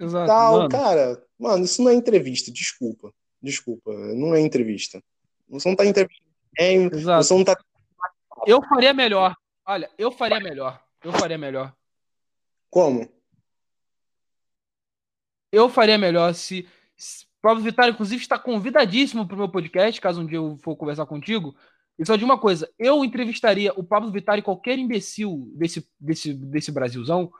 Exato, 0.00 0.26
tal, 0.26 0.56
mano. 0.58 0.68
cara. 0.68 1.22
Mano, 1.38 1.64
isso 1.64 1.82
não 1.82 1.90
é 1.90 1.94
entrevista, 1.94 2.50
desculpa. 2.50 3.12
Desculpa, 3.40 3.92
não 3.92 4.34
é 4.34 4.40
entrevista. 4.40 5.02
Você 5.48 5.68
não 5.68 5.76
tá 5.76 5.84
entrevistando 5.84 6.32
você 6.54 7.34
não 7.34 7.44
tá. 7.44 7.56
Eu 8.46 8.60
faria 8.62 8.92
melhor. 8.92 9.34
Olha, 9.72 9.90
eu 9.96 10.12
faria 10.12 10.38
melhor. 10.38 10.84
Eu 11.02 11.12
faria 11.12 11.38
melhor. 11.38 11.74
Como? 12.68 13.10
Eu 15.50 15.66
faria 15.70 15.96
melhor 15.96 16.34
se, 16.34 16.68
Pablo 17.40 17.62
Vittar, 17.62 17.88
inclusive, 17.88 18.20
está 18.20 18.38
convidadíssimo 18.38 19.26
para 19.26 19.34
o 19.34 19.38
meu 19.38 19.48
podcast, 19.48 19.98
caso 19.98 20.20
um 20.20 20.26
dia 20.26 20.36
eu 20.36 20.58
for 20.62 20.76
conversar 20.76 21.06
contigo. 21.06 21.56
E 21.98 22.04
só 22.04 22.16
de 22.16 22.24
uma 22.24 22.38
coisa, 22.38 22.70
eu 22.78 23.02
entrevistaria 23.02 23.72
o 23.74 23.82
Pablo 23.82 24.12
Vittar 24.12 24.38
e 24.38 24.42
qualquer 24.42 24.78
imbecil 24.78 25.50
desse, 25.54 25.88
desse, 25.98 26.34
desse 26.34 26.70
Brasilzão. 26.70 27.32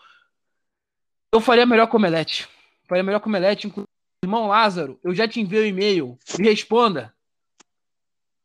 Eu 1.34 1.40
faria 1.40 1.66
melhor 1.66 1.86
com 1.86 1.98
Omelete. 1.98 2.48
Faria 2.88 3.04
melhor 3.04 3.20
com 3.20 3.28
Omelete. 3.28 3.66
Inclusive, 3.66 3.88
irmão 4.24 4.48
Lázaro, 4.48 4.98
eu 5.04 5.14
já 5.14 5.28
te 5.28 5.38
enviei 5.38 5.64
o 5.64 5.66
e-mail. 5.66 6.18
Me 6.38 6.48
responda. 6.48 7.14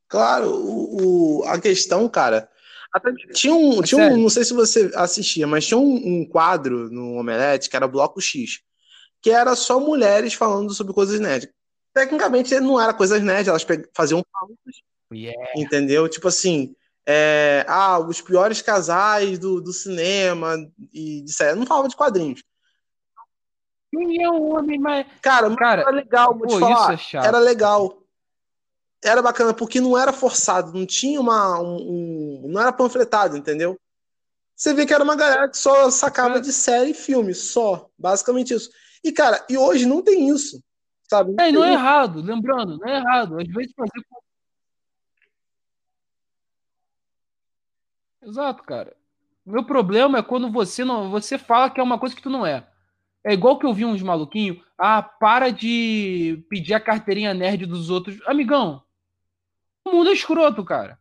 Claro, 0.09 0.49
o, 0.51 1.39
o, 1.39 1.43
a 1.45 1.57
questão, 1.61 2.09
cara. 2.09 2.51
Tinha 3.33 3.53
um, 3.53 3.79
é 3.79 3.83
tinha 3.83 4.01
um, 4.07 4.17
não 4.17 4.29
sei 4.29 4.43
se 4.43 4.53
você 4.53 4.91
assistia, 4.95 5.45
mas 5.45 5.65
tinha 5.65 5.77
um, 5.77 5.95
um 5.95 6.25
quadro 6.25 6.89
no 6.89 7.15
Omelete 7.15 7.69
que 7.69 7.75
era 7.75 7.87
Bloco 7.87 8.21
X 8.21 8.61
que 9.21 9.31
era 9.31 9.55
só 9.55 9.79
mulheres 9.79 10.33
falando 10.33 10.73
sobre 10.73 10.93
coisas 10.93 11.19
nerds. 11.19 11.49
Tecnicamente 11.93 12.57
não 12.59 12.79
era 12.79 12.93
coisas 12.93 13.21
nerds, 13.21 13.47
elas 13.47 13.65
faziam 13.93 14.23
pautas, 14.31 14.75
yeah. 15.11 15.51
entendeu? 15.55 16.07
Tipo 16.07 16.27
assim, 16.27 16.75
é, 17.05 17.65
ah, 17.67 17.99
os 17.99 18.21
piores 18.21 18.61
casais 18.61 19.39
do, 19.39 19.59
do 19.59 19.73
cinema 19.73 20.55
e 20.93 21.21
de 21.21 21.33
série. 21.33 21.57
Não 21.57 21.65
falava 21.65 21.89
de 21.89 21.95
quadrinhos. 21.95 22.43
Quem 23.89 24.23
é 24.23 24.29
o 24.29 24.55
homem 24.55 24.79
mais. 24.79 25.07
Cara, 25.21 25.53
Cara 25.55 25.81
era 25.81 25.91
legal, 25.91 26.37
vou 26.37 26.47
te 26.47 26.59
falar. 26.59 26.93
É 26.93 27.17
era 27.17 27.39
legal. 27.39 28.03
Era 29.07 29.21
bacana, 29.21 29.53
porque 29.53 29.79
não 29.79 29.97
era 29.97 30.11
forçado, 30.11 30.77
não 30.77 30.85
tinha 30.85 31.19
uma. 31.19 31.59
Um, 31.61 31.75
um, 31.75 32.47
não 32.49 32.61
era 32.61 32.71
panfletado, 32.71 33.37
entendeu? 33.37 33.79
Você 34.55 34.73
vê 34.73 34.85
que 34.85 34.93
era 34.93 35.03
uma 35.03 35.15
galera 35.15 35.47
que 35.47 35.57
só 35.57 35.89
sacava 35.91 36.41
de 36.41 36.51
série 36.51 36.91
e 36.91 36.95
filme, 36.95 37.33
só. 37.33 37.89
Basicamente 37.97 38.53
isso. 38.53 38.71
E, 39.03 39.11
cara, 39.11 39.45
e 39.47 39.57
hoje 39.57 39.85
não 39.85 40.01
tem 40.01 40.29
isso. 40.29 40.61
Sabe? 41.09 41.33
Não 41.33 41.43
é, 41.43 41.51
não 41.51 41.63
é 41.63 41.73
errado, 41.73 42.21
lembrando, 42.21 42.77
não 42.77 42.87
é 42.87 42.97
errado. 42.97 43.39
Às 43.39 43.47
vezes 43.47 43.73
fazer. 43.73 44.05
Exato, 48.21 48.63
cara. 48.63 48.95
Meu 49.45 49.63
problema 49.63 50.17
é 50.17 50.23
quando 50.23 50.51
você 50.51 50.83
não. 50.83 51.09
Você 51.11 51.37
fala 51.37 51.69
que 51.69 51.79
é 51.79 51.83
uma 51.83 51.97
coisa 51.97 52.13
que 52.13 52.21
tu 52.21 52.29
não 52.29 52.45
é. 52.45 52.67
É 53.23 53.33
igual 53.33 53.57
que 53.57 53.65
eu 53.65 53.73
vi 53.73 53.85
uns 53.85 54.01
maluquinhos. 54.01 54.57
Ah, 54.77 55.01
para 55.01 55.49
de 55.49 56.43
pedir 56.49 56.73
a 56.73 56.79
carteirinha 56.79 57.33
nerd 57.33 57.65
dos 57.65 57.89
outros. 57.89 58.19
Amigão, 58.25 58.83
mundo 59.91 60.09
é 60.09 60.13
escroto, 60.13 60.63
cara. 60.63 60.99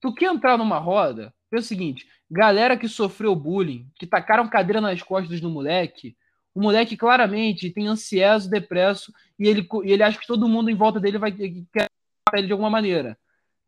Tu 0.00 0.12
quer 0.14 0.32
entrar 0.32 0.58
numa 0.58 0.78
roda? 0.78 1.32
É 1.50 1.56
o 1.56 1.62
seguinte: 1.62 2.06
galera 2.30 2.76
que 2.76 2.88
sofreu 2.88 3.34
bullying, 3.34 3.86
que 3.96 4.06
tacaram 4.06 4.48
cadeira 4.48 4.80
nas 4.80 5.02
costas 5.02 5.40
do 5.40 5.50
moleque, 5.50 6.16
o 6.54 6.60
moleque 6.60 6.96
claramente 6.96 7.70
tem 7.70 7.86
ansioso, 7.86 8.50
depresso, 8.50 9.12
e 9.38 9.48
ele, 9.48 9.66
e 9.84 9.92
ele 9.92 10.02
acha 10.02 10.18
que 10.18 10.26
todo 10.26 10.48
mundo 10.48 10.70
em 10.70 10.74
volta 10.74 11.00
dele 11.00 11.18
vai 11.18 11.32
quer 11.32 11.88
ele 12.34 12.46
de 12.46 12.52
alguma 12.52 12.70
maneira. 12.70 13.18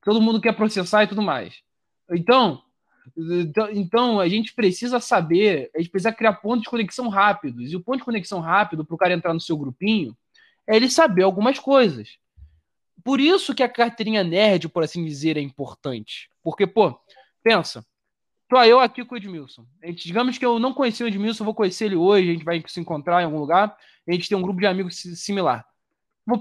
Todo 0.03 0.21
mundo 0.21 0.41
quer 0.41 0.55
processar 0.55 1.05
e 1.05 1.07
tudo 1.07 1.23
mais. 1.23 1.63
Então, 2.11 2.63
então, 3.17 3.71
então, 3.71 4.21
a 4.21 4.29
gente 4.29 4.55
precisa 4.55 5.01
saber, 5.01 5.71
a 5.75 5.79
gente 5.79 5.91
precisa 5.91 6.13
criar 6.13 6.35
pontos 6.35 6.63
de 6.63 6.71
conexão 6.71 7.09
rápidos. 7.09 7.73
E 7.73 7.77
o 7.77 7.81
ponto 7.81 7.99
de 7.99 8.05
conexão 8.05 8.41
rápido 8.41 8.85
para 8.85 8.95
o 8.95 8.99
cara 8.99 9.15
entrar 9.15 9.35
no 9.35 9.41
seu 9.41 9.57
grupinho 9.57 10.17
é 10.67 10.77
ele 10.77 10.89
saber 10.91 11.23
algumas 11.23 11.59
coisas. 11.59 12.19
Por 13.03 13.21
isso 13.21 13.55
que 13.55 13.63
a 13.63 13.69
carteirinha 13.69 14.23
nerd, 14.23 14.69
por 14.69 14.83
assim 14.83 15.05
dizer, 15.05 15.37
é 15.37 15.41
importante. 15.41 16.31
Porque, 16.43 16.67
pô, 16.67 16.99
pensa, 17.43 17.85
Tô 18.49 18.63
eu 18.63 18.79
aqui 18.79 19.05
com 19.05 19.15
o 19.15 19.19
Edmilson. 19.19 19.65
Gente, 19.83 20.07
digamos 20.07 20.39
que 20.39 20.45
eu 20.45 20.59
não 20.59 20.75
conheci 20.75 21.03
o 21.03 21.09
Edmilson, 21.09 21.45
vou 21.45 21.55
conhecer 21.55 21.87
ele 21.87 21.97
hoje, 21.97 22.29
a 22.29 22.33
gente 22.33 22.45
vai 22.45 22.63
se 22.67 22.79
encontrar 22.79 23.23
em 23.23 23.25
algum 23.25 23.39
lugar, 23.39 23.77
a 24.07 24.13
gente 24.13 24.29
tem 24.29 24.37
um 24.37 24.43
grupo 24.43 24.61
de 24.61 24.67
amigos 24.67 24.97
similar. 25.17 25.67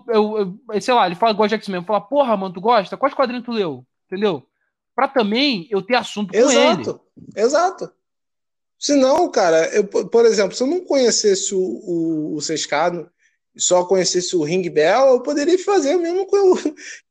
Eu, 0.08 0.60
eu, 0.70 0.82
sei 0.82 0.94
lá, 0.94 1.06
ele 1.06 1.16
fala, 1.16 1.34
gosta 1.34 1.58
de 1.58 1.64
X-Men, 1.64 1.84
fala, 1.84 2.02
porra, 2.02 2.36
mano, 2.38 2.54
tu 2.54 2.62
gosta? 2.62 2.98
Quais 2.98 3.14
quadrinhos 3.14 3.46
tu 3.46 3.52
leu? 3.52 3.86
Entendeu? 4.06 4.46
Pra 4.96 5.08
também 5.08 5.68
eu 5.70 5.82
ter 5.82 5.96
assunto 5.96 6.32
com 6.32 6.38
exato, 6.38 6.56
ele. 6.56 6.82
Exato, 6.82 7.02
exato. 7.36 7.92
Se 8.78 8.96
não, 8.96 9.32
cara, 9.32 9.66
eu, 9.74 9.86
por 9.86 10.26
exemplo, 10.26 10.56
se 10.56 10.62
eu 10.62 10.68
não 10.68 10.86
conhecesse 10.86 11.56
o, 11.56 11.60
o, 11.60 12.36
o 12.36 12.42
Sescado, 12.42 13.10
só 13.56 13.86
conhecesse 13.86 14.36
o 14.36 14.44
Ring 14.44 14.68
Bell, 14.70 15.08
eu 15.08 15.22
poderia 15.22 15.58
fazer 15.64 15.96
o 15.96 16.02
mesmo 16.02 16.28
que 16.28 16.36
o, 16.38 16.56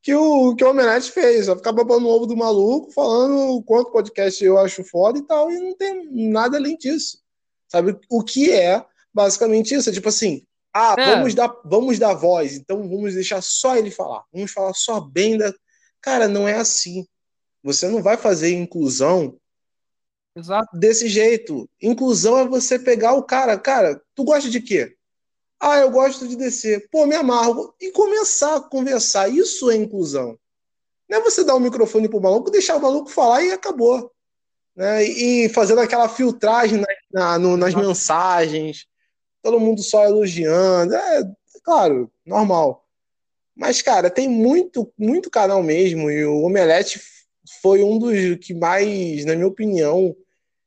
que 0.01 0.13
o, 0.13 0.55
que 0.55 0.63
o 0.63 0.69
Homenagem 0.69 1.11
fez. 1.11 1.45
Só 1.45 1.55
ficar 1.55 1.71
babando 1.71 2.07
o 2.07 2.11
ovo 2.11 2.25
do 2.25 2.35
maluco, 2.35 2.91
falando 2.91 3.61
quanto 3.63 3.91
podcast 3.91 4.43
eu 4.43 4.57
acho 4.57 4.83
foda 4.83 5.19
e 5.19 5.23
tal, 5.23 5.51
e 5.51 5.59
não 5.59 5.75
tem 5.75 6.09
nada 6.11 6.57
além 6.57 6.77
disso. 6.77 7.19
Sabe? 7.67 7.97
O 8.09 8.23
que 8.23 8.51
é 8.51 8.85
basicamente 9.13 9.73
isso? 9.73 9.89
É 9.89 9.93
tipo 9.93 10.09
assim, 10.09 10.45
ah, 10.73 10.95
é. 10.97 11.15
vamos, 11.15 11.35
dar, 11.35 11.55
vamos 11.63 11.99
dar 11.99 12.13
voz, 12.13 12.55
então 12.55 12.89
vamos 12.89 13.13
deixar 13.13 13.41
só 13.41 13.77
ele 13.77 13.91
falar. 13.91 14.23
Vamos 14.33 14.51
falar 14.51 14.73
só 14.73 14.99
bem 14.99 15.37
da. 15.37 15.53
Cara, 16.01 16.27
não 16.27 16.47
é 16.47 16.55
assim. 16.55 17.07
Você 17.63 17.87
não 17.87 18.01
vai 18.01 18.17
fazer 18.17 18.53
inclusão 18.53 19.37
Exato. 20.35 20.77
desse 20.77 21.07
jeito. 21.07 21.69
Inclusão 21.81 22.37
é 22.39 22.47
você 22.47 22.77
pegar 22.77 23.13
o 23.13 23.23
cara. 23.23 23.57
Cara, 23.57 24.01
tu 24.13 24.23
gosta 24.25 24.49
de 24.49 24.59
quê? 24.59 24.97
Ah, 25.65 25.79
eu 25.79 25.89
gosto 25.89 26.27
de 26.27 26.35
descer. 26.35 26.89
Pô, 26.91 27.05
me 27.05 27.15
amarro. 27.15 27.73
E 27.79 27.89
começar 27.89 28.57
a 28.57 28.59
conversar. 28.59 29.29
Isso 29.29 29.71
é 29.71 29.77
inclusão. 29.77 30.37
Não 31.07 31.19
é 31.19 31.21
você 31.21 31.41
dar 31.41 31.55
o 31.55 31.59
microfone 31.59 32.09
pro 32.09 32.19
maluco, 32.19 32.51
deixar 32.51 32.75
o 32.75 32.81
maluco 32.81 33.09
falar 33.09 33.41
e 33.43 33.51
acabou. 33.53 34.11
Né? 34.75 35.05
E 35.05 35.47
fazendo 35.47 35.79
aquela 35.79 36.09
filtragem 36.09 36.81
na, 36.81 36.87
na, 37.13 37.39
no, 37.39 37.55
nas 37.55 37.73
mensagens, 37.73 38.87
todo 39.41 39.57
mundo 39.57 39.81
só 39.81 40.03
elogiando. 40.03 40.95
É, 40.95 41.21
é, 41.21 41.23
claro, 41.63 42.11
normal. 42.25 42.85
Mas, 43.55 43.81
cara, 43.81 44.09
tem 44.09 44.27
muito, 44.27 44.91
muito 44.97 45.29
canal 45.29 45.63
mesmo, 45.63 46.11
e 46.11 46.25
o 46.25 46.41
Omelete 46.41 46.99
foi 47.61 47.81
um 47.81 47.97
dos 47.97 48.35
que 48.45 48.53
mais, 48.53 49.23
na 49.23 49.33
minha 49.33 49.47
opinião. 49.47 50.13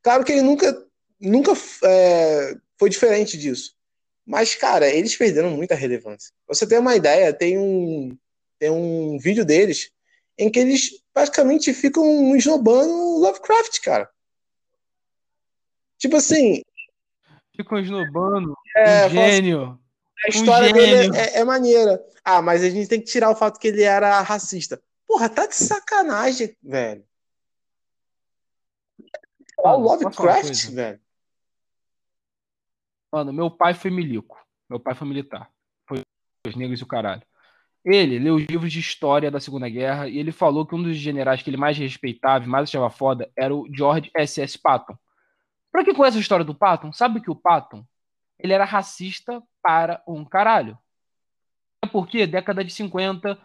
Claro 0.02 0.24
que 0.24 0.32
ele 0.32 0.43
nunca, 0.43 0.86
nunca 1.20 1.52
é, 1.85 2.56
foi 2.78 2.89
diferente 2.89 3.36
disso. 3.36 3.76
Mas, 4.27 4.57
cara, 4.57 4.89
eles 4.89 5.16
perderam 5.16 5.53
muita 5.53 5.77
relevância. 5.77 6.32
você 6.48 6.66
tem 6.66 6.78
uma 6.78 6.97
ideia, 6.97 7.32
tem 7.32 7.57
um, 7.57 8.19
tem 8.59 8.70
um 8.70 9.16
vídeo 9.19 9.44
deles 9.44 9.90
em 10.36 10.51
que 10.51 10.59
eles 10.59 11.03
praticamente 11.15 11.73
ficam 11.73 12.35
esnobando 12.35 13.20
Lovecraft, 13.20 13.81
cara. 13.81 14.11
Tipo 15.97 16.16
assim. 16.16 16.61
Ficam 17.55 17.78
esnobando. 17.78 18.55
É, 18.77 19.07
um 19.07 19.11
gênio. 19.11 19.81
A 20.27 20.28
história 20.28 20.70
um 20.70 20.73
dele 20.73 21.16
é, 21.16 21.39
é, 21.39 21.44
maneira. 21.44 22.05
Ah, 22.24 22.43
mas 22.43 22.65
a 22.65 22.69
gente 22.69 22.89
tem 22.89 23.01
que 23.01 23.07
tirar 23.07 23.31
o 23.31 23.36
fato 23.36 23.61
que 23.61 23.69
ele 23.69 23.82
era 23.82 24.20
racista. 24.20 24.82
Porra, 25.07 25.28
tá 25.28 25.47
de 25.47 25.55
sacanagem, 25.55 26.55
velho. 26.62 27.05
Olha 29.59 29.77
o 29.77 29.81
Lovecraft, 29.81 30.70
velho. 30.70 31.01
Mano, 33.17 33.33
meu 33.33 33.51
pai 33.51 33.73
foi 33.73 33.91
milico. 33.91 34.39
Meu 34.69 34.79
pai 34.79 34.95
foi 34.95 35.09
militar. 35.09 35.49
Foi 35.89 36.03
os 36.47 36.55
negros 36.55 36.81
e 36.81 36.83
o 36.83 36.87
caralho. 36.87 37.23
Ele 37.83 38.19
leu 38.19 38.35
os 38.35 38.45
livros 38.45 38.71
de 38.71 38.79
história 38.79 39.31
da 39.31 39.41
Segunda 39.41 39.71
Guerra 39.71 40.07
e 40.07 40.19
ele 40.19 40.31
falou 40.31 40.67
que 40.67 40.75
um 40.75 40.83
dos 40.83 40.99
generais 40.99 41.41
que 41.41 41.49
ele 41.49 41.57
mais 41.57 41.79
respeitava 41.79 42.45
e 42.45 42.47
mais 42.47 42.69
achava 42.69 42.91
foda 42.91 43.33
era 43.35 43.55
o 43.55 43.67
George 43.75 44.11
S.S. 44.15 44.59
Patton. 44.59 44.95
Pra 45.73 45.83
quem 45.83 45.95
conhece 45.95 46.19
a 46.19 46.21
história 46.21 46.45
do 46.45 46.55
Patton, 46.55 46.93
sabe 46.93 47.23
que 47.23 47.31
o 47.31 47.35
Patton 47.35 47.87
ele 48.39 48.53
era 48.53 48.67
racista 48.67 49.43
para 49.63 50.03
um 50.07 50.23
caralho. 50.23 50.77
Porque 51.91 52.27
década 52.27 52.63
de 52.63 52.71
50, 52.71 53.39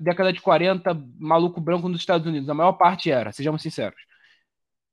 década 0.00 0.32
de 0.32 0.40
40, 0.40 0.92
maluco 1.20 1.60
branco 1.60 1.88
nos 1.88 2.00
Estados 2.00 2.26
Unidos, 2.26 2.50
a 2.50 2.54
maior 2.54 2.72
parte 2.72 3.12
era, 3.12 3.30
sejamos 3.30 3.62
sinceros. 3.62 4.02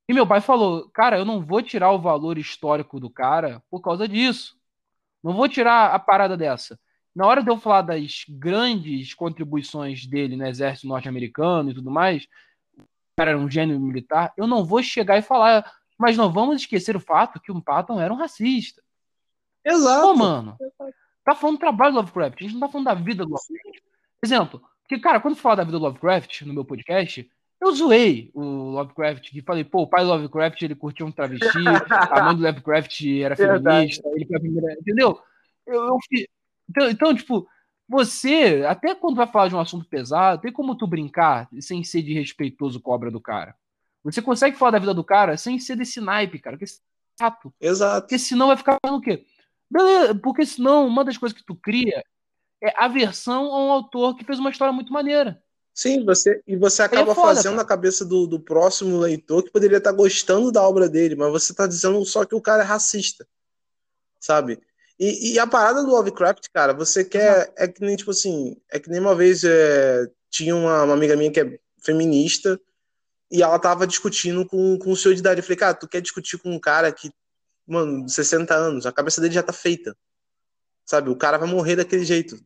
E 0.10 0.14
meu 0.14 0.26
pai 0.26 0.41
falou: 0.41 0.90
Cara, 0.90 1.19
eu 1.19 1.23
não 1.23 1.40
vou 1.40 1.61
tirar 1.61 1.91
o 1.91 2.02
valor 2.02 2.40
histórico 2.40 2.99
do 2.99 3.11
cara 3.11 3.61
por 3.69 3.80
causa 3.80 4.07
disso. 4.07 4.57
Não 5.23 5.34
vou 5.34 5.48
tirar 5.48 5.94
a 5.94 5.99
parada 5.99 6.36
dessa. 6.36 6.80
Na 7.15 7.27
hora 7.27 7.44
de 7.44 7.49
eu 7.52 7.57
falar 7.57 7.84
das 7.84 8.26
grandes 8.27 9.14
contribuições 9.14 10.07
dele 10.07 10.36
no 10.36 10.48
exército 10.48 10.88
norte-americano 10.88 11.69
e 11.69 11.73
tudo 11.76 11.91
mais, 11.91 12.23
o 12.76 12.84
cara 13.15 13.31
era 13.31 13.40
um 13.40 13.49
gênio 13.49 13.80
militar, 13.80 14.34
eu 14.38 14.48
não 14.48 14.64
vou 14.64 14.81
chegar 14.81 15.18
e 15.18 15.22
falar, 15.22 15.69
mas 15.98 16.15
não 16.18 16.31
vamos 16.31 16.61
esquecer 16.61 16.95
o 16.95 16.99
fato 16.99 17.40
que 17.40 17.52
o 17.52 17.61
Patton 17.61 17.99
era 17.99 18.14
um 18.14 18.18
racista. 18.18 18.81
Exato. 19.65 20.02
Pô, 20.02 20.15
mano, 20.15 20.57
tá 21.23 21.36
falando 21.36 21.57
do 21.57 21.60
trabalho 21.60 21.94
do 21.94 21.98
Lovecraft, 21.98 22.40
a 22.40 22.44
gente 22.44 22.53
não 22.53 22.61
tá 22.61 22.69
falando 22.69 22.86
da 22.86 22.94
vida 22.94 23.26
do 23.26 23.31
Lovecraft. 23.31 23.81
Exemplo, 24.23 24.61
porque, 24.81 24.99
cara, 24.99 25.19
quando 25.19 25.36
eu 25.36 25.41
falo 25.41 25.57
da 25.57 25.64
vida 25.64 25.77
do 25.77 25.84
Lovecraft 25.84 26.44
no 26.44 26.53
meu 26.53 26.64
podcast, 26.64 27.30
eu 27.61 27.72
zoei 27.73 28.31
o 28.34 28.41
Lovecraft, 28.41 29.30
que 29.30 29.41
falei, 29.41 29.64
pô, 29.64 29.81
o 29.81 29.88
pai 29.88 30.03
do 30.03 30.10
Lovecraft 30.10 30.61
ele 30.61 30.76
curtia 30.76 31.06
um 31.06 31.11
travesti, 31.11 31.60
a 31.91 32.23
mãe 32.23 32.36
do 32.36 32.44
Lovecraft 32.44 33.06
era 33.22 33.36
feminista, 33.38 34.07
ele 34.15 34.26
foi 34.26 34.38
a 34.38 34.40
primeira. 34.40 34.73
Entendeu? 34.73 35.19
Eu, 35.65 35.86
eu 35.86 35.98
então, 36.69 36.90
então, 36.90 37.15
tipo, 37.15 37.48
você, 37.88 38.64
até 38.68 38.94
quando 38.95 39.15
vai 39.15 39.27
falar 39.27 39.49
de 39.49 39.56
um 39.56 39.60
assunto 39.60 39.86
pesado, 39.86 40.41
tem 40.41 40.52
como 40.52 40.76
tu 40.76 40.88
brincar 40.88 41.49
sem 41.60 41.84
ser 41.84 42.02
de 42.02 42.14
respeitoso 42.14 42.80
cobra 42.80 43.10
do 43.10 43.19
cara. 43.19 43.56
Você 44.03 44.22
consegue 44.22 44.57
falar 44.57 44.72
da 44.72 44.80
vida 44.80 44.94
do 44.94 45.03
cara 45.03 45.36
sem 45.36 45.60
ser 45.60 45.76
desse 45.76 45.99
naipe, 45.99 46.40
cara, 46.40 46.57
que 46.57 46.64
é 46.64 46.68
chato. 47.19 47.53
Exato. 47.60 48.02
Porque 48.02 48.18
senão 48.19 48.48
vai 48.48 48.57
ficar 48.57 48.77
no 48.86 49.02
quê? 49.02 49.26
Beleza, 49.69 50.15
porque 50.15 50.45
senão 50.45 50.88
uma 50.88 51.03
das 51.03 51.18
coisas 51.18 51.38
que 51.38 51.44
tu 51.44 51.56
cria 51.56 52.03
é 52.61 52.73
aversão 52.77 53.45
a 53.53 53.65
um 53.65 53.72
autor 53.72 54.15
que 54.15 54.23
fez 54.23 54.40
uma 54.40 54.49
história 54.49 54.72
muito 54.72 54.94
maneira. 54.94 55.41
Sim, 55.73 56.03
você 56.03 56.41
e 56.45 56.55
você 56.57 56.81
acaba 56.81 57.11
é 57.11 57.15
foda, 57.15 57.35
fazendo 57.35 57.51
cara. 57.53 57.61
a 57.61 57.65
cabeça 57.65 58.03
do, 58.03 58.27
do 58.27 58.39
próximo 58.39 58.97
leitor 58.99 59.43
que 59.43 59.51
poderia 59.51 59.77
estar 59.77 59.91
gostando 59.91 60.51
da 60.51 60.61
obra 60.61 60.89
dele, 60.89 61.15
mas 61.15 61.31
você 61.31 61.53
está 61.53 61.65
dizendo 61.65 62.03
só 62.05 62.25
que 62.25 62.35
o 62.35 62.41
cara 62.41 62.63
é 62.63 62.65
racista, 62.65 63.25
sabe? 64.19 64.59
E, 64.99 65.33
e, 65.33 65.39
a 65.39 65.47
parada 65.47 65.81
do 65.81 65.89
Lovecraft, 65.89 66.47
cara, 66.53 66.73
você 66.73 67.05
quer. 67.05 67.53
É 67.55 67.67
que 67.69 67.79
nem, 67.79 67.95
tipo 67.95 68.11
assim. 68.11 68.57
É 68.69 68.77
que 68.77 68.89
nem 68.89 68.99
uma 68.99 69.15
vez 69.15 69.45
é, 69.45 70.05
tinha 70.29 70.53
uma, 70.53 70.83
uma, 70.83 70.93
amiga 70.93 71.15
minha 71.15 71.31
que 71.31 71.39
é 71.39 71.57
feminista 71.81 72.59
e 73.31 73.41
ela 73.41 73.57
tava 73.57 73.87
discutindo 73.87 74.45
com, 74.45 74.77
com 74.77 74.91
o 74.91 74.97
senhor 74.97 75.13
de 75.13 75.21
idade. 75.21 75.39
Eu 75.39 75.43
falei, 75.43 75.57
cara, 75.57 75.73
tu 75.73 75.87
quer 75.87 76.01
discutir 76.01 76.37
com 76.37 76.51
um 76.51 76.59
cara 76.59 76.91
que, 76.91 77.09
mano, 77.65 78.05
de 78.05 78.11
60 78.11 78.53
anos, 78.53 78.85
a 78.85 78.91
cabeça 78.91 79.21
dele 79.21 79.33
já 79.33 79.43
tá 79.43 79.53
feita. 79.53 79.95
Sabe? 80.85 81.09
O 81.09 81.15
cara 81.15 81.37
vai 81.37 81.47
morrer 81.47 81.77
daquele 81.77 82.03
jeito. 82.03 82.37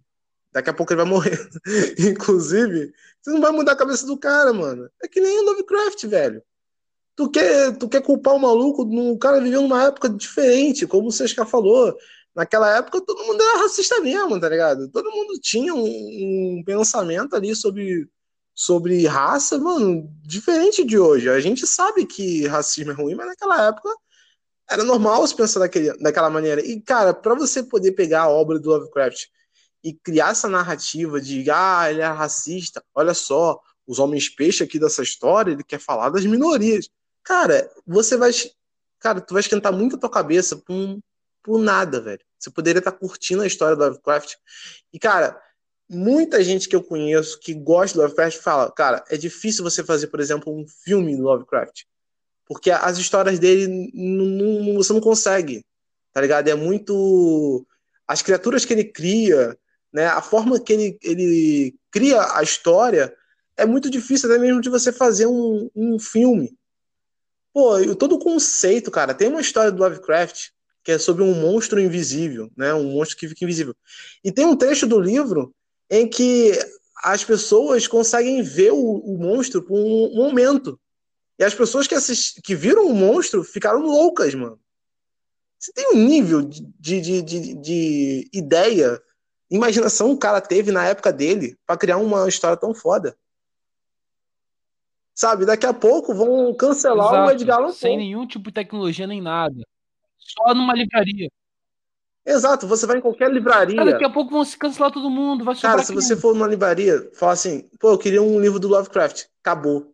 Daqui 0.53 0.69
a 0.69 0.73
pouco 0.73 0.93
ele 0.93 1.01
vai 1.01 1.09
morrer. 1.09 1.49
Inclusive, 1.99 2.93
você 3.21 3.31
não 3.31 3.41
vai 3.41 3.51
mudar 3.51 3.73
a 3.73 3.77
cabeça 3.77 4.05
do 4.05 4.17
cara, 4.17 4.53
mano. 4.53 4.89
É 5.01 5.07
que 5.07 5.19
nem 5.19 5.39
o 5.39 5.43
Lovecraft, 5.43 6.05
velho. 6.05 6.43
Tu 7.15 7.29
quer, 7.29 7.77
tu 7.77 7.89
quer 7.89 8.01
culpar 8.01 8.35
o 8.35 8.39
maluco? 8.39 8.83
O 8.83 9.17
cara 9.17 9.41
viveu 9.41 9.61
numa 9.61 9.83
época 9.85 10.09
diferente, 10.09 10.87
como 10.87 11.07
o 11.07 11.11
Sesca 11.11 11.45
falou 11.45 11.95
naquela 12.35 12.77
época 12.77 13.01
todo 13.01 13.25
mundo 13.25 13.41
era 13.41 13.59
racista 13.59 13.99
mesmo, 14.01 14.39
tá 14.39 14.49
ligado? 14.49 14.89
Todo 14.89 15.11
mundo 15.11 15.39
tinha 15.39 15.73
um, 15.73 15.85
um, 16.59 16.63
pensamento 16.65 17.35
ali 17.35 17.55
sobre, 17.55 18.09
sobre 18.53 19.05
raça, 19.05 19.57
mano, 19.57 20.09
diferente 20.23 20.83
de 20.83 20.97
hoje. 20.97 21.29
A 21.29 21.39
gente 21.39 21.67
sabe 21.67 22.05
que 22.05 22.47
racismo 22.47 22.91
é 22.91 22.95
ruim, 22.95 23.15
mas 23.15 23.27
naquela 23.27 23.67
época 23.67 23.89
era 24.69 24.83
normal 24.83 25.25
se 25.27 25.35
pensar 25.35 25.59
daquele, 25.59 25.95
daquela 25.97 26.29
maneira. 26.29 26.65
E, 26.65 26.81
cara, 26.81 27.13
para 27.13 27.35
você 27.35 27.63
poder 27.63 27.91
pegar 27.93 28.23
a 28.23 28.29
obra 28.29 28.59
do 28.59 28.69
Lovecraft 28.69 29.25
e 29.83 29.93
criar 29.93 30.31
essa 30.31 30.47
narrativa 30.47 31.19
de, 31.19 31.49
ah, 31.51 31.89
ele 31.89 32.01
é 32.01 32.07
racista, 32.07 32.83
olha 32.95 33.13
só, 33.13 33.59
os 33.85 33.99
homens 33.99 34.29
peixe 34.29 34.63
aqui 34.63 34.79
dessa 34.79 35.03
história, 35.03 35.51
ele 35.51 35.63
quer 35.63 35.79
falar 35.79 36.09
das 36.09 36.25
minorias. 36.25 36.89
Cara, 37.23 37.69
você 37.85 38.15
vai. 38.17 38.31
Cara, 38.99 39.19
tu 39.19 39.33
vai 39.33 39.41
esquentar 39.41 39.73
muito 39.73 39.95
a 39.95 39.99
tua 39.99 40.09
cabeça 40.09 40.55
com 40.55 40.99
por 41.43 41.59
nada, 41.59 41.99
velho. 41.99 42.21
Você 42.39 42.49
poderia 42.49 42.79
estar 42.79 42.93
curtindo 42.93 43.41
a 43.41 43.47
história 43.47 43.75
do 43.75 43.83
Lovecraft. 43.83 44.35
E, 44.93 44.97
cara, 44.97 45.39
muita 45.89 46.41
gente 46.41 46.69
que 46.69 46.75
eu 46.75 46.81
conheço 46.81 47.39
que 47.39 47.53
gosta 47.53 47.97
do 47.97 48.01
Lovecraft 48.01 48.37
fala, 48.39 48.71
cara, 48.71 49.03
é 49.09 49.17
difícil 49.17 49.63
você 49.63 49.83
fazer, 49.83 50.07
por 50.07 50.21
exemplo, 50.21 50.53
um 50.53 50.65
filme 50.67 51.15
do 51.17 51.23
Lovecraft. 51.23 51.83
Porque 52.45 52.71
as 52.71 52.97
histórias 52.97 53.39
dele 53.39 53.91
não, 53.93 54.75
você 54.75 54.93
não 54.93 55.01
consegue, 55.01 55.65
tá 56.11 56.21
ligado? 56.21 56.47
É 56.47 56.55
muito. 56.55 57.65
As 58.07 58.21
criaturas 58.21 58.65
que 58.65 58.73
ele 58.73 58.83
cria, 58.83 59.57
né? 59.93 60.07
A 60.07 60.21
forma 60.21 60.59
que 60.59 60.73
ele, 60.73 60.97
ele 61.01 61.75
cria 61.91 62.35
a 62.35 62.41
história 62.41 63.15
é 63.55 63.65
muito 63.65 63.89
difícil 63.89 64.29
até 64.29 64.39
mesmo 64.39 64.59
de 64.59 64.69
você 64.69 64.91
fazer 64.91 65.27
um, 65.27 65.69
um 65.75 65.99
filme. 65.99 66.57
Pô, 67.53 67.95
todo 67.95 68.15
o 68.15 68.19
conceito, 68.19 68.89
cara, 68.89 69.13
tem 69.13 69.27
uma 69.27 69.41
história 69.41 69.71
do 69.71 69.81
Lovecraft 69.81 70.49
que 70.83 70.91
é 70.91 70.97
sobre 70.97 71.23
um 71.23 71.33
monstro 71.33 71.79
invisível, 71.79 72.51
né? 72.57 72.73
Um 72.73 72.91
monstro 72.91 73.17
que 73.17 73.29
fica 73.29 73.45
invisível. 73.45 73.73
E 74.23 74.31
tem 74.31 74.45
um 74.45 74.55
trecho 74.55 74.85
do 74.85 74.99
livro 74.99 75.55
em 75.89 76.09
que 76.09 76.51
as 77.03 77.23
pessoas 77.23 77.87
conseguem 77.87 78.41
ver 78.41 78.73
o, 78.73 78.97
o 78.97 79.17
monstro 79.17 79.63
por 79.63 79.77
um 79.77 80.13
momento. 80.13 80.77
E 81.39 81.43
as 81.43 81.53
pessoas 81.53 81.87
que, 81.87 81.95
assist... 81.95 82.41
que 82.41 82.53
viram 82.53 82.85
o 82.85 82.93
monstro 82.93 83.43
ficaram 83.43 83.81
loucas, 83.81 84.33
mano. 84.35 84.59
Você 85.57 85.71
tem 85.71 85.91
um 85.93 86.05
nível 86.05 86.41
de, 86.41 86.61
de, 86.99 87.21
de, 87.21 87.53
de 87.53 88.29
ideia, 88.33 89.01
imaginação 89.53 90.09
que 90.09 90.15
o 90.15 90.19
cara 90.19 90.41
teve 90.41 90.71
na 90.71 90.85
época 90.85 91.13
dele 91.13 91.55
para 91.65 91.77
criar 91.77 91.97
uma 91.97 92.27
história 92.27 92.57
tão 92.57 92.73
foda. 92.73 93.15
Sabe, 95.13 95.45
daqui 95.45 95.65
a 95.65 95.73
pouco 95.73 96.13
vão 96.13 96.55
cancelar 96.55 97.07
Exato, 97.13 97.27
o 97.27 97.31
Edgar 97.31 97.57
Allan 97.57 97.67
Poe. 97.67 97.75
Sem 97.75 97.97
nenhum 97.97 98.25
tipo 98.25 98.45
de 98.45 98.53
tecnologia 98.53 99.05
nem 99.05 99.21
nada. 99.21 99.63
Só 100.17 100.55
numa 100.55 100.73
livraria. 100.73 101.29
Exato, 102.25 102.65
você 102.65 102.87
vai 102.87 102.97
em 102.97 103.01
qualquer 103.01 103.31
livraria. 103.31 103.75
Cara, 103.75 103.91
daqui 103.91 104.05
a 104.05 104.09
pouco 104.09 104.31
vão 104.31 104.43
se 104.43 104.57
cancelar 104.57 104.91
todo 104.91 105.09
mundo. 105.09 105.43
Vai 105.43 105.55
Cara, 105.55 105.83
se 105.83 105.93
você 105.93 106.15
for 106.15 106.33
numa 106.33 106.47
livraria, 106.47 107.11
fala 107.13 107.33
assim, 107.33 107.69
pô, 107.79 107.91
eu 107.91 107.97
queria 107.97 108.23
um 108.23 108.39
livro 108.39 108.59
do 108.59 108.69
Lovecraft. 108.69 109.25
Acabou. 109.41 109.93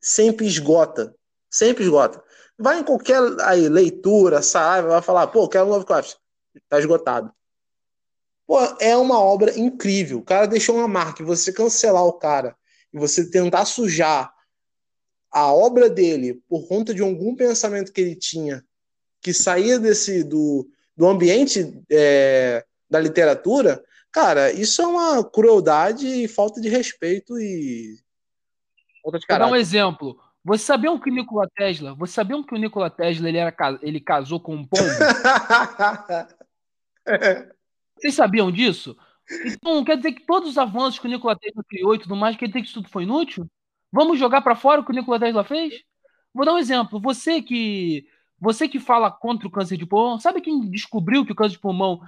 Sempre 0.00 0.46
esgota. 0.46 1.12
Sempre 1.48 1.82
esgota. 1.82 2.22
Vai 2.56 2.78
em 2.78 2.84
qualquer 2.84 3.20
aí, 3.40 3.68
leitura, 3.68 4.42
sabe? 4.42 4.88
Vai 4.88 5.02
falar, 5.02 5.26
pô, 5.28 5.48
quero 5.48 5.66
um 5.66 5.70
Lovecraft. 5.70 6.16
Tá 6.68 6.78
esgotado. 6.78 7.32
Pô, 8.50 8.58
é 8.80 8.96
uma 8.96 9.20
obra 9.20 9.56
incrível. 9.56 10.18
O 10.18 10.24
cara 10.24 10.44
deixou 10.44 10.74
uma 10.74 10.88
marca. 10.88 11.22
E 11.22 11.24
você 11.24 11.52
cancelar 11.52 12.02
o 12.04 12.14
cara 12.14 12.56
e 12.92 12.98
você 12.98 13.30
tentar 13.30 13.64
sujar 13.64 14.34
a 15.30 15.52
obra 15.52 15.88
dele 15.88 16.42
por 16.48 16.66
conta 16.66 16.92
de 16.92 17.00
algum 17.00 17.36
pensamento 17.36 17.92
que 17.92 18.00
ele 18.00 18.16
tinha 18.16 18.64
que 19.22 19.32
saía 19.32 19.78
desse 19.78 20.24
do, 20.24 20.68
do 20.96 21.06
ambiente 21.06 21.80
é, 21.88 22.64
da 22.90 22.98
literatura, 22.98 23.84
cara, 24.10 24.50
isso 24.50 24.82
é 24.82 24.86
uma 24.88 25.22
crueldade 25.22 26.08
e 26.08 26.26
falta 26.26 26.60
de 26.60 26.68
respeito 26.68 27.38
e 27.38 28.00
falta 29.00 29.20
de 29.20 29.26
caráter. 29.28 29.44
Vou 29.44 29.52
dar 29.52 29.56
um 29.56 29.60
exemplo. 29.60 30.18
Você 30.44 30.64
sabiam 30.64 30.98
que 30.98 31.08
o 31.08 31.14
Nikola 31.14 31.48
Tesla, 31.54 31.94
você 31.94 32.14
sabiam 32.14 32.42
que 32.42 32.52
o 32.52 32.58
Nikola 32.58 32.90
Tesla 32.90 33.28
ele, 33.28 33.38
era, 33.38 33.54
ele 33.80 34.00
casou 34.00 34.40
com 34.40 34.56
um 34.56 34.66
pombo? 34.66 34.82
Vocês 38.00 38.14
sabiam 38.14 38.50
disso? 38.50 38.96
Então, 39.44 39.84
quer 39.84 39.96
dizer 39.96 40.12
que 40.12 40.26
todos 40.26 40.50
os 40.50 40.58
avanços 40.58 40.98
que 40.98 41.06
o 41.06 41.10
Nikola 41.10 41.38
Tesla 41.38 41.62
criou 41.68 41.94
e 41.94 41.98
tudo 41.98 42.16
mais, 42.16 42.36
quer 42.36 42.46
dizer 42.46 42.60
que 42.60 42.66
isso 42.66 42.74
tudo 42.74 42.88
foi 42.88 43.04
inútil? 43.04 43.46
Vamos 43.92 44.18
jogar 44.18 44.40
para 44.40 44.56
fora 44.56 44.80
o 44.80 44.84
que 44.84 44.90
o 44.90 44.94
Nikola 44.94 45.20
Tesla 45.20 45.44
fez? 45.44 45.82
Vou 46.34 46.44
dar 46.44 46.54
um 46.54 46.58
exemplo. 46.58 47.00
Você 47.00 47.42
que 47.42 48.06
você 48.40 48.66
que 48.66 48.80
fala 48.80 49.10
contra 49.10 49.46
o 49.46 49.50
câncer 49.50 49.76
de 49.76 49.84
pulmão, 49.84 50.18
sabe 50.18 50.40
quem 50.40 50.60
descobriu 50.70 51.26
que 51.26 51.32
o 51.32 51.34
câncer 51.34 51.56
de 51.56 51.58
pulmão, 51.58 52.00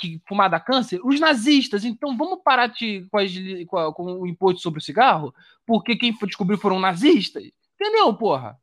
que 0.00 0.20
fumar 0.26 0.50
dá 0.50 0.58
câncer? 0.58 1.00
Os 1.04 1.20
nazistas. 1.20 1.84
Então 1.84 2.16
vamos 2.16 2.40
parar 2.42 2.66
de, 2.66 3.06
com, 3.08 3.18
as, 3.18 3.30
com, 3.68 3.78
a, 3.78 3.94
com, 3.94 4.04
o 4.20 4.26
imposto 4.26 4.60
sobre 4.60 4.80
o 4.80 4.82
cigarro, 4.82 5.32
porque 5.64 5.94
quem 5.94 6.12
descobriu 6.24 6.58
foram 6.58 6.80
nazistas. 6.80 7.44
Entendeu, 7.74 8.12
porra? 8.14 8.58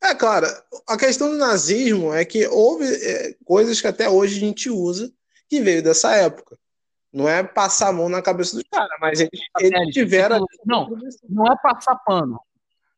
É, 0.00 0.14
cara, 0.14 0.46
a 0.86 0.96
questão 0.96 1.28
do 1.28 1.36
nazismo 1.36 2.14
é 2.14 2.24
que 2.24 2.46
houve 2.46 2.84
é, 2.84 3.34
coisas 3.44 3.80
que 3.80 3.88
até 3.88 4.08
hoje 4.08 4.36
a 4.36 4.40
gente 4.40 4.70
usa 4.70 5.12
que 5.48 5.60
veio 5.60 5.82
dessa 5.82 6.14
época. 6.14 6.58
Não 7.12 7.28
é 7.28 7.42
passar 7.42 7.88
a 7.88 7.92
mão 7.92 8.08
na 8.08 8.20
cabeça 8.20 8.54
dos 8.54 8.64
caras, 8.70 8.96
mas 9.00 9.20
eles, 9.20 9.40
eles 9.58 9.94
tiveram. 9.94 10.44
Não, 10.64 10.90
não 11.28 11.46
é 11.46 11.56
passar 11.56 11.96
pano. 11.96 12.38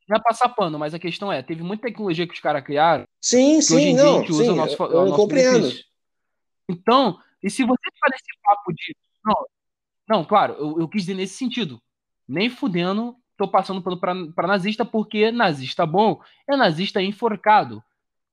Não 0.08 0.16
é 0.16 0.20
passar 0.20 0.48
pano, 0.48 0.76
mas 0.76 0.92
a 0.92 0.98
questão 0.98 1.32
é, 1.32 1.40
teve 1.40 1.62
muita 1.62 1.84
tecnologia 1.84 2.26
que 2.26 2.34
os 2.34 2.40
caras 2.40 2.64
criaram. 2.64 3.04
Sim, 3.20 3.60
sim, 3.60 3.76
hoje 3.76 3.86
em 3.86 3.96
não, 3.96 4.02
dia 4.02 4.10
a 4.10 4.18
gente 4.18 4.34
sim, 4.34 4.42
usa 4.42 4.54
nosso, 4.54 4.82
eu, 4.82 5.06
eu 5.06 5.14
compreendo. 5.14 5.60
Benefício. 5.60 5.84
Então, 6.68 7.18
e 7.40 7.48
se 7.48 7.62
você 7.62 7.82
fala 8.00 8.14
esse 8.14 8.40
papo 8.42 8.72
de. 8.72 8.96
Não, 9.24 9.46
não 10.08 10.24
claro, 10.24 10.54
eu, 10.54 10.80
eu 10.80 10.88
quis 10.88 11.02
dizer 11.02 11.14
nesse 11.14 11.34
sentido. 11.34 11.80
Nem 12.26 12.50
fudendo, 12.50 13.14
tô 13.36 13.46
passando 13.46 13.80
pano 13.80 14.00
pra, 14.00 14.12
pra 14.34 14.48
nazista, 14.48 14.84
porque 14.84 15.30
nazista 15.30 15.86
bom 15.86 16.20
é 16.48 16.56
nazista 16.56 17.00
enforcado. 17.00 17.82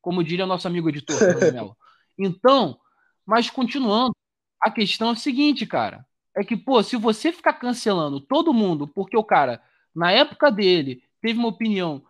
Como 0.01 0.23
diria 0.23 0.45
o 0.45 0.47
nosso 0.47 0.67
amigo 0.67 0.89
editor, 0.89 1.15
Então, 2.17 2.79
mas 3.27 3.49
continuando, 3.49 4.15
a 4.61 4.71
questão 4.71 5.09
é 5.09 5.11
a 5.11 5.15
seguinte, 5.15 5.65
cara. 5.65 6.07
É 6.33 6.43
que, 6.43 6.55
pô, 6.55 6.81
se 6.81 6.95
você 6.95 7.33
ficar 7.33 7.53
cancelando 7.53 8.21
todo 8.21 8.53
mundo, 8.53 8.87
porque 8.87 9.17
o 9.17 9.23
cara, 9.23 9.61
na 9.93 10.11
época 10.11 10.49
dele, 10.49 11.03
teve 11.21 11.37
uma 11.37 11.49
opinião, 11.49 12.01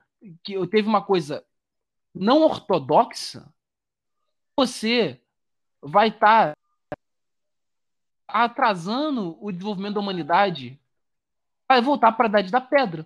que 0.44 0.56
teve 0.68 0.88
uma 0.88 1.02
coisa 1.02 1.44
não 2.14 2.44
ortodoxa, 2.44 3.52
você 4.56 5.19
vai 5.81 6.10
estar 6.10 6.52
tá 6.52 6.57
atrasando 8.27 9.38
o 9.41 9.52
desenvolvimento 9.52 9.95
da 9.95 10.02
humanidade, 10.02 10.80
vai 11.68 11.81
voltar 11.81 12.11
para 12.11 12.27
a 12.27 12.30
idade 12.30 12.52
da 12.52 12.61
pedra. 12.61 13.06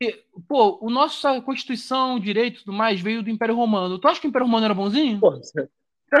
E, 0.00 0.24
pô, 0.46 0.78
o 0.80 0.90
nossa 0.90 1.40
Constituição, 1.40 2.20
direito 2.20 2.60
e 2.60 2.64
tudo 2.64 2.72
mais 2.76 3.00
veio 3.00 3.22
do 3.22 3.30
Império 3.30 3.56
Romano. 3.56 3.98
Tu 3.98 4.06
acha 4.06 4.20
que 4.20 4.26
o 4.26 4.30
Império 4.30 4.46
Romano 4.46 4.64
era 4.64 4.74
bonzinho? 4.74 5.18
Pô, 5.18 5.40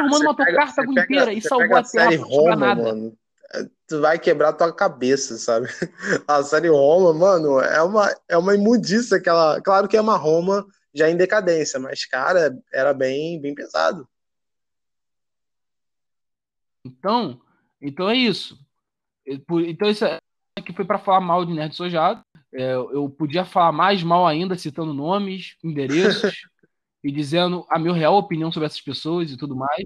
Romano 0.00 0.24
matou 0.24 0.46
pega, 0.46 0.56
Cartago 0.56 0.92
inteira 0.92 1.32
e 1.32 1.40
salvou 1.40 1.76
a 1.76 1.82
Terra 1.82 2.16
Roma, 2.24 2.56
nada. 2.56 2.82
Mano 2.82 3.16
tu 3.86 4.00
vai 4.00 4.18
quebrar 4.18 4.54
tua 4.54 4.72
cabeça, 4.72 5.36
sabe? 5.36 5.66
A 6.26 6.42
série 6.42 6.68
Roma, 6.68 7.12
mano, 7.12 7.60
é 7.60 7.82
uma, 7.82 8.14
é 8.28 8.36
uma 8.36 8.54
imundícia 8.54 9.18
aquela. 9.18 9.60
Claro 9.60 9.86
que 9.88 9.96
é 9.96 10.00
uma 10.00 10.16
Roma 10.16 10.66
já 10.94 11.10
em 11.10 11.16
decadência, 11.16 11.78
mas, 11.78 12.04
cara, 12.04 12.58
era 12.72 12.94
bem, 12.94 13.40
bem 13.40 13.54
pesado. 13.54 14.08
Então, 16.84 17.40
então 17.80 18.08
é 18.08 18.16
isso. 18.16 18.58
Então 19.26 19.88
isso 19.88 20.04
é 20.04 20.18
que 20.64 20.72
foi 20.72 20.84
para 20.84 20.98
falar 20.98 21.20
mal 21.20 21.44
de 21.44 21.52
Nerd 21.52 21.74
Sojado. 21.74 22.24
É, 22.54 22.74
eu 22.74 23.08
podia 23.08 23.44
falar 23.44 23.72
mais 23.72 24.02
mal 24.02 24.26
ainda, 24.26 24.56
citando 24.56 24.92
nomes, 24.92 25.56
endereços 25.64 26.48
e 27.02 27.10
dizendo 27.10 27.66
a 27.68 27.78
minha 27.78 27.94
real 27.94 28.16
opinião 28.16 28.52
sobre 28.52 28.66
essas 28.66 28.80
pessoas 28.80 29.30
e 29.30 29.36
tudo 29.36 29.56
mais. 29.56 29.84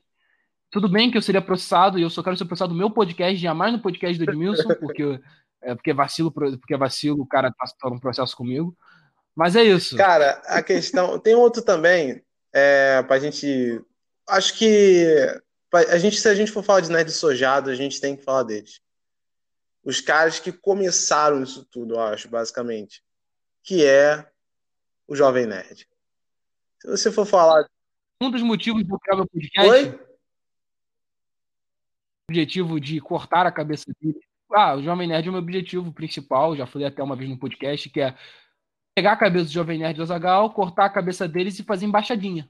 Tudo 0.70 0.88
bem 0.88 1.10
que 1.10 1.16
eu 1.16 1.22
seria 1.22 1.40
processado, 1.40 1.98
e 1.98 2.02
eu 2.02 2.10
só 2.10 2.22
quero 2.22 2.36
ser 2.36 2.44
processado 2.44 2.72
no 2.72 2.78
meu 2.78 2.90
podcast, 2.90 3.36
jamais 3.40 3.72
no 3.72 3.80
podcast 3.80 4.18
do 4.18 4.30
Edmilson, 4.30 4.68
porque 4.80 5.20
é 5.62 5.74
porque 5.74 5.92
vacilo, 5.92 6.30
porque 6.30 6.76
vacilo, 6.76 7.22
o 7.22 7.26
cara 7.26 7.50
tá, 7.50 7.66
tá 7.80 7.90
num 7.90 7.98
processo 7.98 8.36
comigo. 8.36 8.76
Mas 9.34 9.56
é 9.56 9.62
isso. 9.62 9.96
Cara, 9.96 10.40
a 10.46 10.62
questão. 10.62 11.18
Tem 11.18 11.34
outro 11.34 11.62
também, 11.62 12.22
é, 12.52 13.02
pra 13.02 13.18
gente. 13.18 13.80
Acho 14.28 14.54
que. 14.56 15.04
A 15.72 15.98
gente, 15.98 16.18
se 16.18 16.28
a 16.28 16.34
gente 16.34 16.52
for 16.52 16.62
falar 16.62 16.80
de 16.80 16.90
nerd 16.90 17.10
sojado, 17.10 17.68
a 17.68 17.74
gente 17.74 18.00
tem 18.00 18.16
que 18.16 18.22
falar 18.22 18.44
deles. 18.44 18.80
Os 19.84 20.00
caras 20.00 20.40
que 20.40 20.50
começaram 20.50 21.42
isso 21.42 21.64
tudo, 21.64 21.94
eu 21.94 22.00
acho, 22.00 22.28
basicamente. 22.28 23.02
Que 23.62 23.84
é 23.84 24.26
o 25.06 25.14
Jovem 25.14 25.46
Nerd. 25.46 25.86
Se 26.86 26.90
você 26.90 27.10
for 27.10 27.26
falar. 27.26 27.68
Um 28.22 28.30
dos 28.30 28.42
motivos 28.42 28.84
do 28.84 28.98
criar 28.98 29.16
meu 29.16 29.26
podcast. 29.26 29.70
Oi? 29.70 29.88
O 32.28 32.30
objetivo 32.30 32.80
de 32.80 33.00
cortar 33.00 33.44
a 33.44 33.50
cabeça 33.50 33.92
dele. 34.00 34.20
Ah, 34.52 34.76
o 34.76 34.82
Jovem 34.82 35.08
Nerd 35.08 35.26
é 35.26 35.30
o 35.30 35.32
meu 35.32 35.42
objetivo 35.42 35.92
principal, 35.92 36.56
já 36.56 36.64
falei 36.64 36.86
até 36.86 37.02
uma 37.02 37.16
vez 37.16 37.28
no 37.28 37.36
podcast, 37.36 37.90
que 37.90 38.00
é 38.00 38.16
pegar 38.94 39.12
a 39.12 39.16
cabeça 39.16 39.46
do 39.46 39.50
Jovem 39.50 39.80
Nerd 39.80 39.96
do 39.96 40.04
Azagal, 40.04 40.54
cortar 40.54 40.84
a 40.84 40.90
cabeça 40.90 41.26
deles 41.26 41.58
e 41.58 41.64
fazer 41.64 41.86
embaixadinha. 41.86 42.48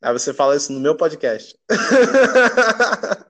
Aí 0.00 0.12
você 0.12 0.32
fala 0.32 0.54
isso 0.56 0.72
no 0.72 0.78
meu 0.78 0.96
podcast. 0.96 1.58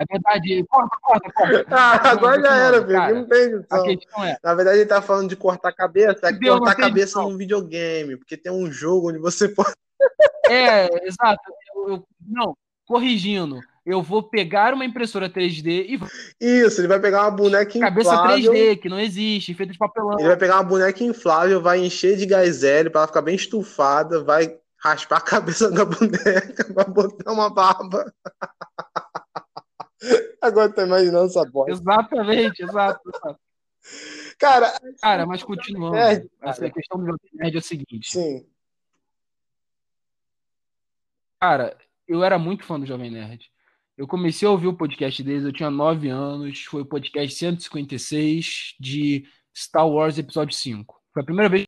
É 0.00 0.04
verdade, 0.08 0.64
corta, 0.68 0.96
corta, 1.02 1.32
corta. 1.32 1.66
Ah, 1.76 2.10
agora 2.10 2.40
já 2.40 2.56
era, 2.56 2.86
filho. 2.86 3.14
Não 3.16 3.24
tem 3.26 3.42
edição. 3.42 3.80
A 3.80 3.82
questão 3.82 4.24
é. 4.24 4.36
Na 4.42 4.54
verdade, 4.54 4.78
ele 4.78 4.86
tá 4.86 5.02
falando 5.02 5.28
de 5.28 5.36
cortar 5.36 5.70
a 5.70 5.74
cabeça, 5.74 6.28
é 6.28 6.32
cortar 6.32 6.70
a 6.70 6.74
cabeça 6.76 7.20
num 7.20 7.36
videogame, 7.36 8.16
porque 8.16 8.36
tem 8.36 8.52
um 8.52 8.70
jogo 8.70 9.10
onde 9.10 9.18
você 9.18 9.48
pode. 9.50 9.74
É, 10.46 11.06
exato. 11.06 11.42
Eu, 11.74 11.88
eu, 11.88 12.04
não, 12.26 12.56
corrigindo. 12.86 13.60
Eu 13.84 14.02
vou 14.02 14.22
pegar 14.22 14.74
uma 14.74 14.84
impressora 14.84 15.30
3D 15.30 15.86
e. 15.88 16.00
Isso, 16.40 16.80
ele 16.80 16.88
vai 16.88 17.00
pegar 17.00 17.22
uma 17.22 17.30
boneca 17.30 17.66
Cabeça 17.80 18.14
inflável. 18.14 18.52
Cabeça 18.52 18.52
3D, 18.52 18.78
que 18.78 18.88
não 18.88 19.00
existe, 19.00 19.54
feita 19.54 19.72
de 19.72 19.78
papelão. 19.78 20.18
Ele 20.18 20.28
vai 20.28 20.36
pegar 20.36 20.56
uma 20.56 20.64
boneca 20.64 21.02
inflável, 21.02 21.60
vai 21.60 21.80
encher 21.80 22.16
de 22.16 22.26
gás 22.26 22.62
hélio 22.62 22.90
pra 22.90 23.00
ela 23.00 23.08
ficar 23.08 23.22
bem 23.22 23.34
estufada, 23.34 24.22
vai 24.22 24.56
raspar 24.76 25.16
a 25.16 25.22
cabeça 25.22 25.70
da 25.70 25.84
boneca, 25.84 26.72
vai 26.72 26.84
botar 26.84 27.32
uma 27.32 27.50
barba. 27.50 28.12
Agora 30.40 30.72
tô 30.72 30.82
imaginando 30.82 31.26
essa 31.26 31.44
bosta. 31.44 31.72
Exatamente, 31.72 32.62
exato. 32.62 33.10
Cara, 34.38 34.72
cara, 35.00 35.26
mas 35.26 35.42
continuando. 35.42 35.96
É, 35.96 36.24
essa 36.42 36.70
questão 36.70 37.02
do 37.02 37.16
nerd 37.34 37.56
é 37.56 37.58
o 37.58 37.62
seguinte. 37.62 38.10
Sim. 38.10 38.46
Cara, 41.40 41.76
eu 42.06 42.22
era 42.24 42.38
muito 42.38 42.64
fã 42.64 42.78
do 42.78 42.86
Jovem 42.86 43.10
Nerd. 43.10 43.50
Eu 43.96 44.06
comecei 44.06 44.46
a 44.46 44.50
ouvir 44.50 44.68
o 44.68 44.76
podcast 44.76 45.22
deles, 45.22 45.44
eu 45.44 45.52
tinha 45.52 45.70
9 45.70 46.08
anos, 46.08 46.64
foi 46.64 46.82
o 46.82 46.86
podcast 46.86 47.36
156 47.36 48.76
de 48.78 49.28
Star 49.56 49.88
Wars 49.88 50.18
Episódio 50.18 50.54
5. 50.54 51.02
Foi 51.12 51.22
a 51.22 51.24
primeira 51.24 51.48
vez 51.48 51.66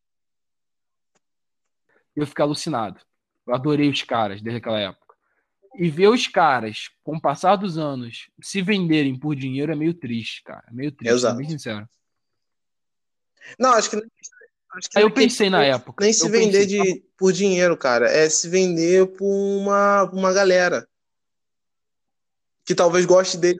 que 2.14 2.20
eu 2.20 2.26
fiquei 2.26 2.44
alucinado. 2.44 3.00
Eu 3.46 3.54
adorei 3.54 3.88
os 3.88 4.02
caras 4.02 4.40
desde 4.40 4.58
aquela 4.58 4.78
época. 4.78 5.09
E 5.74 5.88
ver 5.88 6.08
os 6.08 6.26
caras, 6.26 6.90
com 7.04 7.16
o 7.16 7.20
passar 7.20 7.56
dos 7.56 7.78
anos, 7.78 8.28
se 8.42 8.60
venderem 8.60 9.18
por 9.18 9.36
dinheiro 9.36 9.72
é 9.72 9.76
meio 9.76 9.94
triste, 9.94 10.42
cara. 10.42 10.64
Meio 10.70 10.90
triste, 10.90 11.14
Exato. 11.14 11.36
bem 11.36 11.48
sincero. 11.48 11.88
Não, 13.58 13.72
acho 13.72 13.90
que. 13.90 13.96
Acho 13.96 14.88
que 14.88 14.98
Aí 14.98 15.04
eu 15.04 15.10
pensei 15.10 15.50
na 15.50 15.64
época. 15.64 16.04
Nem 16.04 16.12
se 16.12 16.28
vender 16.28 16.66
pensei, 16.66 16.94
de, 16.94 17.04
por 17.16 17.32
dinheiro, 17.32 17.76
cara. 17.76 18.08
É 18.08 18.28
se 18.28 18.48
vender 18.48 19.06
por 19.16 19.26
uma, 19.26 20.04
uma 20.04 20.32
galera. 20.32 20.88
Que 22.64 22.74
talvez 22.74 23.04
goste 23.04 23.36
dele. 23.36 23.58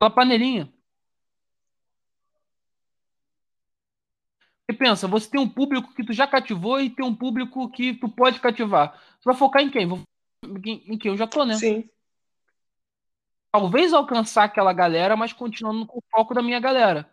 Uma 0.00 0.10
panelinha. 0.10 0.72
Você 4.66 4.78
pensa, 4.78 5.06
você 5.06 5.28
tem 5.28 5.40
um 5.40 5.48
público 5.48 5.92
que 5.94 6.04
tu 6.04 6.12
já 6.12 6.26
cativou 6.26 6.80
e 6.80 6.88
tem 6.88 7.04
um 7.04 7.14
público 7.14 7.70
que 7.70 7.94
tu 7.94 8.08
pode 8.08 8.40
cativar. 8.40 8.98
Você 9.20 9.24
vai 9.26 9.34
focar 9.34 9.62
em 9.62 9.70
quem? 9.70 9.86
Vou 9.86 10.02
em 10.66 10.98
que 10.98 11.08
eu 11.08 11.16
já 11.16 11.26
tô, 11.26 11.44
né? 11.44 11.54
Sim. 11.56 11.88
Talvez 13.52 13.92
alcançar 13.92 14.44
aquela 14.44 14.72
galera, 14.72 15.16
mas 15.16 15.32
continuando 15.32 15.86
com 15.86 15.98
o 15.98 16.04
foco 16.10 16.34
da 16.34 16.42
minha 16.42 16.58
galera. 16.58 17.08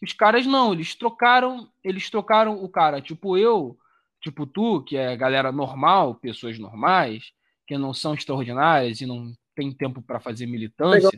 Os 0.00 0.12
caras 0.12 0.46
não, 0.46 0.72
eles 0.72 0.94
trocaram, 0.94 1.70
eles 1.82 2.08
trocaram 2.08 2.62
o 2.62 2.68
cara, 2.68 3.00
tipo 3.00 3.36
eu, 3.36 3.76
tipo 4.20 4.46
tu, 4.46 4.82
que 4.82 4.96
é 4.96 5.16
galera 5.16 5.52
normal, 5.52 6.14
pessoas 6.14 6.58
normais, 6.58 7.32
que 7.66 7.76
não 7.76 7.92
são 7.92 8.14
extraordinárias 8.14 9.00
e 9.00 9.06
não 9.06 9.34
tem 9.54 9.72
tempo 9.72 10.00
para 10.00 10.20
fazer 10.20 10.46
militância, 10.46 11.10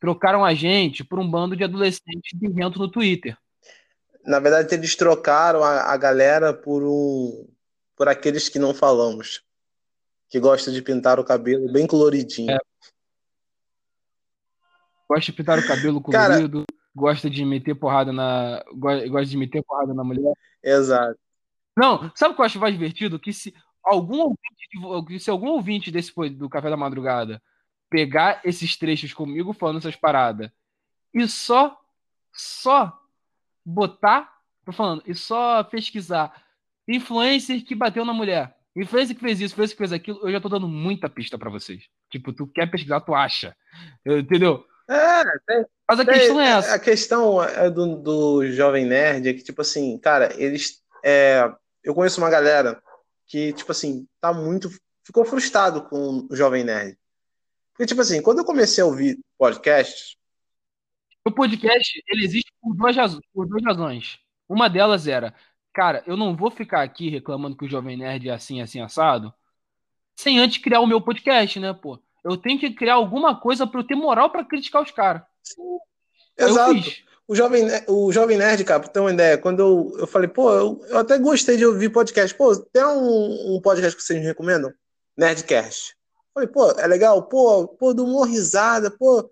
trocaram 0.00 0.44
a 0.44 0.54
gente 0.54 1.04
por 1.04 1.18
um 1.18 1.30
bando 1.30 1.54
de 1.54 1.64
adolescentes 1.64 2.32
birrento 2.34 2.78
no 2.78 2.90
Twitter. 2.90 3.36
Na 4.24 4.40
verdade, 4.40 4.74
eles 4.74 4.96
trocaram 4.96 5.62
a, 5.62 5.92
a 5.92 5.96
galera 5.96 6.52
por 6.52 6.82
um 6.82 7.48
por 7.94 8.08
aqueles 8.08 8.48
que 8.48 8.58
não 8.58 8.74
falamos 8.74 9.45
que 10.28 10.40
gosta 10.40 10.70
de 10.70 10.82
pintar 10.82 11.18
o 11.18 11.24
cabelo 11.24 11.70
bem 11.70 11.86
coloridinho. 11.86 12.50
É. 12.50 12.58
Gosta 15.08 15.30
de 15.30 15.32
pintar 15.32 15.58
o 15.58 15.66
cabelo 15.66 16.00
colorido, 16.02 16.64
Cara, 16.66 16.78
gosta 16.94 17.30
de 17.30 17.44
meter 17.44 17.74
porrada 17.74 18.12
na. 18.12 18.64
Gosta 18.74 19.26
de 19.26 19.36
meter 19.36 19.62
porrada 19.62 19.94
na 19.94 20.02
mulher. 20.02 20.32
Exato. 20.62 21.18
Não, 21.76 22.10
sabe 22.14 22.32
o 22.32 22.34
que 22.34 22.40
eu 22.40 22.46
acho 22.46 22.58
mais 22.58 22.72
divertido? 22.72 23.20
Que 23.20 23.32
se 23.32 23.54
algum 23.84 24.18
ouvinte, 24.18 25.20
se 25.20 25.30
algum 25.30 25.48
ouvinte 25.48 25.90
desse 25.90 26.12
do 26.30 26.48
Café 26.48 26.70
da 26.70 26.76
Madrugada 26.76 27.40
pegar 27.88 28.40
esses 28.44 28.76
trechos 28.76 29.14
comigo 29.14 29.52
falando 29.52 29.78
essas 29.78 29.94
paradas 29.94 30.50
e 31.14 31.28
só, 31.28 31.80
só 32.32 33.00
botar, 33.64 34.40
tô 34.64 34.72
falando, 34.72 35.02
e 35.06 35.14
só 35.14 35.62
pesquisar 35.62 36.44
influencer 36.88 37.64
que 37.64 37.74
bateu 37.74 38.04
na 38.04 38.12
mulher 38.12 38.55
Influencer 38.76 39.16
que 39.16 39.22
fez 39.22 39.40
isso, 39.40 39.54
influencer 39.54 39.74
que 39.74 39.78
fez 39.78 39.92
aquilo, 39.92 40.20
eu 40.22 40.30
já 40.30 40.40
tô 40.40 40.50
dando 40.50 40.68
muita 40.68 41.08
pista 41.08 41.38
para 41.38 41.48
vocês. 41.48 41.84
Tipo, 42.10 42.32
tu 42.32 42.46
quer 42.46 42.70
pesquisar, 42.70 43.00
tu 43.00 43.14
acha. 43.14 43.56
Entendeu? 44.04 44.64
É, 44.88 45.24
tem, 45.46 45.64
Mas 45.88 46.00
a 46.00 46.04
tem, 46.04 46.14
questão 46.14 46.40
é 46.40 46.50
essa. 46.50 46.74
A 46.74 46.78
questão 46.78 47.42
é 47.42 47.70
do, 47.70 47.96
do 47.96 48.46
Jovem 48.52 48.84
Nerd 48.84 49.28
é 49.28 49.32
que, 49.32 49.42
tipo 49.42 49.62
assim, 49.62 49.98
cara, 49.98 50.30
eles. 50.40 50.82
É, 51.02 51.50
eu 51.82 51.94
conheço 51.94 52.20
uma 52.20 52.30
galera 52.30 52.80
que, 53.26 53.52
tipo 53.54 53.72
assim, 53.72 54.06
tá 54.20 54.32
muito. 54.32 54.70
Ficou 55.02 55.24
frustrado 55.24 55.82
com 55.88 56.26
o 56.30 56.36
Jovem 56.36 56.62
Nerd. 56.62 56.98
Porque, 57.72 57.86
tipo 57.86 58.00
assim, 58.00 58.20
quando 58.20 58.38
eu 58.38 58.44
comecei 58.44 58.82
a 58.82 58.86
ouvir 58.86 59.18
podcasts. 59.38 60.16
O 61.24 61.32
podcast, 61.32 62.02
ele 62.08 62.24
existe 62.24 62.52
por 62.60 62.74
duas, 62.74 62.96
por 63.32 63.48
duas 63.48 63.64
razões. 63.64 64.18
Uma 64.48 64.68
delas 64.68 65.08
era 65.08 65.34
cara, 65.76 66.02
eu 66.06 66.16
não 66.16 66.34
vou 66.34 66.50
ficar 66.50 66.82
aqui 66.82 67.10
reclamando 67.10 67.54
que 67.54 67.66
o 67.66 67.68
Jovem 67.68 67.98
Nerd 67.98 68.30
é 68.30 68.32
assim, 68.32 68.62
assim, 68.62 68.80
assado, 68.80 69.30
sem 70.18 70.38
antes 70.38 70.56
criar 70.56 70.80
o 70.80 70.86
meu 70.86 71.02
podcast, 71.02 71.60
né, 71.60 71.74
pô? 71.74 72.00
Eu 72.24 72.38
tenho 72.38 72.58
que 72.58 72.70
criar 72.70 72.94
alguma 72.94 73.38
coisa 73.38 73.66
para 73.66 73.80
eu 73.80 73.86
ter 73.86 73.94
moral 73.94 74.30
para 74.30 74.42
criticar 74.42 74.82
os 74.82 74.90
caras. 74.90 75.20
Exato. 76.38 76.80
O 77.28 77.34
Jovem, 77.34 77.66
o 77.88 78.10
Jovem 78.10 78.38
Nerd, 78.38 78.64
cara, 78.64 78.80
pra 78.80 78.88
ter 78.88 79.00
uma 79.00 79.12
ideia, 79.12 79.36
quando 79.36 79.60
eu, 79.60 79.96
eu 79.98 80.06
falei, 80.06 80.28
pô, 80.28 80.50
eu, 80.50 80.80
eu 80.88 80.98
até 80.98 81.18
gostei 81.18 81.58
de 81.58 81.66
ouvir 81.66 81.90
podcast. 81.90 82.34
Pô, 82.34 82.56
tem 82.56 82.82
um, 82.82 83.56
um 83.56 83.60
podcast 83.60 83.94
que 83.94 84.02
vocês 84.02 84.18
me 84.18 84.24
recomendam? 84.24 84.72
Nerdcast. 85.14 85.94
Falei, 86.32 86.48
pô, 86.48 86.70
é 86.70 86.86
legal? 86.86 87.22
Pô, 87.24 87.68
pô, 87.68 87.92
do 87.92 88.04
humor 88.04 88.28
risada, 88.28 88.90
pô, 88.90 89.28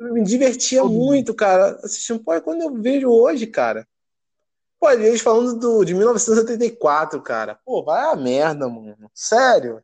me 0.00 0.22
divertia 0.22 0.82
muito, 0.84 1.34
cara, 1.34 1.78
assistindo. 1.84 2.24
Pô, 2.24 2.40
quando 2.40 2.62
eu 2.62 2.72
vejo 2.80 3.10
hoje, 3.10 3.46
cara, 3.46 3.86
Pô, 4.84 4.90
eles 4.90 5.22
falando 5.22 5.58
do, 5.58 5.82
de 5.82 5.94
1984, 5.94 7.18
cara. 7.22 7.58
Pô, 7.64 7.82
vai 7.82 8.04
a 8.04 8.14
merda, 8.14 8.68
mano. 8.68 9.10
Sério. 9.14 9.82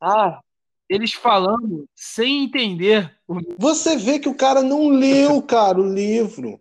Ah, 0.00 0.40
eles 0.88 1.12
falando 1.12 1.88
sem 1.94 2.46
entender. 2.46 3.16
Você 3.56 3.96
vê 3.96 4.18
que 4.18 4.28
o 4.28 4.34
cara 4.34 4.60
não 4.60 4.88
leu, 4.88 5.40
cara, 5.40 5.78
o 5.78 5.88
livro. 5.88 6.60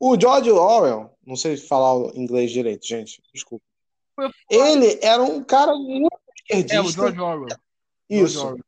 O 0.00 0.18
George 0.18 0.50
Orwell, 0.50 1.10
não 1.26 1.36
sei 1.36 1.58
falar 1.58 2.16
inglês 2.16 2.50
direito, 2.50 2.86
gente, 2.86 3.22
desculpa. 3.30 3.64
Ele 4.50 4.98
era 5.02 5.22
um 5.22 5.44
cara 5.44 5.74
muito 5.74 6.18
esquerdista. 6.34 6.76
É, 6.76 6.80
o 6.80 6.90
George 6.90 7.20
Orwell. 7.20 7.58
Isso. 8.08 8.32
George 8.32 8.38
Orwell. 8.38 8.64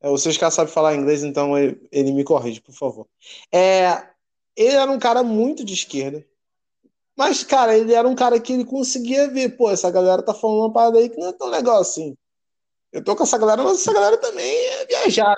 É, 0.00 0.08
vocês 0.08 0.36
que 0.36 0.50
sabem 0.50 0.72
falar 0.72 0.96
inglês, 0.96 1.22
então 1.22 1.56
ele, 1.56 1.80
ele 1.92 2.10
me 2.10 2.24
corrige, 2.24 2.60
por 2.60 2.74
favor. 2.74 3.06
É, 3.52 4.17
ele 4.58 4.74
era 4.74 4.90
um 4.90 4.98
cara 4.98 5.22
muito 5.22 5.64
de 5.64 5.72
esquerda. 5.72 6.26
Mas, 7.16 7.44
cara, 7.44 7.78
ele 7.78 7.94
era 7.94 8.08
um 8.08 8.14
cara 8.14 8.40
que 8.40 8.52
ele 8.52 8.64
conseguia 8.64 9.28
ver, 9.28 9.56
pô, 9.56 9.70
essa 9.70 9.90
galera 9.90 10.20
tá 10.20 10.34
falando 10.34 10.60
uma 10.60 10.72
parada 10.72 10.98
aí 10.98 11.08
que 11.08 11.16
não 11.16 11.28
é 11.28 11.32
tão 11.32 11.48
legal 11.48 11.80
assim. 11.80 12.16
Eu 12.92 13.02
tô 13.04 13.14
com 13.14 13.22
essa 13.22 13.38
galera, 13.38 13.62
mas 13.62 13.80
essa 13.80 13.92
galera 13.92 14.16
também 14.18 14.50
é 14.50 14.86
viajar. 14.86 15.36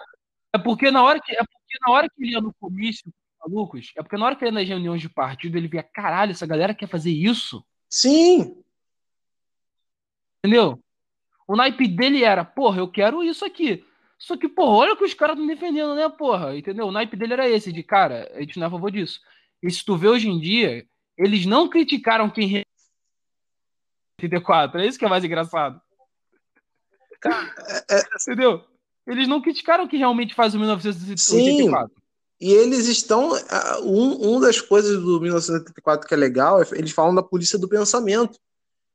É 0.55 0.59
porque 0.59 0.91
na 0.91 1.03
hora 1.03 1.21
que, 1.21 1.33
é 1.33 1.39
porque 1.39 1.79
na 1.87 1.93
hora 1.93 2.09
que 2.09 2.23
ele 2.23 2.33
ia 2.33 2.41
no 2.41 2.55
comício, 2.55 3.13
malucos, 3.41 3.93
é 3.97 4.03
porque 4.03 4.17
na 4.17 4.25
hora 4.25 4.37
que 4.37 4.45
ele 4.45 4.51
ia 4.51 4.61
nas 4.61 4.69
reuniões 4.69 5.03
de 5.03 5.09
partido, 5.09 5.59
ele 5.59 5.69
via, 5.69 5.83
caralho, 5.83 6.33
essa 6.33 6.47
galera 6.47 6.75
quer 6.75 6.89
fazer 6.89 7.11
isso? 7.11 7.63
Sim. 7.91 8.63
Entendeu? 10.39 10.83
O 11.47 11.57
naipe 11.57 11.87
dele 11.87 12.25
era, 12.25 12.45
porra, 12.45 12.79
eu 12.79 12.91
quero 12.91 13.23
isso 13.23 13.45
aqui. 13.45 13.85
Só 14.21 14.37
que, 14.37 14.49
porra, 14.49 14.77
olha 14.77 14.93
o 14.93 14.97
que 14.97 15.05
os 15.05 15.15
caras 15.15 15.35
estão 15.35 15.47
defendendo, 15.47 15.95
né, 15.95 16.07
porra? 16.11 16.57
Entendeu? 16.57 16.87
O 16.87 16.93
naipe 16.93 17.17
dele 17.17 17.33
era 17.33 17.49
esse, 17.49 17.73
de 17.73 17.83
cara, 17.83 18.31
a 18.35 18.41
gente 18.41 18.59
não 18.59 18.65
é 18.65 18.69
a 18.69 18.71
favor 18.71 18.91
disso. 18.91 19.19
E 19.63 19.71
se 19.71 19.83
tu 19.83 19.97
vê 19.97 20.09
hoje 20.09 20.29
em 20.29 20.39
dia, 20.39 20.87
eles 21.17 21.47
não 21.47 21.69
criticaram 21.69 22.29
quem 22.29 22.63
84. 24.19 24.81
É 24.81 24.87
isso 24.87 24.99
que 24.99 25.07
é 25.07 25.09
mais 25.09 25.25
engraçado. 25.25 25.81
Cara, 27.19 27.55
é, 27.91 27.97
é... 27.97 28.03
Entendeu? 28.21 28.63
Eles 29.07 29.27
não 29.27 29.41
criticaram 29.41 29.89
que 29.89 29.97
realmente 29.97 30.35
faz 30.35 30.55
o 30.55 30.59
1984. 30.59 31.89
Sim. 31.89 32.01
E 32.41 32.53
eles 32.53 32.87
estão. 32.87 33.31
Um, 33.83 34.37
um 34.37 34.41
das 34.41 34.61
coisas 34.61 35.03
do 35.03 35.21
1984 35.21 36.07
que 36.07 36.15
é 36.15 36.17
legal 36.17 36.63
é 36.63 36.67
eles 36.73 36.93
falam 36.93 37.15
da 37.15 37.23
polícia 37.23 37.59
do 37.59 37.69
pensamento. 37.69 38.39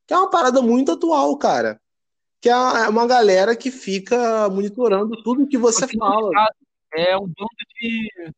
Que 0.06 0.14
é 0.14 0.18
uma 0.18 0.30
parada 0.30 0.62
muito 0.62 0.92
atual, 0.92 1.36
cara. 1.36 1.80
Que 2.40 2.48
é, 2.48 2.52
é 2.52 2.88
uma 2.88 3.06
galera 3.06 3.56
que 3.56 3.70
fica 3.70 4.48
monitorando 4.48 5.22
tudo 5.22 5.46
que 5.46 5.58
você 5.58 5.86
fala. 5.88 6.30
É 6.94 7.16
um 7.16 7.26
bando 7.26 7.48
de. 7.80 8.32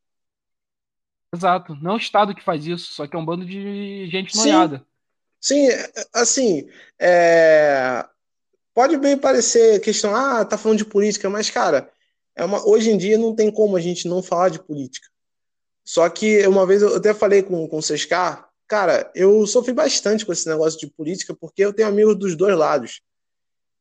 Exato. 1.34 1.76
Não 1.82 1.92
é 1.92 1.94
o 1.94 1.98
Estado 1.98 2.34
que 2.34 2.42
faz 2.42 2.66
isso, 2.66 2.92
só 2.92 3.06
que 3.06 3.14
é 3.14 3.18
um 3.18 3.24
bando 3.24 3.44
de 3.44 4.08
gente 4.08 4.36
noiada. 4.36 4.84
Sim, 5.40 5.68
assim. 6.12 6.68
É... 6.98 8.04
Pode 8.74 8.96
bem 8.96 9.18
parecer 9.18 9.80
questão, 9.80 10.14
ah, 10.14 10.44
tá 10.44 10.56
falando 10.56 10.78
de 10.78 10.84
política, 10.84 11.28
mas, 11.28 11.50
cara, 11.50 11.90
é 12.36 12.44
uma, 12.44 12.64
hoje 12.64 12.90
em 12.90 12.96
dia 12.96 13.18
não 13.18 13.34
tem 13.34 13.50
como 13.50 13.76
a 13.76 13.80
gente 13.80 14.06
não 14.06 14.22
falar 14.22 14.48
de 14.50 14.60
política. 14.60 15.08
Só 15.84 16.08
que 16.08 16.46
uma 16.46 16.64
vez 16.64 16.82
eu 16.82 16.94
até 16.94 17.12
falei 17.12 17.42
com, 17.42 17.66
com 17.66 17.78
o 17.78 17.82
Sescar, 17.82 18.48
cara, 18.68 19.10
eu 19.14 19.44
sofri 19.46 19.72
bastante 19.72 20.24
com 20.24 20.32
esse 20.32 20.48
negócio 20.48 20.78
de 20.78 20.86
política, 20.86 21.34
porque 21.34 21.64
eu 21.64 21.72
tenho 21.72 21.88
amigos 21.88 22.16
dos 22.16 22.36
dois 22.36 22.56
lados. 22.56 23.00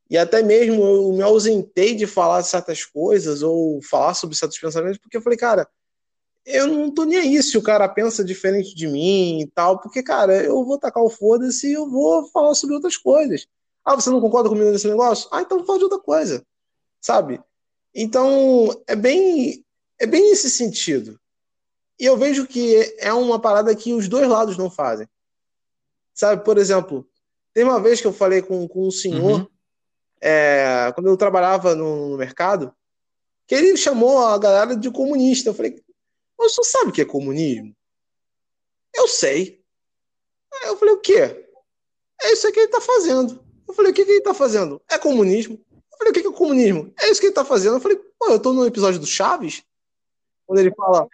E 0.09 0.17
até 0.17 0.41
mesmo 0.41 0.81
eu 0.83 1.11
me 1.11 1.21
ausentei 1.21 1.93
de 1.93 2.07
falar 2.07 2.41
certas 2.43 2.85
coisas 2.85 3.41
ou 3.41 3.81
falar 3.81 4.13
sobre 4.13 4.37
certos 4.37 4.57
pensamentos, 4.57 4.97
porque 4.97 5.17
eu 5.17 5.21
falei, 5.21 5.37
cara, 5.37 5.67
eu 6.45 6.65
não 6.65 6.89
tô 6.89 7.03
nem 7.03 7.17
aí 7.17 7.43
se 7.43 7.57
o 7.57 7.61
cara 7.61 7.89
pensa 7.89 8.23
diferente 8.23 8.73
de 8.73 8.87
mim 8.87 9.41
e 9.41 9.47
tal, 9.47 9.79
porque, 9.81 10.01
cara, 10.01 10.41
eu 10.41 10.63
vou 10.63 10.79
tacar 10.79 11.03
o 11.03 11.09
foda-se 11.09 11.67
e 11.67 11.73
eu 11.73 11.89
vou 11.89 12.25
falar 12.29 12.55
sobre 12.55 12.75
outras 12.75 12.95
coisas. 12.95 13.45
Ah, 13.83 13.95
você 13.95 14.09
não 14.09 14.21
concorda 14.21 14.47
comigo 14.47 14.71
nesse 14.71 14.87
negócio? 14.87 15.27
Ah, 15.31 15.41
então 15.41 15.65
fala 15.65 15.77
de 15.77 15.83
outra 15.83 15.99
coisa, 15.99 16.45
sabe? 17.01 17.41
Então, 17.93 18.81
é 18.87 18.95
bem, 18.95 19.65
é 19.99 20.05
bem 20.05 20.29
nesse 20.29 20.49
sentido. 20.49 21.19
E 21.99 22.05
eu 22.05 22.15
vejo 22.15 22.47
que 22.47 22.95
é 22.99 23.11
uma 23.11 23.39
parada 23.39 23.75
que 23.75 23.93
os 23.93 24.07
dois 24.07 24.27
lados 24.27 24.57
não 24.57 24.69
fazem. 24.69 25.07
Sabe, 26.13 26.45
por 26.45 26.57
exemplo, 26.57 27.07
tem 27.53 27.63
uma 27.63 27.81
vez 27.81 27.99
que 27.99 28.07
eu 28.07 28.13
falei 28.13 28.41
com, 28.41 28.67
com 28.67 28.87
um 28.87 28.91
senhor, 28.91 29.41
uhum. 29.41 29.47
É, 30.21 30.91
quando 30.93 31.07
eu 31.07 31.17
trabalhava 31.17 31.75
no, 31.75 32.09
no, 32.09 32.17
mercado, 32.17 32.73
que 33.45 33.55
ele 33.55 33.77
chamou 33.77 34.25
a 34.25 34.37
galera 34.37 34.75
de 34.75 34.91
comunista. 34.91 35.49
Eu 35.49 35.53
falei, 35.53 35.81
mas 36.37 36.53
você 36.53 36.63
sabe 36.63 36.89
o 36.89 36.93
que 36.93 37.01
é 37.01 37.05
comunismo? 37.05 37.75
Eu 38.93 39.07
sei. 39.07 39.63
Aí 40.53 40.69
eu 40.69 40.77
falei, 40.77 40.95
o 40.95 40.99
quê? 40.99 41.45
É 42.21 42.31
isso 42.31 42.51
que 42.51 42.59
ele 42.59 42.65
está 42.67 42.81
fazendo. 42.81 43.43
Eu 43.67 43.73
falei, 43.73 43.91
o 43.91 43.93
que, 43.93 44.03
que 44.05 44.11
ele 44.11 44.19
está 44.19 44.33
fazendo? 44.33 44.81
É 44.89 44.97
comunismo. 44.97 45.59
Eu 45.71 45.97
falei, 45.97 46.11
o 46.11 46.13
que 46.13 46.25
é 46.25 46.29
o 46.29 46.33
comunismo? 46.33 46.93
É 46.99 47.09
isso 47.09 47.19
que 47.19 47.27
ele 47.27 47.33
tá 47.33 47.45
fazendo. 47.45 47.75
Eu 47.75 47.81
falei, 47.81 47.97
pô, 48.17 48.27
eu 48.27 48.39
tô 48.39 48.53
no 48.53 48.65
episódio 48.65 48.99
do 48.99 49.05
Chaves, 49.05 49.63
quando 50.45 50.59
ele 50.59 50.73
fala. 50.73 51.07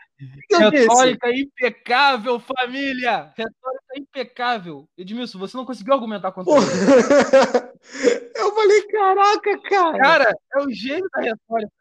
Retórica 0.52 1.32
impecável, 1.32 2.40
família! 2.40 3.32
Retórica 3.36 3.98
impecável. 3.98 4.88
Edmilson, 4.98 5.40
você 5.40 5.58
não 5.58 5.66
conseguiu 5.66 5.94
argumentar 5.94 6.32
contra 6.32 6.54
ele. 6.54 6.64
eu 8.36 8.56
falei, 8.56 8.82
caraca, 8.88 9.62
cara. 9.70 9.98
Cara, 9.98 10.38
é 10.56 10.60
o 10.62 10.70
gênio 10.72 11.10
da 11.14 11.22
retórica. 11.22 11.72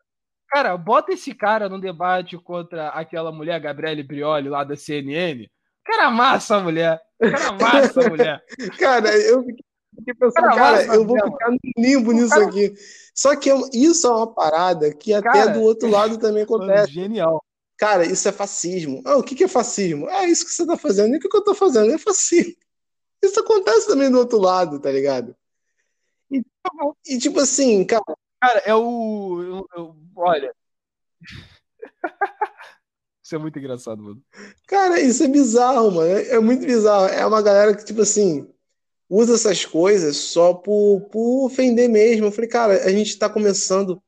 Cara, 0.49 0.77
bota 0.77 1.13
esse 1.13 1.35
cara 1.35 1.69
no 1.69 1.81
debate 1.81 2.37
contra 2.37 2.89
aquela 2.89 3.33
mulher, 3.33 3.59
Gabriele 3.59 4.03
Brioli, 4.03 4.51
lá 4.51 4.63
da 4.63 4.77
CNN. 4.77 5.49
Cara, 5.85 6.11
massa 6.11 6.57
a 6.57 6.61
mulher. 6.61 7.01
Cara, 7.19 7.53
massa 7.53 8.07
a 8.07 8.09
mulher. 8.11 8.43
cara, 8.79 9.09
eu 9.17 9.43
fiquei 9.43 10.15
pensando, 10.15 10.55
cara, 10.55 10.85
cara 10.85 10.95
eu 10.95 11.07
vou 11.07 11.17
ficar 11.17 11.51
no 11.51 11.59
limbo 11.79 12.13
nisso 12.13 12.29
cara... 12.29 12.47
aqui. 12.47 12.73
Só 13.15 13.35
que 13.35 13.51
isso 13.73 14.07
é 14.07 14.11
uma 14.11 14.27
parada 14.27 14.95
que 14.95 15.13
até 15.13 15.31
cara, 15.31 15.53
do 15.53 15.63
outro 15.63 15.89
lado 15.89 16.19
também 16.19 16.43
acontece. 16.45 16.93
Genial. 16.93 17.43
Cara, 17.83 18.07
isso 18.07 18.29
é 18.29 18.33
fascismo. 18.33 19.03
Ah, 19.05 19.17
o 19.17 19.25
que, 19.25 19.35
que 19.35 19.43
é 19.43 19.49
fascismo? 19.49 20.09
É 20.09 20.25
isso 20.27 20.45
que 20.45 20.53
você 20.53 20.65
tá 20.65 20.77
fazendo. 20.77 21.15
E 21.15 21.17
o 21.17 21.21
que, 21.21 21.29
que 21.29 21.37
eu 21.37 21.43
tô 21.43 21.53
fazendo? 21.53 21.93
É 21.93 21.99
fascismo. 21.99 22.55
Isso 23.21 23.41
acontece 23.41 23.89
também 23.89 24.09
do 24.09 24.19
outro 24.19 24.39
lado, 24.39 24.79
tá 24.79 24.89
ligado? 24.89 25.35
E, 26.31 26.45
e 27.05 27.19
tipo 27.19 27.41
assim, 27.41 27.85
cara. 27.85 28.05
Cara, 28.41 28.61
é 28.61 28.73
o. 28.73 29.43
Eu, 29.43 29.67
eu, 29.77 29.97
olha. 30.15 30.55
isso 33.21 33.35
é 33.35 33.39
muito 33.39 33.59
engraçado, 33.59 34.01
mano. 34.01 34.23
Cara, 34.69 35.01
isso 35.01 35.25
é 35.25 35.27
bizarro, 35.27 35.91
mano. 35.91 36.09
É, 36.09 36.37
é 36.37 36.39
muito 36.39 36.65
bizarro. 36.65 37.07
É 37.07 37.27
uma 37.27 37.43
galera 37.43 37.75
que, 37.75 37.85
tipo 37.85 38.03
assim 38.03 38.49
usa 39.11 39.35
essas 39.35 39.67
coisas 39.67 40.17
só 40.17 40.55
por, 40.55 41.01
por 41.11 41.47
ofender 41.47 41.89
mesmo. 41.89 42.27
Eu 42.27 42.33
falei, 42.33 42.49
cara, 42.49 42.85
a 42.85 42.91
gente 42.91 43.09
está 43.09 43.29
começando 43.29 44.01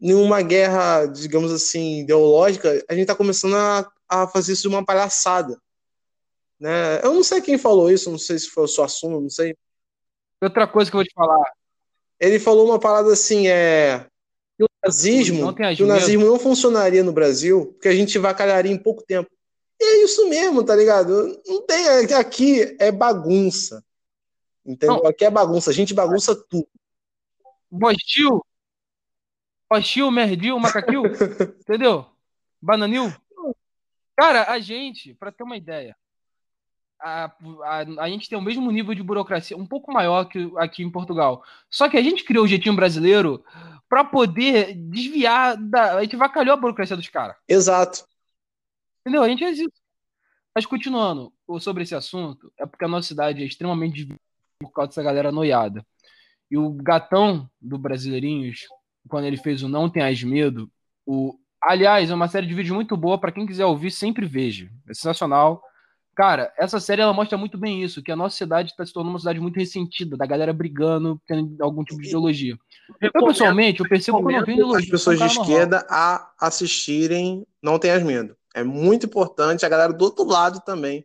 em 0.00 0.14
uma 0.14 0.42
guerra, 0.42 1.06
digamos 1.06 1.52
assim, 1.52 2.00
ideológica, 2.00 2.84
a 2.88 2.92
gente 2.92 3.02
está 3.02 3.14
começando 3.14 3.54
a, 3.54 3.90
a 4.08 4.26
fazer 4.28 4.52
isso 4.52 4.62
de 4.62 4.68
uma 4.68 4.84
palhaçada. 4.84 5.60
Né? 6.60 7.00
Eu 7.02 7.14
não 7.14 7.22
sei 7.22 7.40
quem 7.40 7.58
falou 7.58 7.90
isso, 7.90 8.10
não 8.10 8.18
sei 8.18 8.38
se 8.38 8.48
foi 8.48 8.64
o 8.64 8.68
seu 8.68 8.84
assunto, 8.84 9.20
não 9.20 9.30
sei. 9.30 9.56
Outra 10.40 10.66
coisa 10.66 10.90
que 10.90 10.96
eu 10.96 10.98
vou 10.98 11.06
te 11.06 11.14
falar. 11.14 11.50
Ele 12.18 12.38
falou 12.38 12.66
uma 12.66 12.78
parada 12.78 13.12
assim, 13.12 13.48
é 13.48 14.06
que 14.56 14.64
o 14.64 14.68
nazismo, 14.82 15.54
que 15.54 15.82
o 15.82 15.86
nazismo 15.86 16.24
não 16.24 16.38
funcionaria 16.38 17.04
no 17.04 17.12
Brasil, 17.12 17.72
porque 17.74 17.88
a 17.88 17.94
gente 17.94 18.18
vacalharia 18.18 18.72
em 18.72 18.78
pouco 18.78 19.02
tempo. 19.02 19.30
E 19.78 19.84
é 19.84 20.04
isso 20.04 20.26
mesmo, 20.28 20.64
tá 20.64 20.74
ligado? 20.74 21.38
Não 21.46 21.60
tem 21.62 21.86
aqui 22.14 22.74
é 22.78 22.90
bagunça. 22.90 23.84
Entendeu? 24.64 24.96
Não. 24.96 25.06
Aqui 25.06 25.24
é 25.24 25.30
bagunça, 25.30 25.70
a 25.70 25.74
gente 25.74 25.92
bagunça 25.92 26.34
tudo. 26.34 26.66
Bostil, 27.70 28.42
Bostil, 29.70 30.10
Merdil, 30.10 30.58
Macaquil, 30.58 31.02
entendeu? 31.60 32.06
Bananil. 32.60 33.12
Cara, 34.16 34.50
a 34.50 34.58
gente, 34.58 35.14
para 35.14 35.32
ter 35.32 35.42
uma 35.42 35.56
ideia, 35.56 35.96
a, 37.00 37.24
a, 37.64 37.78
a 38.04 38.08
gente 38.08 38.28
tem 38.28 38.38
o 38.38 38.42
mesmo 38.42 38.70
nível 38.70 38.94
de 38.94 39.02
burocracia, 39.02 39.56
um 39.56 39.66
pouco 39.66 39.92
maior 39.92 40.24
que 40.24 40.50
aqui 40.56 40.82
em 40.82 40.90
Portugal. 40.90 41.44
Só 41.68 41.88
que 41.88 41.96
a 41.96 42.02
gente 42.02 42.24
criou 42.24 42.44
o 42.44 42.48
jeitinho 42.48 42.74
brasileiro 42.74 43.44
para 43.88 44.04
poder 44.04 44.74
desviar 44.74 45.56
da. 45.56 45.96
A 45.96 46.02
gente 46.02 46.16
vacalhou 46.16 46.54
a 46.54 46.56
burocracia 46.56 46.96
dos 46.96 47.08
caras. 47.08 47.36
Exato. 47.48 48.06
Entendeu? 49.00 49.22
A 49.22 49.28
gente 49.28 49.44
é 49.44 49.50
isso. 49.50 49.70
Mas 50.54 50.64
continuando 50.64 51.32
sobre 51.60 51.82
esse 51.82 51.94
assunto, 51.94 52.50
é 52.58 52.64
porque 52.64 52.84
a 52.84 52.88
nossa 52.88 53.06
cidade 53.06 53.42
é 53.42 53.46
extremamente 53.46 54.08
por 54.58 54.72
causa 54.72 54.88
dessa 54.88 55.02
galera 55.02 55.30
noiada. 55.30 55.86
E 56.50 56.56
o 56.56 56.70
gatão 56.70 57.48
do 57.60 57.76
Brasileirinhos, 57.76 58.66
quando 59.08 59.24
ele 59.24 59.36
fez 59.36 59.62
o 59.62 59.68
Não 59.68 59.88
Tenhas 59.88 60.22
Medo, 60.22 60.70
o... 61.06 61.38
aliás, 61.62 62.10
é 62.10 62.14
uma 62.14 62.28
série 62.28 62.46
de 62.46 62.54
vídeos 62.54 62.74
muito 62.74 62.96
boa, 62.96 63.18
para 63.18 63.32
quem 63.32 63.46
quiser 63.46 63.64
ouvir, 63.64 63.90
sempre 63.90 64.26
veja. 64.26 64.68
É 64.88 64.94
sensacional. 64.94 65.62
Cara, 66.14 66.52
essa 66.58 66.80
série 66.80 67.02
ela 67.02 67.12
mostra 67.12 67.36
muito 67.36 67.58
bem 67.58 67.82
isso, 67.82 68.02
que 68.02 68.10
a 68.10 68.16
nossa 68.16 68.36
cidade 68.36 68.70
está 68.70 68.86
se 68.86 68.92
tornando 68.92 69.12
uma 69.12 69.18
cidade 69.18 69.38
muito 69.38 69.56
ressentida, 69.56 70.16
da 70.16 70.24
galera 70.24 70.52
brigando, 70.52 71.20
tendo 71.26 71.62
algum 71.62 71.84
tipo 71.84 72.00
de 72.00 72.08
ideologia. 72.08 72.56
Eu, 73.00 73.12
pessoalmente, 73.26 73.80
eu 73.80 73.88
percebo 73.88 74.18
que 74.26 74.34
eu 74.34 74.40
não 74.40 74.42
ideologia. 74.42 74.84
As 74.84 74.90
pessoas 74.90 75.18
de 75.18 75.26
esquerda 75.26 75.86
a 75.90 76.32
assistirem 76.40 77.46
Não 77.62 77.78
Tenhas 77.78 78.02
Medo. 78.02 78.34
É 78.54 78.64
muito 78.64 79.04
importante 79.04 79.66
a 79.66 79.68
galera 79.68 79.92
do 79.92 80.02
outro 80.02 80.24
lado 80.24 80.60
também 80.64 81.04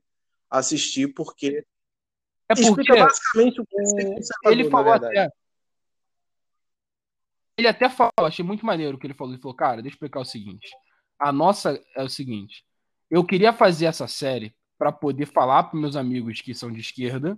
assistir, 0.49 1.07
porque 1.09 1.65
é 2.47 2.55
porque 2.55 2.99
basicamente 2.99 3.61
o 3.61 3.65
que 3.65 4.49
ele 4.49 4.69
falou 4.69 4.93
até. 4.93 5.29
Ele 7.61 7.67
até 7.67 7.87
falou, 7.87 8.11
achei 8.19 8.43
muito 8.43 8.65
maneiro 8.65 8.97
o 8.97 8.99
que 8.99 9.05
ele 9.05 9.13
falou. 9.13 9.33
Ele 9.33 9.41
falou, 9.41 9.55
cara, 9.55 9.81
deixa 9.81 9.93
eu 9.93 9.97
explicar 9.97 10.19
o 10.19 10.25
seguinte. 10.25 10.69
A 11.19 11.31
nossa 11.31 11.81
é 11.95 12.03
o 12.03 12.09
seguinte. 12.09 12.65
Eu 13.09 13.23
queria 13.23 13.53
fazer 13.53 13.85
essa 13.85 14.07
série 14.07 14.55
para 14.77 14.91
poder 14.91 15.27
falar 15.27 15.63
para 15.63 15.79
meus 15.79 15.95
amigos 15.95 16.41
que 16.41 16.55
são 16.55 16.71
de 16.71 16.79
esquerda 16.79 17.37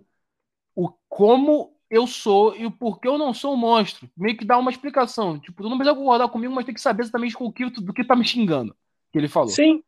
o 0.75 0.89
como 1.09 1.77
eu 1.89 2.07
sou 2.07 2.55
e 2.55 2.65
o 2.65 2.71
porquê 2.71 3.07
eu 3.07 3.17
não 3.17 3.33
sou 3.33 3.53
um 3.53 3.57
monstro. 3.57 4.09
Meio 4.15 4.37
que 4.37 4.45
dar 4.45 4.57
uma 4.57 4.71
explicação. 4.71 5.37
Tipo, 5.37 5.61
tu 5.61 5.69
não 5.69 5.77
precisa 5.77 5.95
concordar 5.95 6.29
comigo, 6.29 6.53
mas 6.53 6.65
tem 6.65 6.73
que 6.73 6.81
saber 6.81 7.03
exatamente 7.03 7.35
com 7.35 7.45
o 7.45 7.51
que, 7.51 7.69
do 7.69 7.93
que 7.93 8.03
tá 8.03 8.15
me 8.15 8.25
xingando. 8.25 8.75
Que 9.11 9.17
ele 9.17 9.27
falou. 9.27 9.49
Sim. 9.49 9.83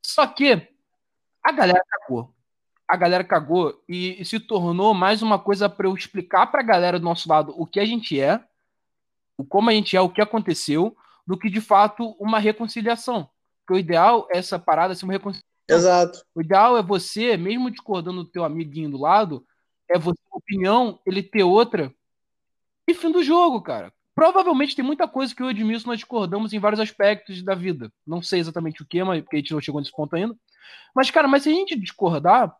Só 0.00 0.26
que 0.26 0.68
a 1.42 1.52
galera 1.52 1.84
cagou 1.90 2.34
a 2.86 2.96
galera 2.96 3.24
cagou 3.24 3.82
e 3.88 4.24
se 4.24 4.38
tornou 4.38 4.94
mais 4.94 5.22
uma 5.22 5.38
coisa 5.38 5.68
para 5.68 5.86
eu 5.86 5.94
explicar 5.94 6.46
para 6.46 6.60
a 6.60 6.64
galera 6.64 6.98
do 6.98 7.04
nosso 7.04 7.28
lado 7.28 7.54
o 7.56 7.66
que 7.66 7.80
a 7.80 7.84
gente 7.84 8.20
é, 8.20 8.40
o 9.36 9.44
como 9.44 9.70
a 9.70 9.72
gente 9.72 9.96
é, 9.96 10.00
o 10.00 10.08
que 10.08 10.20
aconteceu, 10.20 10.96
do 11.26 11.38
que 11.38 11.50
de 11.50 11.60
fato 11.60 12.16
uma 12.20 12.38
reconciliação. 12.38 13.28
Porque 13.60 13.74
o 13.74 13.78
ideal 13.78 14.28
é 14.30 14.38
essa 14.38 14.58
parada 14.58 14.94
ser 14.94 15.04
uma 15.04 15.12
reconciliação. 15.12 15.48
Exato. 15.68 16.22
O 16.34 16.42
ideal 16.42 16.76
é 16.76 16.82
você, 16.82 17.36
mesmo 17.36 17.70
discordando 17.70 18.22
do 18.22 18.30
teu 18.30 18.44
amiguinho 18.44 18.90
do 18.90 19.00
lado, 19.00 19.44
é 19.88 19.98
você, 19.98 20.20
opinião, 20.30 21.00
ele 21.06 21.22
ter 21.22 21.42
outra 21.42 21.92
E 22.86 22.94
fim 22.94 23.10
do 23.10 23.22
jogo, 23.22 23.62
cara. 23.62 23.92
Provavelmente 24.14 24.76
tem 24.76 24.84
muita 24.84 25.08
coisa 25.08 25.34
que 25.34 25.42
eu 25.42 25.46
e 25.46 25.48
o 25.48 25.50
Edmilson 25.50 25.88
nós 25.88 25.98
discordamos 25.98 26.52
em 26.52 26.58
vários 26.58 26.80
aspectos 26.80 27.42
da 27.42 27.54
vida. 27.54 27.90
Não 28.06 28.22
sei 28.22 28.38
exatamente 28.38 28.82
o 28.82 28.86
que, 28.86 29.02
mas 29.02 29.22
porque 29.22 29.36
a 29.36 29.38
gente 29.40 29.52
não 29.52 29.60
chegou 29.60 29.80
nesse 29.80 29.90
ponto 29.90 30.14
ainda. 30.14 30.36
Mas, 30.94 31.10
cara, 31.10 31.26
mas 31.26 31.42
se 31.42 31.48
a 31.48 31.52
gente 31.52 31.78
discordar, 31.78 32.54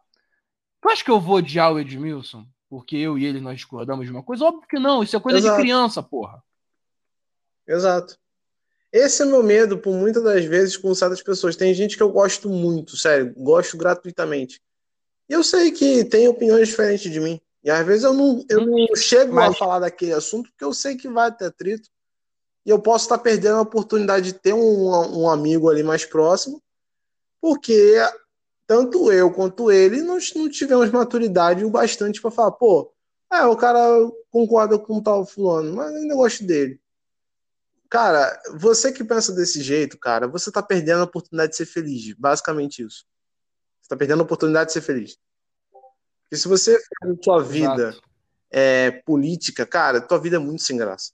tu 0.80 0.88
acha 0.88 1.04
que 1.04 1.10
eu 1.10 1.20
vou 1.20 1.36
odiar 1.36 1.72
o 1.72 1.78
Edmilson? 1.78 2.44
Porque 2.68 2.96
eu 2.96 3.16
e 3.16 3.24
ele 3.24 3.40
nós 3.40 3.56
discordamos 3.56 4.06
de 4.06 4.10
uma 4.10 4.22
coisa? 4.22 4.46
Óbvio 4.46 4.66
que 4.68 4.78
não, 4.78 5.02
isso 5.02 5.16
é 5.16 5.20
coisa 5.20 5.38
Exato. 5.38 5.56
de 5.56 5.62
criança, 5.62 6.02
porra. 6.02 6.42
Exato. 7.66 8.18
Esse 8.92 9.22
é 9.22 9.24
o 9.24 9.28
meu 9.28 9.42
medo, 9.42 9.78
por 9.78 9.92
muitas 9.92 10.22
das 10.22 10.44
vezes, 10.44 10.76
com 10.76 10.94
certas 10.94 11.20
pessoas. 11.20 11.56
Tem 11.56 11.74
gente 11.74 11.96
que 11.96 12.02
eu 12.02 12.10
gosto 12.10 12.48
muito, 12.48 12.96
sério, 12.96 13.34
gosto 13.36 13.76
gratuitamente. 13.76 14.62
E 15.28 15.32
eu 15.32 15.42
sei 15.42 15.72
que 15.72 16.04
tem 16.04 16.28
opiniões 16.28 16.68
diferentes 16.68 17.10
de 17.10 17.18
mim. 17.18 17.40
E 17.64 17.70
às 17.70 17.84
vezes 17.84 18.04
eu 18.04 18.12
não, 18.12 18.44
eu 18.48 18.66
não 18.66 18.74
uhum. 18.74 18.94
chego 18.94 19.34
Mas... 19.34 19.50
a 19.50 19.54
falar 19.54 19.78
daquele 19.80 20.12
assunto 20.12 20.50
porque 20.50 20.64
eu 20.64 20.74
sei 20.74 20.96
que 20.96 21.08
vai 21.08 21.34
ter 21.34 21.46
atrito. 21.46 21.88
E 22.64 22.70
eu 22.70 22.78
posso 22.78 23.06
estar 23.06 23.18
perdendo 23.18 23.56
a 23.56 23.62
oportunidade 23.62 24.26
de 24.26 24.38
ter 24.38 24.52
um, 24.52 25.22
um 25.22 25.28
amigo 25.28 25.68
ali 25.68 25.82
mais 25.82 26.04
próximo, 26.04 26.62
porque 27.40 27.96
tanto 28.66 29.12
eu 29.12 29.30
quanto 29.30 29.70
ele 29.70 30.02
nós 30.02 30.32
não 30.34 30.48
tivemos 30.48 30.90
maturidade 30.90 31.64
o 31.64 31.70
bastante 31.70 32.22
para 32.22 32.30
falar, 32.30 32.52
pô, 32.52 32.90
é, 33.30 33.44
o 33.44 33.56
cara 33.56 33.80
concorda 34.30 34.78
com 34.78 34.98
o 34.98 35.02
tal 35.02 35.26
fulano, 35.26 35.74
mas 35.74 35.94
ainda 35.94 36.14
gosto 36.14 36.44
dele. 36.44 36.80
Cara, 37.94 38.36
você 38.56 38.90
que 38.90 39.04
pensa 39.04 39.32
desse 39.32 39.62
jeito, 39.62 39.96
cara, 39.96 40.26
você 40.26 40.50
tá 40.50 40.60
perdendo 40.60 41.02
a 41.02 41.04
oportunidade 41.04 41.52
de 41.52 41.58
ser 41.58 41.66
feliz. 41.66 42.12
Basicamente 42.18 42.82
isso. 42.82 43.04
Você 43.80 43.88
tá 43.88 43.96
perdendo 43.96 44.18
a 44.18 44.24
oportunidade 44.24 44.66
de 44.66 44.72
ser 44.72 44.80
feliz. 44.80 45.16
Porque 46.24 46.36
se 46.36 46.48
você 46.48 46.76
faz 47.00 47.16
sua 47.22 47.40
vida 47.40 47.96
é, 48.50 48.90
política, 49.06 49.64
cara, 49.64 50.00
tua 50.00 50.18
vida 50.18 50.34
é 50.34 50.38
muito 50.40 50.64
sem 50.64 50.76
graça. 50.76 51.12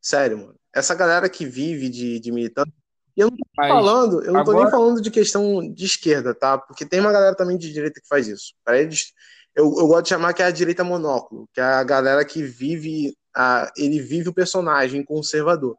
Sério, 0.00 0.38
mano. 0.38 0.54
Essa 0.74 0.94
galera 0.94 1.28
que 1.28 1.44
vive 1.44 1.90
de, 1.90 2.18
de 2.20 2.32
militante. 2.32 2.72
E 3.14 3.20
eu 3.20 3.28
não 3.28 3.36
tô 3.36 3.44
Mas 3.58 3.68
falando, 3.68 4.24
eu 4.24 4.32
não 4.32 4.44
tô 4.44 4.54
nem 4.54 4.70
falando 4.70 5.02
de 5.02 5.10
questão 5.10 5.70
de 5.74 5.84
esquerda, 5.84 6.34
tá? 6.34 6.56
Porque 6.56 6.86
tem 6.86 7.00
uma 7.00 7.12
galera 7.12 7.36
também 7.36 7.58
de 7.58 7.70
direita 7.70 8.00
que 8.00 8.08
faz 8.08 8.26
isso. 8.26 8.54
Para 8.64 8.80
eles, 8.80 9.12
eu, 9.54 9.66
eu 9.66 9.86
gosto 9.88 10.04
de 10.04 10.08
chamar 10.08 10.32
que 10.32 10.40
é 10.40 10.46
a 10.46 10.50
direita 10.50 10.82
monóculo, 10.82 11.46
que 11.52 11.60
é 11.60 11.64
a 11.64 11.84
galera 11.84 12.24
que 12.24 12.42
vive, 12.42 13.14
a, 13.34 13.70
ele 13.76 14.00
vive 14.00 14.28
o 14.28 14.34
personagem 14.34 15.04
conservador. 15.04 15.76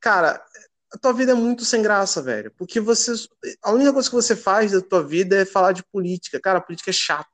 Cara, 0.00 0.42
a 0.92 0.98
tua 0.98 1.12
vida 1.12 1.32
é 1.32 1.34
muito 1.34 1.64
sem 1.64 1.82
graça, 1.82 2.22
velho. 2.22 2.50
Porque 2.56 2.80
você. 2.80 3.12
A 3.62 3.70
única 3.72 3.92
coisa 3.92 4.08
que 4.08 4.16
você 4.16 4.34
faz 4.34 4.72
da 4.72 4.80
tua 4.80 5.02
vida 5.02 5.36
é 5.36 5.44
falar 5.44 5.72
de 5.72 5.84
política. 5.84 6.40
Cara, 6.40 6.60
política 6.60 6.90
é 6.90 6.92
chato. 6.92 7.30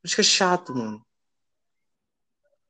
Política 0.00 0.22
é 0.22 0.24
chato, 0.24 0.74
mano. 0.74 1.04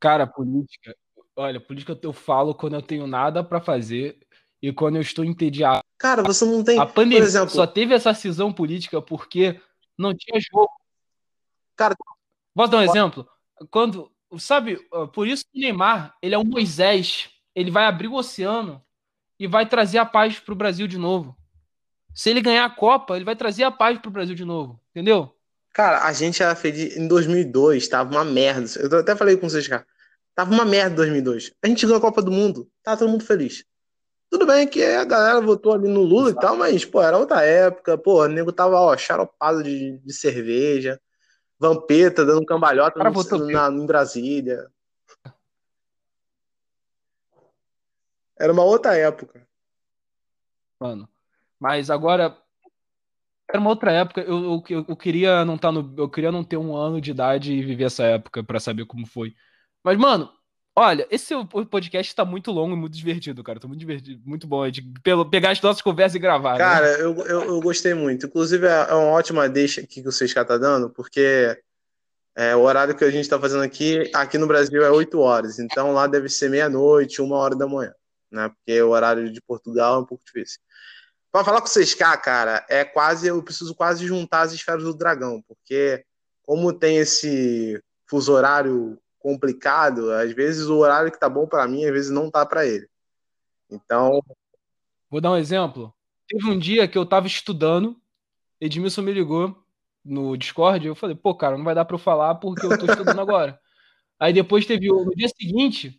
Cara, 0.00 0.26
política. 0.26 0.96
Olha, 1.36 1.60
política 1.60 1.98
eu 2.02 2.12
falo 2.12 2.54
quando 2.54 2.74
eu 2.74 2.82
tenho 2.82 3.06
nada 3.06 3.42
para 3.42 3.60
fazer 3.60 4.18
e 4.62 4.72
quando 4.72 4.96
eu 4.96 5.02
estou 5.02 5.24
entediado. 5.24 5.82
Cara, 5.98 6.22
você 6.22 6.44
não 6.44 6.62
tem. 6.64 6.78
A 6.78 6.86
pandemia 6.86 7.18
por 7.18 7.24
exemplo, 7.26 7.50
só 7.50 7.66
teve 7.66 7.94
essa 7.94 8.14
cisão 8.14 8.52
política 8.52 9.00
porque 9.00 9.60
não 9.98 10.14
tinha 10.14 10.40
jogo. 10.40 10.70
Cara, 11.76 11.94
posso 12.54 12.70
dar 12.70 12.78
um 12.78 12.82
exemplo? 12.82 13.28
Quando, 13.70 14.10
sabe, 14.38 14.78
por 15.12 15.26
isso 15.26 15.44
que 15.50 15.58
o 15.58 15.62
Neymar, 15.62 16.14
ele 16.22 16.34
é 16.34 16.38
um 16.38 16.44
Moisés, 16.44 17.28
ele 17.54 17.70
vai 17.70 17.86
abrir 17.86 18.08
o 18.08 18.14
oceano 18.14 18.82
e 19.38 19.46
vai 19.46 19.66
trazer 19.66 19.98
a 19.98 20.06
paz 20.06 20.38
para 20.38 20.52
o 20.52 20.56
Brasil 20.56 20.86
de 20.86 20.98
novo. 20.98 21.36
Se 22.14 22.30
ele 22.30 22.40
ganhar 22.40 22.64
a 22.64 22.70
Copa, 22.70 23.16
ele 23.16 23.24
vai 23.24 23.34
trazer 23.34 23.64
a 23.64 23.70
paz 23.70 23.98
para 23.98 24.08
o 24.08 24.12
Brasil 24.12 24.34
de 24.34 24.44
novo, 24.44 24.80
entendeu? 24.90 25.34
Cara, 25.72 26.04
a 26.04 26.12
gente 26.12 26.42
era 26.42 26.54
feliz 26.54 26.96
em 26.96 27.08
2002, 27.08 27.88
tava 27.88 28.10
uma 28.10 28.24
merda. 28.24 28.68
Eu 28.78 29.00
até 29.00 29.16
falei 29.16 29.36
com 29.36 29.48
vocês, 29.48 29.66
cara. 29.66 29.84
Tava 30.34 30.52
uma 30.52 30.64
merda 30.64 30.92
em 30.92 30.96
2002. 30.96 31.52
A 31.62 31.66
gente 31.66 31.84
ganhou 31.84 31.98
a 31.98 32.00
Copa 32.00 32.22
do 32.22 32.30
Mundo, 32.30 32.70
tava 32.82 32.98
todo 32.98 33.10
mundo 33.10 33.24
feliz. 33.24 33.64
Tudo 34.30 34.46
bem 34.46 34.66
que 34.66 34.82
a 34.82 35.04
galera 35.04 35.40
votou 35.40 35.74
ali 35.74 35.88
no 35.88 36.02
Lula 36.02 36.30
e 36.30 36.34
tal, 36.34 36.56
mas, 36.56 36.84
pô, 36.84 37.02
era 37.02 37.18
outra 37.18 37.42
época. 37.42 37.98
Pô, 37.98 38.24
o 38.24 38.28
nego 38.28 38.52
tava, 38.52 38.80
ó, 38.80 38.96
xaropado 38.96 39.62
de, 39.62 39.98
de 39.98 40.12
cerveja, 40.12 41.00
vampeta, 41.64 42.24
dando 42.24 42.44
cambalhota 42.44 43.02
no, 43.02 43.50
na, 43.50 43.68
em 43.70 43.86
Brasília. 43.86 44.70
Era 48.38 48.52
uma 48.52 48.64
outra 48.64 48.96
época. 48.96 49.46
Mano. 50.78 51.08
Mas 51.58 51.88
agora. 51.88 52.36
Era 53.48 53.60
uma 53.60 53.70
outra 53.70 53.92
época. 53.92 54.20
Eu, 54.20 54.62
eu, 54.68 54.84
eu 54.88 54.96
queria 54.96 55.44
não 55.44 55.54
estar 55.54 55.68
tá 55.68 55.72
no. 55.72 55.94
Eu 55.96 56.10
queria 56.10 56.32
não 56.32 56.44
ter 56.44 56.56
um 56.56 56.76
ano 56.76 57.00
de 57.00 57.10
idade 57.10 57.52
e 57.52 57.62
viver 57.62 57.84
essa 57.84 58.04
época 58.04 58.42
para 58.42 58.60
saber 58.60 58.84
como 58.84 59.06
foi. 59.06 59.34
Mas, 59.82 59.96
mano, 59.96 60.30
olha, 60.74 61.06
esse 61.10 61.34
podcast 61.70 62.14
tá 62.14 62.24
muito 62.24 62.50
longo 62.50 62.74
e 62.74 62.78
muito 62.78 62.96
divertido, 62.96 63.42
cara. 63.42 63.60
Tá 63.60 63.68
muito 63.68 63.80
divertido, 63.80 64.20
muito 64.24 64.46
bom 64.46 64.68
de 64.70 64.82
pelo, 65.02 65.28
pegar 65.28 65.50
as 65.50 65.60
nossas 65.60 65.82
conversas 65.82 66.16
e 66.16 66.18
gravar. 66.18 66.52
Né? 66.52 66.58
Cara, 66.58 66.98
né? 66.98 67.02
eu, 67.02 67.16
eu, 67.26 67.44
eu, 67.44 67.60
gostei 67.60 67.94
muito. 67.94 68.26
Inclusive, 68.26 68.66
é, 68.66 68.86
é 68.90 68.94
uma 68.94 69.12
ótima 69.12 69.48
deixa 69.48 69.80
aqui 69.80 70.02
que 70.02 70.08
o 70.08 70.12
CSK 70.12 70.44
tá 70.44 70.58
dando, 70.58 70.90
porque 70.90 71.58
é, 72.36 72.56
o 72.56 72.60
horário 72.60 72.96
que 72.96 73.04
a 73.04 73.10
gente 73.10 73.28
tá 73.28 73.38
fazendo 73.38 73.62
aqui, 73.62 74.10
aqui 74.14 74.38
no 74.38 74.46
Brasil 74.46 74.84
é 74.84 74.90
8 74.90 75.18
horas. 75.18 75.58
Então 75.58 75.92
lá 75.92 76.06
deve 76.06 76.28
ser 76.28 76.50
meia-noite, 76.50 77.22
uma 77.22 77.36
hora 77.36 77.54
da 77.54 77.66
manhã 77.66 77.92
né? 78.34 78.48
Porque 78.50 78.82
o 78.82 78.90
horário 78.90 79.32
de 79.32 79.40
Portugal 79.40 79.96
é 79.96 79.98
um 80.00 80.04
pouco 80.04 80.24
difícil. 80.24 80.58
Para 81.32 81.44
falar 81.44 81.60
com 81.60 81.66
vocês 81.66 81.94
cá, 81.94 82.16
cara, 82.16 82.64
é 82.68 82.84
quase 82.84 83.28
eu 83.28 83.42
preciso 83.42 83.74
quase 83.74 84.06
juntar 84.06 84.42
as 84.42 84.52
esferas 84.52 84.84
do 84.84 84.94
dragão, 84.94 85.42
porque 85.48 86.04
como 86.42 86.72
tem 86.72 86.98
esse 86.98 87.82
fuso 88.06 88.32
horário 88.32 88.98
complicado, 89.24 90.12
às 90.12 90.34
vezes 90.34 90.66
o 90.66 90.76
horário 90.76 91.10
que 91.10 91.18
tá 91.18 91.30
bom 91.30 91.46
para 91.46 91.66
mim, 91.66 91.86
às 91.86 91.90
vezes 91.90 92.10
não 92.10 92.30
tá 92.30 92.44
para 92.44 92.66
ele. 92.66 92.86
Então, 93.70 94.22
vou 95.10 95.18
dar 95.18 95.30
um 95.30 95.36
exemplo. 95.38 95.94
Teve 96.28 96.50
um 96.50 96.58
dia 96.58 96.86
que 96.86 96.98
eu 96.98 97.06
tava 97.06 97.26
estudando, 97.26 97.98
Edmilson 98.60 99.00
me 99.00 99.14
ligou 99.14 99.64
no 100.04 100.36
Discord, 100.36 100.86
eu 100.86 100.94
falei, 100.94 101.16
pô, 101.16 101.34
cara, 101.34 101.56
não 101.56 101.64
vai 101.64 101.74
dar 101.74 101.86
para 101.86 101.94
eu 101.94 101.98
falar 101.98 102.34
porque 102.34 102.66
eu 102.66 102.78
tô 102.78 102.84
estudando 102.84 103.18
agora. 103.18 103.58
Aí 104.20 104.30
depois 104.30 104.66
teve 104.66 104.88
no 104.88 105.10
dia 105.16 105.28
seguinte, 105.28 105.98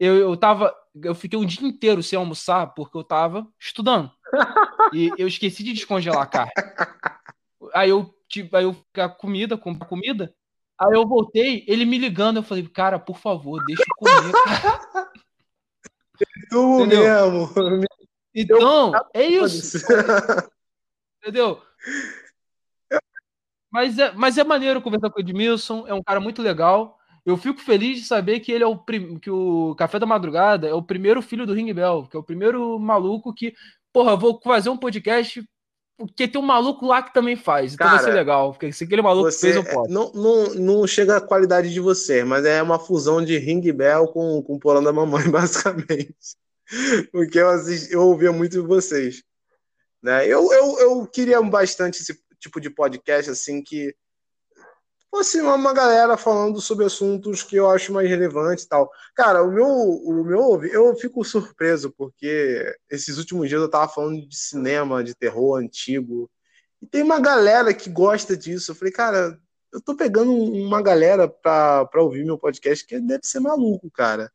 eu, 0.00 0.16
eu 0.16 0.34
tava. 0.34 0.74
Eu 1.02 1.14
fiquei 1.14 1.38
um 1.38 1.44
dia 1.44 1.68
inteiro 1.68 2.02
sem 2.02 2.18
almoçar 2.18 2.68
porque 2.68 2.96
eu 2.96 3.04
tava 3.04 3.46
estudando. 3.60 4.10
E 4.94 5.12
eu 5.18 5.28
esqueci 5.28 5.62
de 5.62 5.74
descongelar 5.74 6.22
a 6.22 6.26
carne. 6.26 6.52
Aí 7.74 7.90
eu 7.90 8.14
tive, 8.26 8.48
aí 8.56 8.64
eu 8.64 8.74
a 8.96 9.08
comida, 9.08 9.58
comprar 9.58 9.86
comida. 9.86 10.34
Aí 10.80 10.92
eu 10.92 11.06
voltei, 11.06 11.64
ele 11.66 11.84
me 11.84 11.98
ligando, 11.98 12.36
eu 12.36 12.42
falei, 12.42 12.66
cara, 12.68 12.98
por 12.98 13.18
favor, 13.18 13.64
deixa 13.66 13.82
eu 13.82 13.96
comer, 13.96 14.32
cara. 14.32 15.10
Tu 16.50 16.86
mesmo. 16.86 17.50
Então, 18.34 18.92
é 19.14 19.24
isso. 19.24 19.78
Entendeu? 21.20 21.60
Mas 23.70 23.98
é, 23.98 24.12
mas 24.12 24.38
é 24.38 24.44
maneiro 24.44 24.80
conversar 24.80 25.10
com 25.10 25.18
o 25.18 25.20
Edmilson, 25.20 25.86
é 25.86 25.94
um 25.94 26.02
cara 26.02 26.20
muito 26.20 26.42
legal. 26.42 26.96
Eu 27.26 27.36
fico 27.36 27.60
feliz 27.60 28.00
de 28.00 28.06
saber 28.06 28.40
que 28.40 28.50
ele 28.50 28.64
é 28.64 28.66
o 28.66 28.76
prim... 28.76 29.18
que 29.18 29.30
o 29.30 29.74
Café 29.74 29.98
da 29.98 30.06
Madrugada 30.06 30.66
é 30.66 30.72
o 30.72 30.82
primeiro 30.82 31.20
filho 31.20 31.46
do 31.46 31.52
Ring 31.52 31.72
Bell, 31.72 32.06
que 32.08 32.16
é 32.16 32.20
o 32.20 32.24
primeiro 32.24 32.78
maluco 32.78 33.34
que, 33.34 33.52
porra, 33.92 34.16
vou 34.16 34.40
fazer 34.42 34.70
um 34.70 34.76
podcast 34.76 35.44
porque 35.98 36.28
tem 36.28 36.40
um 36.40 36.44
maluco 36.44 36.86
lá 36.86 37.02
que 37.02 37.12
também 37.12 37.34
faz. 37.34 37.74
Então 37.74 37.84
Cara, 37.84 37.98
vai 37.98 38.06
ser 38.06 38.16
legal, 38.16 38.52
porque 38.52 38.72
se 38.72 38.84
aquele 38.84 39.02
maluco 39.02 39.32
fez, 39.32 39.56
eu 39.56 39.64
posso. 39.64 39.92
Não, 39.92 40.12
não, 40.12 40.54
não 40.54 40.86
chega 40.86 41.16
a 41.16 41.20
qualidade 41.20 41.72
de 41.72 41.80
você, 41.80 42.22
mas 42.22 42.44
é 42.44 42.62
uma 42.62 42.78
fusão 42.78 43.22
de 43.22 43.36
Ring 43.36 43.72
Bell 43.72 44.06
com, 44.06 44.40
com 44.40 44.54
o 44.54 44.60
Porão 44.60 44.82
da 44.82 44.92
Mamãe, 44.92 45.26
basicamente. 45.28 46.14
Porque 47.10 47.40
eu, 47.40 47.48
assisti, 47.48 47.92
eu 47.92 48.02
ouvia 48.02 48.30
muito 48.30 48.52
de 48.52 48.66
vocês. 48.66 49.24
Né? 50.00 50.24
Eu, 50.24 50.52
eu, 50.52 50.78
eu 50.78 51.06
queria 51.06 51.42
bastante 51.42 52.00
esse 52.00 52.16
tipo 52.38 52.60
de 52.60 52.70
podcast, 52.70 53.32
assim, 53.32 53.60
que 53.60 53.92
fosse 55.10 55.40
uma 55.40 55.72
galera 55.72 56.16
falando 56.16 56.60
sobre 56.60 56.84
assuntos 56.84 57.42
que 57.42 57.56
eu 57.56 57.68
acho 57.68 57.92
mais 57.92 58.08
relevantes 58.08 58.64
e 58.64 58.68
tal. 58.68 58.90
Cara, 59.14 59.42
o 59.42 59.50
meu, 59.50 59.66
o 59.66 60.24
meu, 60.24 60.64
eu 60.64 60.94
fico 60.96 61.24
surpreso 61.24 61.90
porque 61.96 62.74
esses 62.90 63.18
últimos 63.18 63.48
dias 63.48 63.60
eu 63.60 63.70
tava 63.70 63.88
falando 63.90 64.26
de 64.26 64.36
cinema, 64.36 65.02
de 65.02 65.14
terror 65.14 65.58
antigo, 65.58 66.30
e 66.80 66.86
tem 66.86 67.02
uma 67.02 67.20
galera 67.20 67.74
que 67.74 67.90
gosta 67.90 68.36
disso. 68.36 68.70
Eu 68.70 68.74
falei, 68.74 68.92
cara, 68.92 69.38
eu 69.72 69.80
tô 69.80 69.96
pegando 69.96 70.32
uma 70.32 70.80
galera 70.82 71.28
pra, 71.28 71.84
pra 71.86 72.02
ouvir 72.02 72.24
meu 72.24 72.38
podcast 72.38 72.86
que 72.86 73.00
deve 73.00 73.24
ser 73.24 73.40
maluco, 73.40 73.90
cara. 73.90 74.30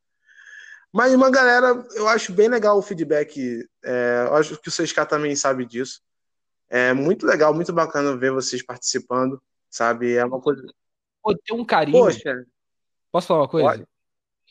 Mas 0.92 1.14
uma 1.14 1.32
galera, 1.32 1.86
eu 1.96 2.08
acho 2.08 2.34
bem 2.34 2.48
legal 2.50 2.78
o 2.78 2.82
feedback. 2.82 3.66
É, 3.84 4.26
eu 4.28 4.36
acho 4.36 4.58
que 4.58 4.70
o 4.70 4.72
6K 4.72 5.08
também 5.08 5.36
sabe 5.36 5.66
disso. 5.66 6.02
É 6.70 6.94
muito 6.94 7.26
legal, 7.26 7.54
muito 7.54 7.74
bacana 7.74 8.18
ver 8.18 8.32
vocês 8.32 8.64
participando 8.64 9.42
sabe? 9.74 10.14
É 10.14 10.24
uma 10.24 10.40
coisa. 10.40 10.62
Pô, 11.22 11.36
tem 11.36 11.58
um 11.58 11.66
carinho. 11.66 11.98
Poxa. 11.98 12.46
Posso 13.12 13.28
falar 13.28 13.42
uma 13.42 13.48
coisa? 13.48 13.70
Pode. 13.70 13.88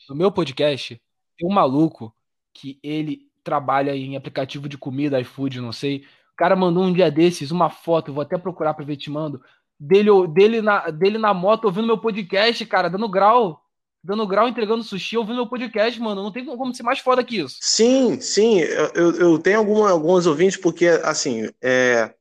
No 0.09 0.15
meu 0.15 0.31
podcast, 0.31 1.01
tem 1.37 1.47
um 1.49 1.53
maluco 1.53 2.13
que 2.53 2.77
ele 2.83 3.31
trabalha 3.43 3.95
em 3.95 4.17
aplicativo 4.17 4.67
de 4.67 4.77
comida, 4.77 5.21
iFood, 5.21 5.61
não 5.61 5.71
sei. 5.71 6.05
O 6.33 6.35
cara 6.35 6.55
mandou 6.55 6.83
um 6.83 6.91
dia 6.91 7.09
desses 7.09 7.51
uma 7.51 7.69
foto, 7.69 8.11
vou 8.11 8.21
até 8.21 8.37
procurar 8.37 8.73
pra 8.73 8.83
ver 8.83 8.97
te 8.97 9.09
mando, 9.09 9.41
dele, 9.79 10.09
dele, 10.27 10.61
na, 10.61 10.89
dele 10.89 11.17
na 11.17 11.33
moto 11.33 11.65
ouvindo 11.65 11.87
meu 11.87 11.97
podcast, 11.97 12.65
cara, 12.65 12.89
dando 12.89 13.07
grau. 13.07 13.63
dando 14.03 14.27
grau, 14.27 14.49
entregando 14.49 14.83
sushi, 14.83 15.17
ouvindo 15.17 15.37
meu 15.37 15.47
podcast, 15.47 15.99
mano. 16.01 16.21
Não 16.21 16.31
tem 16.31 16.45
como 16.45 16.75
ser 16.75 16.83
mais 16.83 16.99
foda 16.99 17.23
que 17.23 17.37
isso. 17.39 17.57
Sim, 17.61 18.19
sim. 18.19 18.59
Eu, 18.59 19.15
eu 19.15 19.39
tenho 19.39 19.59
alguma, 19.59 19.89
alguns 19.91 20.25
ouvintes, 20.25 20.57
porque, 20.57 20.87
assim, 20.87 21.49
é, 21.61 22.13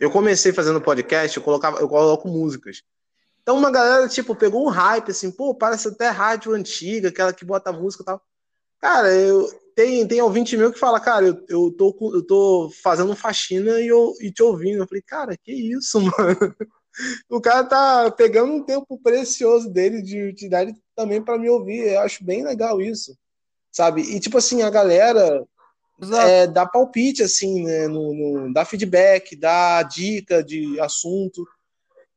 eu 0.00 0.10
comecei 0.10 0.52
fazendo 0.52 0.80
podcast, 0.80 1.36
eu, 1.36 1.42
colocava, 1.42 1.78
eu 1.78 1.88
coloco 1.88 2.26
músicas. 2.26 2.82
Então 3.42 3.56
uma 3.56 3.70
galera, 3.70 4.08
tipo, 4.08 4.34
pegou 4.34 4.66
um 4.66 4.70
hype, 4.70 5.10
assim, 5.10 5.30
pô, 5.30 5.54
parece 5.54 5.88
até 5.88 6.08
rádio 6.08 6.52
antiga, 6.52 7.10
aquela 7.10 7.32
que 7.32 7.44
bota 7.44 7.70
música 7.70 8.02
e 8.02 8.06
tal. 8.06 8.22
Cara, 8.80 9.14
eu, 9.14 9.46
tem, 9.74 10.06
tem 10.08 10.22
ouvinte 10.22 10.56
meu 10.56 10.72
que 10.72 10.78
fala, 10.78 10.98
cara, 10.98 11.26
eu, 11.26 11.44
eu, 11.48 11.70
tô, 11.72 11.94
eu 12.14 12.26
tô 12.26 12.70
fazendo 12.82 13.14
faxina 13.14 13.78
e, 13.80 13.88
eu, 13.88 14.14
e 14.20 14.32
te 14.32 14.42
ouvindo. 14.42 14.82
Eu 14.82 14.88
falei, 14.88 15.02
cara, 15.02 15.36
que 15.36 15.52
isso, 15.52 16.00
mano? 16.00 16.56
O 17.28 17.40
cara 17.40 17.64
tá 17.64 18.10
pegando 18.10 18.52
um 18.52 18.62
tempo 18.62 18.98
precioso 19.02 19.70
dele 19.70 20.02
de 20.02 20.22
utilidade 20.28 20.74
também 20.96 21.22
para 21.22 21.38
me 21.38 21.48
ouvir. 21.48 21.92
Eu 21.92 22.00
acho 22.00 22.24
bem 22.24 22.42
legal 22.42 22.80
isso, 22.80 23.16
sabe? 23.70 24.02
E, 24.02 24.18
tipo 24.18 24.38
assim, 24.38 24.62
a 24.62 24.70
galera 24.70 25.46
é, 26.12 26.46
dá 26.46 26.66
palpite, 26.66 27.22
assim, 27.22 27.64
né? 27.64 27.88
No, 27.88 28.14
no, 28.14 28.52
dá 28.52 28.64
feedback, 28.64 29.36
dá 29.36 29.82
dica 29.82 30.42
de 30.42 30.78
assunto. 30.80 31.46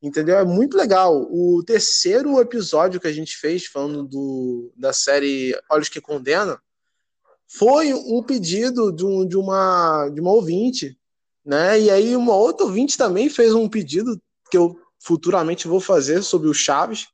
Entendeu? 0.01 0.37
É 0.37 0.43
muito 0.43 0.75
legal. 0.75 1.27
O 1.31 1.63
terceiro 1.65 2.39
episódio 2.39 2.99
que 2.99 3.07
a 3.07 3.13
gente 3.13 3.37
fez, 3.37 3.65
falando 3.65 4.03
do, 4.03 4.71
da 4.75 4.91
série 4.91 5.57
Olhos 5.69 5.87
que 5.87 6.01
Condenam, 6.01 6.57
foi 7.47 7.93
um 7.93 8.21
pedido 8.21 8.91
de, 8.91 9.05
um, 9.05 9.25
de, 9.25 9.37
uma, 9.37 10.09
de 10.09 10.19
uma 10.19 10.31
ouvinte, 10.31 10.97
né? 11.45 11.79
E 11.79 11.89
aí 11.89 12.15
uma 12.15 12.35
outra 12.35 12.65
ouvinte 12.65 12.97
também 12.97 13.29
fez 13.29 13.53
um 13.53 13.69
pedido 13.69 14.19
que 14.49 14.57
eu 14.57 14.77
futuramente 14.99 15.67
vou 15.67 15.79
fazer 15.79 16.21
sobre 16.21 16.49
o 16.49 16.53
Chaves, 16.53 17.07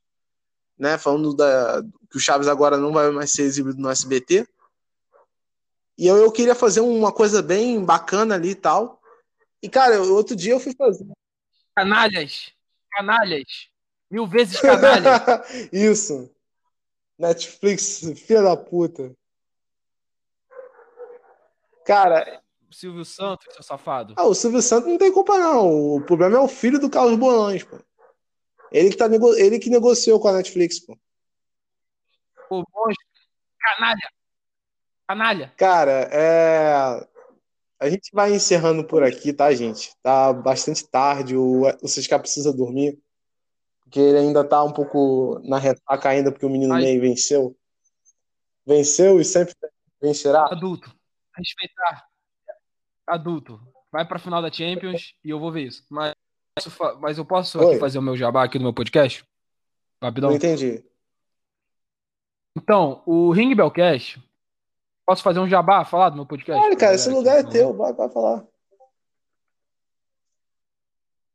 né? 0.78 0.98
Falando 0.98 1.34
da, 1.34 1.82
que 2.10 2.16
o 2.16 2.20
Chaves 2.20 2.48
agora 2.48 2.76
não 2.76 2.92
vai 2.92 3.10
mais 3.10 3.30
ser 3.32 3.42
exibido 3.42 3.80
no 3.80 3.90
SBT. 3.90 4.46
E 6.00 6.06
eu, 6.06 6.16
eu 6.16 6.32
queria 6.32 6.54
fazer 6.54 6.80
uma 6.80 7.12
coisa 7.12 7.42
bem 7.42 7.84
bacana 7.84 8.34
ali 8.34 8.52
e 8.52 8.54
tal. 8.54 9.02
E, 9.62 9.68
cara, 9.68 10.00
outro 10.00 10.34
dia 10.34 10.54
eu 10.54 10.58
fui 10.58 10.74
fazer. 10.74 11.06
Canalhas! 11.76 12.54
Canalhas. 12.90 13.68
Mil 14.10 14.26
vezes 14.26 14.58
canalhas. 14.58 15.20
Isso. 15.70 16.34
Netflix, 17.18 18.00
filha 18.16 18.40
da 18.40 18.56
puta. 18.56 19.14
Cara. 21.84 22.42
Silvio 22.70 23.04
Santos, 23.04 23.52
seu 23.52 23.62
safado. 23.62 24.14
Ah, 24.16 24.24
o 24.24 24.34
Silvio 24.34 24.62
Santos 24.62 24.88
não 24.88 24.96
tem 24.96 25.12
culpa, 25.12 25.38
não. 25.38 25.96
O 25.96 26.00
problema 26.00 26.38
é 26.38 26.40
o 26.40 26.48
filho 26.48 26.80
do 26.80 26.88
Carlos 26.88 27.18
Bolões, 27.18 27.62
pô. 27.62 27.78
Ele 28.72 28.88
que, 28.88 28.96
tá 28.96 29.06
ele 29.36 29.58
que 29.58 29.68
negociou 29.68 30.18
com 30.18 30.28
a 30.28 30.32
Netflix, 30.32 30.80
pô. 30.80 30.98
Pô, 32.48 32.64
canalha. 33.60 34.10
Canalha. 35.10 35.52
Cara, 35.56 36.08
é. 36.12 37.04
A 37.80 37.90
gente 37.90 38.10
vai 38.12 38.32
encerrando 38.32 38.84
por 38.84 39.02
aqui, 39.02 39.32
tá, 39.32 39.52
gente? 39.52 39.90
Tá 40.00 40.32
bastante 40.32 40.88
tarde, 40.88 41.36
o, 41.36 41.62
o 41.82 41.88
Cisca 41.88 42.16
precisa 42.16 42.52
dormir, 42.52 42.96
porque 43.80 43.98
ele 43.98 44.18
ainda 44.18 44.44
tá 44.44 44.62
um 44.62 44.72
pouco 44.72 45.40
na 45.42 45.58
retaca 45.58 46.10
ainda, 46.10 46.30
porque 46.30 46.46
o 46.46 46.50
menino 46.50 46.74
Ai. 46.74 46.82
Ney 46.82 47.00
venceu. 47.00 47.56
Venceu 48.64 49.20
e 49.20 49.24
sempre 49.24 49.52
vencerá. 50.00 50.44
Adulto. 50.44 50.94
Respeitar. 51.36 52.06
Adulto. 53.04 53.60
Vai 53.90 54.06
pra 54.06 54.20
final 54.20 54.40
da 54.40 54.52
Champions 54.52 55.14
e 55.24 55.30
eu 55.30 55.40
vou 55.40 55.50
ver 55.50 55.62
isso. 55.62 55.84
Mas, 55.90 56.14
mas 57.00 57.18
eu 57.18 57.24
posso 57.24 57.58
fazer 57.80 57.98
o 57.98 58.02
meu 58.02 58.16
jabá 58.16 58.44
aqui 58.44 58.58
no 58.58 58.64
meu 58.64 58.74
podcast? 58.74 59.24
Rapidão. 60.00 60.30
Não 60.30 60.36
entendi. 60.36 60.84
Então, 62.56 63.02
o 63.06 63.32
Ring 63.32 63.56
Bellcast 63.56 64.22
Posso 65.06 65.22
fazer 65.22 65.40
um 65.40 65.48
jabá, 65.48 65.84
falar 65.84 66.10
do 66.10 66.16
meu 66.16 66.26
podcast? 66.26 66.62
Olha, 66.62 66.76
cara, 66.76 66.94
esse 66.94 67.08
lugar 67.08 67.38
é 67.38 67.42
teu, 67.42 67.74
vai, 67.74 67.92
vai 67.92 68.08
falar. 68.08 68.44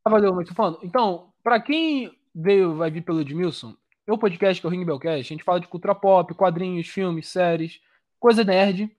Ah, 0.03 0.09
valeu, 0.09 0.33
mas 0.33 0.47
tô 0.47 0.53
falando. 0.53 0.79
Então, 0.83 1.33
pra 1.43 1.59
quem 1.59 2.15
veio, 2.33 2.75
vai 2.75 2.91
vir 2.91 3.03
pelo 3.03 3.21
Edmilson, 3.21 3.75
meu 4.07 4.17
podcast, 4.17 4.61
que 4.61 4.67
é 4.67 4.69
o 4.69 4.71
Ring 4.71 4.85
Bellcast, 4.85 5.33
a 5.33 5.35
gente 5.35 5.43
fala 5.43 5.59
de 5.59 5.67
cultura 5.67 5.95
pop, 5.95 6.31
quadrinhos, 6.35 6.87
filmes, 6.87 7.27
séries, 7.27 7.81
coisa 8.19 8.43
nerd. 8.43 8.95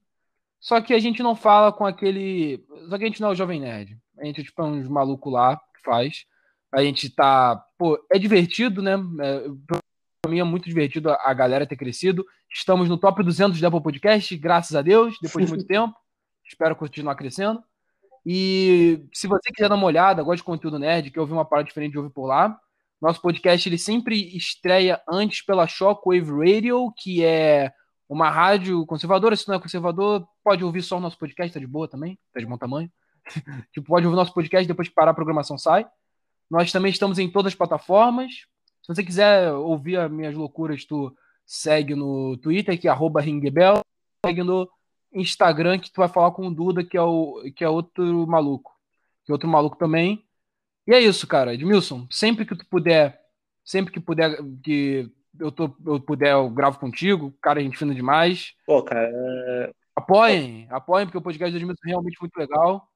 Só 0.59 0.81
que 0.81 0.93
a 0.93 0.99
gente 0.99 1.23
não 1.23 1.35
fala 1.35 1.71
com 1.71 1.85
aquele. 1.85 2.65
Só 2.89 2.97
que 2.97 3.03
a 3.03 3.07
gente 3.07 3.21
não 3.21 3.29
é 3.29 3.31
o 3.31 3.35
Jovem 3.35 3.61
Nerd. 3.61 3.97
A 4.17 4.25
gente 4.25 4.43
tipo, 4.43 4.61
é 4.61 4.65
uns 4.65 4.87
malucos 4.87 5.31
lá 5.31 5.55
que 5.55 5.81
faz. 5.83 6.25
A 6.71 6.81
gente 6.83 7.09
tá. 7.09 7.55
Pô, 7.77 8.03
é 8.11 8.17
divertido, 8.17 8.81
né? 8.81 8.93
É, 9.21 9.47
mim 10.27 10.39
é 10.39 10.43
muito 10.43 10.65
divertido 10.65 11.09
a, 11.11 11.15
a 11.23 11.33
galera 11.33 11.65
ter 11.65 11.75
crescido. 11.75 12.25
Estamos 12.51 12.89
no 12.89 12.97
top 12.97 13.23
200 13.23 13.59
do 13.59 13.67
Apple 13.67 13.83
Podcast, 13.83 14.35
graças 14.37 14.75
a 14.75 14.81
Deus, 14.81 15.15
depois 15.21 15.45
de 15.45 15.51
muito 15.51 15.65
tempo. 15.67 15.95
Espero 16.45 16.75
continuar 16.75 17.15
crescendo. 17.15 17.63
E 18.25 19.05
se 19.13 19.27
você 19.27 19.51
quiser 19.51 19.69
dar 19.69 19.75
uma 19.75 19.85
olhada, 19.85 20.23
gosta 20.23 20.37
de 20.37 20.43
conteúdo 20.43 20.79
nerd, 20.79 21.11
que 21.11 21.17
eu 21.17 21.23
ouvi 21.23 21.33
uma 21.33 21.45
parada 21.45 21.67
diferente 21.67 21.93
de 21.93 21.97
ouvir 21.97 22.11
por 22.11 22.25
lá, 22.25 22.59
nosso 23.01 23.21
podcast 23.21 23.69
ele 23.69 23.77
sempre 23.77 24.35
estreia 24.35 25.01
antes 25.07 25.45
pela 25.45 25.67
Shockwave 25.67 26.31
Radio, 26.31 26.91
que 26.97 27.23
é 27.23 27.71
uma 28.09 28.29
rádio 28.29 28.85
conservadora. 28.85 29.35
Se 29.35 29.47
não 29.47 29.55
é 29.55 29.59
conservador, 29.59 30.27
pode 30.43 30.63
ouvir 30.63 30.81
só 30.81 30.97
o 30.97 30.99
nosso 30.99 31.17
podcast, 31.17 31.53
tá 31.53 31.59
de 31.59 31.67
boa 31.67 31.87
também, 31.87 32.17
tá 32.33 32.39
de 32.39 32.45
bom 32.45 32.57
tamanho. 32.57 32.91
tipo, 33.71 33.87
pode 33.87 34.05
ouvir 34.05 34.15
nosso 34.15 34.33
podcast 34.33 34.67
depois 34.67 34.87
que 34.87 34.95
parar 34.95 35.11
a 35.11 35.13
programação 35.13 35.57
sai. 35.57 35.87
Nós 36.49 36.71
também 36.71 36.91
estamos 36.91 37.19
em 37.19 37.29
todas 37.29 37.51
as 37.53 37.57
plataformas. 37.57 38.31
Se 38.87 38.95
você 38.95 39.03
quiser 39.03 39.51
ouvir 39.51 39.97
as 39.97 40.09
minhas 40.09 40.33
loucuras, 40.33 40.85
tu 40.85 41.13
segue 41.45 41.93
no 41.93 42.37
Twitter, 42.37 42.79
que 42.79 42.87
é 42.87 42.91
arroba 42.91 43.19
ringbell, 43.19 43.81
segue 44.25 44.43
no 44.43 44.69
Instagram, 45.13 45.77
que 45.77 45.91
tu 45.91 45.97
vai 45.97 46.07
falar 46.07 46.31
com 46.31 46.47
o 46.47 46.53
Duda, 46.53 46.85
que 46.85 46.95
é, 46.95 47.01
o, 47.01 47.43
que 47.53 47.65
é 47.65 47.69
outro 47.69 48.25
maluco. 48.25 48.71
Que 49.25 49.31
é 49.31 49.33
outro 49.33 49.49
maluco 49.49 49.75
também. 49.75 50.25
E 50.87 50.93
é 50.93 51.01
isso, 51.01 51.27
cara. 51.27 51.53
Edmilson, 51.53 52.07
sempre 52.09 52.45
que 52.45 52.55
tu 52.55 52.65
puder, 52.65 53.19
sempre 53.61 53.91
que 53.91 53.99
puder, 53.99 54.37
que 54.63 55.11
eu, 55.37 55.51
tô, 55.51 55.75
eu 55.85 55.99
puder, 55.99 56.31
eu 56.31 56.49
gravo 56.49 56.79
contigo. 56.79 57.35
Cara, 57.41 57.59
a 57.59 57.63
gente 57.63 57.77
fina 57.77 57.93
demais. 57.93 58.53
Pô, 58.65 58.81
cara. 58.83 59.09
É... 59.11 59.71
Apoiem, 59.97 60.65
apoiem, 60.69 61.07
porque 61.07 61.17
o 61.17 61.21
podcast 61.21 61.51
do 61.51 61.57
Edmilson 61.57 61.81
é 61.87 61.89
realmente 61.89 62.21
muito 62.21 62.37
legal. 62.37 62.87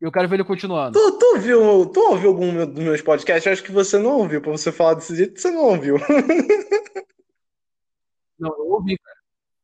Eu 0.00 0.12
quero 0.12 0.28
ver 0.28 0.36
ele 0.36 0.44
continuando. 0.44 0.98
Tu, 0.98 1.18
tu, 1.18 1.26
ouviu, 1.34 1.86
tu 1.86 2.00
ouviu 2.00 2.30
algum 2.30 2.66
dos 2.66 2.84
meus 2.84 3.02
podcasts? 3.02 3.46
Eu 3.46 3.52
acho 3.52 3.62
que 3.62 3.72
você 3.72 3.98
não 3.98 4.18
ouviu. 4.18 4.40
Pra 4.40 4.52
você 4.52 4.70
falar 4.70 4.94
desse 4.94 5.16
jeito, 5.16 5.40
você 5.40 5.50
não 5.50 5.64
ouviu. 5.64 5.96
Não, 8.38 8.50
eu 8.56 8.68
ouvi, 8.68 8.96
cara. 8.96 9.18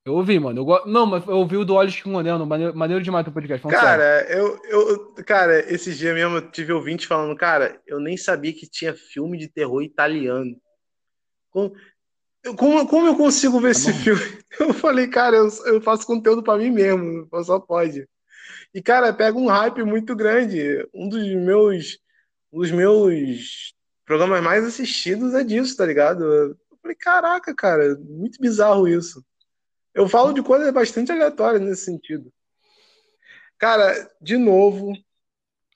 Eu 0.05 0.15
ouvi, 0.15 0.39
mano. 0.39 0.61
Eu 0.61 0.65
go... 0.65 0.85
Não, 0.85 1.07
mas 1.07 1.27
eu 1.27 1.37
ouvi 1.37 1.57
o 1.57 1.65
do 1.65 1.75
Olhos 1.75 1.95
que 1.95 2.03
Condeno, 2.03 2.45
maneiro, 2.45 2.77
maneiro 2.77 3.03
demais 3.03 3.27
o 3.27 3.33
podcast. 3.33 3.67
Cara, 3.69 4.27
eu, 4.29 4.61
eu, 4.65 5.15
cara, 5.25 5.61
esses 5.73 5.97
dias 5.97 6.13
mesmo 6.13 6.37
eu 6.37 6.51
tive 6.51 6.73
ouvinte 6.73 7.07
falando, 7.07 7.35
cara, 7.37 7.81
eu 7.87 7.99
nem 7.99 8.17
sabia 8.17 8.53
que 8.53 8.69
tinha 8.69 8.93
filme 8.93 9.39
de 9.39 9.49
terror 9.49 9.83
italiano. 9.83 10.61
Como, 11.51 11.73
como, 12.57 12.87
como 12.87 13.07
eu 13.07 13.17
consigo 13.17 13.59
ver 13.61 13.73
tá 13.75 13.79
esse 13.79 13.93
filme? 13.93 14.21
Eu 14.61 14.75
falei, 14.75 15.09
cara, 15.09 15.37
eu, 15.37 15.49
eu 15.67 15.81
faço 15.81 16.07
conteúdo 16.07 16.41
para 16.41 16.59
mim 16.59 16.71
mesmo, 16.71 17.29
só 17.43 17.59
pode. 17.59 18.07
E, 18.75 18.83
cara, 18.83 19.13
pega 19.13 19.39
um 19.39 19.47
hype 19.47 19.85
muito 19.85 20.17
grande. 20.17 20.85
Um 20.93 21.09
dos 21.09 21.25
meus, 21.35 21.99
um 22.53 22.59
dos 22.59 22.73
meus 22.73 23.73
programas 24.05 24.43
mais 24.43 24.65
assistidos 24.65 25.33
é 25.33 25.45
disso, 25.45 25.77
tá 25.77 25.87
ligado? 25.87 26.59
Falei, 26.83 26.97
caraca, 26.97 27.55
cara, 27.55 27.97
muito 28.01 28.41
bizarro 28.41 28.89
isso. 28.89 29.25
Eu 29.95 30.09
falo 30.09 30.33
de 30.33 30.43
coisas 30.43 30.73
bastante 30.73 31.13
aleatórias 31.13 31.63
nesse 31.63 31.85
sentido. 31.85 32.33
Cara, 33.57 34.11
de 34.21 34.37
novo. 34.37 34.93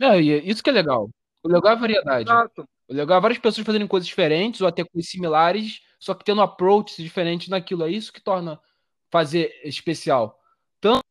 É, 0.00 0.18
isso 0.18 0.62
que 0.62 0.70
é 0.70 0.72
legal. 0.72 1.08
O 1.42 1.48
legal 1.48 1.72
é 1.72 1.76
a 1.76 1.78
variedade. 1.78 2.28
Exato. 2.28 2.68
O 2.88 2.92
legal 2.92 3.18
é 3.18 3.20
várias 3.20 3.38
pessoas 3.38 3.64
fazendo 3.64 3.86
coisas 3.86 4.08
diferentes, 4.08 4.60
ou 4.60 4.66
até 4.66 4.84
coisas 4.84 5.08
similares, 5.08 5.80
só 6.00 6.14
que 6.14 6.24
tendo 6.24 6.42
approaches 6.42 6.96
diferentes 6.96 7.48
naquilo. 7.48 7.84
É 7.84 7.90
isso 7.90 8.12
que 8.12 8.20
torna 8.20 8.60
fazer 9.08 9.54
especial. 9.62 10.36
Tanto 10.80 11.07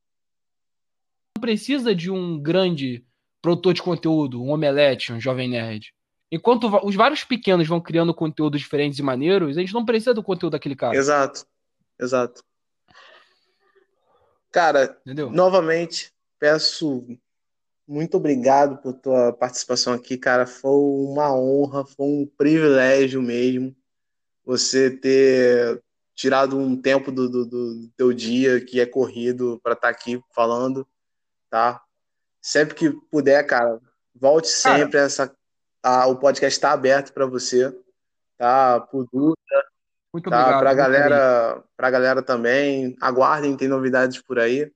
precisa 1.40 1.94
de 1.94 2.12
um 2.12 2.40
grande 2.40 3.06
produtor 3.42 3.74
de 3.74 3.82
conteúdo, 3.82 4.42
um 4.42 4.52
omelete, 4.52 5.14
um 5.14 5.20
jovem 5.20 5.50
nerd. 5.50 5.94
Enquanto 6.32 6.68
os 6.86 6.96
vários 6.96 7.24
pequenos 7.24 7.68
vão 7.68 7.80
criando 7.80 8.14
conteúdos 8.14 8.60
diferentes 8.60 9.00
e 9.00 9.04
maneiros, 9.04 9.58
a 9.58 9.62
gente 9.62 9.74
não 9.74 9.86
precisa 9.86 10.14
do 10.14 10.24
conteúdo 10.24 10.54
daquele 10.54 10.76
cara. 10.76 10.96
Exato. 10.96 11.46
Exato. 12.00 12.44
Cara, 14.52 14.98
Entendeu? 15.06 15.30
novamente, 15.30 16.12
peço 16.40 17.06
muito 17.88 18.18
obrigado 18.18 18.82
por 18.82 18.94
tua 18.94 19.32
participação 19.32 19.94
aqui, 19.94 20.18
cara. 20.18 20.46
Foi 20.46 20.72
uma 20.72 21.34
honra, 21.34 21.86
foi 21.86 22.06
um 22.06 22.30
privilégio 22.38 23.22
mesmo 23.22 23.76
você 24.44 24.90
ter 24.90 25.82
tirado 26.16 26.58
um 26.58 26.76
tempo 26.76 27.12
do, 27.12 27.30
do, 27.30 27.46
do 27.46 27.88
teu 27.96 28.12
dia 28.12 28.60
que 28.60 28.80
é 28.80 28.86
corrido 28.86 29.60
para 29.64 29.74
estar 29.74 29.88
tá 29.88 29.94
aqui 29.94 30.20
falando, 30.34 30.86
tá? 31.50 31.82
Sempre 32.42 32.76
que 32.76 32.92
puder, 33.12 33.44
cara, 33.46 33.80
volte 34.16 34.48
sempre. 34.48 34.98
Essa 35.00 35.34
a, 35.84 36.08
o 36.08 36.16
podcast 36.18 36.58
está 36.58 36.72
aberto 36.72 37.14
para 37.14 37.26
você, 37.26 37.76
tá? 38.38 38.80
Por 38.80 39.08
Duda, 39.12 39.36
Muito 40.14 40.30
tá? 40.30 40.40
obrigado. 40.42 40.64
Muito 40.66 40.76
galera, 40.78 41.64
pra 41.76 41.90
galera 41.90 42.22
também, 42.22 42.96
aguardem, 43.02 43.56
tem 43.56 43.68
novidades 43.68 44.22
por 44.22 44.40
aí, 44.40 44.72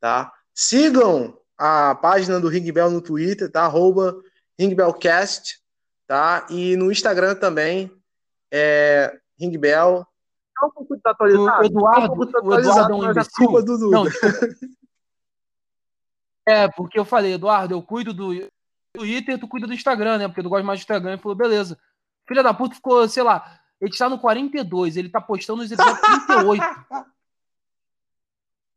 tá? 0.00 0.32
Sigam 0.54 1.38
a 1.56 1.94
página 1.94 2.40
do 2.40 2.48
Ring 2.48 2.70
Bell 2.72 2.90
no 2.90 3.00
Twitter, 3.00 3.50
tá? 3.50 3.62
Arroba 3.62 4.16
RingBellCast, 4.58 5.60
tá? 6.06 6.46
E 6.50 6.76
no 6.76 6.90
Instagram 6.90 7.34
também, 7.34 7.90
é 8.50 9.16
Ring 9.38 9.56
Bell. 9.58 10.06
Tá 10.54 10.66
um 10.66 10.70
pouco 10.70 10.96
desatualizado. 10.96 11.62
O 11.62 11.64
Eduardo- 11.64 12.12
um 12.12 12.16
pouco 12.16 12.48
o 12.48 12.58
Eduardo 12.58 12.92
é 12.92 12.96
um 12.96 13.10
imbecil. 13.10 13.90
Não, 13.90 14.04
É, 16.46 16.68
porque 16.68 16.98
eu 16.98 17.04
falei, 17.04 17.34
Eduardo, 17.34 17.74
eu 17.74 17.82
cuido 17.82 18.12
do 18.12 18.32
Twitter, 18.94 19.38
tu 19.38 19.48
cuida 19.48 19.66
do 19.66 19.74
Instagram, 19.74 20.18
né? 20.18 20.28
Porque 20.28 20.42
tu 20.42 20.48
gosta 20.48 20.64
mais 20.64 20.80
do 20.80 20.82
Instagram. 20.82 21.12
Ele 21.12 21.22
falou, 21.22 21.36
beleza. 21.36 21.78
Filha 22.26 22.42
da 22.42 22.54
puta 22.54 22.74
ficou, 22.74 23.08
sei 23.08 23.22
lá, 23.22 23.60
ele 23.80 23.90
está 23.90 24.08
no 24.08 24.18
42, 24.18 24.96
ele 24.96 25.08
tá 25.08 25.20
postando 25.20 25.62
os 25.62 25.70
episódios 25.70 26.00
38. 26.26 26.62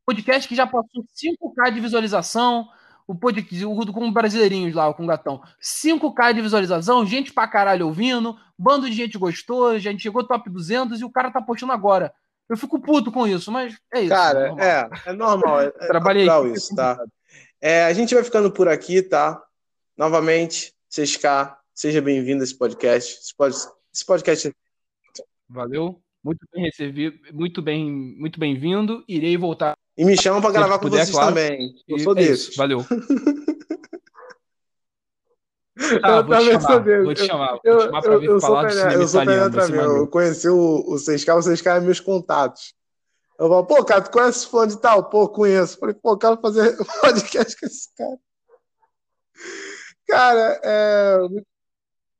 Podcast 0.06 0.48
que 0.48 0.56
já 0.56 0.68
passou 0.68 1.04
5K 1.04 1.72
de 1.72 1.80
visualização. 1.80 2.68
O 3.08 3.14
podcast 3.14 3.66
o 3.66 3.94
com 3.94 4.12
brasileirinhos 4.12 4.74
lá, 4.74 4.92
com 4.92 5.04
o 5.04 5.08
gatão. 5.08 5.44
5K 5.62 6.34
de 6.34 6.42
visualização, 6.42 7.06
gente 7.06 7.32
pra 7.32 7.48
caralho 7.48 7.86
ouvindo, 7.86 8.36
bando 8.58 8.90
de 8.90 8.96
gente 8.96 9.16
gostou, 9.16 9.68
a 9.70 9.80
gente 9.80 10.02
chegou 10.02 10.24
top 10.24 10.50
200 10.50 11.00
e 11.00 11.06
o 11.06 11.12
cara 11.12 11.30
tá 11.30 11.40
postando 11.40 11.72
agora. 11.72 12.12
Eu 12.50 12.58
fico 12.58 12.80
puto 12.80 13.12
com 13.12 13.28
isso, 13.28 13.52
mas 13.52 13.78
é 13.94 14.02
isso. 14.02 14.10
Cara, 14.10 14.48
normal. 14.48 14.66
é, 14.66 14.90
é 15.06 15.14
normal. 15.14 15.62
É, 15.62 15.66
é 15.66 15.88
Trabalhei 15.88 16.26
natural 16.26 16.52
isso, 16.52 16.76
tá? 16.76 16.98
É, 17.68 17.84
a 17.86 17.94
gente 17.94 18.14
vai 18.14 18.24
ficando 18.24 18.52
por 18.52 18.68
aqui, 18.68 19.02
tá? 19.02 19.44
Novamente, 19.98 20.72
6K, 20.92 21.58
seja 21.74 22.00
bem-vindo 22.00 22.42
a 22.42 22.44
esse 22.44 22.56
podcast. 22.56 23.18
Esse, 23.20 23.36
pod- 23.36 23.56
esse 23.92 24.06
podcast 24.06 24.52
Valeu. 25.50 26.00
Muito 26.24 26.46
bem 26.54 26.66
recebido, 26.66 27.18
muito 27.34 27.64
bem, 27.64 27.92
muito 28.20 28.40
bem-vindo. 28.40 29.04
Irei 29.08 29.36
voltar. 29.36 29.74
E 29.98 30.06
me 30.06 30.16
chama 30.16 30.40
Sempre 30.42 30.54
gravar 30.54 30.78
com 30.78 30.84
puder, 30.90 31.06
vocês 31.06 31.10
claro. 31.10 31.30
também. 31.30 31.74
Eu 31.88 31.98
E 31.98 32.00
sou 32.02 32.16
é 32.16 32.22
isso, 32.22 32.32
desses. 32.32 32.56
Valeu. 32.56 32.86
Eu 35.76 36.02
Tá, 36.02 36.22
vou 36.22 36.38
te 36.38 36.46
chamar. 36.46 36.62
sou. 36.62 37.04
Vou 37.04 37.14
te 37.16 37.26
chamar. 37.26 37.48
Vou 37.50 37.60
Eu, 37.64 37.78
te 37.80 37.84
chamar 37.86 38.02
pra 38.04 38.14
eu, 38.14 38.20
vir 38.20 38.30
eu 38.30 38.40
falar 38.40 38.64
do 38.66 38.70
cinema 38.74 38.94
eu 38.94 39.08
sou 39.08 39.24
italiano. 39.24 39.98
Eu 39.98 40.08
conheci 40.08 40.48
o, 40.48 40.84
o 40.88 40.94
6K, 40.96 41.36
o 41.36 41.40
6K 41.40 41.78
é 41.78 41.80
meus 41.82 42.00
contatos. 42.00 42.76
Eu 43.38 43.49
falo, 43.49 43.66
pô, 43.66 43.84
cara, 43.84 44.02
tu 44.02 44.12
conhece 44.12 44.48
fulano 44.48 44.72
de 44.72 44.78
tal? 44.80 45.10
Pô, 45.10 45.28
conheço. 45.28 45.78
Falei, 45.78 45.94
pô, 45.95 46.18
quero 46.18 46.38
fazer 46.38 46.78
podcast 47.02 47.60
com 47.60 47.66
esse 47.66 47.90
cara. 47.95 48.18
Cara, 50.07 50.62
é. 50.64 51.18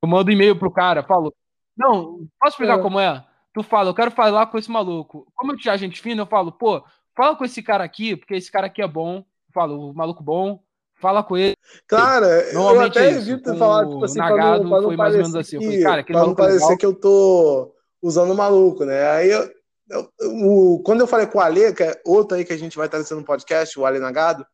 Eu 0.04 0.10
mando 0.10 0.32
e-mail 0.32 0.58
pro 0.58 0.72
cara, 0.72 1.04
falo. 1.04 1.34
Não, 1.78 2.28
posso 2.40 2.54
explicar 2.54 2.80
É. 2.80 2.82
como 2.82 3.00
é? 3.00 3.26
Tu 3.54 3.64
fala, 3.64 3.90
eu 3.90 3.94
quero 3.94 4.12
falar 4.12 4.48
com 4.48 4.58
esse 4.58 4.70
maluco. 4.70 5.28
Como 5.36 5.54
eu 5.54 5.58
tinha 5.58 5.78
gente 5.78 6.02
fina, 6.02 6.22
eu 6.24 6.26
falo, 6.28 6.52
pô, 6.52 6.84
fala 7.16 7.36
com 7.36 7.46
esse 7.46 7.62
cara 7.64 7.84
aqui, 7.84 8.16
porque 8.16 8.36
esse 8.36 8.52
cara 8.52 8.68
aqui 8.68 8.82
é 8.82 8.88
bom. 8.88 9.18
Eu 9.18 9.54
falo, 9.54 9.92
o 9.92 9.94
maluco 9.94 10.22
bom, 10.24 10.60
fala 10.96 11.24
com 11.24 11.38
ele. 11.38 11.56
Cara, 11.88 12.28
eu 12.52 12.82
até 12.82 13.08
é 13.08 13.12
evito 13.14 13.52
Com 13.52 13.58
falar, 13.58 13.88
tipo 13.88 14.04
assim, 14.04 14.16
pra 14.16 14.30
Nagado 14.30 14.64
não, 14.64 14.70
pra 14.70 14.82
não 14.82 14.88
foi 14.88 14.98
mais 14.98 15.14
ou 15.14 15.22
menos 15.22 15.36
assim. 15.36 15.56
Eu 15.56 15.62
falei, 15.62 15.84
cara, 15.84 16.02
aquele 16.02 16.18
pra 16.18 16.26
não 16.28 16.34
é 16.34 16.36
parecer 16.36 16.64
legal. 16.64 16.78
que 16.78 16.86
eu 16.86 16.94
tô 16.96 17.74
usando 18.02 18.32
o 18.32 18.36
maluco, 18.36 18.84
né? 18.84 19.10
Aí 19.12 19.32
eu, 19.32 19.50
eu- 19.90 20.12
o- 20.22 20.82
quando 20.84 21.02
eu 21.02 21.07
falei 21.07 21.28
com 21.28 21.38
o 21.38 21.41
Ale, 21.41 21.74
que 21.74 21.84
é 21.84 22.02
outro 22.06 22.36
aí 22.38 22.44
que 22.45 22.53
a 22.53 22.57
gente 22.57 22.78
vai 22.78 22.90
trazer 22.90 23.16
no 23.16 23.24
podcast, 23.24 23.78
o 23.80 23.86
Ale 23.86 23.99
Nagado, 23.99 24.45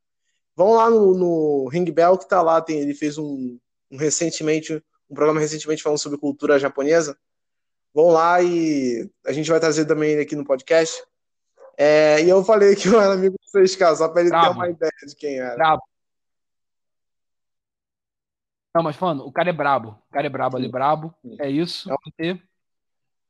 vão 0.56 0.74
lá 0.74 0.90
no, 0.90 1.14
no 1.14 1.68
Ring 1.70 1.86
Bell 1.92 2.18
que 2.18 2.28
tá 2.28 2.42
lá, 2.42 2.62
tem, 2.62 2.80
ele 2.80 2.94
fez 2.94 3.18
um, 3.18 3.58
um 3.90 3.98
recentemente, 3.98 4.84
um 5.10 5.16
programa 5.16 5.40
recentemente 5.40 5.82
falando 5.84 6.00
sobre 6.00 6.18
cultura 6.18 6.60
japonesa. 6.60 7.18
Vão 7.94 8.10
lá 8.10 8.42
e 8.42 9.10
a 9.26 9.32
gente 9.34 9.50
vai 9.50 9.60
trazer 9.60 9.86
também 9.86 10.12
ele 10.12 10.22
aqui 10.22 10.36
no 10.36 10.46
podcast. 10.46 11.04
É, 11.78 12.22
e 12.22 12.30
eu 12.30 12.44
falei 12.44 12.76
que 12.76 12.88
eu 12.88 13.02
era 13.02 13.14
amigo 13.14 13.36
do 13.38 13.60
6K, 13.60 13.96
só 13.96 14.08
pra 14.08 14.22
ele 14.22 14.30
ter 14.30 14.38
Brabo. 14.38 14.54
uma 14.60 14.70
ideia 14.70 14.92
de 15.08 15.16
quem 15.16 15.40
era. 15.40 15.56
Brabo. 15.56 15.82
Não, 18.74 18.84
mas 18.84 18.96
falando, 18.96 19.26
o 19.26 19.32
cara 19.32 19.50
é 19.50 19.54
brabo. 19.54 19.90
O 20.10 20.14
cara 20.14 20.28
é 20.28 20.30
brabo 20.30 20.56
ali, 20.58 20.70
brabo. 20.70 21.14
É 21.40 21.50
isso. 21.50 21.90
E- 22.20 22.42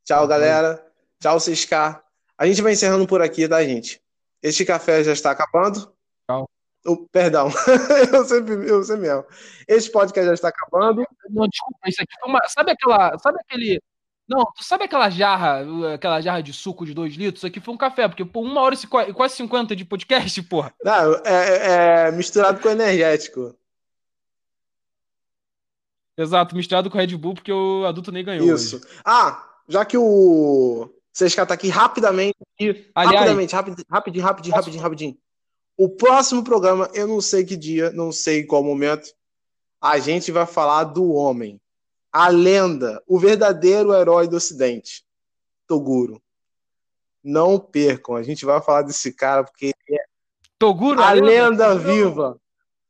Tchau, 0.05 0.27
galera. 0.27 0.90
Tchau, 1.21 1.37
6K. 1.37 2.01
A 2.37 2.47
gente 2.47 2.61
vai 2.61 2.73
encerrando 2.73 3.05
por 3.07 3.21
aqui, 3.21 3.47
tá, 3.47 3.63
gente? 3.63 4.01
Este 4.41 4.65
café 4.65 5.03
já 5.03 5.13
está 5.13 5.31
acabando. 5.31 5.93
Tchau. 6.27 6.49
Oh, 6.83 6.97
perdão, 7.11 7.47
eu 8.11 8.25
sempre, 8.25 8.53
eu 8.67 8.83
sempre 8.83 9.07
erro. 9.07 9.23
Este 9.67 9.91
podcast 9.91 10.25
já 10.29 10.33
está 10.33 10.47
acabando. 10.47 11.05
Não, 11.29 11.47
desculpa, 11.47 11.87
isso 11.87 12.01
aqui 12.01 12.11
foi 12.19 12.27
uma. 12.29 12.39
Sabe 12.47 12.71
aquela. 12.71 13.19
Sabe 13.19 13.37
aquele. 13.39 13.79
Não, 14.27 14.45
tu 14.55 14.63
sabe 14.63 14.85
aquela 14.85 15.09
jarra, 15.09 15.63
aquela 15.93 16.21
jarra 16.21 16.41
de 16.41 16.53
suco 16.53 16.85
de 16.85 16.93
2 16.95 17.13
litros? 17.15 17.39
Isso 17.39 17.47
aqui 17.47 17.59
foi 17.59 17.73
um 17.73 17.77
café, 17.77 18.07
porque 18.07 18.25
por 18.25 18.41
uma 18.41 18.61
hora 18.61 18.73
e 18.75 19.13
quase 19.13 19.35
50 19.35 19.75
de 19.75 19.85
podcast, 19.85 20.41
porra. 20.49 20.73
Não, 20.83 21.15
é, 21.17 21.27
é- 21.27 22.07
é 22.07 22.11
misturado 22.11 22.59
com 22.59 22.69
energético. 22.69 23.55
Exato, 26.17 26.55
misturado 26.55 26.89
com 26.89 26.97
Red 26.97 27.15
Bull, 27.17 27.35
porque 27.35 27.51
o 27.51 27.85
adulto 27.85 28.11
nem 28.11 28.23
ganhou. 28.23 28.55
Isso. 28.55 28.77
hoje. 28.77 28.87
Ah, 29.05 29.47
já 29.67 29.85
que 29.85 29.97
o 29.97 30.89
6K 31.13 31.45
tá 31.45 31.53
aqui 31.53 31.69
rapidamente, 31.69 32.35
Aliás- 32.95 33.15
rapidamente, 33.19 33.53
rapidinho, 33.55 33.85
rapidinho, 33.89 34.23
rapidinho, 34.25 34.55
rapidinho, 34.55 34.83
rapidinho. 34.83 35.17
O 35.77 35.89
próximo 35.89 36.43
programa, 36.43 36.89
eu 36.93 37.07
não 37.07 37.19
sei 37.21 37.43
que 37.43 37.55
dia, 37.57 37.91
não 37.91 38.11
sei 38.11 38.45
qual 38.45 38.63
momento, 38.63 39.09
a 39.81 39.97
gente 39.99 40.31
vai 40.31 40.45
falar 40.45 40.83
do 40.85 41.11
homem, 41.11 41.59
a 42.11 42.27
lenda, 42.27 43.01
o 43.07 43.17
verdadeiro 43.17 43.93
herói 43.93 44.27
do 44.27 44.35
Ocidente, 44.37 45.03
Toguro. 45.67 46.21
Não 47.23 47.59
percam, 47.59 48.15
a 48.15 48.23
gente 48.23 48.45
vai 48.45 48.61
falar 48.61 48.81
desse 48.83 49.13
cara 49.13 49.43
porque 49.43 49.73
é 49.89 50.05
Toguro, 50.59 51.01
a 51.01 51.11
lenda 51.11 51.75
viva. 51.75 52.39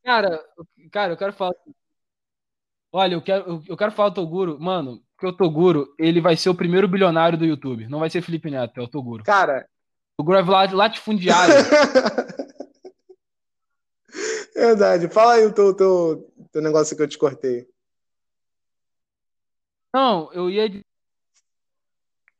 Cara, 0.03 0.43
cara, 0.91 1.13
eu 1.13 1.17
quero 1.17 1.31
falar. 1.33 1.53
Olha, 2.91 3.13
eu 3.13 3.21
quero, 3.21 3.63
eu 3.67 3.77
quero 3.77 3.91
falar 3.93 4.09
do 4.09 4.15
Toguro, 4.15 4.59
mano, 4.59 5.01
porque 5.21 5.27
o 5.27 5.33
Toguro, 5.33 5.93
ele 5.99 6.19
vai 6.19 6.35
ser 6.35 6.49
o 6.49 6.55
primeiro 6.55 6.87
bilionário 6.87 7.37
do 7.37 7.45
YouTube. 7.45 7.87
Não 7.87 7.99
vai 7.99 8.09
ser 8.09 8.23
Felipe 8.23 8.49
Neto, 8.49 8.79
é 8.79 8.83
o 8.83 8.87
Toguro. 8.87 9.23
Cara, 9.23 9.67
O 10.17 10.23
Toguro 10.23 10.43
lá 10.49 10.63
latifundiário. 10.71 11.53
verdade. 14.55 15.07
Fala 15.09 15.33
aí 15.33 15.45
o 15.45 15.53
teu, 15.53 15.75
teu, 15.75 16.33
teu 16.51 16.61
negócio 16.63 16.97
que 16.97 17.03
eu 17.03 17.07
te 17.07 17.19
cortei. 17.19 17.67
Não, 19.93 20.33
eu 20.33 20.49
ia. 20.49 20.83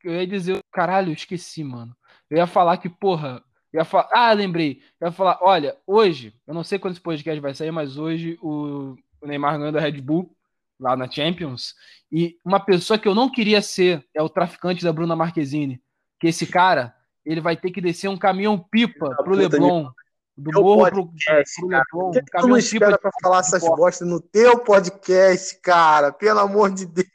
Eu 0.02 0.14
ia 0.14 0.26
dizer. 0.26 0.58
Caralho, 0.72 1.10
eu 1.10 1.14
esqueci, 1.14 1.62
mano. 1.62 1.96
Eu 2.28 2.38
ia 2.38 2.48
falar 2.48 2.78
que, 2.78 2.88
porra. 2.88 3.44
Eu 3.72 3.78
ia 3.78 3.84
falar. 3.84 4.08
Ah, 4.12 4.32
lembrei. 4.32 4.82
Eu 5.00 5.06
ia 5.06 5.12
falar, 5.12 5.38
olha, 5.40 5.76
hoje, 5.86 6.34
eu 6.48 6.52
não 6.52 6.64
sei 6.64 6.80
quando 6.80 6.94
esse 6.94 7.00
podcast 7.00 7.40
vai 7.40 7.54
sair, 7.54 7.70
mas 7.70 7.96
hoje 7.96 8.36
o, 8.42 8.96
o 9.20 9.26
Neymar 9.26 9.56
ganhou 9.56 9.72
da 9.72 9.80
Red 9.80 10.00
Bull, 10.00 10.34
lá 10.82 10.96
na 10.96 11.10
Champions. 11.10 11.74
E 12.10 12.36
uma 12.44 12.60
pessoa 12.60 12.98
que 12.98 13.08
eu 13.08 13.14
não 13.14 13.30
queria 13.30 13.62
ser 13.62 14.04
é 14.14 14.20
o 14.22 14.28
traficante 14.28 14.84
da 14.84 14.92
Bruna 14.92 15.16
Marquezine. 15.16 15.80
Que 16.20 16.28
esse 16.28 16.46
cara, 16.46 16.94
ele 17.24 17.40
vai 17.40 17.56
ter 17.56 17.70
que 17.70 17.80
descer 17.80 18.08
um 18.08 18.18
caminhão-pipa 18.18 19.08
Da 19.10 19.16
pro 19.16 19.32
puta, 19.36 19.36
Leblon. 19.36 19.90
Do 20.36 20.50
Meu 20.50 20.62
morro 20.62 20.90
pro, 20.90 21.06
podcast, 21.06 21.60
pro 21.60 21.68
cara. 21.68 21.84
Leblon. 21.92 22.10
Por 22.10 22.12
que, 22.12 22.30
que 22.30 22.38
tu 22.38 22.48
não 22.48 22.56
espera 22.56 22.98
pra 22.98 23.10
falar 23.22 23.38
essas 23.40 23.62
bosta 23.62 24.04
no 24.04 24.20
teu 24.20 24.58
podcast, 24.58 25.60
cara? 25.60 26.12
Pelo 26.12 26.40
amor 26.40 26.72
de 26.72 26.86
Deus. 26.86 27.08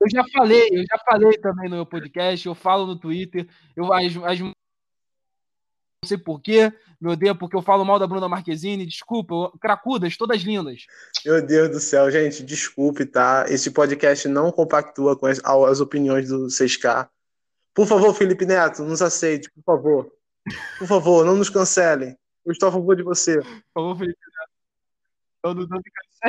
Eu 0.00 0.10
já 0.10 0.24
falei, 0.32 0.68
eu 0.72 0.82
já 0.82 0.98
falei 1.08 1.38
também 1.38 1.70
no 1.70 1.76
meu 1.76 1.86
podcast, 1.86 2.46
eu 2.46 2.54
falo 2.54 2.86
no 2.86 2.98
Twitter, 2.98 3.48
eu 3.74 3.92
as, 3.92 4.14
as- 4.24 4.40
sei 6.06 6.16
porquê, 6.16 6.72
me 7.00 7.10
odeia 7.12 7.34
porque 7.34 7.54
eu 7.54 7.60
falo 7.60 7.84
mal 7.84 7.98
da 7.98 8.06
Bruna 8.06 8.28
Marquezine, 8.28 8.86
desculpa, 8.86 9.34
eu- 9.34 9.52
cracudas, 9.60 10.16
todas 10.16 10.40
lindas. 10.42 10.86
Meu 11.24 11.44
Deus 11.44 11.68
do 11.70 11.80
céu, 11.80 12.10
gente, 12.10 12.42
desculpe, 12.42 13.04
tá? 13.04 13.44
Esse 13.48 13.70
podcast 13.70 14.26
não 14.28 14.50
compactua 14.50 15.14
com 15.18 15.26
as, 15.26 15.38
as 15.44 15.80
opiniões 15.80 16.28
do 16.28 16.46
6K. 16.48 17.08
Por 17.74 17.86
favor, 17.86 18.14
Felipe 18.14 18.46
Neto, 18.46 18.82
nos 18.82 19.02
aceite, 19.02 19.50
por 19.50 19.62
favor. 19.64 20.12
Por 20.78 20.86
favor, 20.86 21.24
não 21.26 21.36
nos 21.36 21.50
cancelem. 21.50 22.16
Eu 22.44 22.52
estou 22.52 22.68
a 22.68 22.72
favor 22.72 22.94
de 22.96 23.02
você. 23.02 23.36
Por 23.40 23.44
favor, 23.74 23.98
Felipe 23.98 24.18
Neto. 24.20 24.50
Eu 25.44 25.54
não- 25.54 25.66
não 25.66 25.82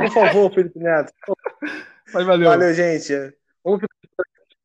Por 0.08 0.12
favor, 0.14 0.54
Felipe 0.54 0.80
Neto. 0.80 1.14
Mas 2.14 2.26
valeu. 2.26 2.50
Valeu, 2.50 2.74
gente. 2.74 3.14
Vamos, 3.64 3.82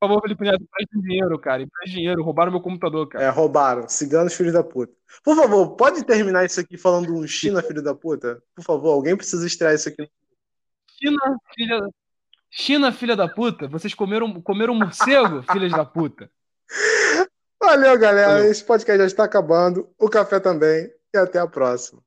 Por 0.03 0.09
favor, 0.09 0.23
Felipe 0.23 0.43
Neto, 0.43 0.67
traz 0.69 0.89
dinheiro, 1.01 1.39
cara, 1.39 1.65
traz 1.65 1.93
dinheiro, 1.93 2.25
roubaram 2.25 2.51
meu 2.51 2.61
computador, 2.61 3.07
cara. 3.07 3.23
é, 3.23 3.29
roubaram. 3.29 3.89
Ciganos, 3.89 4.35
filhos 4.35 4.53
da 4.53 4.65
puta. 4.65 4.93
Por 5.23 5.37
favor, 5.37 5.77
pode 5.77 6.03
terminar 6.03 6.45
isso 6.45 6.59
aqui 6.59 6.77
falando 6.77 7.15
um 7.15 7.25
China, 7.25 7.63
filho 7.63 7.81
da 7.81 7.95
puta? 7.95 8.43
Por 8.53 8.65
favor, 8.65 8.95
alguém 8.95 9.17
precisa 9.17 9.47
estrear 9.47 9.75
isso 9.75 9.89
aqui. 9.89 10.11
China, 10.99 11.39
filha 11.55 11.81
da... 11.83 11.89
China, 12.51 12.91
filha 12.93 13.15
da 13.15 13.29
puta, 13.29 13.69
vocês 13.69 13.95
comeram, 13.95 14.43
comeram 14.43 14.75
morcego, 14.75 15.41
filhas 15.53 15.71
da 15.71 15.85
puta. 15.85 16.29
Valeu, 17.63 17.97
galera. 17.97 18.45
Esse 18.45 18.65
podcast 18.65 18.99
já 18.99 19.07
está 19.07 19.23
acabando. 19.23 19.89
O 19.97 20.09
café 20.09 20.41
também. 20.41 20.91
E 21.15 21.17
até 21.17 21.39
a 21.39 21.47
próxima. 21.47 22.03